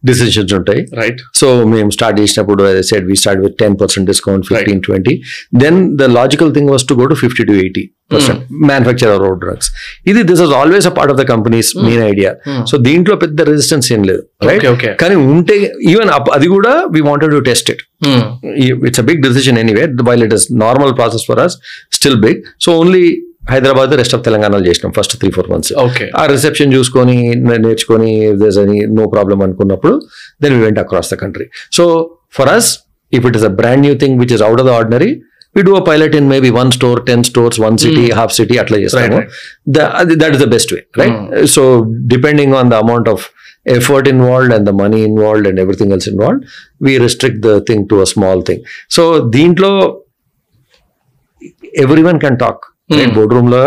డిసిషన్స్ 0.02 0.52
ఉంటాయి. 0.58 0.82
రైట్ 1.00 1.20
సో 1.40 1.46
మేము 1.72 1.90
స్టార్ట్ 1.96 2.16
చేసినప్పుడు 2.20 2.62
said 2.90 3.06
we 3.08 3.16
start 3.22 3.40
with 3.44 3.56
ten 3.58 3.74
percent 3.80 4.06
discount 4.10 4.44
fifteen 4.50 4.82
twenty 4.86 5.14
then 5.62 5.78
the 5.96 6.08
logical 6.18 6.52
thing 6.56 6.70
was 6.74 6.84
to 6.90 6.96
go 7.00 7.06
to 7.12 7.18
fifty 7.22 7.44
to 7.50 7.56
eighty 7.64 7.84
percent 8.14 8.40
manufacture 8.70 9.12
road 9.24 9.40
drugs 9.44 9.68
ఇది 10.10 10.20
this 10.30 10.40
was 10.44 10.54
always 10.60 10.86
a 10.90 10.94
part 10.96 11.12
of 11.14 11.18
the 11.20 11.26
company's 11.32 11.70
main 11.84 12.04
idea 12.06 12.30
so 12.70 12.76
దీంట్లో 12.86 13.16
పెద్ద 13.24 13.48
resistance 13.50 13.88
ఏం 13.96 14.02
లేదు. 14.10 14.22
Right. 14.48 14.64
కానీ 15.02 15.16
ఉంటే 15.32 15.56
even 15.92 16.10
అది 16.36 16.48
కూడా 16.56 16.72
we 16.94 17.02
wanted 17.10 17.34
to 17.36 17.42
test 17.50 17.70
it 17.70 17.82
it's 18.88 19.02
a 19.02 19.06
big 19.10 19.22
decision 19.28 19.58
anyway 19.64 19.86
while 20.08 20.24
it 20.28 20.34
is 20.38 20.46
normal 20.64 20.94
process 21.00 21.26
for 21.30 21.42
us 21.46 21.56
still 21.98 22.20
big 22.26 22.40
so 22.66 22.70
only 22.80 23.04
Hyderabad 23.50 23.92
rest 23.98 24.14
of 24.16 24.22
తెలంగాణలో 24.26 24.62
చేసినాం 24.66 24.92
first 24.96 25.14
three 25.20 25.30
four 25.32 25.48
months 25.52 25.72
okay 25.82 26.04
ఆ 26.16 26.24
reception 26.32 26.72
చూసుకొని 26.76 27.16
నే- 27.46 27.60
నేర్చుకొని 27.64 28.10
దేస్ 28.40 28.58
అని 28.62 28.78
నో 28.96 29.06
ప్రాబ్లం 29.14 29.40
అనుకున్నప్పుడు 29.46 29.94
then 30.42 30.54
we 30.56 30.62
went 30.64 30.80
across 30.82 31.10
the 31.12 31.18
country 31.20 31.46
so 31.78 31.84
for 32.36 32.50
us 32.52 32.70
if 33.12 33.26
it 33.28 33.38
is 33.38 33.46
a 33.46 33.54
brand 33.60 33.84
new 33.86 33.96
thing 34.00 34.16
which 34.20 34.34
is 34.36 34.44
out 34.46 34.62
of 34.62 34.68
the 34.68 34.76
ordinary 34.76 35.10
we 35.56 35.62
do 35.64 35.74
a 35.76 35.84
pilot 35.86 36.14
in 36.16 36.28
maybe 36.30 36.50
one 36.56 36.70
store 36.74 37.00
ten 37.06 37.24
stores 37.28 37.58
one 37.62 37.76
city 37.84 38.04
half 38.18 38.32
city 38.36 38.56
అట్లా 38.58 38.76
చేస్తాము. 38.82 39.16
Right. 39.16 40.18
That 40.20 40.34
is 40.34 40.42
the 40.42 40.50
best 40.52 40.72
way 40.72 40.80
right 41.00 41.16
so 41.54 41.62
depending 42.12 42.54
on 42.56 42.70
the 42.70 42.78
amount 42.82 43.08
of 43.10 43.24
effort 43.72 44.08
involved 44.08 44.54
and 44.56 44.66
the 44.68 44.74
money 44.78 45.00
involved 45.08 45.48
and 45.48 45.60
everything 45.60 45.92
else 45.92 46.08
involved 46.08 46.44
we 46.82 46.92
restrict 46.98 47.40
the 47.46 47.56
thing 47.68 47.84
to 47.90 47.98
a 48.00 48.08
small 48.12 48.42
thing 48.48 48.62
so 48.90 49.02
దీంట్లో 49.34 49.72
every 51.82 52.02
one 52.04 52.20
can 52.20 52.38
talk 52.38 52.62
board 53.14 53.32
రూమ్లో 53.32 53.62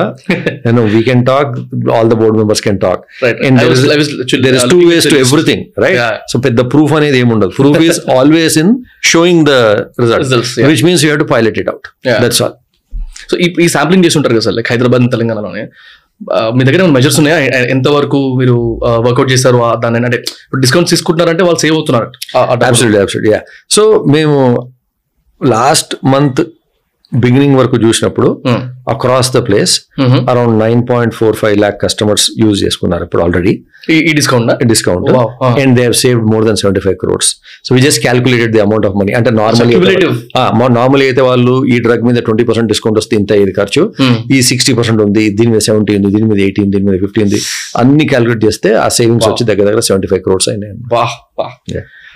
we 0.94 1.02
can 1.04 1.24
talk 1.26 1.52
all 1.96 2.10
the 2.10 2.18
board 2.22 2.38
members 2.38 2.62
can 2.62 2.80
talk 2.80 3.02
Right, 3.24 3.38
right. 3.40 3.62
was- 3.66 3.86
was 3.94 4.10
two 4.26 4.38
to 4.74 4.88
the. 5.08 5.20
Everything 5.20 5.64
right. 5.84 6.00
So 6.32 6.40
పెద్ద 6.40 6.62
proof 6.72 6.94
అనేది 6.94 7.20
ఏమి 7.20 7.34
ఉండదు 7.34 7.54
proof 7.60 7.82
is 7.88 8.00
always 8.18 8.58
in 8.58 8.72
showing 9.04 9.44
the 9.46 9.56
result 10.04 10.24
Results, 10.26 10.54
yeah. 10.58 10.70
Which 10.72 10.84
means 10.84 11.04
you 11.04 11.10
have 11.10 11.22
to 11.26 11.30
pilot 11.34 11.60
it 11.64 11.70
out 11.70 11.88
Yeah. 12.10 12.20
That's 12.26 12.42
all 12.42 12.56
so 13.32 13.36
ఈ 13.38 13.50
ఈ 13.60 13.70
sampling 13.70 14.06
చేసి 14.06 14.18
ఉంటారు 14.20 14.34
కదా 14.34 14.46
sir 14.48 14.56
like 14.56 14.72
Hyderabad 14.72 15.04
తెలంగాణలోనే 15.12 15.64
మీ 16.56 16.64
దగ్గర 16.64 16.80
ఏమైనా 16.80 16.94
మెజర్స్ 16.94 17.18
ఉన్నాయా 17.20 17.38
ఎంత 17.68 17.88
వరకు 17.90 18.20
మీరు 18.40 18.56
వర్కౌట్ 19.06 19.32
చేశారు 19.32 19.58
దాన్ని 19.84 20.06
అంటే 20.06 20.20
డిస్కౌంట్స్ 20.60 20.92
తీసుకుంటున్నారంటే 20.94 21.44
వాళ్ళు 21.44 21.60
సేవ్ 21.60 21.74
అవుతున్నారు. 21.74 22.08
అబ్సల్యూట్ 22.68 22.98
అబ్సల్యూట్ 22.98 23.28
యా 23.34 23.40
సో 23.70 23.84
మేము 24.08 24.36
లాస్ట్ 25.42 25.94
మంత్ 26.06 26.42
బిగినింగ్ 27.12 27.56
వరకు 27.56 27.78
చూసినప్పుడు 27.78 28.28
Hmm. 28.46 28.62
Across 28.94 29.30
the 29.36 29.40
place. 29.48 29.74
Around 30.32 30.56
nine 30.66 30.82
point 30.92 31.14
four 31.20 31.36
five 31.42 31.56
lakh 31.64 31.78
customers 31.86 32.26
use 32.44 32.58
చేసుకున్నారు 32.66 33.04
ఇప్పుడు 33.08 33.24
ఆల్రెడీ 33.26 33.54
ఈ 34.10 34.14
discount 34.20 34.52
discount. 34.72 35.10
And 35.62 35.74
they 35.80 35.86
saved 36.04 36.26
more 36.34 36.44
than 36.48 36.60
seventy 36.64 36.82
five 36.86 36.98
crores 37.04 37.30
so 37.68 37.70
we 37.76 37.82
just 37.88 38.02
calculated 38.06 38.54
the 38.58 38.62
amount 38.66 38.86
of 38.90 38.96
money 39.02 39.14
అంటే 39.20 39.32
normal. 39.42 39.74
Normal 40.80 41.04
అయితే 41.08 41.24
వాళ్ళు 41.30 41.56
ఈ 41.74 41.78
drug 41.88 42.06
మీద 42.10 42.24
twenty 42.28 42.46
percent 42.50 42.70
discount 42.74 43.00
వస్తే 43.04 43.16
ఇంత 43.22 43.32
ఇది 43.46 43.56
ఖర్చు 43.62 43.84
Hmm. 44.02 44.16
ఈ 44.36 44.38
సిక్స్టీ 44.48 44.72
పర్సెంట్ 44.78 45.02
ఉంది 45.04 45.24
దీని 45.38 45.50
మీద 45.54 45.62
సెవెంటీ 45.68 45.92
ఉంది 45.98 46.10
దీని 46.16 46.28
మీద 46.30 46.40
ఎయిటీ 46.46 46.62
దీని 46.74 46.86
మీద 46.88 46.96
ఫిఫ్టీ 47.04 47.20
ఉంది 47.26 47.40
అన్ని 47.82 48.06
క్యాల్కులేట్ 48.12 48.42
చేస్తే 48.46 48.70
ఆ 48.84 48.88
సేవింగ్స్ 48.98 49.28
వచ్చి 49.30 49.44
దగ్గర 49.50 49.66
దగ్గర 49.70 49.84
సెవెంటీ 49.90 50.08
ఫైవ్ 50.12 50.22
క్రోర్స్ 50.26 50.48
అయినాయి. 50.52 50.74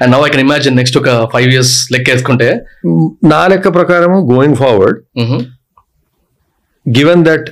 And 0.01 0.11
now 0.13 0.19
I 0.27 0.29
can 0.33 0.43
imagine 0.45 0.75
next 0.79 0.97
ఒక 1.01 1.09
ఫైవ్ 1.33 1.49
ఇయర్స్ 1.53 1.73
లెక్క 1.93 2.07
వేసుకుంటే 2.13 2.49
నా 3.33 3.41
లెక్క 3.53 3.73
ప్రకారం 3.77 4.13
గోయింగ్ 4.33 4.57
ఫార్వర్డ్. 4.63 4.97
గివెన్ 6.97 7.23
దట్ 7.29 7.47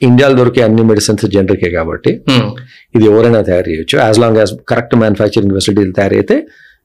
ఇండియాలో 0.00 0.34
దొరికే 0.40 0.60
అన్ని 0.66 0.82
మెడిసిన్స్ 0.90 1.24
జనరికే 1.36 1.68
కాబట్టి 1.78 2.12
Hmm. 2.30 2.46
ఇది 2.96 3.04
ఎవరైనా 3.10 3.40
తయారు 3.48 3.68
చేయొచ్చు. 3.72 3.96
As 4.04 4.18
long 4.22 4.38
as 4.42 4.52
correct 4.70 4.94
manufacturing 5.02 5.54
ఫెసిలిటీలు 5.58 5.92
తయారైతే 5.98 6.36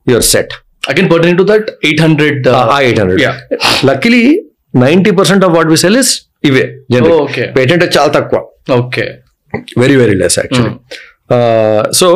your 0.07 0.25
set 0.33 0.53
again 0.91 1.09
pertaining 1.13 1.39
to 1.41 1.45
that 1.51 1.67
eight 1.87 2.01
hundred 2.05 2.41
eight 2.81 2.99
hundred. 3.01 3.21
Luckily 3.89 4.23
ninety 4.85 5.11
percent 5.19 5.45
of 5.47 5.53
what 5.57 5.69
we 5.73 5.79
sell 5.85 5.99
is 6.03 6.13
ఇవే 6.49 6.63
Oh. 7.11 7.21
పేటెంట్ 7.57 7.83
చాలా 7.97 8.11
తక్కువ. 8.17 8.39
Okay 8.79 9.05
very 9.83 9.95
very 10.01 10.15
less 10.23 10.37
actually 10.41 10.73
so 12.01 12.09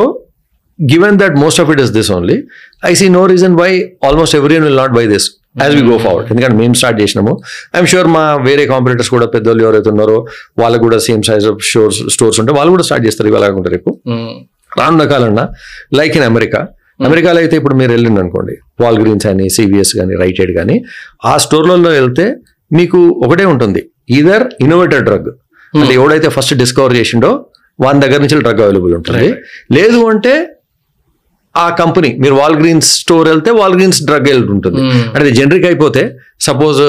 given 0.78 1.14
that 1.20 1.34
most 1.42 1.58
of 1.62 1.66
it 1.72 1.80
is 1.82 1.90
this 1.96 2.08
only, 2.16 2.36
I 2.82 2.94
see 3.00 3.08
no 3.16 3.22
reason 3.32 3.52
why 3.58 3.68
almost 4.08 4.32
everyone 4.38 4.64
will 4.68 4.78
not 4.80 4.92
buy 4.96 5.04
this. 5.12 5.24
As 5.56 5.74
we 5.78 5.82
go 5.90 5.96
forward 6.04 6.28
ఎందుకంటే 6.32 6.56
మేము 6.60 6.74
start 6.80 6.98
చేసినాము. 7.02 7.32
I'm 7.76 7.88
sure 7.92 8.08
మా 8.16 8.24
వేరే 8.48 8.64
competitors 8.72 9.10
కూడా 9.14 9.26
పెద్దోళ్ళు 9.34 9.62
ఎవరైతే 9.66 9.90
ఉన్నారో 9.94 10.18
వాళ్ళకు 10.62 10.82
కూడా 10.86 10.98
same 11.06 11.22
size 11.28 11.46
of 11.52 11.60
stores 11.70 12.00
stores 12.14 12.38
ఉంటే 12.42 12.54
వాళ్ళు 12.58 12.72
కూడా 12.76 12.86
స్టార్ట్ 12.88 13.04
చేస్తారు 13.08 13.28
ఇవాళ 13.32 13.44
కాకుండా 13.50 13.70
రేపు. 13.76 13.90
రాను 14.78 14.98
రకాలన్నా 15.04 15.44
లైక్ 16.00 16.14
ఇన్ 16.20 16.26
అమెరికా 16.30 16.60
అమెరికాలో 17.08 17.38
అయితే 17.42 17.54
ఇప్పుడు 17.60 17.74
మీరు 17.80 17.90
వెళ్ళింది 17.96 18.20
అనుకోండి. 18.22 18.54
వాల్ 18.82 18.98
గ్రీన్స్ 19.02 19.24
కానీ 19.28 19.46
సివిఎస్ 19.56 19.92
కానీ 20.00 20.12
రైట్ 20.22 20.40
ఎయిడ్ 20.42 20.52
కానీ 20.58 20.76
ఆ 21.30 21.32
స్టోర్లలో 21.44 21.90
వెళ్తే 21.98 22.26
మీకు 22.70 22.98
ఒకటే 23.26 23.44
ఉంటుంది. 23.52 23.80
ఈదర్ 24.18 24.44
ఇన్నోవేటర్ 24.64 25.04
డ్రగ్ 25.08 25.30
అంటే 25.80 25.92
ఎవడైతే 25.98 26.28
ఫస్ట్ 26.36 26.54
డిస్కవర్ 26.62 26.94
చేసిండో 27.00 27.30
వాని 27.78 28.00
దగ్గర 28.04 28.18
నుంచి 28.24 28.38
డ్రగ్ 28.46 28.60
అవైలబుల్ 28.64 28.94
ఉంటుంది. 28.98 29.28
లేదు 29.76 30.00
అంటే 30.12 30.32
ఆ 31.56 31.68
కంపెనీ 31.70 32.16
మీరు 32.20 32.34
వాల్ 32.34 32.56
గ్రీన్స్ 32.56 33.00
స్టోర్ 33.00 33.28
వెళ్తే 33.28 33.50
వాల్ 33.50 33.74
గ్రీన్స్ 33.74 34.04
డ్రగ్ 34.04 34.50
ఉంటుంది. 34.50 34.80
Hmm. 34.80 35.16
అంటే 35.16 35.30
జనరిక్ 35.30 35.64
అయిపోతే 35.64 36.16
సపోజ్ 36.40 36.80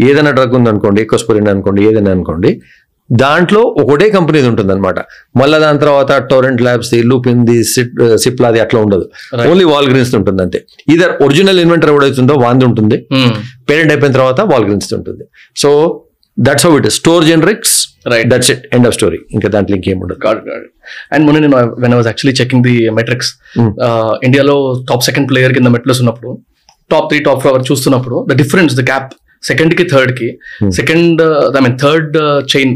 ఏదైనా 0.00 0.30
డ్రగ్ 0.30 0.54
ఉంది 0.54 0.70
అనుకోండి 0.70 1.02
ఎక్కోస్పొరిన్ 1.02 1.48
అనుకోండి 1.48 1.82
ఏదైనా 1.84 2.10
అనుకోండి 2.10 2.62
దాంట్లో 3.10 3.60
ఒకటే 3.60 4.10
కంపెనీది 4.10 4.48
ఉంటుంది 4.48 4.72
అనమాట 4.72 4.98
మళ్ళీ 5.36 5.58
దాని 5.58 5.78
తర్వాత 5.78 6.12
టోరెంట్ 6.12 6.62
ల్యాబ్స్ 6.62 6.90
ది 6.90 7.02
లూపిన్ది 7.02 7.64
సిప్ 7.64 8.16
సిప్లాది 8.16 8.60
అట్లా 8.60 8.80
ఉండదు. 8.80 9.10
ఓన్లీ 9.50 9.64
వాల్ 9.64 9.88
గ్రీన్స్ 9.90 10.14
ఉంటుంది 10.14 10.42
అంతే 10.42 10.64
ఇదర్ 10.88 11.22
ఒరిజినల్ 11.22 11.60
ఇన్వెంటర్ 11.60 11.90
ఎవడైతుందో 11.90 12.34
వాంది 12.34 12.64
ఉంటుంది. 12.64 13.06
పేరెంట్ 13.70 13.92
అయిపోయిన 13.92 14.12
తర్వాత 14.12 14.40
వాల్ 14.40 14.64
గ్రీన్స్ 14.64 14.94
ఉంటుంది. 14.94 15.24
So 15.56 16.00
that's 16.36 16.64
how 16.66 16.72
it 16.80 16.88
store 17.00 17.24
generics 17.32 17.74
Right. 18.12 18.26
That's 18.30 18.48
it 18.52 18.64
end 18.76 18.86
of 18.88 18.94
story 18.96 19.18
ఇంకా 19.36 19.48
దాంట్లో 19.52 19.74
ఇంకేం 19.78 19.98
ఉండదు. 20.04 20.18
అండ్ 21.14 21.22
మొన్న 21.26 21.38
నేను 21.44 21.58
when 21.84 21.94
was 21.98 22.08
actually 22.10 22.34
checking 22.40 22.64
the 22.66 22.74
metrics. 22.98 23.30
ఇండియాలో 24.26 24.56
టాప్ 24.90 25.04
సెకండ్ 25.08 25.26
ప్లేయర్ 25.30 25.52
కింద 25.58 25.68
మెట్లస్ 25.76 26.00
ఉన్నప్పుడు 26.02 26.30
టాప్ 26.90 27.06
త్రీ 27.10 27.18
టాప్ 27.28 27.40
ఫోర్ 27.44 27.62
చూస్తున్నప్పుడు 27.70 28.16
ద 28.30 28.36
డిఫరెన్స్ 28.42 28.74
ద 28.80 28.84
గ్యాప్ 28.90 29.08
సెకండ్కి 29.42 29.84
థర్డ్కి 29.92 30.28
second 30.80 31.22
I 31.58 31.62
mean 31.66 31.76
third 31.84 32.14
chain 32.52 32.70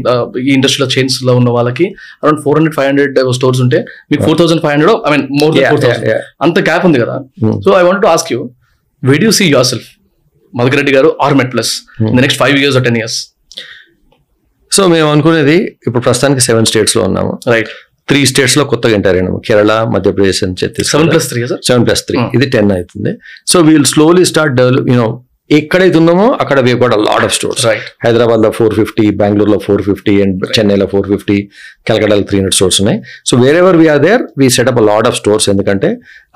ఈ 0.47 0.51
ఇండస్ట్రీలో 0.57 0.87
చైన్స్లో 0.95 1.33
ఉన్న 1.39 1.51
వాళ్ళకి 1.57 1.85
around 2.23 2.41
four 2.45 2.57
hundred 2.59 2.75
five 2.77 2.89
hundred 2.91 3.15
stores 3.39 3.61
ఉంటే 3.65 3.79
మీకు 4.11 4.21
four 4.27 4.37
thousand 4.41 4.61
five 4.65 4.73
hundred 4.75 4.93
I 5.07 5.11
mean 5.15 5.25
more 5.41 5.53
Yeah, 5.59 5.71
four 5.73 5.81
thousand. 5.85 6.09
అంత 6.47 6.59
గ్యాప్ 6.69 6.85
ఉంది 6.89 7.01
కదా. 7.03 7.17
So 7.65 7.71
I 7.79 7.83
want 7.89 8.01
to 8.05 8.09
ask 8.15 8.31
you 8.35 8.39
where'd 9.03 9.25
you 9.27 9.31
see 9.39 9.47
yourself 9.73 9.87
Madhukar 10.53 10.79
Reddy 10.81 10.95
గారు 10.97 11.11
or 11.25 11.35
MedPlus 11.55 11.73
the 12.09 12.21
next 12.25 12.41
five 12.43 12.55
years 12.61 12.77
ten 12.87 12.99
years 13.01 13.19
so 14.79 14.85
మేము 14.95 15.07
అనుకునేది 15.13 15.55
ఇప్పుడు 15.87 16.03
ప్రస్తుతానికి 16.07 16.41
seven 16.49 16.67
స్టేట్స్లో 16.71 17.03
ఉన్నాము. 17.09 17.31
రైట్ 17.53 17.71
త్రీ 18.09 18.19
స్టేట్స్లో 18.29 18.63
కొత్తగా 18.73 18.93
enter 18.97 19.17
అయినాము. 19.19 19.39
Kerala 19.47 19.71
Madhya Pradesh 19.95 20.39
and 20.45 20.55
seven 20.59 20.69
Chhattisgarh 20.73 21.09
plus 21.13 21.27
three 21.31 21.41
sir 21.49 21.63
seven 21.69 21.83
plus 21.87 22.03
three 22.09 22.17
Hmm. 22.19 22.29
ఇది 22.37 22.45
టెన్ 22.53 22.71
అవుతుంది. 22.75 23.11
So 23.51 23.57
we'll 23.69 23.87
slowly 23.93 24.23
start 24.29 24.53
develop 24.59 24.87
you know 24.91 25.07
ఎక్కడైతే 25.57 25.97
ఉన్నామో 26.01 26.25
అక్కడ 26.43 26.57
we 26.65 26.71
got 26.81 26.95
lot 27.07 27.23
of 27.27 27.33
stores 27.37 27.63
హైదరాబాద్లో 28.05 28.49
ఫోర్ 28.57 28.73
ఫిఫ్టీ 28.79 29.05
బెంగళూరులో 29.21 29.57
four 29.65 29.81
fifty 29.87 30.13
and 30.23 30.43
చెన్నైలో 30.55 30.87
four 30.93 31.07
fifty 31.13 31.37
కలకటాలో 31.89 32.25
three 32.29 32.37
hundred 32.39 32.57
stores 32.57 32.77
ఉన్నాయి 32.81 32.99
so 33.29 33.37
wherever 33.61 33.77
we're 33.81 34.01
there 34.07 34.23
we 34.41 34.47
set up 34.57 34.81
lot 34.89 35.07
of 35.11 35.17
stores 35.21 35.47
ఎందుకంటే 35.53 35.89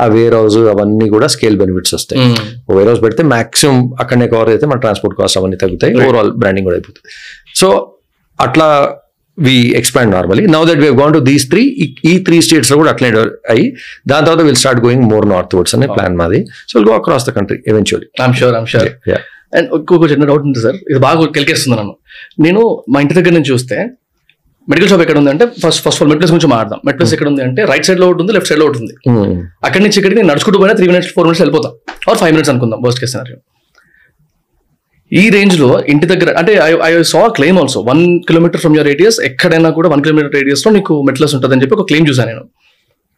ఆ 0.03 0.07
వేర్ 0.15 0.35
హౌస్ 0.39 0.57
అవన్నీ 0.73 1.07
కూడా 1.15 1.29
స్కేల్ 1.35 1.57
బెనిఫిట్స్ 1.63 1.95
వస్తాయి. 1.97 2.27
వేర్ 2.77 2.89
హౌస్ 2.91 3.01
పెడితే 3.05 3.25
మాక్సిమం 3.35 3.79
అక్కడనే 4.03 4.27
కవర్ 4.33 4.51
అయితే 4.55 4.67
మన 4.71 4.79
ట్రాన్స్పోర్ట్ 4.85 5.17
కాస్ట్ 5.21 5.39
అవన్నీ 5.41 5.59
తగ్గుతాయి. 5.65 5.93
ఓవరాల్ 6.05 6.31
బ్రాండింగ్ 6.43 6.67
కూడా 6.69 6.77
అయిపోతుంది. 6.79 7.11
సో 7.61 7.69
అట్లా 8.39 8.67
we 9.37 9.55
expand 9.79 10.11
normally 10.15 10.43
now 10.55 10.61
that 10.69 10.81
we 10.83 10.89
gone 11.01 11.13
to 11.17 11.21
these 11.29 11.45
three 11.51 11.63
ఈ 12.09 12.13
త్రీ 12.27 12.37
స్టేట్స్లో 12.47 12.75
కూడా 12.81 12.91
అట్లనే 12.93 13.21
అయ్యి 13.53 13.65
దాని 14.11 14.23
తర్వాత 14.27 14.43
will 14.47 14.59
start 14.61 14.81
going 14.85 15.05
more 15.13 15.25
northwards 15.57 15.75
అనే 15.77 15.87
ప్లాన్ 15.95 16.15
మాది. 16.21 16.39
So 16.69 16.73
will 16.77 16.87
go 16.89 16.95
across 16.99 17.25
the 17.29 17.33
country 17.37 17.57
eventually 17.71 18.07
I'm 18.25 18.35
sure 18.41 18.55
I'm 18.59 18.69
sure 18.73 18.89
and 19.57 19.67
ఇంకొక 19.77 20.05
చిన్న 20.11 20.25
డౌట్ 20.29 20.45
ఉంది 20.49 20.61
సార్ 20.65 20.77
ఇది 20.91 20.99
బాగా 21.07 21.25
కెలికేస్తుంది 21.37 21.75
నన్ను. 21.79 21.95
నేను 22.45 22.61
మా 22.93 22.99
ఇంటి 23.05 23.15
దగ్గర 23.19 23.33
నుంచి 23.37 23.51
చూస్తే 23.53 23.77
మెడికల్ 24.67 24.89
షాప్ 24.91 25.01
ఎక్కడ 25.05 25.17
ఉంది 25.21 25.31
అంటే 25.33 25.45
ఫస్ట్ 25.63 25.81
ఫస్ట్ 25.85 26.01
ఆల్ 26.03 26.09
మెట్లెస్ 26.11 26.31
గురించి 26.33 26.49
మాట్లాడదాం. 26.53 26.79
మెట్లెస్ 26.87 27.13
ఎక్కడ 27.15 27.27
ఉంది 27.31 27.41
అంటే 27.47 27.61
రైట్ 27.71 27.85
సైడ్లో 27.87 28.05
ఒకటి 28.09 28.21
ఉంది 28.23 28.33
లెఫ్ట్ 28.35 28.49
సైడ్లో 28.51 28.65
ఒకటి 28.67 28.79
ఉంది. 28.83 28.93
అక్కడి 29.67 29.83
నుంచి 29.85 29.97
ఇక్కడికి 29.99 30.17
నేను 30.19 30.29
నడుచుకుంటూ 30.31 30.59
పోయినా 30.61 30.75
త్రీ 30.79 30.87
మినిట్స్ 30.91 31.09
ఫోర్ 31.15 31.27
మినిట్స్ 31.27 31.43
వెళ్ళిపోతాం. 31.43 31.73
ఆర్ 32.09 32.19
ఫైవ్ 32.21 32.33
మినిట్స్ 32.35 32.51
అనుకుందాం 32.53 32.81
వర్స్ట్ 32.87 33.01
కేస్ 33.03 33.15
ఈ 35.21 35.23
రేంజ్లో 35.35 35.67
ఇంటి 35.91 36.05
దగ్గర 36.11 36.29
అంటే 36.39 36.53
I 36.87 36.91
saw 37.13 37.21
claim 37.37 37.57
also 37.61 37.79
one 37.89 38.01
kilometre 38.27 38.61
from 38.63 38.75
your 38.77 38.87
radius 38.91 39.17
ఎక్కడైనా 39.27 39.69
కూడా 39.77 39.87
వన్ 39.93 40.01
కిలోమీటర్ 40.05 40.33
రేడియస్లో 40.37 40.69
నీకు 40.77 40.93
మెట్లస్ 41.07 41.33
ఉంటుంది 41.37 41.53
అని 41.55 41.63
చెప్పి 41.63 41.75
ఒక 41.77 41.85
క్లెయిమ్ 41.89 42.07
చూసాను 42.09 42.29
నేను. 42.31 42.43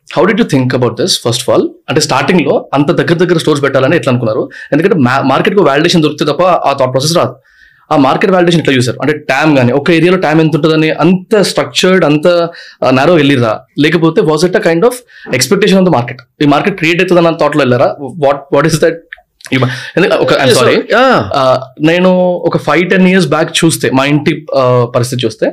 How 0.07 0.23
do 0.29 0.33
you 0.41 0.45
think 0.53 0.73
about 0.77 0.95
this 1.01 1.15
first 1.25 1.43
of 1.43 1.49
all 1.53 1.65
అంటే 1.89 2.01
స్టార్టింగ్లో 2.07 2.55
అంత 2.77 2.89
దగ్గర 2.99 3.17
దగ్గర 3.23 3.37
స్టోర్స్ 3.43 3.61
పెట్టాలని 3.65 3.95
ఎట్లా 3.99 4.11
అనుకున్నారు? 4.13 4.43
ఎందుకంటే 4.73 4.97
మార్కెట్కు 5.31 5.63
వాలిడేషన్ 5.69 6.03
దొరికితే 6.05 6.27
తప్ప 6.31 6.43
ఆ 6.69 6.73
థాట్ 6.81 6.93
ప్రాసెస్ 6.95 7.15
రాదు. 7.19 7.33
ఆ 7.93 7.95
మార్కెట్ 8.05 8.31
వాలిడేషన్ 8.35 8.61
ఎట్లా 8.61 8.73
చూసారు 8.77 8.97
అంటే 9.03 9.13
ట్యామ్ 9.31 9.51
కానీ 9.57 9.71
ఒక 9.79 9.89
ఏరియాలో 9.97 10.19
ట్యామ్ 10.23 10.39
ఎంత 10.43 10.55
ఉంటుందని 10.59 10.87
అంత 11.03 11.41
స్ట్రక్చర్డ్ 11.49 12.03
అంత 12.09 12.27
నారో 12.97 13.13
వెళ్ళిరా 13.21 13.51
లేకపోతే 13.83 14.19
was 14.29 14.45
it 14.47 14.57
a 14.59 14.63
kind 14.67 14.85
of 14.89 14.97
expectation 15.37 15.79
of 15.81 15.87
the 15.89 15.93
market 15.97 16.21
ఈ 16.43 16.47
మార్కెట్ 16.53 16.77
క్రియేట్ 16.81 17.01
అవుతుంది 17.03 17.21
అన్న 17.23 17.37
థాట్లో 17.43 17.61
వెళ్ళారా? 17.65 17.89
వాట్ 18.25 18.41
వాట్ 18.55 18.67
ఇస్ 18.71 18.79
దట్ 18.85 18.99
ఒక 20.23 20.33
సారీ 20.57 20.75
నేను 21.89 22.11
ఒక 22.49 22.57
ఫైవ్ 22.67 22.83
టెన్ 22.89 23.07
ఇయర్స్ 23.07 23.27
బ్యాక్ 23.27 23.51
చూస్తే 23.61 23.89
మా 23.97 24.05
ఇంటి 24.13 24.33
uh, 24.61 24.83
పరిస్థితి 24.95 25.21
చూస్తే 25.25 25.47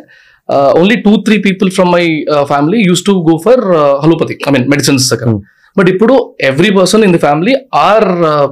only 0.79 0.97
two 1.07 1.13
three 1.27 1.37
people 1.39 1.69
from 1.71 1.91
my 1.97 2.05
family 2.53 2.79
use 2.89 3.03
to 3.09 3.13
go 3.29 3.35
for 3.47 3.63
allopathy 4.05 4.37
I 4.49 4.53
mean 4.57 4.69
medicines 4.75 5.07
దగ్గర. 5.15 5.29
Hmm. 5.31 5.41
బట్ 5.77 5.89
ఇప్పుడు 5.89 6.15
every 6.49 6.71
person 6.79 7.03
in 7.05 7.15
the 7.17 7.21
family 7.27 7.53
are 7.83 8.07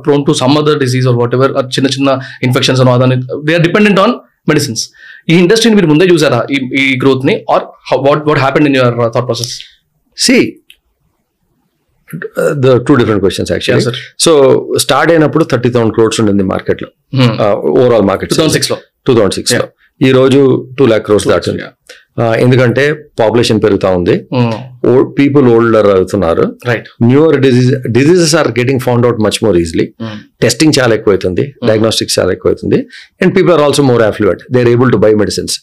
prone 0.05 0.23
to 0.29 0.33
some 0.33 0.55
other 0.61 0.79
disease 0.85 1.07
or 1.11 1.17
whatever 1.35 1.53
చిన్న 1.77 1.89
చిన్న 1.97 2.11
infections 2.43 2.81
Adani 2.85 3.17
they 3.47 3.55
are 3.57 3.65
dependent 3.67 4.01
on 4.05 4.15
medicines 4.49 4.83
ఈ 5.31 5.35
ఇండస్ట్రీని 5.43 5.77
మీరు 5.79 5.89
ముందే 5.93 6.07
చూసారా? 6.13 6.39
ఈ 6.55 6.59
ఈ 6.83 6.85
గ్రోత్ని? 7.03 7.35
Or 7.55 7.65
what 8.07 8.23
what 8.29 8.41
happened 8.45 8.69
in 8.71 8.77
your 8.77 8.97
thought 9.15 9.27
process 9.27 9.53
see 10.19 10.37
the 12.53 12.77
two 12.77 12.95
different 12.95 13.21
questions 13.21 13.53
actually. 13.53 13.99
So 14.19 14.33
start 14.79 15.13
అయినప్పుడు 15.13 15.45
థర్టీ 15.45 15.71
థౌసండ్ 15.71 15.95
క్రోడ్స్ 15.95 16.21
ఉండింది 16.21 16.43
మార్కెట్లో 16.43 16.89
ఓవరాల్ 17.55 18.03
మార్కెట్ 18.03 18.31
టూ 18.31 18.37
థౌసండ్ 18.37 18.53
సిక్స్లో. 18.53 18.77
టూ 19.07 19.15
థౌసండ్ 19.15 19.35
సిక్స్లో. 19.35 19.69
ఈ 20.03 20.13
రోజు 20.13 20.69
టూ 20.79 20.87
ల్యాక్ 20.87 21.05
క్రోర్స్ 21.05 21.29
దాటింది 21.29 21.63
Uh, 21.63 21.73
ఎందుకంటే 22.45 22.85
పాపులేషన్ 23.21 23.61
పెరుగుతా 23.65 23.89
ఉంది. 23.99 24.15
పీపుల్ 25.19 25.47
ఓల్డర్ 25.55 25.89
అవుతున్నారు. 25.95 26.45
Right 26.69 26.87
newer 27.09 27.35
disease 27.45 27.71
diseases 27.97 28.35
are 28.41 28.49
getting 28.59 28.81
found 28.87 29.05
out 29.07 29.19
much 29.27 29.39
more 29.45 29.57
easily 29.63 29.87
testing 30.45 30.75
చాలా 30.79 30.93
ఎక్కువైతుంది. 30.99 31.43
డయాగ్నోస్టిక్స్ 31.69 32.15
చాలా 32.19 32.31
ఎక్కువైతుంది. 32.37 32.79
And 33.23 33.33
people 33.37 33.53
are 33.57 33.63
also 33.67 33.83
more 33.91 34.03
affluent 34.09 34.43
they 34.55 34.61
are 34.65 34.71
able 34.75 34.91
to 34.95 35.01
buy 35.05 35.11
medicines 35.23 35.55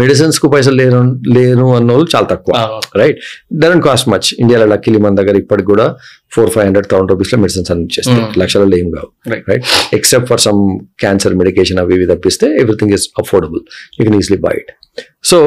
మెడిసిన్స్కు 0.00 0.48
పైసలు 0.54 0.76
లేరు 0.82 1.00
లేరు 1.36 1.68
అన్న 1.78 1.88
వాళ్ళు 1.96 2.10
చాలా 2.14 2.28
తక్కువ. 2.34 2.54
రైట్ 3.02 3.18
డజంట్ 3.62 3.84
కాస్ట్ 3.88 4.08
మచ్ 4.14 4.28
ఇండియాలో 4.44 4.66
లక్కీలి 4.74 5.00
మన 5.06 5.14
దగ్గర 5.20 5.36
ఇప్పటికి 5.44 5.68
కూడా 5.72 5.86
ఫోర్ 6.36 6.50
ఫైవ్ 6.54 6.66
హండ్రెడ్ 6.68 6.88
థౌసండ్ 6.92 7.10
రూపీస్లో 7.14 7.38
మెడిసిన్స్ 7.44 7.70
అన్ని 7.74 7.88
చేస్తాయి 7.96 8.22
Mm. 8.22 8.34
లక్షలలో 8.42 8.76
ఏం 8.82 8.88
కావు. 8.96 9.08
Right 9.50 9.64
except 9.98 10.28
for 10.32 10.42
some 10.46 10.60
cancer 11.02 11.34
medication 11.42 11.80
అవి 11.82 11.94
ఇవి 11.98 12.06
తప్పిస్తే 12.12 12.48
everything 12.62 12.94
is 12.98 13.06
affordable 13.22 13.62
you 13.98 14.04
can 14.08 14.18
easily 14.20 14.38
buy 14.46 14.54
it 14.60 14.72
so 15.30 15.38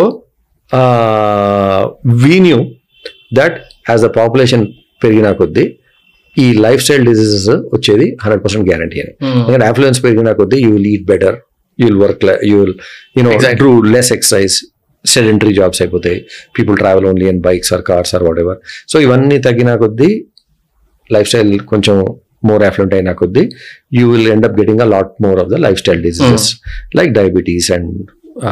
we 2.23 2.35
knew 2.47 2.59
that 3.39 3.57
as 3.89 4.01
the 4.05 4.09
population 4.19 4.63
పెరిగిన 5.03 5.29
కొద్దీ 5.41 5.65
ఈ 6.37 6.47
లైఫ్ 6.65 6.81
స్టైల్ 6.85 7.05
డిసీజెస్ 7.09 7.47
వచ్చేది 7.75 8.07
హండ్రెడ్ 8.23 8.41
పర్సెంట్ 8.43 8.65
గ్యారంటీ 8.69 8.97
అని. 9.03 9.13
ఎందుకంటే 9.39 9.65
అఫ్లుయెన్స్ 9.71 9.99
పెరిగిన 10.05 10.31
కొద్దీ 10.39 10.57
you 10.65 10.71
will 10.75 10.89
eat 10.93 11.05
better 11.13 11.37
you 11.79 11.85
will 11.89 12.01
work 12.03 12.21
you 12.49 12.57
will 12.61 12.75
you know. 13.17 13.31
Do 13.63 13.71
less 13.95 14.11
exercise 14.17 14.55
sedentary 15.05 15.53
jobs 15.59 15.79
అయిపోతాయి 15.83 16.17
people 16.57 16.77
travel 16.81 17.05
only 17.11 17.27
and 17.31 17.41
bikes 17.47 17.71
or 17.75 17.83
cars 17.89 18.11
or 18.15 18.23
whatever 18.43 18.57
so 18.91 18.99
ఇవన్నీ 19.05 19.37
తగ్గిన 19.47 19.73
కొద్దీ 19.75 20.09
life 21.09 21.27
style 21.27 21.51
కొంచెం 21.71 21.95
more 22.49 22.63
affluent 22.69 22.93
అయిన 22.97 23.11
కొద్దీ 23.21 23.43
you 23.97 24.03
will 24.11 24.29
end 24.33 24.45
up 24.49 24.57
getting 24.59 24.81
a 24.81 24.89
lot 24.95 25.13
more 25.25 25.39
of 25.43 25.49
the 25.53 25.59
lifestyle 25.83 26.01
diseases 26.07 26.47
like 26.99 27.11
diabetes 27.19 27.69
and 27.77 27.93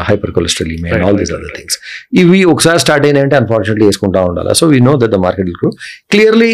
hypercholesterolaemia 0.36 0.90
and 0.90 0.98
Right, 0.98 1.08
all 1.10 1.20
these 1.22 1.34
other 1.36 1.54
things 1.58 1.78
ఇవి 2.22 2.40
ఒకసారి 2.54 2.80
start 2.84 3.06
అయినాయంటే 3.08 3.38
unfortunately 3.42 3.86
వేసుకుంటా 3.90 4.22
ఉండాలి. 4.30 4.54
So 4.56 4.68
we 4.74 4.80
know 4.88 4.94
that 5.04 5.14
the 5.16 5.20
market 5.26 5.48
will 5.48 5.60
grow 5.62 5.72
clearly 6.14 6.54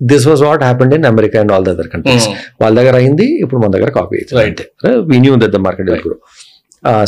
this 0.00 0.26
was 0.30 0.42
what 0.46 0.62
happened 0.62 0.94
in 0.96 1.06
America 1.10 1.38
and 1.42 1.52
all 1.54 1.64
the 1.64 1.72
other 1.76 1.90
countries 1.92 2.28
వాళ్ళ 2.62 2.72
దగ్గర 2.80 2.96
అయింది 3.02 3.28
ఇప్పుడు 3.42 3.60
మన 3.62 3.70
దగ్గర 3.76 3.92
కాపీ 3.98 4.16
అవుతుంది 4.20 4.40
Right. 4.40 4.60
అంతే 4.64 4.92
we 5.10 5.18
knew 5.24 5.34
that 5.44 5.54
the 5.56 5.62
market 5.66 5.90
will 5.90 6.04
grow 6.06 6.16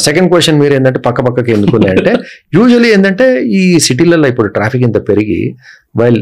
second 0.05 0.29
question 0.31 0.57
మీరు 0.61 0.73
ఏంటంటే 0.77 1.01
పక్క 1.05 1.21
పక్కకి 1.27 1.51
ఎందుకు 1.53 1.77
అంటే 1.91 2.13
యూజువలీ 2.57 2.89
ఏంటంటే 2.95 3.27
ఈ 3.59 3.65
సిటీలలో 3.87 4.29
ఇప్పుడు 4.33 4.49
ట్రాఫిక్ 4.57 4.85
ఇంత 4.87 5.01
పెరిగి 5.09 5.41
వైల్ 5.95 6.21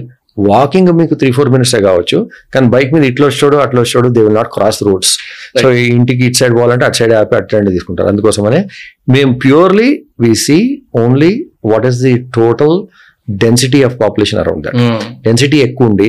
వాకింగ్ 0.50 0.90
మీకు 1.00 1.14
త్రీ 1.20 1.30
ఫోర్ 1.36 1.50
మినిట్స్ 1.54 1.74
కావచ్చు 1.88 2.18
కానీ 2.54 2.66
బైక్ 2.74 2.90
మీద 2.94 3.04
ఇట్లా 3.12 3.26
వచ్చాడు 3.30 3.56
అట్లా 3.64 3.80
వచ్చాడు 3.84 4.08
they 4.16 4.22
will 4.26 4.36
not 4.40 4.50
cross 4.56 4.80
roads 4.88 5.12
so 5.60 5.66
ఇంటికి 5.96 6.22
ఇటు 6.28 6.38
సైడ్ 6.40 6.54
పోవాలంటే 6.58 6.84
అటు 6.88 6.98
సైడ్ 7.00 7.14
ఆపి 7.20 7.36
అటు 7.38 7.50
సైడ్ 7.54 7.70
తీసుకుంటారు. 7.76 8.08
అందుకోసమనే 8.12 8.60
మేము 9.14 9.32
purely 9.44 9.88
we 10.24 10.32
see 10.46 10.58
only 11.02 11.32
what 11.72 11.86
is 11.90 11.98
the 12.06 12.14
total 12.38 12.76
density 13.28 13.82
of 13.88 13.96
population 14.02 14.40
around 14.44 14.64
that 14.66 14.78
density 15.26 15.60
ఎక్కువ 15.66 15.90
ఉండి 15.90 16.08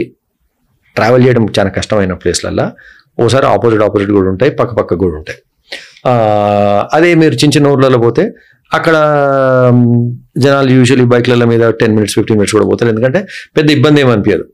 ట్రావెల్ 0.95 1.23
చేయడం 1.27 1.43
చాలా 1.59 1.71
కష్టమైన 1.77 2.13
ప్లేస్లల్లో 2.23 2.67
ఓసారి 3.25 3.45
ఆపోజిట్ 3.53 3.83
ఆపోజిట్ 3.87 4.11
కూడా 4.17 4.29
ఉంటాయి 4.33 4.51
పక్క 4.59 4.71
పక్క 4.79 4.95
కూడా 5.03 5.15
ఉంటాయి. 5.19 5.39
అదే 6.95 7.09
మీరు 7.21 7.35
చిన్న 7.41 7.53
చిన్న 7.55 7.71
ఊర్లలో 7.73 7.99
పోతే 8.03 8.23
అక్కడ 8.75 8.95
జనాలు 10.43 10.69
యూజువలీ 10.77 11.05
బైక్ల 11.11 11.45
మీద 11.51 11.63
టెన్ 11.81 11.93
మినిట్స్ 11.97 12.15
ఫిఫ్టీన్ 12.17 12.37
మినిట్స్ 12.39 12.55
కూడా 12.57 12.65
పోతారు. 12.71 12.89
ఎందుకంటే 12.93 13.19
పెద్ద 13.57 13.67
ఇబ్బంది 13.77 14.01
ఏమనిపించదు. 14.03 14.45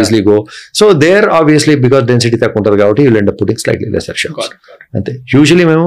Easily 0.00 0.20
go 0.28 0.36
so 0.80 0.86
there 1.04 1.26
obviously 1.38 1.74
because 1.84 2.04
density 2.10 2.38
తక్కువ 2.42 2.60
ఉంటుంది 2.62 2.78
కాబట్టి 2.82 3.04
you 3.06 3.12
end 3.22 3.32
putting 3.40 3.60
slightly 3.64 3.88
lesser 3.96 4.18
shops 4.22 4.50
అంతే. 4.98 5.14
యూజువలీ 5.34 5.66
మేము 5.72 5.86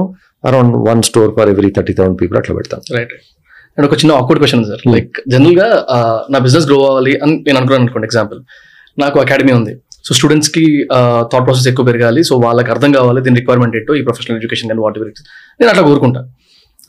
around 0.50 0.74
one 0.88 1.02
store 1.10 1.30
for 1.36 1.50
every 1.54 1.70
thirty 1.78 1.94
thousand 1.98 2.18
people 2.22 2.38
అట్లా 2.40 2.54
పెడతాం. 2.58 2.80
రైట్ 2.96 3.14
అండ్ 3.76 3.86
ఒక 3.88 3.96
చిన్న 4.00 4.12
ఆక్వర్డ్ 4.20 4.40
క్వశ్చన్ 4.42 4.64
సార్. 4.70 4.82
లైక్ 4.94 5.14
జనరల్గా 5.32 5.68
నా 6.34 6.38
బిజినెస్ 6.46 6.66
గ్రో 6.70 6.78
అవ్వాలి 6.90 7.14
అని 7.24 7.34
నేను 7.46 7.56
అనుకున్నాను 7.60 7.84
అనుకోండి 7.84 8.08
ఎగ్జాంపుల్ 8.10 8.40
నాకు 9.02 9.16
అకాడమీ 9.24 9.52
ఉంది. 9.60 9.72
సో 10.06 10.10
స్టూడెంట్స్కి 10.18 10.64
థాట్ 11.30 11.44
ప్రాసెస్ 11.46 11.68
ఎక్కువ 11.72 11.84
పెరగాలి. 11.90 12.20
సో 12.28 12.34
వాళ్ళకి 12.44 12.70
అర్థం 12.74 12.90
కావాలి 12.98 13.20
దీని 13.26 13.36
రిక్వైర్మెంట్ 13.40 13.74
ఏంటో 13.80 13.94
ఈ 14.00 14.02
ప్రొఫెషనల్ 14.08 14.38
ఎడ్యుకేషన్ 14.40 14.68
కానీ 14.72 14.82
వాట్ 14.84 14.98
నేను 15.60 15.70
అట్లా 15.72 15.84
కోరుకుంటా. 15.88 16.22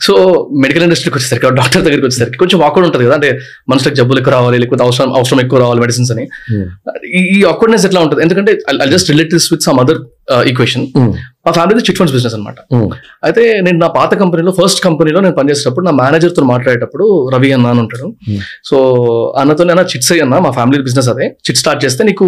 సో 0.01 0.13
మెడికల్ 0.61 0.83
ఇండస్ట్రీకి 0.83 1.17
వచ్చేసరికి 1.17 1.55
డాక్టర్ 1.55 1.81
దగ్గరికి 1.81 2.05
వచ్చేసరికి 2.05 2.37
కొంచెం 2.37 2.63
ఆక్వర్డ్ 2.63 2.85
ఉంటుంది 2.85 3.05
కదా. 3.05 3.13
అంటే 3.13 3.39
మనుషులకు 3.69 3.95
జబ్బులు 3.95 4.19
ఎక్కువ 4.19 4.33
రావాలి 4.33 4.57
లేకపోతే 4.57 4.83
అవసరం 4.83 5.13
అవసరం 5.13 5.41
ఎక్కువ 5.41 5.59
రావాలి 5.59 5.79
మెడిసిన్స్ 5.79 6.11
అని. 6.11 6.27
ఈ- 7.15 7.39
ఈ 7.39 7.43
ఆక్వర్డ్నెస్ 7.43 7.85
ఎట్లా 7.85 8.01
ఉంటుంది? 8.01 8.23
ఎందుకంటే 8.23 8.57
I 8.83 8.89
just 8.89 9.09
relate 9.09 9.33
this 9.33 9.53
with 9.53 9.63
some 9.63 9.79
other 9.79 9.97
equation 10.47 10.87
మా 11.45 11.51
ఫ్యామిలీ 11.51 11.79
చిట్ 11.79 11.97
ఫండ్స్ 11.97 12.13
బిజినెస్ 12.13 12.35
అనమాట 12.35 12.55
అయితే 13.23 13.61
నేను 13.61 13.77
నా 13.77 13.87
పాత 13.87 14.13
కంపెనీలో 14.13 14.53
ఫస్ట్ 14.63 14.83
కంపెనీలో 14.83 15.19
నేను 15.19 15.35
పనిచేసేటప్పుడు 15.35 15.85
నా 15.85 15.91
మేనేజర్తో 15.91 16.43
మాట్లాడేటప్పుడు 16.43 17.29
రవి 17.29 17.53
అన్న 17.53 17.67
అని 17.67 17.79
ఉంటాడు. 17.79 18.13
Hmm. 18.29 18.39
సో 18.63 18.77
అన్నతో 19.37 19.63
నేను 19.63 19.81
చిట్స్ 19.81 20.11
అన్న 20.11 20.37
మా 20.37 20.51
ఫ్యామిలీ 20.51 20.81
బిజినెస్ 20.83 21.09
అదే. 21.09 21.25
చిట్ 21.25 21.57
స్టార్ట్ 21.57 21.85
చేస్తే 21.85 22.03
నీకు 22.03 22.25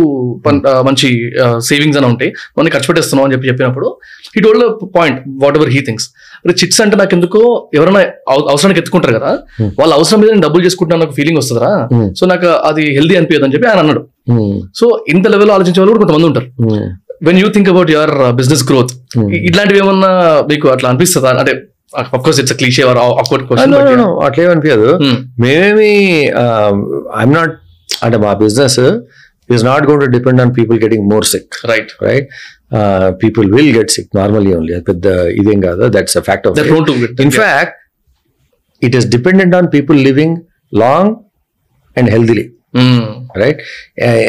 ఆ, 0.48 0.82
మంచి 0.82 1.32
సేవింగ్స్ 1.60 1.98
అని 1.98 2.08
ఉంటాయి. 2.08 2.34
మనం 2.58 2.70
ఖర్చు 2.70 2.88
పెట్టేస్తున్నావు 2.88 3.26
అని 3.26 3.36
చెప్పి 3.36 3.48
చెప్పినప్పుడు 3.48 3.98
ఈ 4.38 4.42
toll 4.42 4.96
point 4.96 5.20
whatever 5.58 5.70
he 5.70 5.80
thinks 5.80 6.10
అంటే 6.38 6.66
చిట్స్ 6.66 6.82
అంటే 6.82 6.96
నాకు 6.96 7.16
ఎందుకో 7.16 7.70
ఎవరైనా 7.74 8.00
అవ- 8.00 8.50
అవసరానికి 8.50 8.80
ఎత్తుకుంటారు 8.80 9.14
కదా. 9.14 9.40
Hmm. 9.62 9.72
వాళ్ళ 9.80 9.94
అవసరం 9.94 10.22
మీద 10.22 10.30
నేను 10.30 10.42
డబ్బులు 10.42 10.66
చేసుకుంటాను 10.66 11.02
నాకు 11.02 11.14
ఫీలింగ్ 11.14 11.38
వస్తుందా? 11.38 11.90
Hmm. 11.94 12.14
సో 12.14 12.26
నాకు 12.26 12.46
అది 12.46 12.82
హెల్దీ 12.94 13.16
అనిపించదు 13.16 13.44
అని 13.44 13.54
చెప్పి 13.54 13.68
ఆయన 13.68 13.80
అన్నాడు. 13.80 14.02
సో 14.76 15.06
ఇంత 15.08 15.28
లెవెల్ 15.28 15.52
ఆలోచించే 15.52 15.82
వాళ్ళు 15.82 15.94
కూడా 15.94 16.06
కొంతమంది 16.06 16.28
ఉంటారు. 16.28 16.48
When 17.24 17.40
you 17.40 17.48
think 17.50 17.70
about 17.70 17.92
your 17.92 18.34
business 18.34 18.72
growth 18.72 18.92
ఇట్లాంటివి 19.34 19.80
ఏమన్నా 19.80 20.42
మీకు 20.50 20.68
అట్లా 20.68 20.90
అనిపిస్తుందా? 20.90 21.30
అంటే 21.30 21.54
of 21.98 22.24
course 22.24 22.40
it's 22.40 22.54
cliche 22.54 22.84
question 22.84 23.74
అట్లేమనిపించదు 24.24 25.00
మేమేమి 25.40 25.92
ఐఎమ్ 27.18 27.34
నాట్ 27.34 27.54
అంటే 28.04 28.18
మా 28.18 28.34
business 28.34 28.80
is 29.54 29.64
not 29.64 29.86
gone 29.86 30.02
to 30.02 30.06
depend 30.06 30.42
on 30.42 30.52
people 30.58 30.84
getting 30.84 31.12
more 31.12 31.26
sick 31.26 31.68
right 31.70 32.04
right 32.04 32.28
people 33.24 33.48
will 33.54 33.74
get 33.78 33.92
sick 33.92 34.10
normally 34.16 34.52
only 34.56 34.74
అది 34.74 34.86
పెద్ద 34.86 35.08
ఇదేం 35.36 35.60
కాదు 35.62 35.86
that's 35.88 36.18
a 36.18 36.24
fact 36.30 36.48
of 36.48 36.56
that 36.60 36.70
don't 36.70 36.90
do 36.92 36.96
it 37.08 37.22
in 37.22 37.34
fact 37.40 37.76
it 38.82 38.96
is 38.96 39.08
dependent 39.08 39.56
on 39.56 39.68
people 39.68 40.00
living 40.04 40.38
long 40.74 41.14
and 41.96 42.10
healthily 42.10 42.46
right 43.42 43.60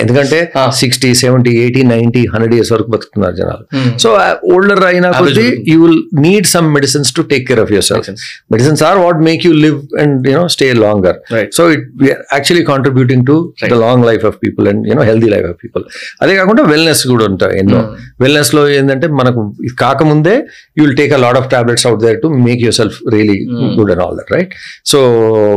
ఎందుకంటే. 0.02 0.38
Sixty 0.80 1.10
seventy 1.22 1.52
eighty 1.62 1.82
ninety 1.92 2.22
hundred 2.32 2.54
years 2.56 2.72
వరకు 2.74 2.90
బతుకుతున్నారు 2.94 3.36
జనాలు 3.40 3.64
Hmm. 3.76 3.90
So 4.02 4.08
older 4.54 4.82
అయినా 4.90 5.08
కొద్దీ. 5.18 5.46
You 5.72 5.76
will 5.84 5.98
need 6.26 6.46
some 6.54 6.68
medicines 6.76 7.10
to 7.18 7.22
take 7.32 7.44
care 7.48 7.60
of 7.64 7.72
yourself 7.90 8.08
medicines 8.54 8.82
or 8.88 8.98
what 9.04 9.20
make 9.28 9.42
you 9.48 9.52
live 9.64 9.78
and 10.02 10.28
you know 10.30 10.44
stay 10.54 10.68
longer. 10.84 11.18
So 11.58 11.62
it 11.76 11.86
actually 12.34 12.64
contributing 12.72 13.24
to 13.30 13.36
the. 13.64 13.78
Long 13.84 14.04
life 14.10 14.26
of 14.30 14.38
people 14.44 14.68
and 14.72 14.82
you know 14.90 15.04
healthy 15.10 15.30
life 15.34 15.48
of 15.52 15.58
people 15.64 15.84
అదే 16.24 16.34
కాకుండా 16.40 16.64
wellness 16.72 17.04
కూడా 17.12 17.26
ఉంటాయి 17.32 17.56
ఎన్నో 17.62 17.80
వెల్నెస్లో 18.24 18.64
ఏంటంటే 18.78 19.08
మనకు 19.20 19.40
కాకముందే 19.84 20.36
you 20.76 20.82
will 20.84 20.96
take 21.02 21.14
a 21.18 21.22
lot 21.24 21.38
of 21.40 21.48
tablets 21.54 21.86
out 21.90 22.02
there 22.06 22.20
to 22.24 22.30
make 22.48 22.60
yourself 22.80 22.98
really. 23.14 23.38
Good 23.78 23.90
and 23.94 24.02
all 24.04 24.16
that 24.20 24.32
right 24.36 24.52
so 24.92 24.98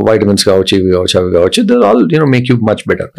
vitamins 0.10 0.44
కావచ్చు 0.50 0.74
ఇవి 0.80 0.92
కావచ్చు 0.96 1.18
అవి 1.22 1.32
కావచ్చు 1.38 1.62
they 1.70 1.78
all 1.90 2.02
you know 2.16 2.30
make 2.36 2.48
you 2.52 2.58
much 2.70 2.84
better 2.92 3.10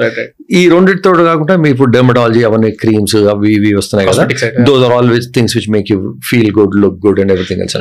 ఈ 0.50 0.68
రెండింటితో 0.68 1.10
కాకుండా 1.28 1.56
మీ 1.56 1.68
ఇప్పుడు 1.70 1.90
డెర్మటాలజీ 1.90 2.42
అవన్నీ 2.44 2.70
క్రీమ్స్ 2.82 3.16
అవి 3.32 3.50
ఇవి 3.52 3.74
వస్తున్నాయి 3.74 4.06
కదా. 4.08 4.24
Those 4.68 4.84
are 4.84 4.92
all 4.92 5.08
things 5.36 5.56
which 5.56 5.70
make 5.70 5.90
you 5.92 5.98
feel 6.30 6.50
good 6.50 6.76
look 6.84 6.98
good 7.06 7.20
and 7.20 7.32
everything 7.32 7.60
else 7.60 7.76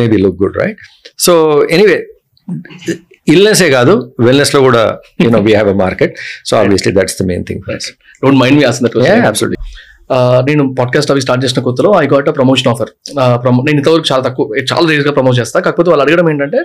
maybe 0.00 0.16
look 0.16 0.38
good 0.42 0.58
right 0.62 0.80
so 1.18 1.34
anyway 1.70 1.98
illness 3.28 3.62
ఏ 3.62 3.70
కాదు 3.70 3.92
వెల్నెస్లో 4.20 4.60
కూడా 4.60 4.82
you know 5.24 5.40
we 5.40 5.52
have 5.52 5.68
a 5.68 5.78
market 5.84 6.14
so 6.44 6.56
obviously 6.56 6.92
that's 6.92 7.22
the 7.22 7.26
main 7.26 7.44
thing 7.44 7.62
don't 8.22 8.40
mind 8.42 8.58
me 8.58 8.64
ask 8.70 8.84
that 8.86 8.96
absolutely 9.30 9.58
నేను 10.48 10.74
podcast 10.78 11.10
అవి 11.10 11.20
start 11.20 11.44
చేసిన 11.44 11.60
కొత్తలో 11.62 11.90
I 12.00 12.06
got 12.06 12.26
promotion 12.38 12.68
offer 12.72 12.90
నేను 13.66 13.76
ఇంతవరకు 13.78 14.06
చాలా 14.12 14.22
తక్కువ 14.22 14.46
చాలా 14.72 14.84
రేజ్గా 14.90 15.12
ప్రమోట్ 15.12 15.38
చేస్తా. 15.38 15.60
కాకపోతే 15.60 15.90
వాళ్ళు 15.90 16.04
అడగడం 16.04 16.30
ఏంటంటే 16.30 16.58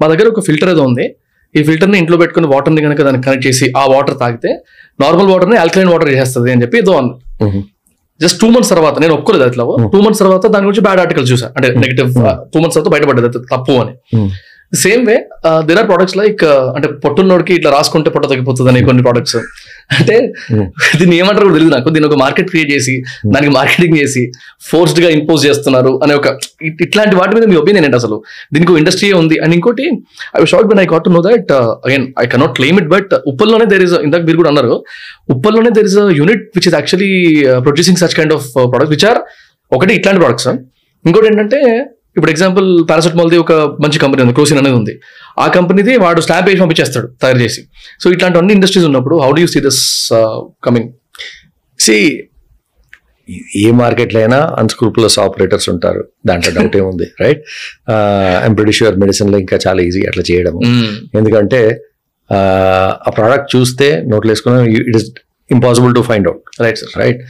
మా 0.00 0.06
దగ్గర 0.08 0.26
ఒక 0.28 0.40
ఫిల్టర్ 0.46 0.70
ఏదో 0.70 0.82
ఉంది. 0.82 1.06
ఈ 1.54 1.62
ఫిల్టర్ని 1.62 1.98
ఇంట్లో 1.98 2.16
పెట్టుకుని 2.16 2.46
వాటర్ని 2.46 2.82
కనుక 2.82 3.02
దానికి 3.02 3.24
కనెక్ట్ 3.24 3.46
చేసి 3.46 3.66
ఆ 3.76 3.84
వాటర్ 3.86 4.18
తాగితే 4.18 4.50
నార్మల్ 4.98 5.28
వాటర్ని 5.32 5.56
ఆల్కలైన్ 5.56 5.90
వాటర్ 5.90 6.10
చేస్తుంది 6.14 6.50
అని 6.52 6.62
చెప్పి 6.62 6.78
ఏదో 6.78 6.92
అన్నారు 6.96 7.18
జస్ట్ 8.20 8.40
టూ 8.40 8.48
మంత్స్ 8.48 8.70
తర్వాత 8.70 8.96
నేను 8.98 9.14
ఒప్పుకోలేదు 9.14 9.44
అట్లా. 9.44 9.64
టూ 9.92 10.00
మంత్స్ 10.00 10.18
తర్వాత 10.18 10.46
దాని 10.46 10.64
గురించి 10.64 10.80
బ్యాడ్ 10.80 11.00
ఆర్టికల్ 11.00 11.26
చూసా. 11.30 11.46
అంటే 11.56 11.68
నెగిటివ్ 11.74 12.08
టూ 12.52 12.58
మంత్స్ 12.60 12.76
తర్వాత 12.76 12.90
బయటపడ్డది 12.94 13.28
తప్పు 13.52 13.72
అని. 13.82 13.92
Same 14.72 15.02
way 15.06 15.14
there 15.64 15.78
are 15.78 15.86
products 15.88 16.16
like 16.16 16.42
అంటే 16.74 16.88
పొట్టున్నోడికి 17.02 17.52
ఇట్లా 17.54 17.70
రాసుకుంటే 17.74 18.10
పొట్ట 18.12 18.24
తగ్గిపోతుంది 18.26 18.70
అని 18.72 18.80
కొన్ని 18.86 19.02
ప్రొడక్ట్స్ 19.02 19.36
అంటే 19.92 20.16
Hmm. 20.48 20.64
దీన్ని 20.98 21.14
ఏమంటారు 21.18 21.44
కూడా 21.44 21.54
తెలియదు 21.56 21.72
నాకు. 21.74 21.88
దీని 21.90 22.06
ఒక 22.08 22.16
మార్కెట్ 22.20 22.48
క్రియేట్ 22.50 22.70
చేసి 22.72 22.94
దానికి 23.32 23.52
మార్కెటింగ్ 23.56 23.96
చేసి 24.00 24.22
ఫోర్స్డ్గా 24.66 25.08
ఇంపోజ్ 25.16 25.40
చేస్తున్నారు 25.46 25.92
అనే 26.04 26.14
ఒక 26.14 26.28
ఇట్- 26.68 26.82
ఇట్లాంటి 26.86 27.14
వాటి 27.18 27.32
మీద 27.36 27.46
మీ 27.50 27.56
ఒపీనియన్ 27.56 27.86
ఏంటి 27.86 27.98
అసలు? 28.00 28.16
దీనికి 28.52 28.76
ఇండస్ట్రీ 28.80 29.08
ఉంది? 29.18 29.36
అండ్ 29.42 29.54
ఇంకోటి 29.56 29.86
I 30.34 30.44
shock 30.52 30.68
been 30.70 30.80
I 30.80 30.88
got 30.88 31.04
to 31.04 31.12
know 31.12 31.22
that 31.26 31.50
again 31.86 32.06
I 32.18 32.28
cannot 32.32 32.54
claim 32.58 32.78
it 32.80 32.90
but 32.94 33.12
ఉప్పల్లోనే 33.32 33.66
there 33.72 33.84
is 33.86 33.96
ఇందాక 34.06 34.22
మీరు 34.28 34.38
కూడా 34.40 34.50
అన్నారు 34.52 34.74
ఉప్పల్లోనే 35.34 35.72
there 35.76 35.88
is 35.90 35.98
a 36.00 36.08
unit 36.18 36.44
which 36.56 36.68
is 36.68 36.76
actually 36.76 37.12
producing 37.66 38.00
such 38.02 38.16
kind 38.16 38.34
of 38.34 38.46
products 38.66 38.94
which 38.94 39.06
are 39.10 39.20
ఒకటి 39.72 39.94
ఇట్లాంటి 39.94 40.22
products 40.22 40.48
ఇంకోటి 41.04 41.26
ఏంటంటే 41.26 41.60
ఇప్పుడు 42.16 42.30
example 42.30 42.68
పారాసెటమాల్ది 42.88 43.36
ఒక 43.38 43.52
మంచి 43.82 43.98
కంపెనీ 44.02 44.20
ఉంది 44.22 44.34
క్రోసిన్ 44.34 44.58
అనేది 44.60 44.76
ఉంది. 44.78 44.92
ఆ 45.38 45.46
కంపెనీది 45.56 45.92
వాడు 45.98 46.20
స్టాంప్ 46.20 46.48
వేసి 46.48 46.60
పంపించేస్తాడు 46.62 47.08
తయారు 47.22 47.40
చేసి. 47.42 47.60
సో 48.00 48.10
ఇట్లాంటి 48.14 48.38
అన్ని 48.40 48.52
ఇండస్ట్రీస్ 48.56 48.86
ఉన్నప్పుడు 48.88 49.16
how 49.22 49.30
do 49.32 49.42
you 49.42 49.48
see 49.48 49.60
this 49.66 49.82
coming 50.64 50.88
see 51.78 51.96
a 53.58 53.70
మార్కెట్లో 53.80 54.18
అయినా 54.20 54.38
అన్స్క్రూపులస్ 54.60 55.16
ఆపరేటర్స్ 55.20 55.68
ఉంటారు. 55.72 56.00
దాంట్లో 56.26 56.50
డౌట్ 56.56 56.76
ఏముంది 56.76 57.06
రైట్ 57.20 57.42
ఐమ్ 58.44 58.56
ప్రిటీ 58.58 58.74
షూర్ 58.78 58.96
మెడిసిన్లో 59.02 59.38
ఇంకా 59.38 59.58
చాలా 59.64 59.80
ఈజీ 59.82 60.02
అట్లా 60.06 60.24
చేయడం 60.30 60.56
ఎందుకంటే 61.14 61.60
ఆ, 62.30 62.38
ఆ 63.00 63.12
ప్రోడక్ట్ 63.14 63.48
చూస్తే 63.54 63.86
నోట్లు 64.10 64.30
వేసుకున్నా 64.32 64.58
it 64.82 64.98
is 64.98 65.06
impossible 65.50 65.94
to 65.94 66.02
find 66.08 66.26
out 66.28 66.42
right 66.60 66.78
sir 66.82 66.92
right 67.00 67.20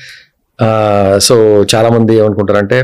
so 1.27 1.35
చాలా 1.73 1.89
మంది 1.91 2.13
ఏమనుకుంటారంటే 2.19 2.79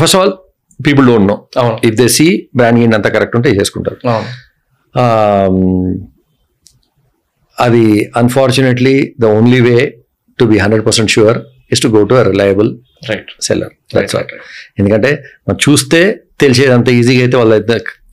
first 0.00 0.16
of 0.16 0.22
all 0.22 0.32
people 0.88 1.06
don't 1.06 1.28
know 1.28 1.36
if 1.84 1.96
they 1.96 2.08
see 2.08 2.48
brand 2.56 2.94
అంతా 2.94 3.08
కరెక్ట్ 3.08 3.36
ఉంటే 3.36 3.50
చేసుకుంటారు. 3.50 3.98
Um, 4.94 5.58
అది 7.58 8.10
unfortunately 8.16 9.14
the 9.20 9.24
only 9.24 9.60
way 9.60 9.76
to 10.38 10.44
be 10.44 10.58
hundred 10.58 10.86
percent 10.86 11.10
sure 11.10 11.38
is 11.72 11.82
to 11.82 11.88
go 11.88 12.02
to 12.02 12.14
a 12.14 12.22
reliable 12.22 12.70
right 13.08 13.30
seller 13.40 13.72
right 13.96 14.14
ఎందుకంటే 14.78 15.10
మనం 15.48 15.58
చూస్తే 15.68 16.00
తెలిసేది 16.40 16.72
అంత 16.72 16.88
ఈజీగా 16.88 17.22
అయితే 17.22 17.36
వాళ్ళు 17.36 17.54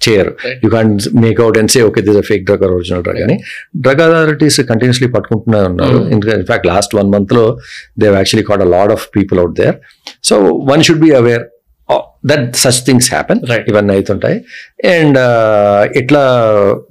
చేయరు. 0.10 0.34
You 0.64 0.70
can 0.70 1.00
make out 1.16 1.58
and 1.58 1.72
say 1.72 1.82
okay 1.82 2.02
this 2.02 2.18
a 2.18 2.22
fake 2.22 2.44
drug 2.46 2.64
original 2.64 3.04
drug 3.04 3.22
అని. 3.22 3.40
డ్రగ్ 3.78 4.02
అథారిటీస్ 4.02 4.62
కంటిన్యూస్లీ 4.62 5.08
పట్టుకుంటూనే 5.08 5.60
ఉన్నారు. 5.60 5.98
ఇన్ఫాక్ట్ 6.10 6.68
లాస్ట్ 6.68 6.96
వన్ 6.96 7.12
మంత్లో 7.12 7.58
they 8.00 8.06
actually 8.06 8.44
caught 8.44 8.62
a 8.62 8.70
lot 8.78 8.92
of 8.92 9.08
people 9.18 9.40
out 9.40 9.56
there 9.62 9.76
so 10.24 10.36
one 10.44 10.84
should 10.84 11.00
be 11.00 11.12
aware 11.12 11.44
that 12.26 12.56
such 12.56 12.80
things 12.86 13.08
happen 13.14 13.40
Right. 13.50 13.66
ఇవన్నీ 13.68 13.94
అవుతుంటాయి. 13.94 14.38
అండ్ 14.94 15.18
ఎట్లా 15.98 16.22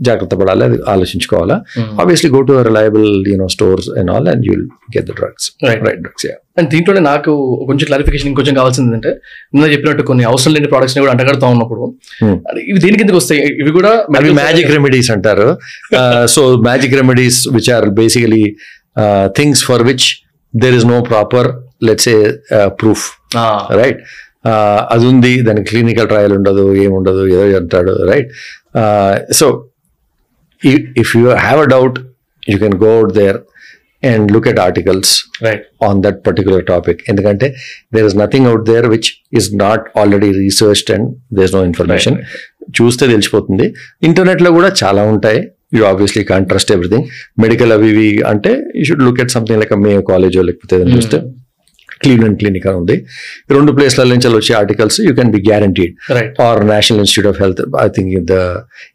జాగ్రత్త 0.01 0.35
పడాలి 0.35 0.65
అది 0.65 0.79
ఆలోచించుకోవాలా? 0.89 1.57
Obviously 2.01 2.31
go 2.31 2.41
to 2.41 2.53
reliable 2.63 3.29
you know 3.29 3.49
stores 3.49 3.89
and 3.99 4.11
all 4.11 4.29
and 4.29 4.47
you'll 4.47 4.65
get 4.97 5.07
the 5.07 5.15
drugs 5.21 5.47
Right. 5.69 5.83
Right 5.89 6.01
drugs 6.01 6.27
and 6.59 6.71
దీంట్లోనే 6.71 7.01
నాకు 7.01 7.33
కొంచెం 7.67 7.87
క్లారిఫికేషన్ 7.87 8.29
ఇంకొంచెం 8.29 8.55
కావాల్సింది 8.55 8.95
అంటే 8.95 9.11
నిన్న 9.55 9.73
చెప్పినట్టు 9.73 10.03
కొన్ని 10.03 10.25
అవసరం 10.25 10.55
లేని 10.55 10.67
ని 10.67 11.01
కూడా 11.01 11.13
అంటగడతా 11.13 11.47
ఉన్నప్పుడు 11.47 11.83
Hmm. 12.23 12.37
ఇవి 12.71 12.79
దేనికి 12.79 13.03
ఎందుకు 13.03 13.17
వస్తాయి? 13.17 13.41
ఇవి 13.63 13.71
కూడా 13.71 13.93
మ్యాజిక్ 14.41 14.71
రెమెడీస్ 14.71 15.11
అంటారు. 15.11 15.49
So 16.27 16.57
magic 16.69 16.95
remedies 16.95 17.49
which 17.49 17.71
are 17.71 17.89
basically 18.01 18.57
things 19.37 19.65
for 19.65 19.83
which 19.83 20.09
there 20.57 20.75
is 20.75 20.87
no 20.87 21.01
proper 21.01 21.49
let's 21.83 22.09
a 22.09 22.19
proof 22.83 23.05
right 23.75 24.01
అది 24.95 25.07
ఉంది 25.13 25.33
దానికి 25.49 25.67
క్లినికల్ 25.71 26.09
ట్రయల్ 26.13 26.35
ఉండదు 26.39 26.65
ఏముండదు 26.85 27.23
ఏదో 27.35 27.45
అంటాడు 27.61 27.95
right 28.11 28.31
so 29.41 29.47
if 31.03 31.13
you 31.19 31.25
have 31.47 31.61
a 31.67 31.69
doubt 31.75 31.99
you 32.53 32.59
can 32.65 32.77
go 32.85 32.91
out 32.99 33.13
there 33.21 33.39
and 34.03 34.27
look 34.35 34.49
at 34.53 34.61
articles 34.67 35.13
right 35.47 35.65
on 35.89 36.01
that 36.05 36.19
particular 36.27 36.65
topic 36.73 37.01
ఎందుకంటే 37.11 37.47
there 37.95 38.07
is 38.11 38.17
nothing 38.23 38.49
out 38.51 38.65
there 38.71 38.89
which 38.95 39.11
is 39.41 39.49
not 39.65 39.85
already 40.03 40.31
researched 40.43 40.93
and 40.97 41.09
there 41.39 41.55
no 41.59 41.63
information 41.71 42.19
చూస్తే 42.79 43.05
తెలిసిపోతుంది. 43.07 43.67
ఇంటర్నెట్లో 44.09 44.51
కూడా 44.57 44.71
చాలా 44.83 45.03
ఉంటాయి. 45.13 45.41
You 45.77 45.83
obviously 45.85 46.23
can't 46.25 46.45
trust 46.51 46.71
everything 46.75 47.07
medical 47.45 47.73
అవి 47.73 47.89
ఇవి 47.93 48.07
అంటే 48.33 48.53
you 48.79 48.85
should 48.85 49.03
look 49.07 49.21
at 49.25 49.33
something 49.35 49.61
like 49.63 49.73
may 49.87 49.93
college 50.11 50.37
లేకపోతే 50.49 50.77
ఏదైనా 50.77 50.95
చూస్తే 50.97 51.19
క్లీవ్లాండ్ 52.01 52.37
క్లినిక్ 52.41 52.67
అని 52.71 52.79
ఉంది 52.81 52.97
రెండు 53.57 53.73
ప్లేస్ల 53.77 54.07
నుంచి 54.13 54.31
వచ్చే 54.35 54.53
articles 54.55 54.99
you 55.07 55.13
can 55.19 55.31
be 55.31 55.41
guaranteed 55.49 55.93
right 56.11 56.39
or 56.41 56.61
national 56.71 57.01
institute 57.01 57.29
of 57.33 57.41
health 57.43 57.63
I 57.83 57.89
think 57.97 58.13
the 58.25 58.39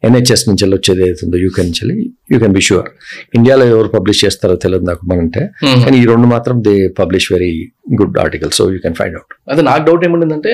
NHS 0.08 0.44
నుంచి 0.48 0.70
వచ్చేది 0.74 1.02
ఏదైతుందో 1.02 1.38
యూ 1.44 1.50
కెన్ 1.50 1.70
నుంచి 1.70 1.96
యూ 2.32 2.38
కెన్ 2.40 2.54
బి 2.54 2.62
షూర్ 2.62 2.88
ఇండియాలో 3.34 3.66
ఎవరు 3.66 3.90
పబ్లిష్ 3.94 4.20
చేస్తారో 4.24 4.56
తెలియదు 4.64 4.86
నాకు 4.90 5.04
మనంటే 5.10 5.44
కానీ 5.84 5.96
ఈ 5.96 6.04
రెండు 6.04 6.28
మాత్రం 6.28 6.58
they 6.62 6.74
publish 7.00 7.28
very 7.32 7.52
good 7.94 8.18
article 8.18 8.52
so 8.52 8.66
you 8.74 8.80
can 8.84 8.96
find 9.00 9.16
out 9.16 9.34
అదే 9.52 9.62
నాకు 9.62 9.84
డౌట్ 9.84 10.04
ఏముంటుందంటే 10.04 10.52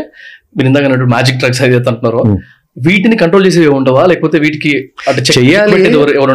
మీరు 0.57 0.69
ఇందాక 0.69 0.87
మ్యాజిక్ 1.11 1.39
డ్రగ్స్ 1.39 1.63
అంటున్నారో 1.65 2.23
Hmm. 2.27 2.39
వీటిని 2.77 3.17
కంట్రోల్ 3.21 3.45
చేసేవి 3.47 3.71
ఉండవా? 3.77 4.03
లేకపోతే 4.11 4.37
వీటికి 4.39 4.73
అంటే 5.09 5.23
ఎవరు 5.97 6.13
ఎవరు. 6.19 6.35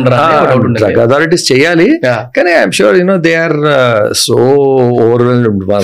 డ్రగ్ 0.80 1.00
అథారిటీస్ 1.04 1.46
చేయాలి. 1.52 1.88
కానీ 2.38 2.52
I'm 2.58 2.74
sure 2.78 2.98
you know 3.00 3.16
they 3.28 3.34
are 3.36 3.56
so 4.24 4.38
over 5.04 5.24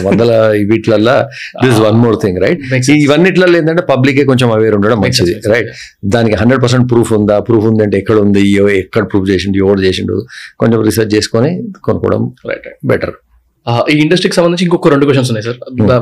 వందల 0.07 0.31
వీటిలల్లా 0.71 1.15
this 1.63 1.79
one 1.87 1.97
more 2.03 2.17
thing 2.23 2.39
right. 2.45 2.61
ఇవన్నిట్లలో 3.05 3.57
ఏంటంటే 3.61 3.85
పబ్లిక్ 3.93 4.21
కొంచెం 4.31 4.51
అవేర్ 4.57 4.75
ఉండడం 4.79 5.01
మంచిది. 5.05 5.35
రైట్ 5.53 5.71
దానికి 6.17 6.35
హండ్రెడ్ 6.35 6.63
పర్సెంట్ 6.63 6.91
ప్రూఫ్ 6.91 7.13
ఉందా? 7.19 7.39
ప్రూఫ్ 7.39 7.67
ఉందంటే 7.71 7.97
ఎక్కడ 7.97 8.17
ఉంది 8.27 8.45
ఎక్కడ 8.83 9.03
ప్రూఫ్ 9.03 9.29
చేసిండు? 9.29 9.57
ఎవడు 9.65 9.81
చేసిండు? 9.81 10.17
కొంచెం 10.59 10.79
రీసెర్చ్ 10.89 11.15
చేసుకొని 11.17 11.51
కొనుక్కోవడం 11.83 12.23
right. 12.51 12.67
బెటర్ 12.85 13.13
ఈ 13.93 13.97
ఇండస్ట్రీకి 13.97 14.35
సంబంధించి 14.35 14.63
ఇంకొక 14.63 14.89
రెండు 14.89 15.05
క్వశ్చన్స్ 15.05 15.31
ఉన్నాయి 15.31 15.45
sir 15.47 15.57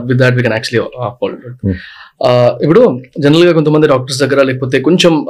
with 0.06 0.20
that 0.20 0.36
we 0.36 0.42
can 0.42 0.54
actually. 0.54 1.74
ఇప్పుడు 2.64 3.02
జనరల్గా 3.24 3.52
కొంతమంది 3.52 3.88
డాక్టర్స్ 3.88 4.20
దగ్గర 4.24 4.44
లేకపోతే 4.44 4.80
కొంచెం 4.82 5.26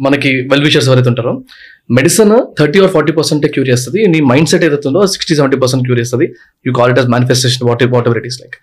మనకి 0.00 0.28
వెల్ 0.50 0.64
విషర్స్ 0.64 0.88
ఎవరైతే 0.88 1.08
ఉంటారో 1.08 1.44
medicine 1.90 2.30
thirty 2.60 2.80
or 2.80 2.90
forty 2.90 3.12
percent 3.12 3.46
cure 3.46 3.68
చేస్తుంది. 3.68 4.06
నీ 4.06 4.20
మైండ్ 4.20 4.48
సెట్ 4.48 4.64
ఏదైతే 4.64 4.88
ఉందో 4.88 5.06
సిక్స్టీ 5.06 5.34
సెవెంటీ 5.34 5.56
పర్సెంట్ 5.56 5.84
క్యూర్ 5.84 6.00
చేస్తుంది. 6.00 6.34
You 6.66 6.72
call 6.72 6.90
it 6.90 6.98
as 6.98 7.08
manifestation 7.08 7.68
what 7.68 7.84
whatever 8.08 8.18
it 8.18 8.26
is 8.26 8.40
like 8.40 8.54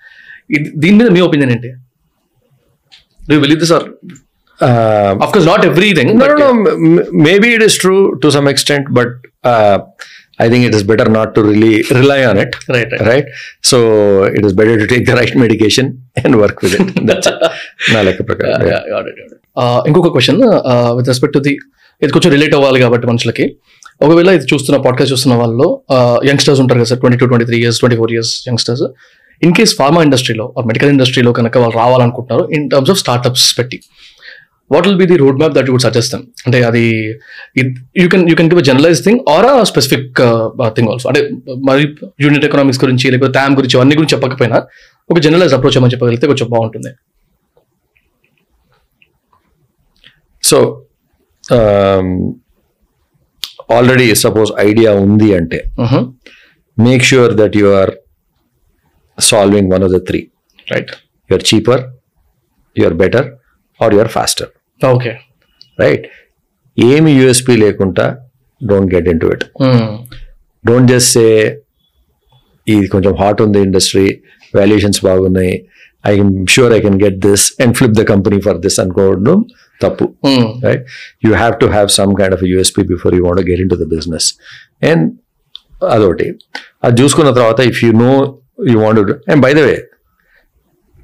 దీని 0.77 0.97
మీద 0.97 1.09
మీ 1.09 1.19
ఒపీనియన్ 1.19 1.51
ఏంటి? 1.51 1.69
Do 3.29 3.39
believe 3.39 3.59
this 3.59 3.71
or 3.71 3.83
of 5.23 5.33
course 5.33 5.47
not 5.47 5.65
everything 5.65 6.11
No, 6.19 6.25
no, 6.27 6.37
no. 6.39 6.49
m- 6.59 6.97
m- 6.97 7.05
Maybe 7.27 7.47
it 7.57 7.63
is 7.67 7.75
uh, 10.39 10.43
I 10.43 10.49
think 10.49 10.65
it 10.65 10.75
is 10.75 10.83
better 10.83 11.07
not 11.09 11.29
to 11.35 11.41
really 11.43 11.73
rely 11.99 12.19
on 12.29 12.37
it. 12.43 12.53
Right 12.75 12.93
Right. 13.09 13.27
So 13.69 13.77
it 14.37 14.43
is 14.47 14.53
better 14.53 14.75
to 14.81 14.87
take 14.93 15.05
the 15.09 15.15
right 15.19 15.33
medication 15.43 15.85
and 16.23 16.35
work 16.43 16.57
with 16.65 16.75
it. 16.79 16.87
That's 17.09 17.29
it. 17.31 17.39
నా 17.95 18.01
లెక్క 18.09 18.23
ప్రకారం 18.29 18.67
Yeah. 18.71 18.83
ఇంకొక 19.89 20.09
question 20.15 20.41
with 20.97 21.07
respect 21.11 21.35
to 21.37 21.41
the 21.47 21.53
ఇది 22.01 22.11
కొంచెం 22.15 22.31
relate 22.35 22.55
అవ్వాలి 22.57 22.79
కాబట్టి 22.83 23.05
మనుషులకి 23.11 23.45
ఒకవేళ 24.05 24.29
ఇది 24.37 24.45
చూస్తున్న 24.51 24.77
పాడ్కాస్ట్ 24.83 25.11
చూస్తున్న 25.13 25.35
వాళ్ళు 25.35 25.67
యంగ్స్టర్స్ 26.29 26.59
ఉంటారు 26.63 26.79
కదా 26.81 26.89
sir 26.89 26.99
twenty 27.03 27.17
two 27.21 27.27
twenty 27.31 27.45
three 27.49 27.57
years 27.63 27.79
twenty 27.81 27.97
four 28.01 28.11
years 28.15 28.33
youngsters 28.49 28.83
in 29.41 29.53
case 29.57 29.73
pharma 29.79 30.01
ఇండస్ట్రీలో 30.07 30.45
మెడికల్ 30.69 30.91
ఇండస్ట్రీలో 30.95 31.31
కనుక 31.39 31.57
వాళ్ళు 31.63 31.75
రావాలనుకుంటున్నారు 31.81 32.45
ఇన్ 32.57 32.65
టర్మ్స్ 32.73 32.91
ఆఫ్ 32.93 32.99
స్టార్ట్అప్స్ 33.03 33.47
పెట్టి 33.59 33.79
what 34.71 34.85
will 34.87 34.99
be 35.01 35.07
the 35.11 35.17
road 35.23 35.37
map 35.41 35.53
that 35.57 35.69
would 35.73 35.85
suggest 35.87 36.15
అంటే 36.47 36.59
అది 36.69 36.83
you 38.01 38.07
can 38.13 38.25
you 38.31 38.35
can 38.39 38.49
give 38.53 38.61
generalize 38.69 39.01
thing 39.07 39.19
or 39.35 39.47
a 39.51 39.53
specific 39.71 40.19
thing 40.77 40.89
also 40.93 41.09
అంటే 41.11 41.21
మరి 41.69 41.83
యూనిట్ 42.25 42.45
ఎకనామిక్స్ 42.49 42.81
గురించి 42.85 43.11
లేకపోతే 43.13 43.33
ట్యామ్ 43.39 43.55
గురించి 43.59 43.79
అన్ని 43.83 43.97
గురించి 43.99 44.13
చెప్పకపోయినా 44.15 44.59
ఒక 45.09 45.19
జనరలైజ్ 45.27 45.53
అప్రోచ్ 45.57 45.77
ఏమని 45.79 45.93
చెప్పగలిగితే 45.93 46.27
కొంచెం 46.27 46.47
బాగుంటుంది. 46.55 46.91
సో 50.43 50.57
ఆల్రెడీ 53.77 54.05
సపోజ్ 54.15 54.51
ఐడియా 54.59 54.91
ఉంది 55.05 55.29
అంటే 55.35 55.59
make 56.77 57.03
sure 57.03 57.33
that 57.33 57.55
you 57.61 57.67
are 57.81 57.91
solving 59.17 59.71
one 59.73 59.83
of 59.83 59.91
the 59.91 59.99
three 60.09 60.19
right 60.67 60.91
you 61.29 61.35
are 61.37 61.45
cheaper 61.53 61.81
you 62.75 62.85
are 62.85 62.97
better 63.03 63.27
or 63.79 63.93
you 63.93 63.99
are 63.99 64.11
faster 64.17 64.51
okay 64.81 65.11
right 65.79 66.05
ఏమి 66.77 67.11
యూఎస్పి 67.19 67.53
లేకుండా 67.63 68.05
don't 68.61 68.89
get 68.95 69.07
into 69.23 69.27
it 69.35 69.45
don't 70.65 70.89
just 70.93 71.11
say 71.17 71.25
ఇది 72.67 72.87
కొంచెం 72.95 73.13
hot 73.21 73.41
ఉంది 73.45 73.59
industry 73.67 74.05
valuations 74.53 75.01
బాగున్నాయి 75.07 75.53
I 76.03 76.11
can 76.17 76.33
sure 76.55 76.73
I 76.77 76.79
can 76.85 76.97
get 77.05 77.17
this 77.27 77.45
and 77.63 77.73
flip 77.79 77.95
the 77.99 78.03
company 78.13 78.37
for 78.45 78.59
this 78.65 78.77
అనుకోవడం 78.83 79.37
తప్పు. 79.81 80.05
Right 80.65 80.83
you 81.25 81.31
have 81.41 81.55
to 81.63 81.67
have 81.75 81.89
some 81.99 82.13
kind 82.19 82.35
of 82.37 82.43
USP 82.51 82.83
before 82.93 83.15
you 83.17 83.21
want 83.27 83.43
get 83.49 83.61
in 83.65 83.71
to 83.73 83.77
the 83.83 83.87
business 83.95 84.27
and 84.91 85.03
అదొకటి. 85.95 86.27
అది 86.85 86.95
చూసుకున్న 87.01 87.31
తర్వాత 87.39 87.59
if 87.71 87.79
you 87.85 87.91
know 88.05 88.11
you 88.71 88.77
want 88.85 88.99
and 89.31 89.41
by 89.45 89.51
the 89.59 89.63
way 89.67 89.75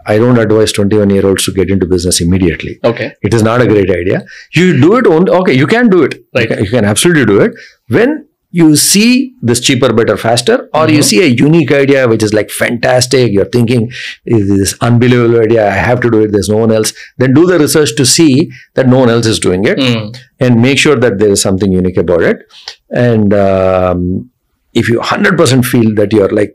I 0.06 0.18
don't 0.18 0.38
advise 0.38 0.72
21 0.72 1.10
year 1.10 1.26
olds 1.26 1.46
to 1.46 1.52
get 1.52 1.70
into 1.70 1.86
business 1.86 2.22
immediately. 2.22 2.80
Okay. 2.84 3.14
It 3.22 3.34
is 3.34 3.44
not 3.44 3.62
a 3.62 3.68
great 3.68 3.90
idea. 3.90 4.26
You 4.54 4.80
do 4.80 4.96
it 4.98 5.08
only, 5.08 5.32
okay, 5.32 5.54
you 5.54 5.68
can 5.68 5.90
do 5.90 6.04
it. 6.04 6.24
Right. 6.34 6.50
You 6.50 6.56
can, 6.56 6.66
you 6.66 6.70
can 6.70 6.86
absolutely 6.86 7.26
do 7.26 7.42
it. 7.42 7.54
When 7.88 8.28
you 8.54 8.76
see 8.76 9.36
this 9.42 9.60
cheaper, 9.60 9.92
better, 9.92 10.16
faster, 10.16 10.70
or 10.76 10.86
mm-hmm. 10.86 10.96
you 10.96 11.02
see 11.02 11.24
a 11.24 11.26
unique 11.26 11.72
idea 11.72 12.08
which 12.08 12.22
is 12.22 12.36
like 12.36 12.52
fantastic, 12.52 13.32
you're 13.32 13.46
thinking, 13.46 13.92
is 14.26 14.48
this 14.48 14.76
unbelievable 14.80 15.40
idea, 15.40 15.68
I 15.68 15.72
have 15.72 16.00
to 16.02 16.12
do 16.12 16.22
it, 16.22 16.32
there's 16.32 16.50
no 16.50 16.58
one 16.58 16.72
else, 16.72 16.94
then 17.18 17.34
do 17.34 17.48
the 17.48 17.58
research 17.58 17.96
to 17.98 18.06
see 18.06 18.52
that 18.76 18.88
no 18.88 19.00
one 19.00 19.10
else 19.10 19.26
is 19.26 19.40
doing 19.40 19.66
it 19.66 19.80
mm. 19.80 20.16
and 20.40 20.62
make 20.62 20.78
sure 20.78 20.96
that 20.96 21.18
there 21.18 21.32
is 21.32 21.42
something 21.42 21.72
unique 21.72 21.98
about 21.98 22.22
it. 22.22 22.44
And 22.92 23.34
um, 23.34 24.30
if 24.75 24.89
you 24.89 24.99
100% 25.03 25.65
feel 25.65 25.95
that 25.95 26.13
you're 26.13 26.29
like, 26.31 26.53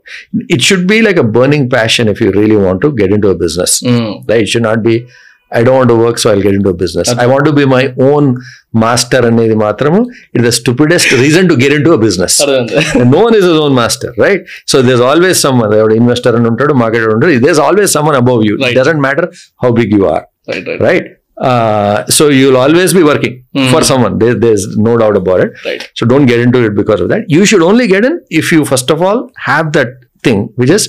it 0.48 0.62
should 0.62 0.86
be 0.86 1.02
like 1.02 1.16
a 1.16 1.28
burning 1.30 1.68
passion 1.70 2.08
if 2.08 2.20
you 2.20 2.30
really 2.32 2.56
want 2.58 2.80
to 2.80 2.90
get 2.94 3.10
into 3.10 3.28
a 3.28 3.34
business 3.36 3.72
right? 4.28 4.42
It 4.42 4.48
should 4.48 4.62
not 4.62 4.82
be, 4.82 4.94
I 5.52 5.62
don't 5.62 5.76
want 5.76 5.90
to 5.90 5.96
work, 5.96 6.18
so 6.18 6.30
I'll 6.30 6.42
get 6.42 6.54
into 6.54 6.70
a 6.70 6.74
business. 6.74 7.08
I 7.14 7.26
want 7.26 7.44
to 7.46 7.52
be 7.52 7.64
my 7.68 7.82
own 8.06 8.24
master 8.82 9.20
అనేది 9.26 9.56
మాత్రము 9.64 9.98
it 10.36 10.44
the 10.46 10.50
stupidest 10.56 11.12
reason 11.22 11.48
to 11.50 11.56
get 11.60 11.74
into 11.86 11.92
business 12.04 12.36
no 13.12 13.18
one 13.24 13.34
is 13.40 13.46
is 13.50 13.58
own 13.66 13.74
master 13.80 14.14
right 14.24 14.42
so 14.72 14.78
there's 14.88 15.02
always 15.10 15.40
someone 15.46 15.74
ఎవడు 15.80 15.94
investor 16.00 16.36
అని 16.38 16.48
ఉంటాడు 16.52 16.74
marketer 16.82 17.12
ఉంటాడు 17.16 17.40
there's 17.46 17.60
always 17.66 17.92
someone 17.98 18.18
above 18.22 18.40
you 18.48 18.54
Right. 18.62 18.74
Doesn't 18.80 19.02
matter 19.06 19.28
how 19.64 19.70
big 19.80 19.92
you 19.98 20.02
are 20.14 20.24
right 20.52 20.66
right 20.70 20.82
right 20.88 21.06
uh, 21.38 22.06
so 22.06 22.28
you'll 22.28 22.56
always 22.56 22.92
be 22.94 23.02
working 23.02 23.34
for 23.72 23.82
someone 23.82 24.18
there, 24.18 24.34
there's 24.34 24.64
no 24.78 24.96
doubt 24.96 25.16
about 25.16 25.40
it 25.40 25.52
right 25.68 25.84
so 25.98 26.06
don't 26.06 26.26
get 26.26 26.40
into 26.40 26.60
it 26.66 26.74
because 26.74 27.00
of 27.00 27.08
that 27.08 27.24
you 27.28 27.42
should 27.44 27.64
only 27.70 27.86
get 27.94 28.04
in 28.04 28.14
if 28.40 28.52
you 28.54 28.60
first 28.64 28.90
of 28.90 29.00
all 29.02 29.20
have 29.50 29.68
that 29.78 29.92
thing 30.26 30.40
which 30.60 30.72
is 30.78 30.84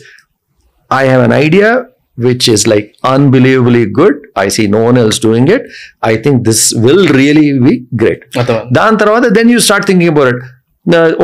i 0.92 1.06
have 1.06 1.24
an 1.30 1.36
idea 1.46 1.70
which 2.18 2.44
is 2.48 2.62
like 2.74 2.86
unbelievably 3.14 3.84
good 4.00 4.16
i 4.44 4.48
see 4.56 4.66
no 4.76 4.82
one 4.90 4.98
else 5.04 5.18
doing 5.28 5.48
it 5.56 5.64
i 6.12 6.16
think 6.26 6.46
this 6.50 6.62
will 6.86 7.02
really 7.20 7.48
be 7.68 7.74
great 8.04 8.22
అర్థమైంది 8.40 8.72
దాని 8.80 8.98
తర్వాత 9.04 9.26
then 9.38 9.50
you 9.54 9.60
start 9.68 9.88
thinking 9.90 10.12
about 10.14 10.30
it 10.34 10.44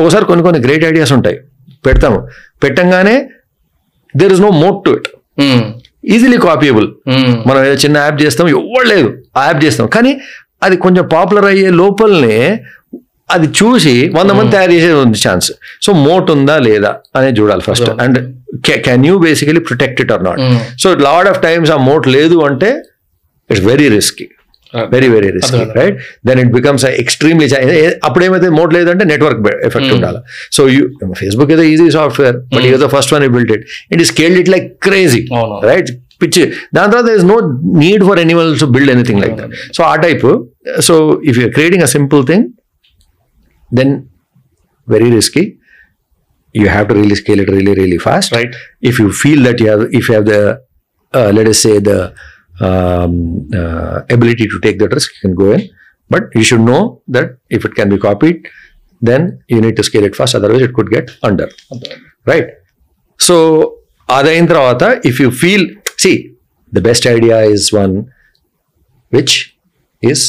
ఒకసారి 0.02 0.24
కొన్ని 0.30 0.42
కొన్ని 0.46 0.60
great 0.66 0.84
ideas 0.90 1.12
ఉంటాయి 1.18 1.38
పెడతాము 1.86 2.18
పెట్టంగానే 2.64 3.16
there 4.14 4.32
is 4.36 4.42
no 4.46 4.50
moat 4.64 4.78
to 4.86 4.90
it 4.98 5.08
easily 6.07 6.37
copyable 6.37 6.87
మనం 7.47 7.59
ఏదో 7.65 7.73
చిన్న 7.75 7.97
యాప్ 7.97 8.21
చేస్తాం 8.21 8.47
ఎవరు 8.49 8.87
లేదు. 8.87 9.09
ఆ 9.37 9.45
యాప్ 9.45 9.63
చేస్తాం. 9.65 9.87
కానీ 9.87 10.11
అది 10.63 10.75
కొంచెం 10.77 11.07
పాపులర్ 11.07 11.45
అయ్యే 11.45 11.69
లోపలనే 11.69 12.37
అది 13.29 13.47
చూసి 13.59 13.93
వంద 14.15 14.31
మంది 14.31 14.51
తయారు 14.51 14.71
చేసేది 14.71 14.93
ఉంది 14.93 15.19
ఛాన్స్ 15.27 15.47
సో 15.81 15.93
మోట్ 16.03 16.31
ఉందా 16.31 16.57
లేదా 16.59 16.91
అనేది 17.15 17.39
చూడాలి 17.39 17.61
first 17.61 17.89
and 18.03 18.17
can 18.85 19.05
you 19.05 19.17
basically 19.17 19.59
protect 19.59 20.01
it 20.01 20.11
or 20.11 20.23
not 20.23 20.39
so 20.77 20.93
lot 21.07 21.27
of 21.27 21.41
times 21.41 21.71
ఆ 21.71 21.77
మోట్ 21.89 22.07
లేదు 22.07 22.37
అంటే 22.39 22.69
it's 23.49 23.65
very 23.65 23.89
risky 23.89 24.27
very 24.93 25.09
very 25.15 25.29
risky 25.37 25.57
అర్థమైంది. 25.59 25.79
Right 25.79 25.97
then 26.29 26.39
it 26.43 26.51
becomes 26.57 26.85
extremely 27.03 27.47
అప్పుడు 28.07 28.23
ఏమైతే 28.27 28.49
మోట్ 28.59 28.73
లేదంటే 28.77 29.05
నెట్వర్క్ 29.11 29.39
ఎఫెక్ట్ 29.67 29.93
ఉండాలి. 29.97 30.19
సో 30.57 30.63
యూ 30.75 30.81
ఫేస్బుక్ 31.21 31.51
ఏదో 31.55 31.65
easy 31.73 31.87
software 31.97 32.37
but 32.55 32.65
ఏదో 32.71 32.79
the 32.85 32.89
first 32.95 33.13
one 33.15 33.25
built 33.37 33.53
it 33.57 33.63
it 33.95 34.01
is 34.05 34.11
scaled 34.15 34.39
it 34.43 34.51
like 34.55 34.67
crazy 34.87 35.21
అవును. 35.39 35.59
Right 35.71 35.91
పిచ్చి 36.23 36.43
దాని 36.75 36.89
తర్వాత 36.93 37.09
is 37.19 37.25
no 37.33 37.37
need 37.83 38.03
for 38.09 38.19
anyone 38.25 38.51
to 38.63 38.67
build 38.77 38.91
anything 38.95 39.21
like 39.25 39.35
that 39.41 39.53
so 39.77 39.83
ఆ 39.91 39.95
type 40.05 40.25
so 40.89 40.95
if 41.31 41.39
you're 41.41 41.53
creating 41.57 41.85
a 41.89 41.91
simple 41.97 42.23
thing 42.31 42.45
then 43.71 43.93
very 44.87 45.11
risky 45.19 45.45
you 46.55 46.67
have 46.73 46.85
to 46.89 46.93
really 46.97 47.15
scale 47.19 47.39
it 47.41 47.49
really 47.55 47.73
really 47.79 47.97
fast. 48.05 48.29
Right. 48.35 48.53
if 48.89 48.95
you 49.01 49.07
feel 49.21 49.39
that 49.47 49.57
you 49.61 49.67
have 49.71 49.81
if 49.97 50.03
you 50.07 50.13
have 50.17 50.25
the 50.29 50.39
uh, 51.13 51.29
let 51.37 51.47
us 51.51 51.59
say 51.65 51.73
the 51.89 51.97
um, 52.60 53.14
uh, 53.52 53.94
ability 54.10 54.46
to 54.46 54.58
take 54.60 54.78
that 54.78 54.92
risk 54.92 55.10
you 55.14 55.22
can 55.26 55.34
go 55.34 55.48
in 55.52 55.62
but 56.10 56.24
you 56.38 56.44
should 56.44 56.64
know 56.70 56.82
that 57.08 57.28
if 57.56 57.64
it 57.64 57.74
can 57.74 57.88
be 57.88 57.98
copied 57.98 58.38
then 59.02 59.22
you 59.48 59.60
need 59.60 59.76
to 59.76 59.84
scale 59.88 60.04
it 60.04 60.16
fast 60.20 60.34
otherwise 60.34 60.62
it 60.62 60.74
could 60.74 60.90
get 60.90 61.06
under 61.22 61.48
right 62.26 62.48
so 63.20 63.36
అదైన 64.08 64.46
తర్వాత 64.46 64.82
if 65.08 65.18
you 65.22 65.28
feel 65.40 65.64
see 66.02 66.10
the 66.72 66.80
best 66.86 67.06
idea 67.08 67.36
is 67.54 67.66
one 67.74 67.94
which 69.12 69.36
is 70.02 70.24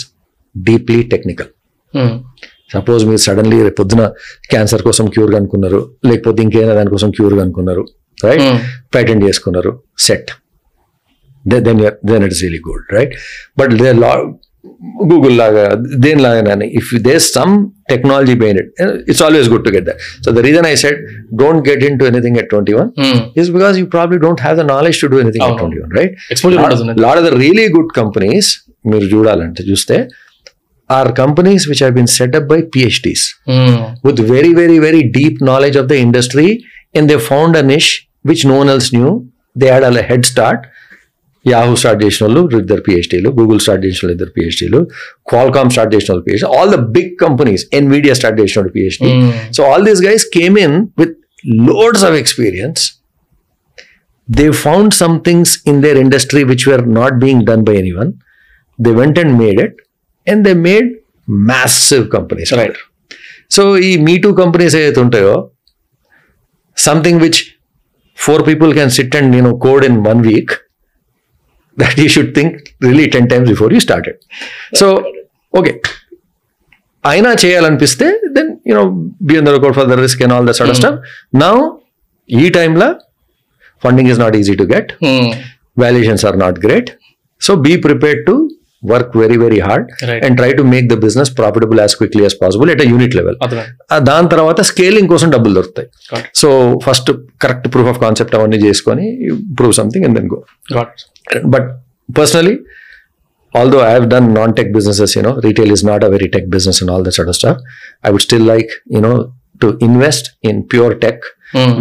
deeply 0.56 0.99
technical 1.14 1.49
suppose 2.74 3.03
మీరు 3.10 3.22
suddenly 3.26 3.57
రేపు 3.65 3.78
పొద్దున 3.82 4.03
cancer 4.52 4.84
కోసం 4.88 5.06
cure 5.15 5.34
అనుకున్నారు 5.40 5.80
లేకపోతే 6.10 6.40
ఇంకేదైనా 6.45 6.76
దానికోసం 6.80 7.10
క్యూర్ 7.18 7.36
అనుకున్నారు 7.45 7.84
రైట్ 8.18 8.44
Hmm. 8.45 8.57
పేటెంట్ 8.95 9.24
చేసుకున్నారు 9.28 9.72
set 10.06 10.30
Then 11.48 11.82
then 12.11 12.24
it 12.28 12.34
is 12.38 12.41
really 12.48 12.61
good 12.70 12.88
right 12.98 13.14
but 13.61 13.74
they 13.84 13.91
law 14.06 14.14
Google 15.11 15.34
లాగా 15.41 15.64
దేని 16.03 16.22
లాగా 16.26 16.53
if 16.80 16.90
they 17.07 17.15
some 17.36 17.53
technology 17.91 18.36
being 18.44 18.57
it 18.61 18.70
it's 19.11 19.24
always 19.28 19.48
good 19.53 19.65
to 19.68 19.72
get 19.76 19.86
that 19.90 19.99
so 20.26 20.32
the 20.38 20.44
reason 20.48 20.68
I 20.72 20.74
set 20.84 20.99
don't 21.41 21.61
get 21.70 21.84
into 22.02 22.06
anything 22.11 22.38
at 22.41 22.49
twenty 22.53 22.76
one 22.80 22.90
is 23.41 23.49
because 23.56 23.76
you 23.82 23.88
probably 23.95 24.20
don't 24.26 24.41
have 24.48 24.56
the 24.61 24.68
knowledge 24.72 24.99
to 25.03 25.10
do 25.14 25.20
anything 25.24 25.44
at 25.48 25.52
అవును. 25.53 25.80
21, 25.80 25.95
right? 25.99 26.14
Exposure 26.34 26.60
lot, 26.64 26.76
ఉండదు. 26.84 27.02
lot 27.07 27.18
of 27.22 27.26
the 27.30 27.34
really 27.45 27.65
good 27.78 27.90
companies 28.02 28.48
మీరు 28.94 29.07
చూడాలంటే 29.15 29.64
చూస్తే 29.72 29.98
are 30.90 31.10
companies 31.24 31.61
which 31.70 31.80
have 31.80 31.94
been 31.99 32.10
set 32.15 32.32
up 32.40 32.45
by 32.49 32.57
PhDs 32.74 33.22
with 34.06 34.18
very, 34.34 34.52
very, 34.53 34.78
very 34.80 35.02
deep 35.18 35.36
knowledge 35.48 35.78
of 35.82 35.88
the 35.91 35.98
industry 36.07 36.49
and 36.95 37.10
they 37.10 37.20
found 37.32 37.56
a 37.56 37.64
niche 37.72 37.91
which 38.30 38.41
no 38.52 38.56
one 38.61 38.70
else 38.74 38.90
knew. 38.95 39.11
They 39.56 39.70
had 39.76 39.84
a 39.84 40.03
head 40.10 40.24
start. 40.26 40.60
Yahoo 41.44 41.74
start 41.81 42.01
చేసిన 42.05 42.23
వాళ్ళు 42.27 42.43
ఇద్దరు 42.60 42.82
పిహెచ్డీలు 42.89 43.28
Google 43.39 43.60
start 43.65 43.82
చేసిన 43.86 44.02
వాళ్ళు 44.02 44.15
ఇద్దరు 44.16 44.32
పిహెచ్డీలు 44.39 44.81
Qualcomm 45.32 45.70
start 45.74 45.93
చేసిన 45.94 46.10
వాళ్ళు 46.12 46.24
PhD 46.27 46.48
all 46.56 46.70
the 46.77 46.81
big 46.97 47.12
companies 47.24 47.65
Nvidia 47.81 48.15
start 48.20 48.39
చేసిన 48.43 48.59
వాళ్ళు 48.60 48.74
PhD 48.77 49.10
So 49.56 49.62
all 49.65 49.82
these 49.89 50.01
guys 50.01 50.24
came 50.36 50.56
in 50.59 50.73
with 50.97 51.12
loads 51.69 52.02
of 52.02 52.15
experience. 52.15 52.81
They 54.28 54.48
found 54.65 54.89
some 54.93 55.23
things 55.23 55.62
in 55.65 55.81
their 55.81 55.97
industry 55.97 56.44
which 56.44 56.66
were 56.66 56.82
not 56.98 57.19
being 57.19 57.44
done 57.44 57.65
by 57.65 57.77
anyone. 57.77 58.10
They 58.78 58.93
went 58.93 59.16
and 59.19 59.39
made 59.39 59.59
it, 59.59 59.74
and 60.27 60.47
they 60.47 60.55
made 60.66 60.89
massive 61.48 62.05
companies. 62.16 62.52
Right. 62.52 62.78
So 63.56 63.62
ఈ 63.78 63.90
me 64.06 64.15
too 64.24 64.31
companies 64.35 64.74
ఏదైతే 64.81 65.01
ఉంటాయో 65.01 65.35
something 66.77 67.20
which 67.24 67.39
four 68.19 68.43
people 68.48 68.70
can 68.78 68.93
sit 68.97 69.15
and 69.19 69.31
నేను 69.36 69.51
code 69.65 69.85
in 69.89 69.98
one 70.09 70.20
week 70.27 70.52
that 71.79 71.99
you 72.03 72.09
should 72.17 72.33
think 72.39 72.55
really 72.89 73.07
ten 73.17 73.29
times 73.33 73.49
before 73.53 73.73
you 73.77 73.81
started 73.87 74.19
so 74.81 74.89
okay 75.55 75.73
అయినా 77.05 77.31
చేయాలనిపిస్తే 77.43 78.07
then 78.37 78.51
you know 78.71 78.85
be on 79.29 79.47
the 79.49 79.53
record 79.57 79.77
for 79.79 79.89
the 79.93 79.99
risk 80.01 80.23
and 80.23 80.35
all 80.37 80.49
the 80.51 80.55
sad 80.61 80.75
stuff 80.81 80.99
now 81.45 81.55
ఈ 82.31 82.47
టైంలో 82.59 82.89
funding 83.83 84.11
is 84.15 84.21
not 84.25 84.37
easy 84.43 84.57
to 84.63 84.67
get 84.75 84.91
valuations 85.77 86.25
are 86.25 86.37
not 86.37 86.61
great. 86.61 86.87
So 87.43 87.57
be 87.57 87.73
prepared 87.79 88.21
to 88.29 88.35
work 88.84 89.10
very, 89.14 89.38
very 89.44 89.60
hard 89.65 89.84
Right. 90.10 90.22
and 90.26 90.32
try 90.40 90.49
to 90.53 90.64
make 90.65 90.86
the 90.90 90.98
business 90.98 91.30
profitable 91.32 91.80
as 91.84 91.91
quickly 91.99 92.24
as 92.30 92.34
possible 92.36 92.70
at 92.74 92.82
a 92.86 92.90
unit 92.95 93.14
level. 93.20 93.36
అర్థమైంది 93.44 93.74
ఆ 93.94 93.99
దాని 94.10 94.30
తర్వాత 94.34 94.61
scaling 94.70 95.10
కోసం 95.14 95.30
డబ్బులు 95.36 95.53
దొరుకుతాయి 95.60 95.88
Got 96.11 96.20
it. 96.20 96.32
So 96.41 96.49
first 96.86 97.10
correct 97.44 97.68
proof 97.76 97.90
of 97.94 97.99
concept 98.06 98.36
అవన్నీ 98.40 98.60
చేసుకొని 98.65 99.06
prove 99.60 99.74
something 99.82 100.06
and 100.07 100.18
then 100.20 100.30
go 100.36 100.40
got 100.78 100.95
but 101.53 101.65
personally 102.10 102.56
although 103.53 103.82
i 103.82 103.94
have 103.95 104.06
done 104.14 104.26
non-tech 104.38 104.70
businesses 104.76 105.11
you 105.18 105.24
know 105.26 105.34
retail 105.45 105.70
is 105.76 105.84
not 105.90 106.02
a 106.03 106.11
very 106.14 106.28
tech 106.28 106.45
business 106.56 106.78
and 106.82 106.90
all 106.94 107.02
that 107.06 107.15
sort 107.20 107.30
of 107.30 107.36
stuff 107.36 107.57
i 108.03 108.11
would 108.14 108.24
still 108.28 108.45
like 108.52 108.72
you 108.95 109.02
know 109.06 109.15
to 109.61 109.68
invest 109.88 110.26
in 110.49 110.56
pure 110.74 110.94
tech 110.98 111.20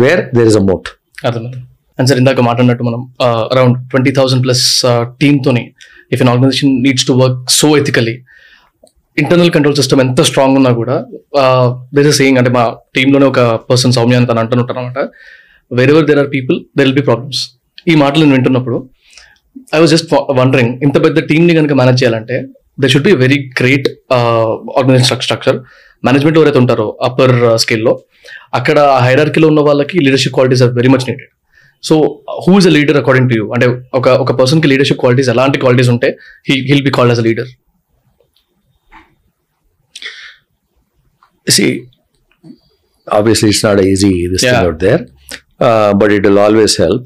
where 0.03 0.21
there 0.37 0.49
is 0.51 0.57
a 0.57 0.65
moat 0.69 0.87
అర్థమైంది 1.29 1.59
and 1.99 2.09
sir 2.09 2.21
ఇందాక 2.23 2.41
మాట్లాడినట్టు 2.49 2.85
మనం 2.89 3.01
around 3.53 3.77
twenty 3.91 4.13
thousand 4.19 4.43
plus 4.47 4.65
టీమ్తోని 5.23 5.65
if 6.12 6.22
an 6.22 6.30
organization 6.30 6.74
needs 6.84 7.06
to 7.08 7.14
work 7.14 7.40
so 7.52 7.70
ethically 7.78 8.16
internal 9.18 9.52
control 9.52 9.76
system 9.76 10.02
ఎంత 10.02 10.22
strong 10.22 10.56
ఉన్నా 10.56 10.72
కూడా 10.72 10.96
there 11.94 12.08
is 12.08 12.18
saying 12.18 12.38
అంటే 12.38 12.50
మా 12.50 12.64
టీంలోనే 12.96 13.26
ఒక 13.26 13.40
పర్సన్ 13.70 13.94
సౌమ్య 13.94 14.18
అని 14.20 14.28
తను 14.28 14.40
అంటుంటారు 14.40 14.80
అనమాట 14.80 15.00
wherever 15.92 16.06
there 16.06 16.20
are 16.20 16.30
people 16.32 16.58
there 16.78 16.88
will 16.88 16.98
be 17.00 17.06
problems 17.06 17.42
ఈ 17.88 17.96
మాటలు 17.96 18.22
నేను 18.24 18.36
వింటున్నప్పుడు 18.36 18.78
ఐ 19.76 19.80
వాజ్ 19.80 19.92
జస్ట్ 19.92 20.10
వండరింగ్ 20.38 20.74
ఇంత 20.84 20.98
పెద్ద 21.04 21.20
టీంని 21.30 21.56
కనుక 21.56 21.74
మేనేజ్ 21.74 22.00
చేయాలంటే 22.04 22.38
they 22.80 22.90
should 22.90 23.08
be 23.08 23.14
very 23.16 23.38
great 23.60 23.88
organization 24.78 25.22
structure 25.22 25.58
management 26.04 26.38
ఎవరైతే 26.38 26.60
ఉంటారో 26.60 26.88
అప్పర్ 27.04 27.36
స్కేల్లో 27.58 27.94
అక్కడ 28.54 28.80
హైరార్కీలో 29.06 29.48
ఉన్న 29.48 29.62
వాళ్ళకి 29.62 29.98
leadership 30.06 30.36
qualities 30.36 30.64
are 30.64 30.74
very 30.74 30.90
much 30.90 31.06
needed 31.08 31.32
so 31.84 31.96
who 32.46 32.54
is 32.60 32.68
a 32.68 32.74
leader 32.78 32.98
according 32.98 33.30
to 33.32 33.36
you 33.40 33.46
అంటే 33.56 33.68
ఒక 33.94 34.08
ఒక 34.24 34.32
పర్సన్కి 34.40 34.70
లీడర్షిప్ 34.72 35.00
క్వాలిటీస్ 35.00 35.30
ఎలాంటి 35.36 35.60
క్వాలిటీస్ 35.64 35.92
ఉంటే 35.96 36.10
he 36.50 36.56
will 36.72 36.84
be 36.84 36.94
called 36.98 37.14
as 37.14 37.24
a 37.24 37.28
leader 37.30 37.50
see 41.48 41.70
obviously 43.08 43.50
it's 43.50 43.64
not 43.64 43.80
easy 43.84 44.28
this 44.28 44.44
Yeah. 44.44 44.54
thing 44.54 44.66
out 44.66 44.80
there 44.80 45.00
uh, 45.60 45.94
but 45.94 46.12
it 46.12 46.24
will 46.24 46.40
always 46.40 46.78
help 46.78 47.04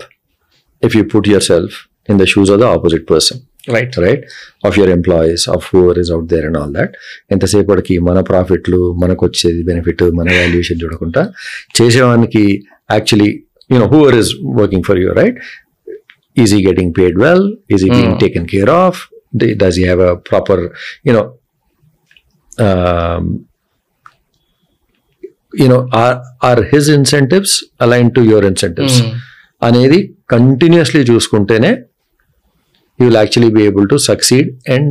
if 0.84 0.96
you 0.96 1.04
put 1.06 1.28
yourself 1.28 1.72
in 2.10 2.18
the 2.18 2.26
shoes 2.26 2.50
of 2.50 2.60
the 2.60 2.70
opposite 2.70 3.06
person. 3.08 3.38
Right 3.70 3.96
right 4.04 4.24
of 4.66 4.76
your 4.78 4.92
employees 4.92 5.44
of 5.50 5.66
whoever 5.72 5.98
is 6.00 6.12
out 6.12 6.28
there 6.30 6.46
and 6.46 6.58
all 6.58 6.72
that 6.78 6.94
ఎంతసేపటికి 7.32 7.96
మన 8.00 8.20
ప్రాఫిట్లు 8.22 8.80
మనకు 8.98 9.24
వచ్చేది 9.26 9.62
benefit 9.64 10.02
మన 10.20 10.28
valuation 10.38 10.80
చూడకుండా 10.84 11.22
చేసేవానికి 11.80 12.44
actually 12.92 13.30
you know 13.71 13.87
whoever 13.95 14.17
is 14.21 14.31
working 14.61 14.85
for 14.89 14.99
you 14.99 15.09
right 15.21 15.39
is he 16.37 16.59
getting 16.69 16.93
paid 16.99 17.17
well 17.25 17.47
is he 17.75 17.89
being 17.91 18.19
taken 18.21 18.47
care 18.55 18.73
of 18.79 19.01
does 19.63 19.79
you 19.81 19.85
have 19.85 20.03
a 20.09 20.15
proper 20.31 20.63
you know 21.09 21.25
you know 25.61 25.79
are 25.97 26.17
are 26.45 26.61
his 26.73 26.89
incentives 26.91 27.55
align 27.81 28.11
to 28.11 28.23
your 28.31 28.47
incentives 28.51 28.99
అనేది 29.63 29.99
continuously 30.31 31.03
చూసుకుంటేనే 31.11 31.71
you 32.99 33.05
will 33.07 33.21
actually 33.23 33.53
be 33.57 33.63
able 33.67 33.87
to 33.89 33.99
succeed 34.11 34.51
and 34.75 34.91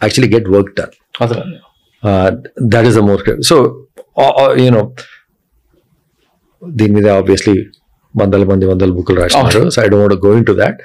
actually 0.00 0.30
get 0.34 0.48
work 0.56 0.72
done 0.78 0.94
అర్థమైంది 1.20 1.60
that 2.74 2.86
is 2.86 2.96
the 2.96 3.04
more 3.08 3.22
so 3.50 3.56
you know 4.64 4.82
దీని 6.62 6.92
మీద 6.94 7.08
obviously 7.20 7.56
వందల 8.13 8.43
మంది 8.45 8.65
వందల 8.65 8.91
బుక్లు 8.95 9.17
రాసినారు 9.19 9.63
so 9.69 9.79
I 9.81 9.89
don't 9.93 10.15
going 10.23 10.45
to 10.45 10.55
that 10.59 10.77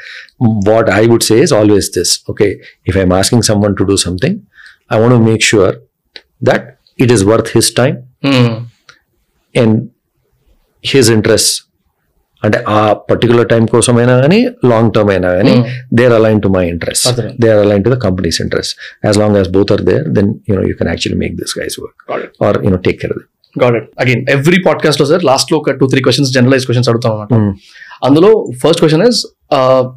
what 0.69 0.89
I 0.95 1.03
would 1.07 1.27
say 1.29 1.37
is 1.45 1.55
always 1.59 1.89
this 1.95 2.13
okay 2.31 2.49
if 2.89 2.97
I'm 2.97 3.15
asking 3.19 3.47
someone 3.65 3.77
to 3.77 3.87
do 3.91 3.97
something 4.05 4.39
I 4.91 4.99
want 5.03 5.27
make 5.29 5.45
sure 5.51 5.75
that 6.43 6.67
it 6.99 7.13
is 7.13 7.25
worth 7.31 7.51
his 7.55 7.71
time 7.75 7.97
and 9.55 9.77
his 10.85 11.11
interest 11.15 11.53
అంటే 12.43 12.59
ఆ 12.71 12.79
particular 13.09 13.47
time 13.51 13.63
కోసమైనా 13.71 14.15
కానీ 14.21 14.39
long 14.71 14.91
term 14.95 15.11
అయినా 15.13 15.29
కానీ 15.37 15.55
they 15.97 16.03
are 16.07 16.17
align 16.17 16.41
to 16.43 16.51
my 16.57 16.65
interest 16.73 17.07
అదే. 17.11 17.25
They 17.39 17.49
are 17.53 17.63
align 17.63 17.85
to 17.85 17.91
the 17.93 17.99
companies 18.03 18.39
interest 18.45 18.75
as 19.07 19.19
long 19.21 19.37
as 19.39 19.49
both 19.55 19.71
are 19.73 19.83
there 19.89 20.05
then 20.17 20.29
you 20.49 20.57
know 20.59 20.65
you 20.69 20.75
can 20.81 20.91
actually 20.93 21.21
make 21.23 21.37
this 21.41 21.55
guys 21.59 21.77
work 21.81 21.97
Got 22.11 22.21
it. 22.21 22.35
Or 22.47 22.59
you 22.65 22.71
know 22.71 22.81
take 22.85 22.99
care 23.03 23.15
it 23.57 23.89
again 24.01 24.23
every 24.31 24.59
పాడ్కాస్ట్లో 24.63 25.07
sir 25.07 25.25
లాస్ట్లో 25.25 25.59
ఒక 25.59 25.73
two 25.73 25.87
three 25.87 26.03
questions 26.03 26.33
generalize 26.33 26.65
questions 26.65 26.89
అడుగుతాం 26.89 27.13
అనమాట 27.15 27.33
అందులో 28.03 28.31
first 28.63 28.81
question 28.81 29.05
is 29.07 29.21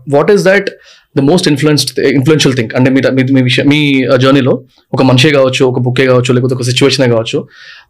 what 0.10 0.32
is 0.32 0.44
that 0.44 0.68
the 1.16 1.24
most 1.24 1.48
influenced 1.48 1.92
influential 2.12 2.56
thing 2.56 2.72
అంటే 2.76 2.90
మీ 2.92 3.02
మీ- 3.30 3.44
విషయం 3.44 3.68
మీ 3.70 3.80
జర్నీలో 4.20 4.54
ఒక 4.94 5.04
మనిషే 5.04 5.32
కావచ్చు 5.32 5.64
ఒక 5.68 5.80
బుక్కే 5.80 6.06
కావచ్చు 6.06 6.34
లేకపోతే 6.34 6.56
ఒక 6.56 6.64
సిచ్యువేషన్ 6.64 7.12
కావచ్చు 7.12 7.40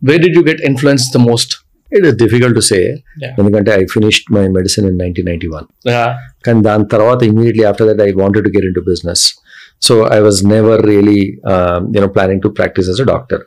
where 0.04 0.22
did 0.22 0.38
you 0.38 0.44
get 0.44 0.62
influence 0.66 1.06
the 1.14 1.22
most 1.26 1.54
it 1.90 2.06
is 2.06 2.16
difficult 2.16 2.56
to 2.56 2.64
say. 2.64 2.80
ఎందుకంటే 3.38 3.72
I 3.74 3.84
finished 3.92 4.26
my 4.36 4.46
medicine 4.56 4.86
in 4.86 4.98
nineteen 4.98 5.28
ninety 5.28 5.48
one 5.48 5.68
కానీ 6.46 6.62
దాని 6.62 6.86
తర్వాత 6.88 7.20
immediately 7.24 7.64
after 7.64 7.88
that 7.90 8.02
I 8.02 8.12
wanted 8.18 8.46
to 8.46 8.54
get 8.56 8.66
in 8.66 8.76
to 8.76 8.84
business 8.88 9.24
so 9.82 10.08
I 10.14 10.20
was 10.20 10.46
never 10.46 10.86
really 10.86 11.40
you know 11.96 12.08
planning 12.08 12.42
to 12.42 12.48
practice 12.48 12.90
as 12.90 13.02
a 13.02 13.04
doctor 13.04 13.42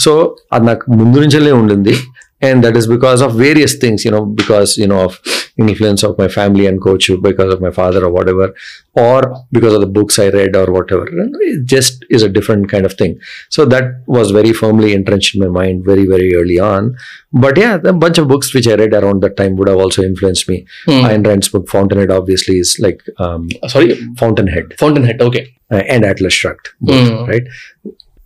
so 0.00 0.36
అది 0.52 0.66
నాకు 0.66 0.90
ముందు 0.90 1.18
నుంచే 1.18 1.52
ఉండింది. 1.52 1.96
and 2.40 2.62
that 2.62 2.76
is 2.76 2.86
because 2.86 3.22
of 3.22 3.34
various 3.34 3.76
things 3.76 4.04
you 4.04 4.10
know 4.10 4.24
because 4.24 4.76
you 4.76 4.86
know 4.86 5.04
of 5.04 5.20
influence 5.56 6.02
of 6.02 6.18
my 6.18 6.28
family 6.28 6.66
and 6.66 6.82
coach 6.82 7.10
because 7.22 7.52
of 7.52 7.60
my 7.62 7.70
father 7.70 8.04
or 8.04 8.10
whatever 8.10 8.54
or 8.94 9.34
because 9.52 9.72
of 9.72 9.80
the 9.80 9.86
books 9.86 10.18
i 10.18 10.28
read 10.28 10.54
or 10.54 10.70
whatever. 10.70 11.06
It 11.08 11.64
just 11.64 12.04
is 12.10 12.22
a 12.22 12.28
different 12.28 12.68
kind 12.68 12.84
of 12.84 12.92
thing. 12.94 13.18
So 13.48 13.64
that 13.66 14.02
was 14.06 14.30
very 14.30 14.52
firmly 14.52 14.92
entrenched 14.92 15.34
in 15.34 15.40
my 15.40 15.48
mind 15.48 15.84
very 15.84 16.06
very 16.06 16.34
early 16.34 16.58
on. 16.58 16.96
But 17.32 17.56
yeah 17.56 17.78
a 17.84 17.92
bunch 17.92 18.18
of 18.18 18.28
books 18.28 18.54
which 18.54 18.68
i 18.68 18.74
read 18.74 18.92
around 18.92 19.22
that 19.22 19.36
time 19.36 19.56
would 19.56 19.68
have 19.68 19.78
also 19.78 20.02
influenced 20.02 20.48
me. 20.48 20.66
Mm. 20.86 21.02
ayn 21.08 21.26
rand's 21.26 21.48
book 21.48 21.68
fountainhead 21.68 22.10
obviously 22.10 22.58
is 22.58 22.78
like 22.78 23.02
um, 23.18 23.48
uh, 23.62 23.68
sorry? 23.68 23.94
Fountainhead. 24.16 24.74
Fountainhead 24.78 25.22
okay. 25.22 25.54
Uh, 25.70 25.82
and 25.88 26.04
atlas 26.04 26.34
shrugged 26.34 26.68
both, 26.80 27.10
mm. 27.10 27.28
right? 27.28 27.42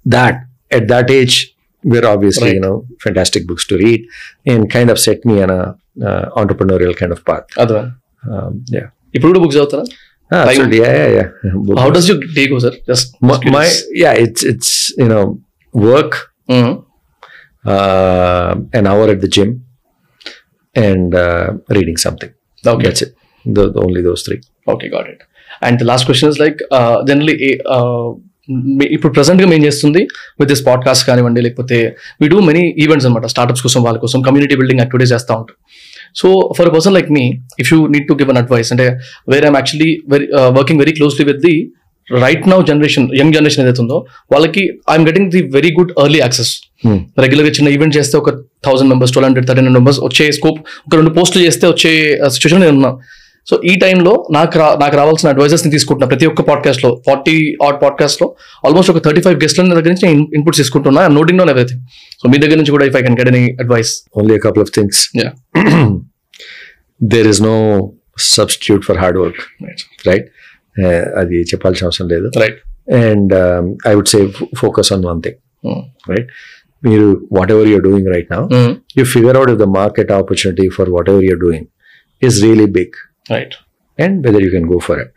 That 0.04 0.46
at 0.70 0.88
that 0.88 1.10
age 1.10 1.54
were 1.83 2.05
obviously 2.13 2.47
Right. 2.47 2.57
you 2.57 2.63
know 2.65 2.75
fantastic 3.03 3.43
books 3.49 3.65
to 3.71 3.75
read 3.83 4.01
and 4.51 4.61
kind 4.75 4.89
of 4.93 4.99
set 5.07 5.19
me 5.29 5.35
on 5.45 5.51
a 5.57 5.61
uh, 6.07 6.23
entrepreneurial 6.41 6.93
kind 7.01 7.13
of 7.17 7.21
path. 7.29 7.47
అదే 7.63 7.81
Um, 8.35 8.53
yeah. 8.75 8.87
ఇప్పుడు 9.15 9.29
కూడా 9.31 9.41
books 9.45 9.57
చదువుతారా 9.59 9.85
Ah, 10.31 10.37
Like- 10.37 10.47
absolutely. 10.51 10.77
Yeah, 10.83 10.93
yeah, 10.99 11.11
yeah. 11.17 11.27
Book- 11.65 11.79
how 11.81 11.89
does 11.95 12.07
you 12.09 12.15
take 12.37 12.53
sir 12.63 12.77
just 12.89 13.09
my, 13.29 13.35
my 13.55 13.65
yeah, 14.03 14.13
it's 14.23 14.41
it's 14.51 14.69
you 15.01 15.09
know 15.11 15.23
work 15.73 16.13
uh, 17.65 18.55
an 18.79 18.87
hour 18.91 19.05
at 19.13 19.21
the 19.25 19.31
gym 19.35 19.51
and 20.75 21.13
uh, 21.25 21.47
reading 21.77 21.97
something. 22.05 22.31
Okay 22.73 22.83
That's 22.87 23.03
it. 23.05 23.11
The, 23.45 23.63
the 23.75 23.81
only 23.85 24.01
those 24.07 24.23
three. 24.27 24.39
Okay 24.73 24.87
got 24.95 25.07
it 25.13 25.23
and 25.67 25.81
last 25.89 26.05
question 26.09 26.31
is 26.33 26.39
like 26.43 26.59
generally 27.09 27.35
ఇప్పుడు 28.94 29.12
ప్రెసెంట్గా 29.12 29.48
మేము 29.48 29.64
చేస్తుంది 29.64 29.98
with 30.40 30.48
this 30.48 30.66
podcast 30.66 31.06
కానివ్వండి 31.06 31.40
లేకపోతే 31.40 31.96
we 32.22 32.28
do 32.28 32.40
many 32.40 32.74
events 32.78 33.06
అనమాట 33.06 33.26
startups 33.26 33.62
కోసం 33.62 33.82
వాళ్ళ 33.82 33.98
కోసం 33.98 34.22
community 34.22 34.56
building 34.56 34.80
activities 34.80 35.12
చేస్తూ 35.12 35.34
ఉంటాం 35.34 35.56
so 36.16 36.54
for 36.58 36.70
person 36.72 36.94
like 36.94 37.10
me 37.10 37.24
if 37.60 37.72
you 37.72 37.86
need 37.86 38.08
to 38.08 38.14
give 38.14 38.30
an 38.30 38.36
advice 38.36 38.72
అంటే 38.72 38.86
where 39.28 39.44
I'm 39.46 39.56
actually 39.56 40.02
very 40.08 40.26
working 40.34 40.78
very 40.78 40.92
closely 40.92 41.24
with 41.24 41.38
the 41.38 41.54
right 42.20 42.48
now 42.48 42.62
generation 42.62 43.08
young 43.16 43.34
generation 43.34 43.64
ఏదైతే 43.64 43.82
ఉందో 43.82 44.06
వాళ్ళకి 44.32 44.80
I'm 44.90 45.06
getting 45.06 45.30
the 45.30 45.42
very 45.42 45.70
good 45.70 45.92
early 46.04 46.18
access. 46.18 46.50
రెగ్యులర్గా 47.18 47.52
చిన్న 47.52 47.68
event 47.68 47.96
చేస్తే 47.96 48.18
ఒక 48.18 48.30
thousand 48.64 48.88
members 48.88 49.12
twelve 49.12 49.28
hundred 49.28 49.46
thirteen 49.48 49.68
members 49.68 50.00
వచ్చే 50.00 50.32
scope 50.32 50.58
ఒక 50.86 50.94
రెండు 50.94 51.10
పోస్టులు 51.10 51.44
చేస్తే 51.44 51.66
వచ్చే 51.66 51.92
సిచ్యువేషన్ 52.28 52.60
నేను 52.60 52.72
ఉన్నా 52.72 52.90
సో 53.50 53.60
ఈ 53.64 53.74
టైంలో 53.78 54.12
నాకు 54.30 54.58
రా 54.58 54.66
నాకు 54.80 54.96
రావాల్సిన 54.96 55.28
అడ్వైజర్స్ని 55.28 55.70
తీసుకుంటున్నా 55.72 56.06
ప్రతి 56.08 56.26
ఒక్క 56.26 56.42
పాడ్కాస్ట్లో 56.42 57.02
ఫార్టీ 57.06 57.56
ఆట్ 57.66 57.82
పాడ్కాస్ట్లో 57.82 58.36
ఆల్మోస్ట్ 58.66 58.90
ఒక 58.90 59.04
థర్టీ 59.04 59.20
ఫైవ్ 59.20 59.36
గెస్ట్ల 59.42 59.62
దగ్గర 59.62 59.88
నుంచి 59.88 60.06
నేను 60.06 60.26
ఇన్పుట్స్ 60.34 60.60
తీసుకుంటున్నా 60.60 61.08
నోటింగ్ 61.08 61.38
డౌన్ 61.38 61.50
ఎవ్రీథింగ్ 61.50 61.82
సో 62.22 62.28
మీ 62.28 62.38
దగ్గర 62.38 62.56
నుంచి 62.56 62.70
కూడా 62.70 62.86
if 62.86 62.96
I 62.96 63.02
can 63.02 63.18
get 63.20 63.28
any 63.28 63.56
advice 63.60 63.92
Only 64.20 64.34
a 64.34 64.42
couple 64.46 64.62
of 64.62 64.70
things. 64.78 64.96
Yeah. 65.22 65.32
there 67.00 67.26
is 67.32 67.40
no 67.40 67.56
substitute 68.16 68.84
for 68.84 68.96
hard 68.98 69.16
work, 69.16 69.38
right? 70.10 70.24
Uh, 70.76 71.04
అది 71.16 71.38
చెప్పాల్సిన 71.42 71.86
అవసరం 71.86 72.08
లేదు. 72.08 72.30
Right 72.38 72.60
and 72.92 73.34
I 73.88 73.94
would 73.94 74.08
say 74.08 74.20
focus 74.58 74.92
on 74.92 75.04
one 75.04 75.22
thing 75.22 75.38
right 76.10 76.28
మీరు 76.82 77.28
whatever 77.52 77.68
you're 77.68 77.82
doing 77.82 78.08
right 78.08 78.32
now 78.32 78.42
you 78.98 79.04
figure 79.04 79.36
out 79.40 79.50
if 79.54 79.58
the 79.58 79.70
market 79.80 80.10
opportunity 80.10 80.68
for 80.68 80.86
whatever 80.96 81.22
you're 81.28 81.42
doing 81.48 81.64
is 82.22 82.42
really 82.46 82.66
big. 82.80 82.90
Right 83.35 83.55
and 83.99 84.13
whether 84.25 84.41
you 84.45 84.51
can 84.55 84.65
go 84.73 84.77
for 84.87 84.95
it. 85.03 85.13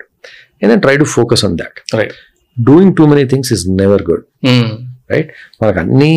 And 0.60 0.68
then 0.70 0.80
try 0.86 0.96
to 1.02 1.06
focus 1.18 1.40
on 1.48 1.54
that. 1.62 1.76
Right 1.98 2.16
Doing 2.56 2.88
too 2.98 3.06
many 3.10 3.24
things 3.32 3.48
is 3.56 3.62
never 3.80 3.98
good, 4.10 4.22
right? 5.12 5.28
మనకు 5.60 5.78
అన్నీ 5.82 6.14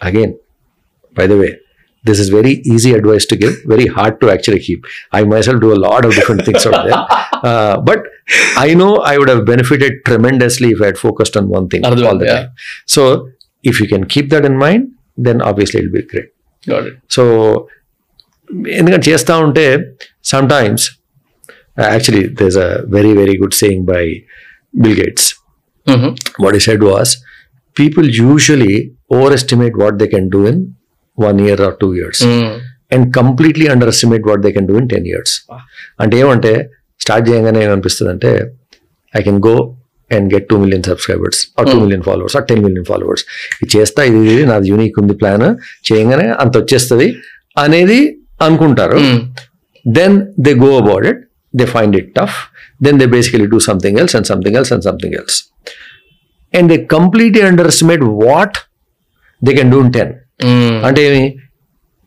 again 0.00 0.32
by 1.16 1.26
the 1.32 1.36
way 1.42 1.48
this 2.04 2.20
is 2.24 2.30
very 2.36 2.52
easy 2.74 2.90
advice 2.98 3.26
to 3.32 3.36
give 3.42 3.54
very 3.72 3.86
hard 3.96 4.16
to 4.22 4.26
actually 4.32 4.62
keep 4.66 4.84
I 5.18 5.20
myself 5.34 5.60
do 5.64 5.70
lot 5.86 6.06
of 6.08 6.14
different 6.18 6.42
things 6.48 6.66
out 6.68 6.80
there 6.88 7.00
but 7.90 8.04
I 8.66 8.68
know 8.82 8.90
I 9.12 9.14
would 9.20 9.32
have 9.32 9.44
benefited 9.52 9.96
tremendously 10.10 10.70
if 10.76 10.82
I 10.86 10.90
had 10.90 11.00
focused 11.06 11.36
on 11.40 11.46
one 11.58 11.68
thing 11.74 11.84
అర్థమైంది, 11.90 12.10
all 12.12 12.20
the 12.24 12.30
yeah. 12.30 12.40
time. 12.40 12.50
So 12.94 13.02
if 13.64 13.76
you 13.82 13.88
can 13.94 14.04
keep 14.14 14.28
that 14.34 14.46
in 14.50 14.56
mind, 14.66 14.84
then 15.26 15.38
obviously 15.50 15.78
it'll 15.82 15.96
be 16.00 16.04
great. 16.14 16.30
Got 16.70 16.86
it 16.90 16.98
so 17.16 17.22
ఎందుకంటే 18.78 19.04
చేస్తూ 19.10 19.32
ఉంటే 19.46 19.64
sometimes 20.53 20.85
actually 21.85 22.23
does 22.41 22.57
a 22.65 22.67
very 22.95 23.13
very 23.21 23.35
good 23.43 23.57
saying 23.61 23.85
by 23.91 24.03
Bill 24.83 24.97
Gates 25.01 25.27
what 26.43 26.55
he 26.59 26.63
said 26.67 26.83
was 26.89 27.11
people 27.77 28.07
usually 28.21 28.73
overestimate 29.37 29.77
what 29.83 29.97
they 30.01 30.07
can 30.13 30.29
do 30.35 30.41
in 30.51 30.61
one 31.17 31.39
year 31.45 31.61
or 31.67 31.75
two 31.81 31.89
years 31.99 32.21
and 32.93 33.05
completely 33.19 33.67
underestimate 33.93 34.25
what 34.29 34.41
they 34.45 34.51
can 34.55 34.67
do 34.69 34.75
in 34.81 34.89
ten 34.93 35.07
years 35.11 35.33
అంటే 36.03 36.17
ఏమంటే 36.23 36.51
start 37.01 37.25
చేయగానే 37.29 37.61
ఏమనిపిస్తుంది 37.67 38.11
అంటే 38.15 38.31
I 39.13 39.21
can 39.21 39.39
go 39.47 39.55
and 40.11 40.27
get 40.33 40.47
two 40.49 40.57
million 40.63 40.85
subscribers 40.89 41.39
or 41.57 41.67
two 41.71 41.77
million 41.83 42.03
followers 42.07 42.35
or 42.39 42.45
ten 42.49 42.61
million 42.65 42.87
followers 42.89 43.23
ఇది 43.61 43.69
చేస్తా 43.75 44.01
ఇది 44.09 44.19
ఇది 44.33 44.43
నాది 44.49 44.69
యూనిక్ 44.71 44.97
ఉంది 45.01 45.15
ప్లాన్ 45.21 45.45
చేయగానే 45.89 46.27
అంత 46.43 46.53
వచ్చేస్తుంది 46.61 47.07
అనేది 47.57 47.99
అనుకుంటారు. 48.41 48.99
then 49.84 50.12
they 50.44 50.54
go 50.66 50.70
about 50.82 51.04
it 51.10 51.18
they 51.54 51.68
find 51.76 51.92
it 52.00 52.06
tough 52.18 52.36
then 52.86 52.96
they 53.00 53.08
basically 53.16 53.46
do 53.54 53.60
something 53.68 53.94
else 54.00 54.14
and 54.16 54.26
something 54.32 54.56
else 54.60 54.70
and 54.74 54.82
something 54.88 55.12
else 55.20 55.36
and 56.54 56.64
they 56.70 56.78
completely 56.96 57.42
underestimate 57.50 58.02
what 58.24 58.52
they 59.42 59.54
can 59.60 59.70
do 59.74 59.80
in 59.84 59.90
10 59.98 60.08
అంటే 60.88 61.00
ఏమి 61.08 61.22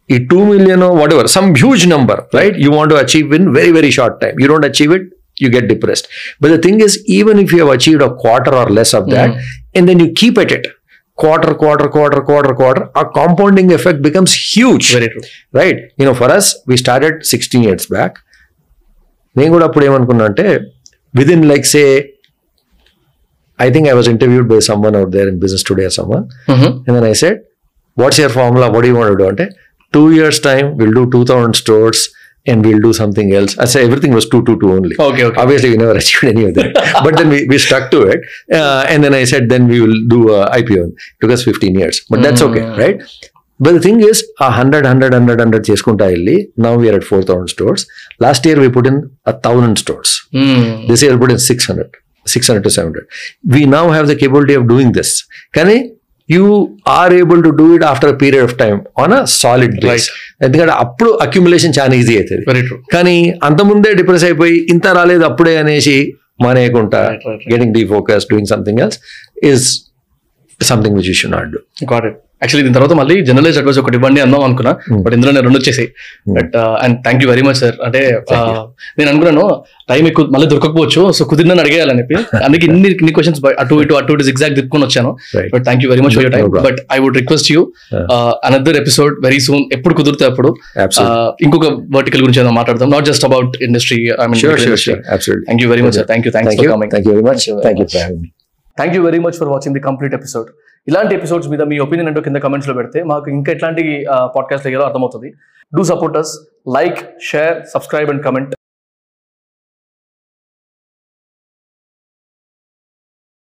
ఈ 0.10 0.18
two 0.32 0.40
million 0.52 0.84
whatever 1.16 1.30
some 1.38 1.48
huge 1.62 1.84
number 1.96 2.22
right 2.38 2.56
you 2.64 2.70
want 2.78 2.94
achieve 3.02 3.34
in 3.38 3.48
very 3.58 3.72
very 3.80 3.92
short 3.98 4.16
time 4.24 4.38
you 4.44 4.48
don't 4.54 4.70
achieve 4.72 4.94
it 5.00 5.10
you 5.42 5.50
get 5.54 5.66
depressed 5.70 6.06
but 6.42 6.50
the 6.54 6.58
thing 6.64 6.76
is 6.86 6.94
even 7.18 7.36
if 7.44 7.50
you 7.54 7.60
have 7.62 7.70
achieved 7.76 8.02
a 8.08 8.12
quarter 8.24 8.52
or 8.62 8.66
less 8.78 8.92
of 8.98 9.06
that 9.14 9.30
and 9.76 9.84
then 9.90 10.00
you 10.04 10.08
keep 10.22 10.36
at 10.44 10.52
it 10.58 10.66
Quarter 11.19 11.53
quarter 11.55 11.89
quarter 11.89 12.21
quarter 12.23 12.55
quarter 12.55 12.83
our 12.93 13.09
compounding 13.11 13.69
effect 13.73 13.99
becomes 14.07 14.33
huge. 14.49 14.87
Very 14.97 15.09
true 15.13 15.23
right 15.59 15.79
you know 16.01 16.15
for 16.19 16.33
us 16.37 16.49
we 16.71 16.77
started 16.83 17.17
sixteen 17.31 17.65
years 17.67 17.87
back 17.95 18.17
నేను 19.37 19.51
కూడా 19.55 19.65
అప్పుడు 19.69 19.85
ఏమనుకున్నా 19.89 20.27
అంటే 20.31 20.47
within 21.37 21.45
like 21.53 21.67
say 21.75 21.83
I 23.59 23.69
think 23.75 23.89
I 23.89 23.95
was 23.99 24.11
interviewed 24.15 24.49
by 24.53 24.61
someone 24.87 24.97
out 25.01 25.13
there 25.17 25.29
in 25.33 25.41
business 25.45 25.65
today 25.71 25.87
some 25.99 26.13
and 26.15 26.97
then 26.97 27.09
I 27.13 27.15
said 27.23 27.39
what's 27.97 28.21
your 28.23 28.35
formula 28.39 28.69
what 28.77 28.89
you 28.89 28.95
want 28.99 29.19
do 29.23 29.27
అంటే 29.33 29.47
two 29.93 30.03
years 30.19 30.41
time 30.49 30.67
will 30.81 30.95
do 30.95 31.05
two 31.17 31.23
thousand 31.31 31.59
stores 31.63 32.03
and 32.47 32.65
we'll 32.65 32.79
do 32.79 32.93
something 32.93 33.33
else. 33.33 33.57
I 33.59 33.65
say 33.65 33.85
everything 33.85 34.13
was 34.13 34.29
two, 34.29 34.45
two, 34.45 34.59
two 34.61 34.73
only. 34.73 34.97
Okay, 34.99 35.25
okay. 35.25 35.41
Obviously, 35.41 35.71
we 35.71 35.77
never 35.77 35.97
achieved 36.03 36.37
any 36.37 36.45
of 36.47 36.55
that. 36.55 37.01
but 37.03 37.17
then 37.17 37.29
we, 37.29 37.47
we 37.47 37.59
stuck 37.59 37.91
to 37.91 38.03
it. 38.03 38.21
Uh, 38.53 38.85
and 38.89 39.03
then 39.03 39.15
I 39.15 39.25
said, 39.25 39.49
then 39.49 39.69
we 39.69 39.81
will 39.81 40.07
do 40.09 40.35
a 40.35 40.51
IPO. 40.51 40.89
It 40.89 40.95
took 41.21 41.31
us 41.31 41.45
15 41.45 41.75
years, 41.75 42.05
but 42.09 42.23
that's 42.23 42.43
okay, 42.43 42.63
hmm. 42.63 42.79
right? 42.79 43.03
But 43.59 43.73
the 43.73 43.81
thing 43.81 44.01
is, 44.01 44.27
a 44.39 44.51
hundred, 44.51 44.85
hundred, 44.85 45.15
hundred, 45.15 45.41
hundred 45.41 45.65
cheskunta. 45.65 46.07
Now 46.57 46.77
we 46.77 46.91
are 46.91 46.97
at 46.97 47.05
4,000 47.05 47.49
stores. 47.49 47.89
Last 48.19 48.45
year 48.45 48.61
we 48.61 48.69
put 48.69 48.87
in 48.87 49.17
a 49.25 49.33
thousand 49.33 49.79
stores. 49.79 50.29
Mm. 50.33 50.89
This 50.89 51.03
year 51.03 51.13
we 51.13 51.19
put 51.19 51.31
in 51.31 51.39
600, 51.39 51.97
600 52.27 52.63
to 52.63 52.71
700. 52.71 53.09
We 53.49 53.65
now 53.65 53.91
have 53.91 54.09
the 54.09 54.17
capability 54.17 54.55
of 54.55 54.69
doing 54.69 54.93
this. 54.93 55.27
Can 55.55 55.69
I? 55.69 55.91
You 56.35 56.47
are 56.99 57.11
able 57.23 57.41
to 57.47 57.51
do 57.61 57.67
it 57.75 57.83
after 57.91 58.09
a 58.13 58.17
period 58.23 58.45
of 58.47 58.53
time 58.63 58.79
on 59.03 59.11
a 59.19 59.21
solid 59.41 59.73
base. 59.85 60.07
ఎందుకంటే 60.47 60.73
అప్పుడు 60.85 61.11
accumulation 61.25 61.75
చాలా 61.79 61.95
easy 62.01 62.15
అవుతుంది. 62.21 62.45
కానీ 62.95 63.17
అంతకుముందే 63.49 63.91
depress 64.01 64.25
అయిపోయి 64.29 64.57
ఇంత 64.75 64.87
రాలేదు 64.99 65.25
అప్పుడే 65.31 65.55
అనేసి 65.63 65.97
మానేయకుండా. 66.45 67.03
Getting 67.53 67.75
defocus 67.79 68.27
doing 68.33 68.51
something 68.55 68.81
else 68.87 68.99
is 69.51 69.67
something 70.61 70.97
which 71.01 71.09
you 71.13 71.17
should 71.21 71.35
not 71.37 71.49
do 71.55 71.61
got 71.95 72.07
it 72.11 72.19
actually 72.43 72.65
దీని 72.67 72.77
తర్వాత 72.77 72.95
మళ్ళీ 72.99 73.15
జనరలైజ్ 73.29 73.59
అడ్వైస్ 73.61 73.79
ఒకటి 73.83 73.97
ఇవ్వండి 73.99 74.21
అందాం 74.25 74.43
అనుకున్నా 74.47 74.73
బట్ 75.05 75.15
ఇందులో 75.17 75.31
నేను 75.35 75.45
రెండు 75.49 75.59
వచ్చేసాయి. 75.61 75.89
But 76.37 76.55
and 76.85 76.97
thank 77.05 77.23
you 77.23 77.29
very 77.33 77.45
much 77.47 77.59
sir 77.63 77.77
అంటే 77.87 78.01
uh, 78.37 78.59
నేను 78.99 79.09
అనుకున్నాను 79.13 79.45
టైం 79.91 80.05
ఎక్కువ 80.11 80.25
మళ్ళీ 80.35 80.47
దొరకకపోవచ్చు 80.53 81.03
సో 81.17 81.25
కుదిరినని 81.31 81.63
అడిగేయాలని 81.65 82.01
చెప్పి. 82.03 82.17
అందుకే 82.47 82.67
ఇన్ని 82.71 82.89
ఇన్ని 82.95 83.13
క్వశ్చన్స్ 83.17 83.41
అటు 83.63 83.79
ఇటు 83.85 83.95
అటు 84.01 84.13
ఇటు 84.17 84.29
ఎగ్జాక్ట్ 84.35 84.57
తిప్పుకొని 84.61 84.85
వచ్చాను. 84.89 85.11
But 85.55 85.65
thank 85.69 85.83
you 85.85 85.91
very 85.93 86.05
much 86.07 86.17
for 86.19 86.27
your 86.27 86.35
time. 86.37 86.47
But 86.69 86.81
I 86.97 87.01
would 87.05 87.19
request 87.23 87.51
you 87.55 87.63
another 88.49 88.79
episode 88.83 89.15
very 89.27 89.41
soon 89.49 89.65
ఎప్పుడు 89.79 89.97
కుదిరితే 90.01 90.27
అప్పుడు 90.31 90.51
uh, 91.03 91.29
ఇంకొక 91.47 91.67
వర్టికల్ 91.99 92.25
గురించి 92.27 92.43
ఏదో 92.45 92.55
మాట్లాడదాం. 92.61 92.91
Not 92.97 93.09
just 93.11 93.27
about 93.31 93.55
industry 93.69 94.01
I 94.23 94.29
mean 94.33 94.43
thank 95.49 95.63
you 95.65 95.71
very 95.75 95.85
much 95.89 95.99
sir 96.01 96.09
thank 96.13 96.27
you 96.29 96.33
thank 96.37 96.65
you 96.65 97.15
very 97.15 97.27
much 97.31 97.47
thank 97.67 97.83
you 97.83 98.36
thank 98.77 98.97
you 98.97 99.03
very 99.03 99.19
much 99.19 99.33
for 99.33 99.49
watching 99.49 99.75
the 99.75 99.81
complete 99.81 100.15
episode 100.15 100.51
ఇలాంటి 100.89 101.15
episodes 101.15 101.49
మీద 101.49 101.63
మీ 101.63 101.79
opinion 101.79 102.09
అంటూ 102.09 102.21
కింద 102.21 102.37
కమెంట్స్లో 102.37 102.75
పెడితే 102.75 103.03
మాకు 103.03 103.31
ఇంకా 103.31 103.53
ఎట్లాంటి 103.53 104.07
పాడ్కాస్ట్ 104.37 104.67
అయ్యాలో 104.67 104.87
అర్థమవుతుంది. 104.87 105.35
Do 105.77 105.85
support 105.85 106.17
us 106.17 106.39
like 106.69 106.99
share 107.23 107.67
subscribe 107.75 108.11
and 108.11 108.25
comment 108.25 108.55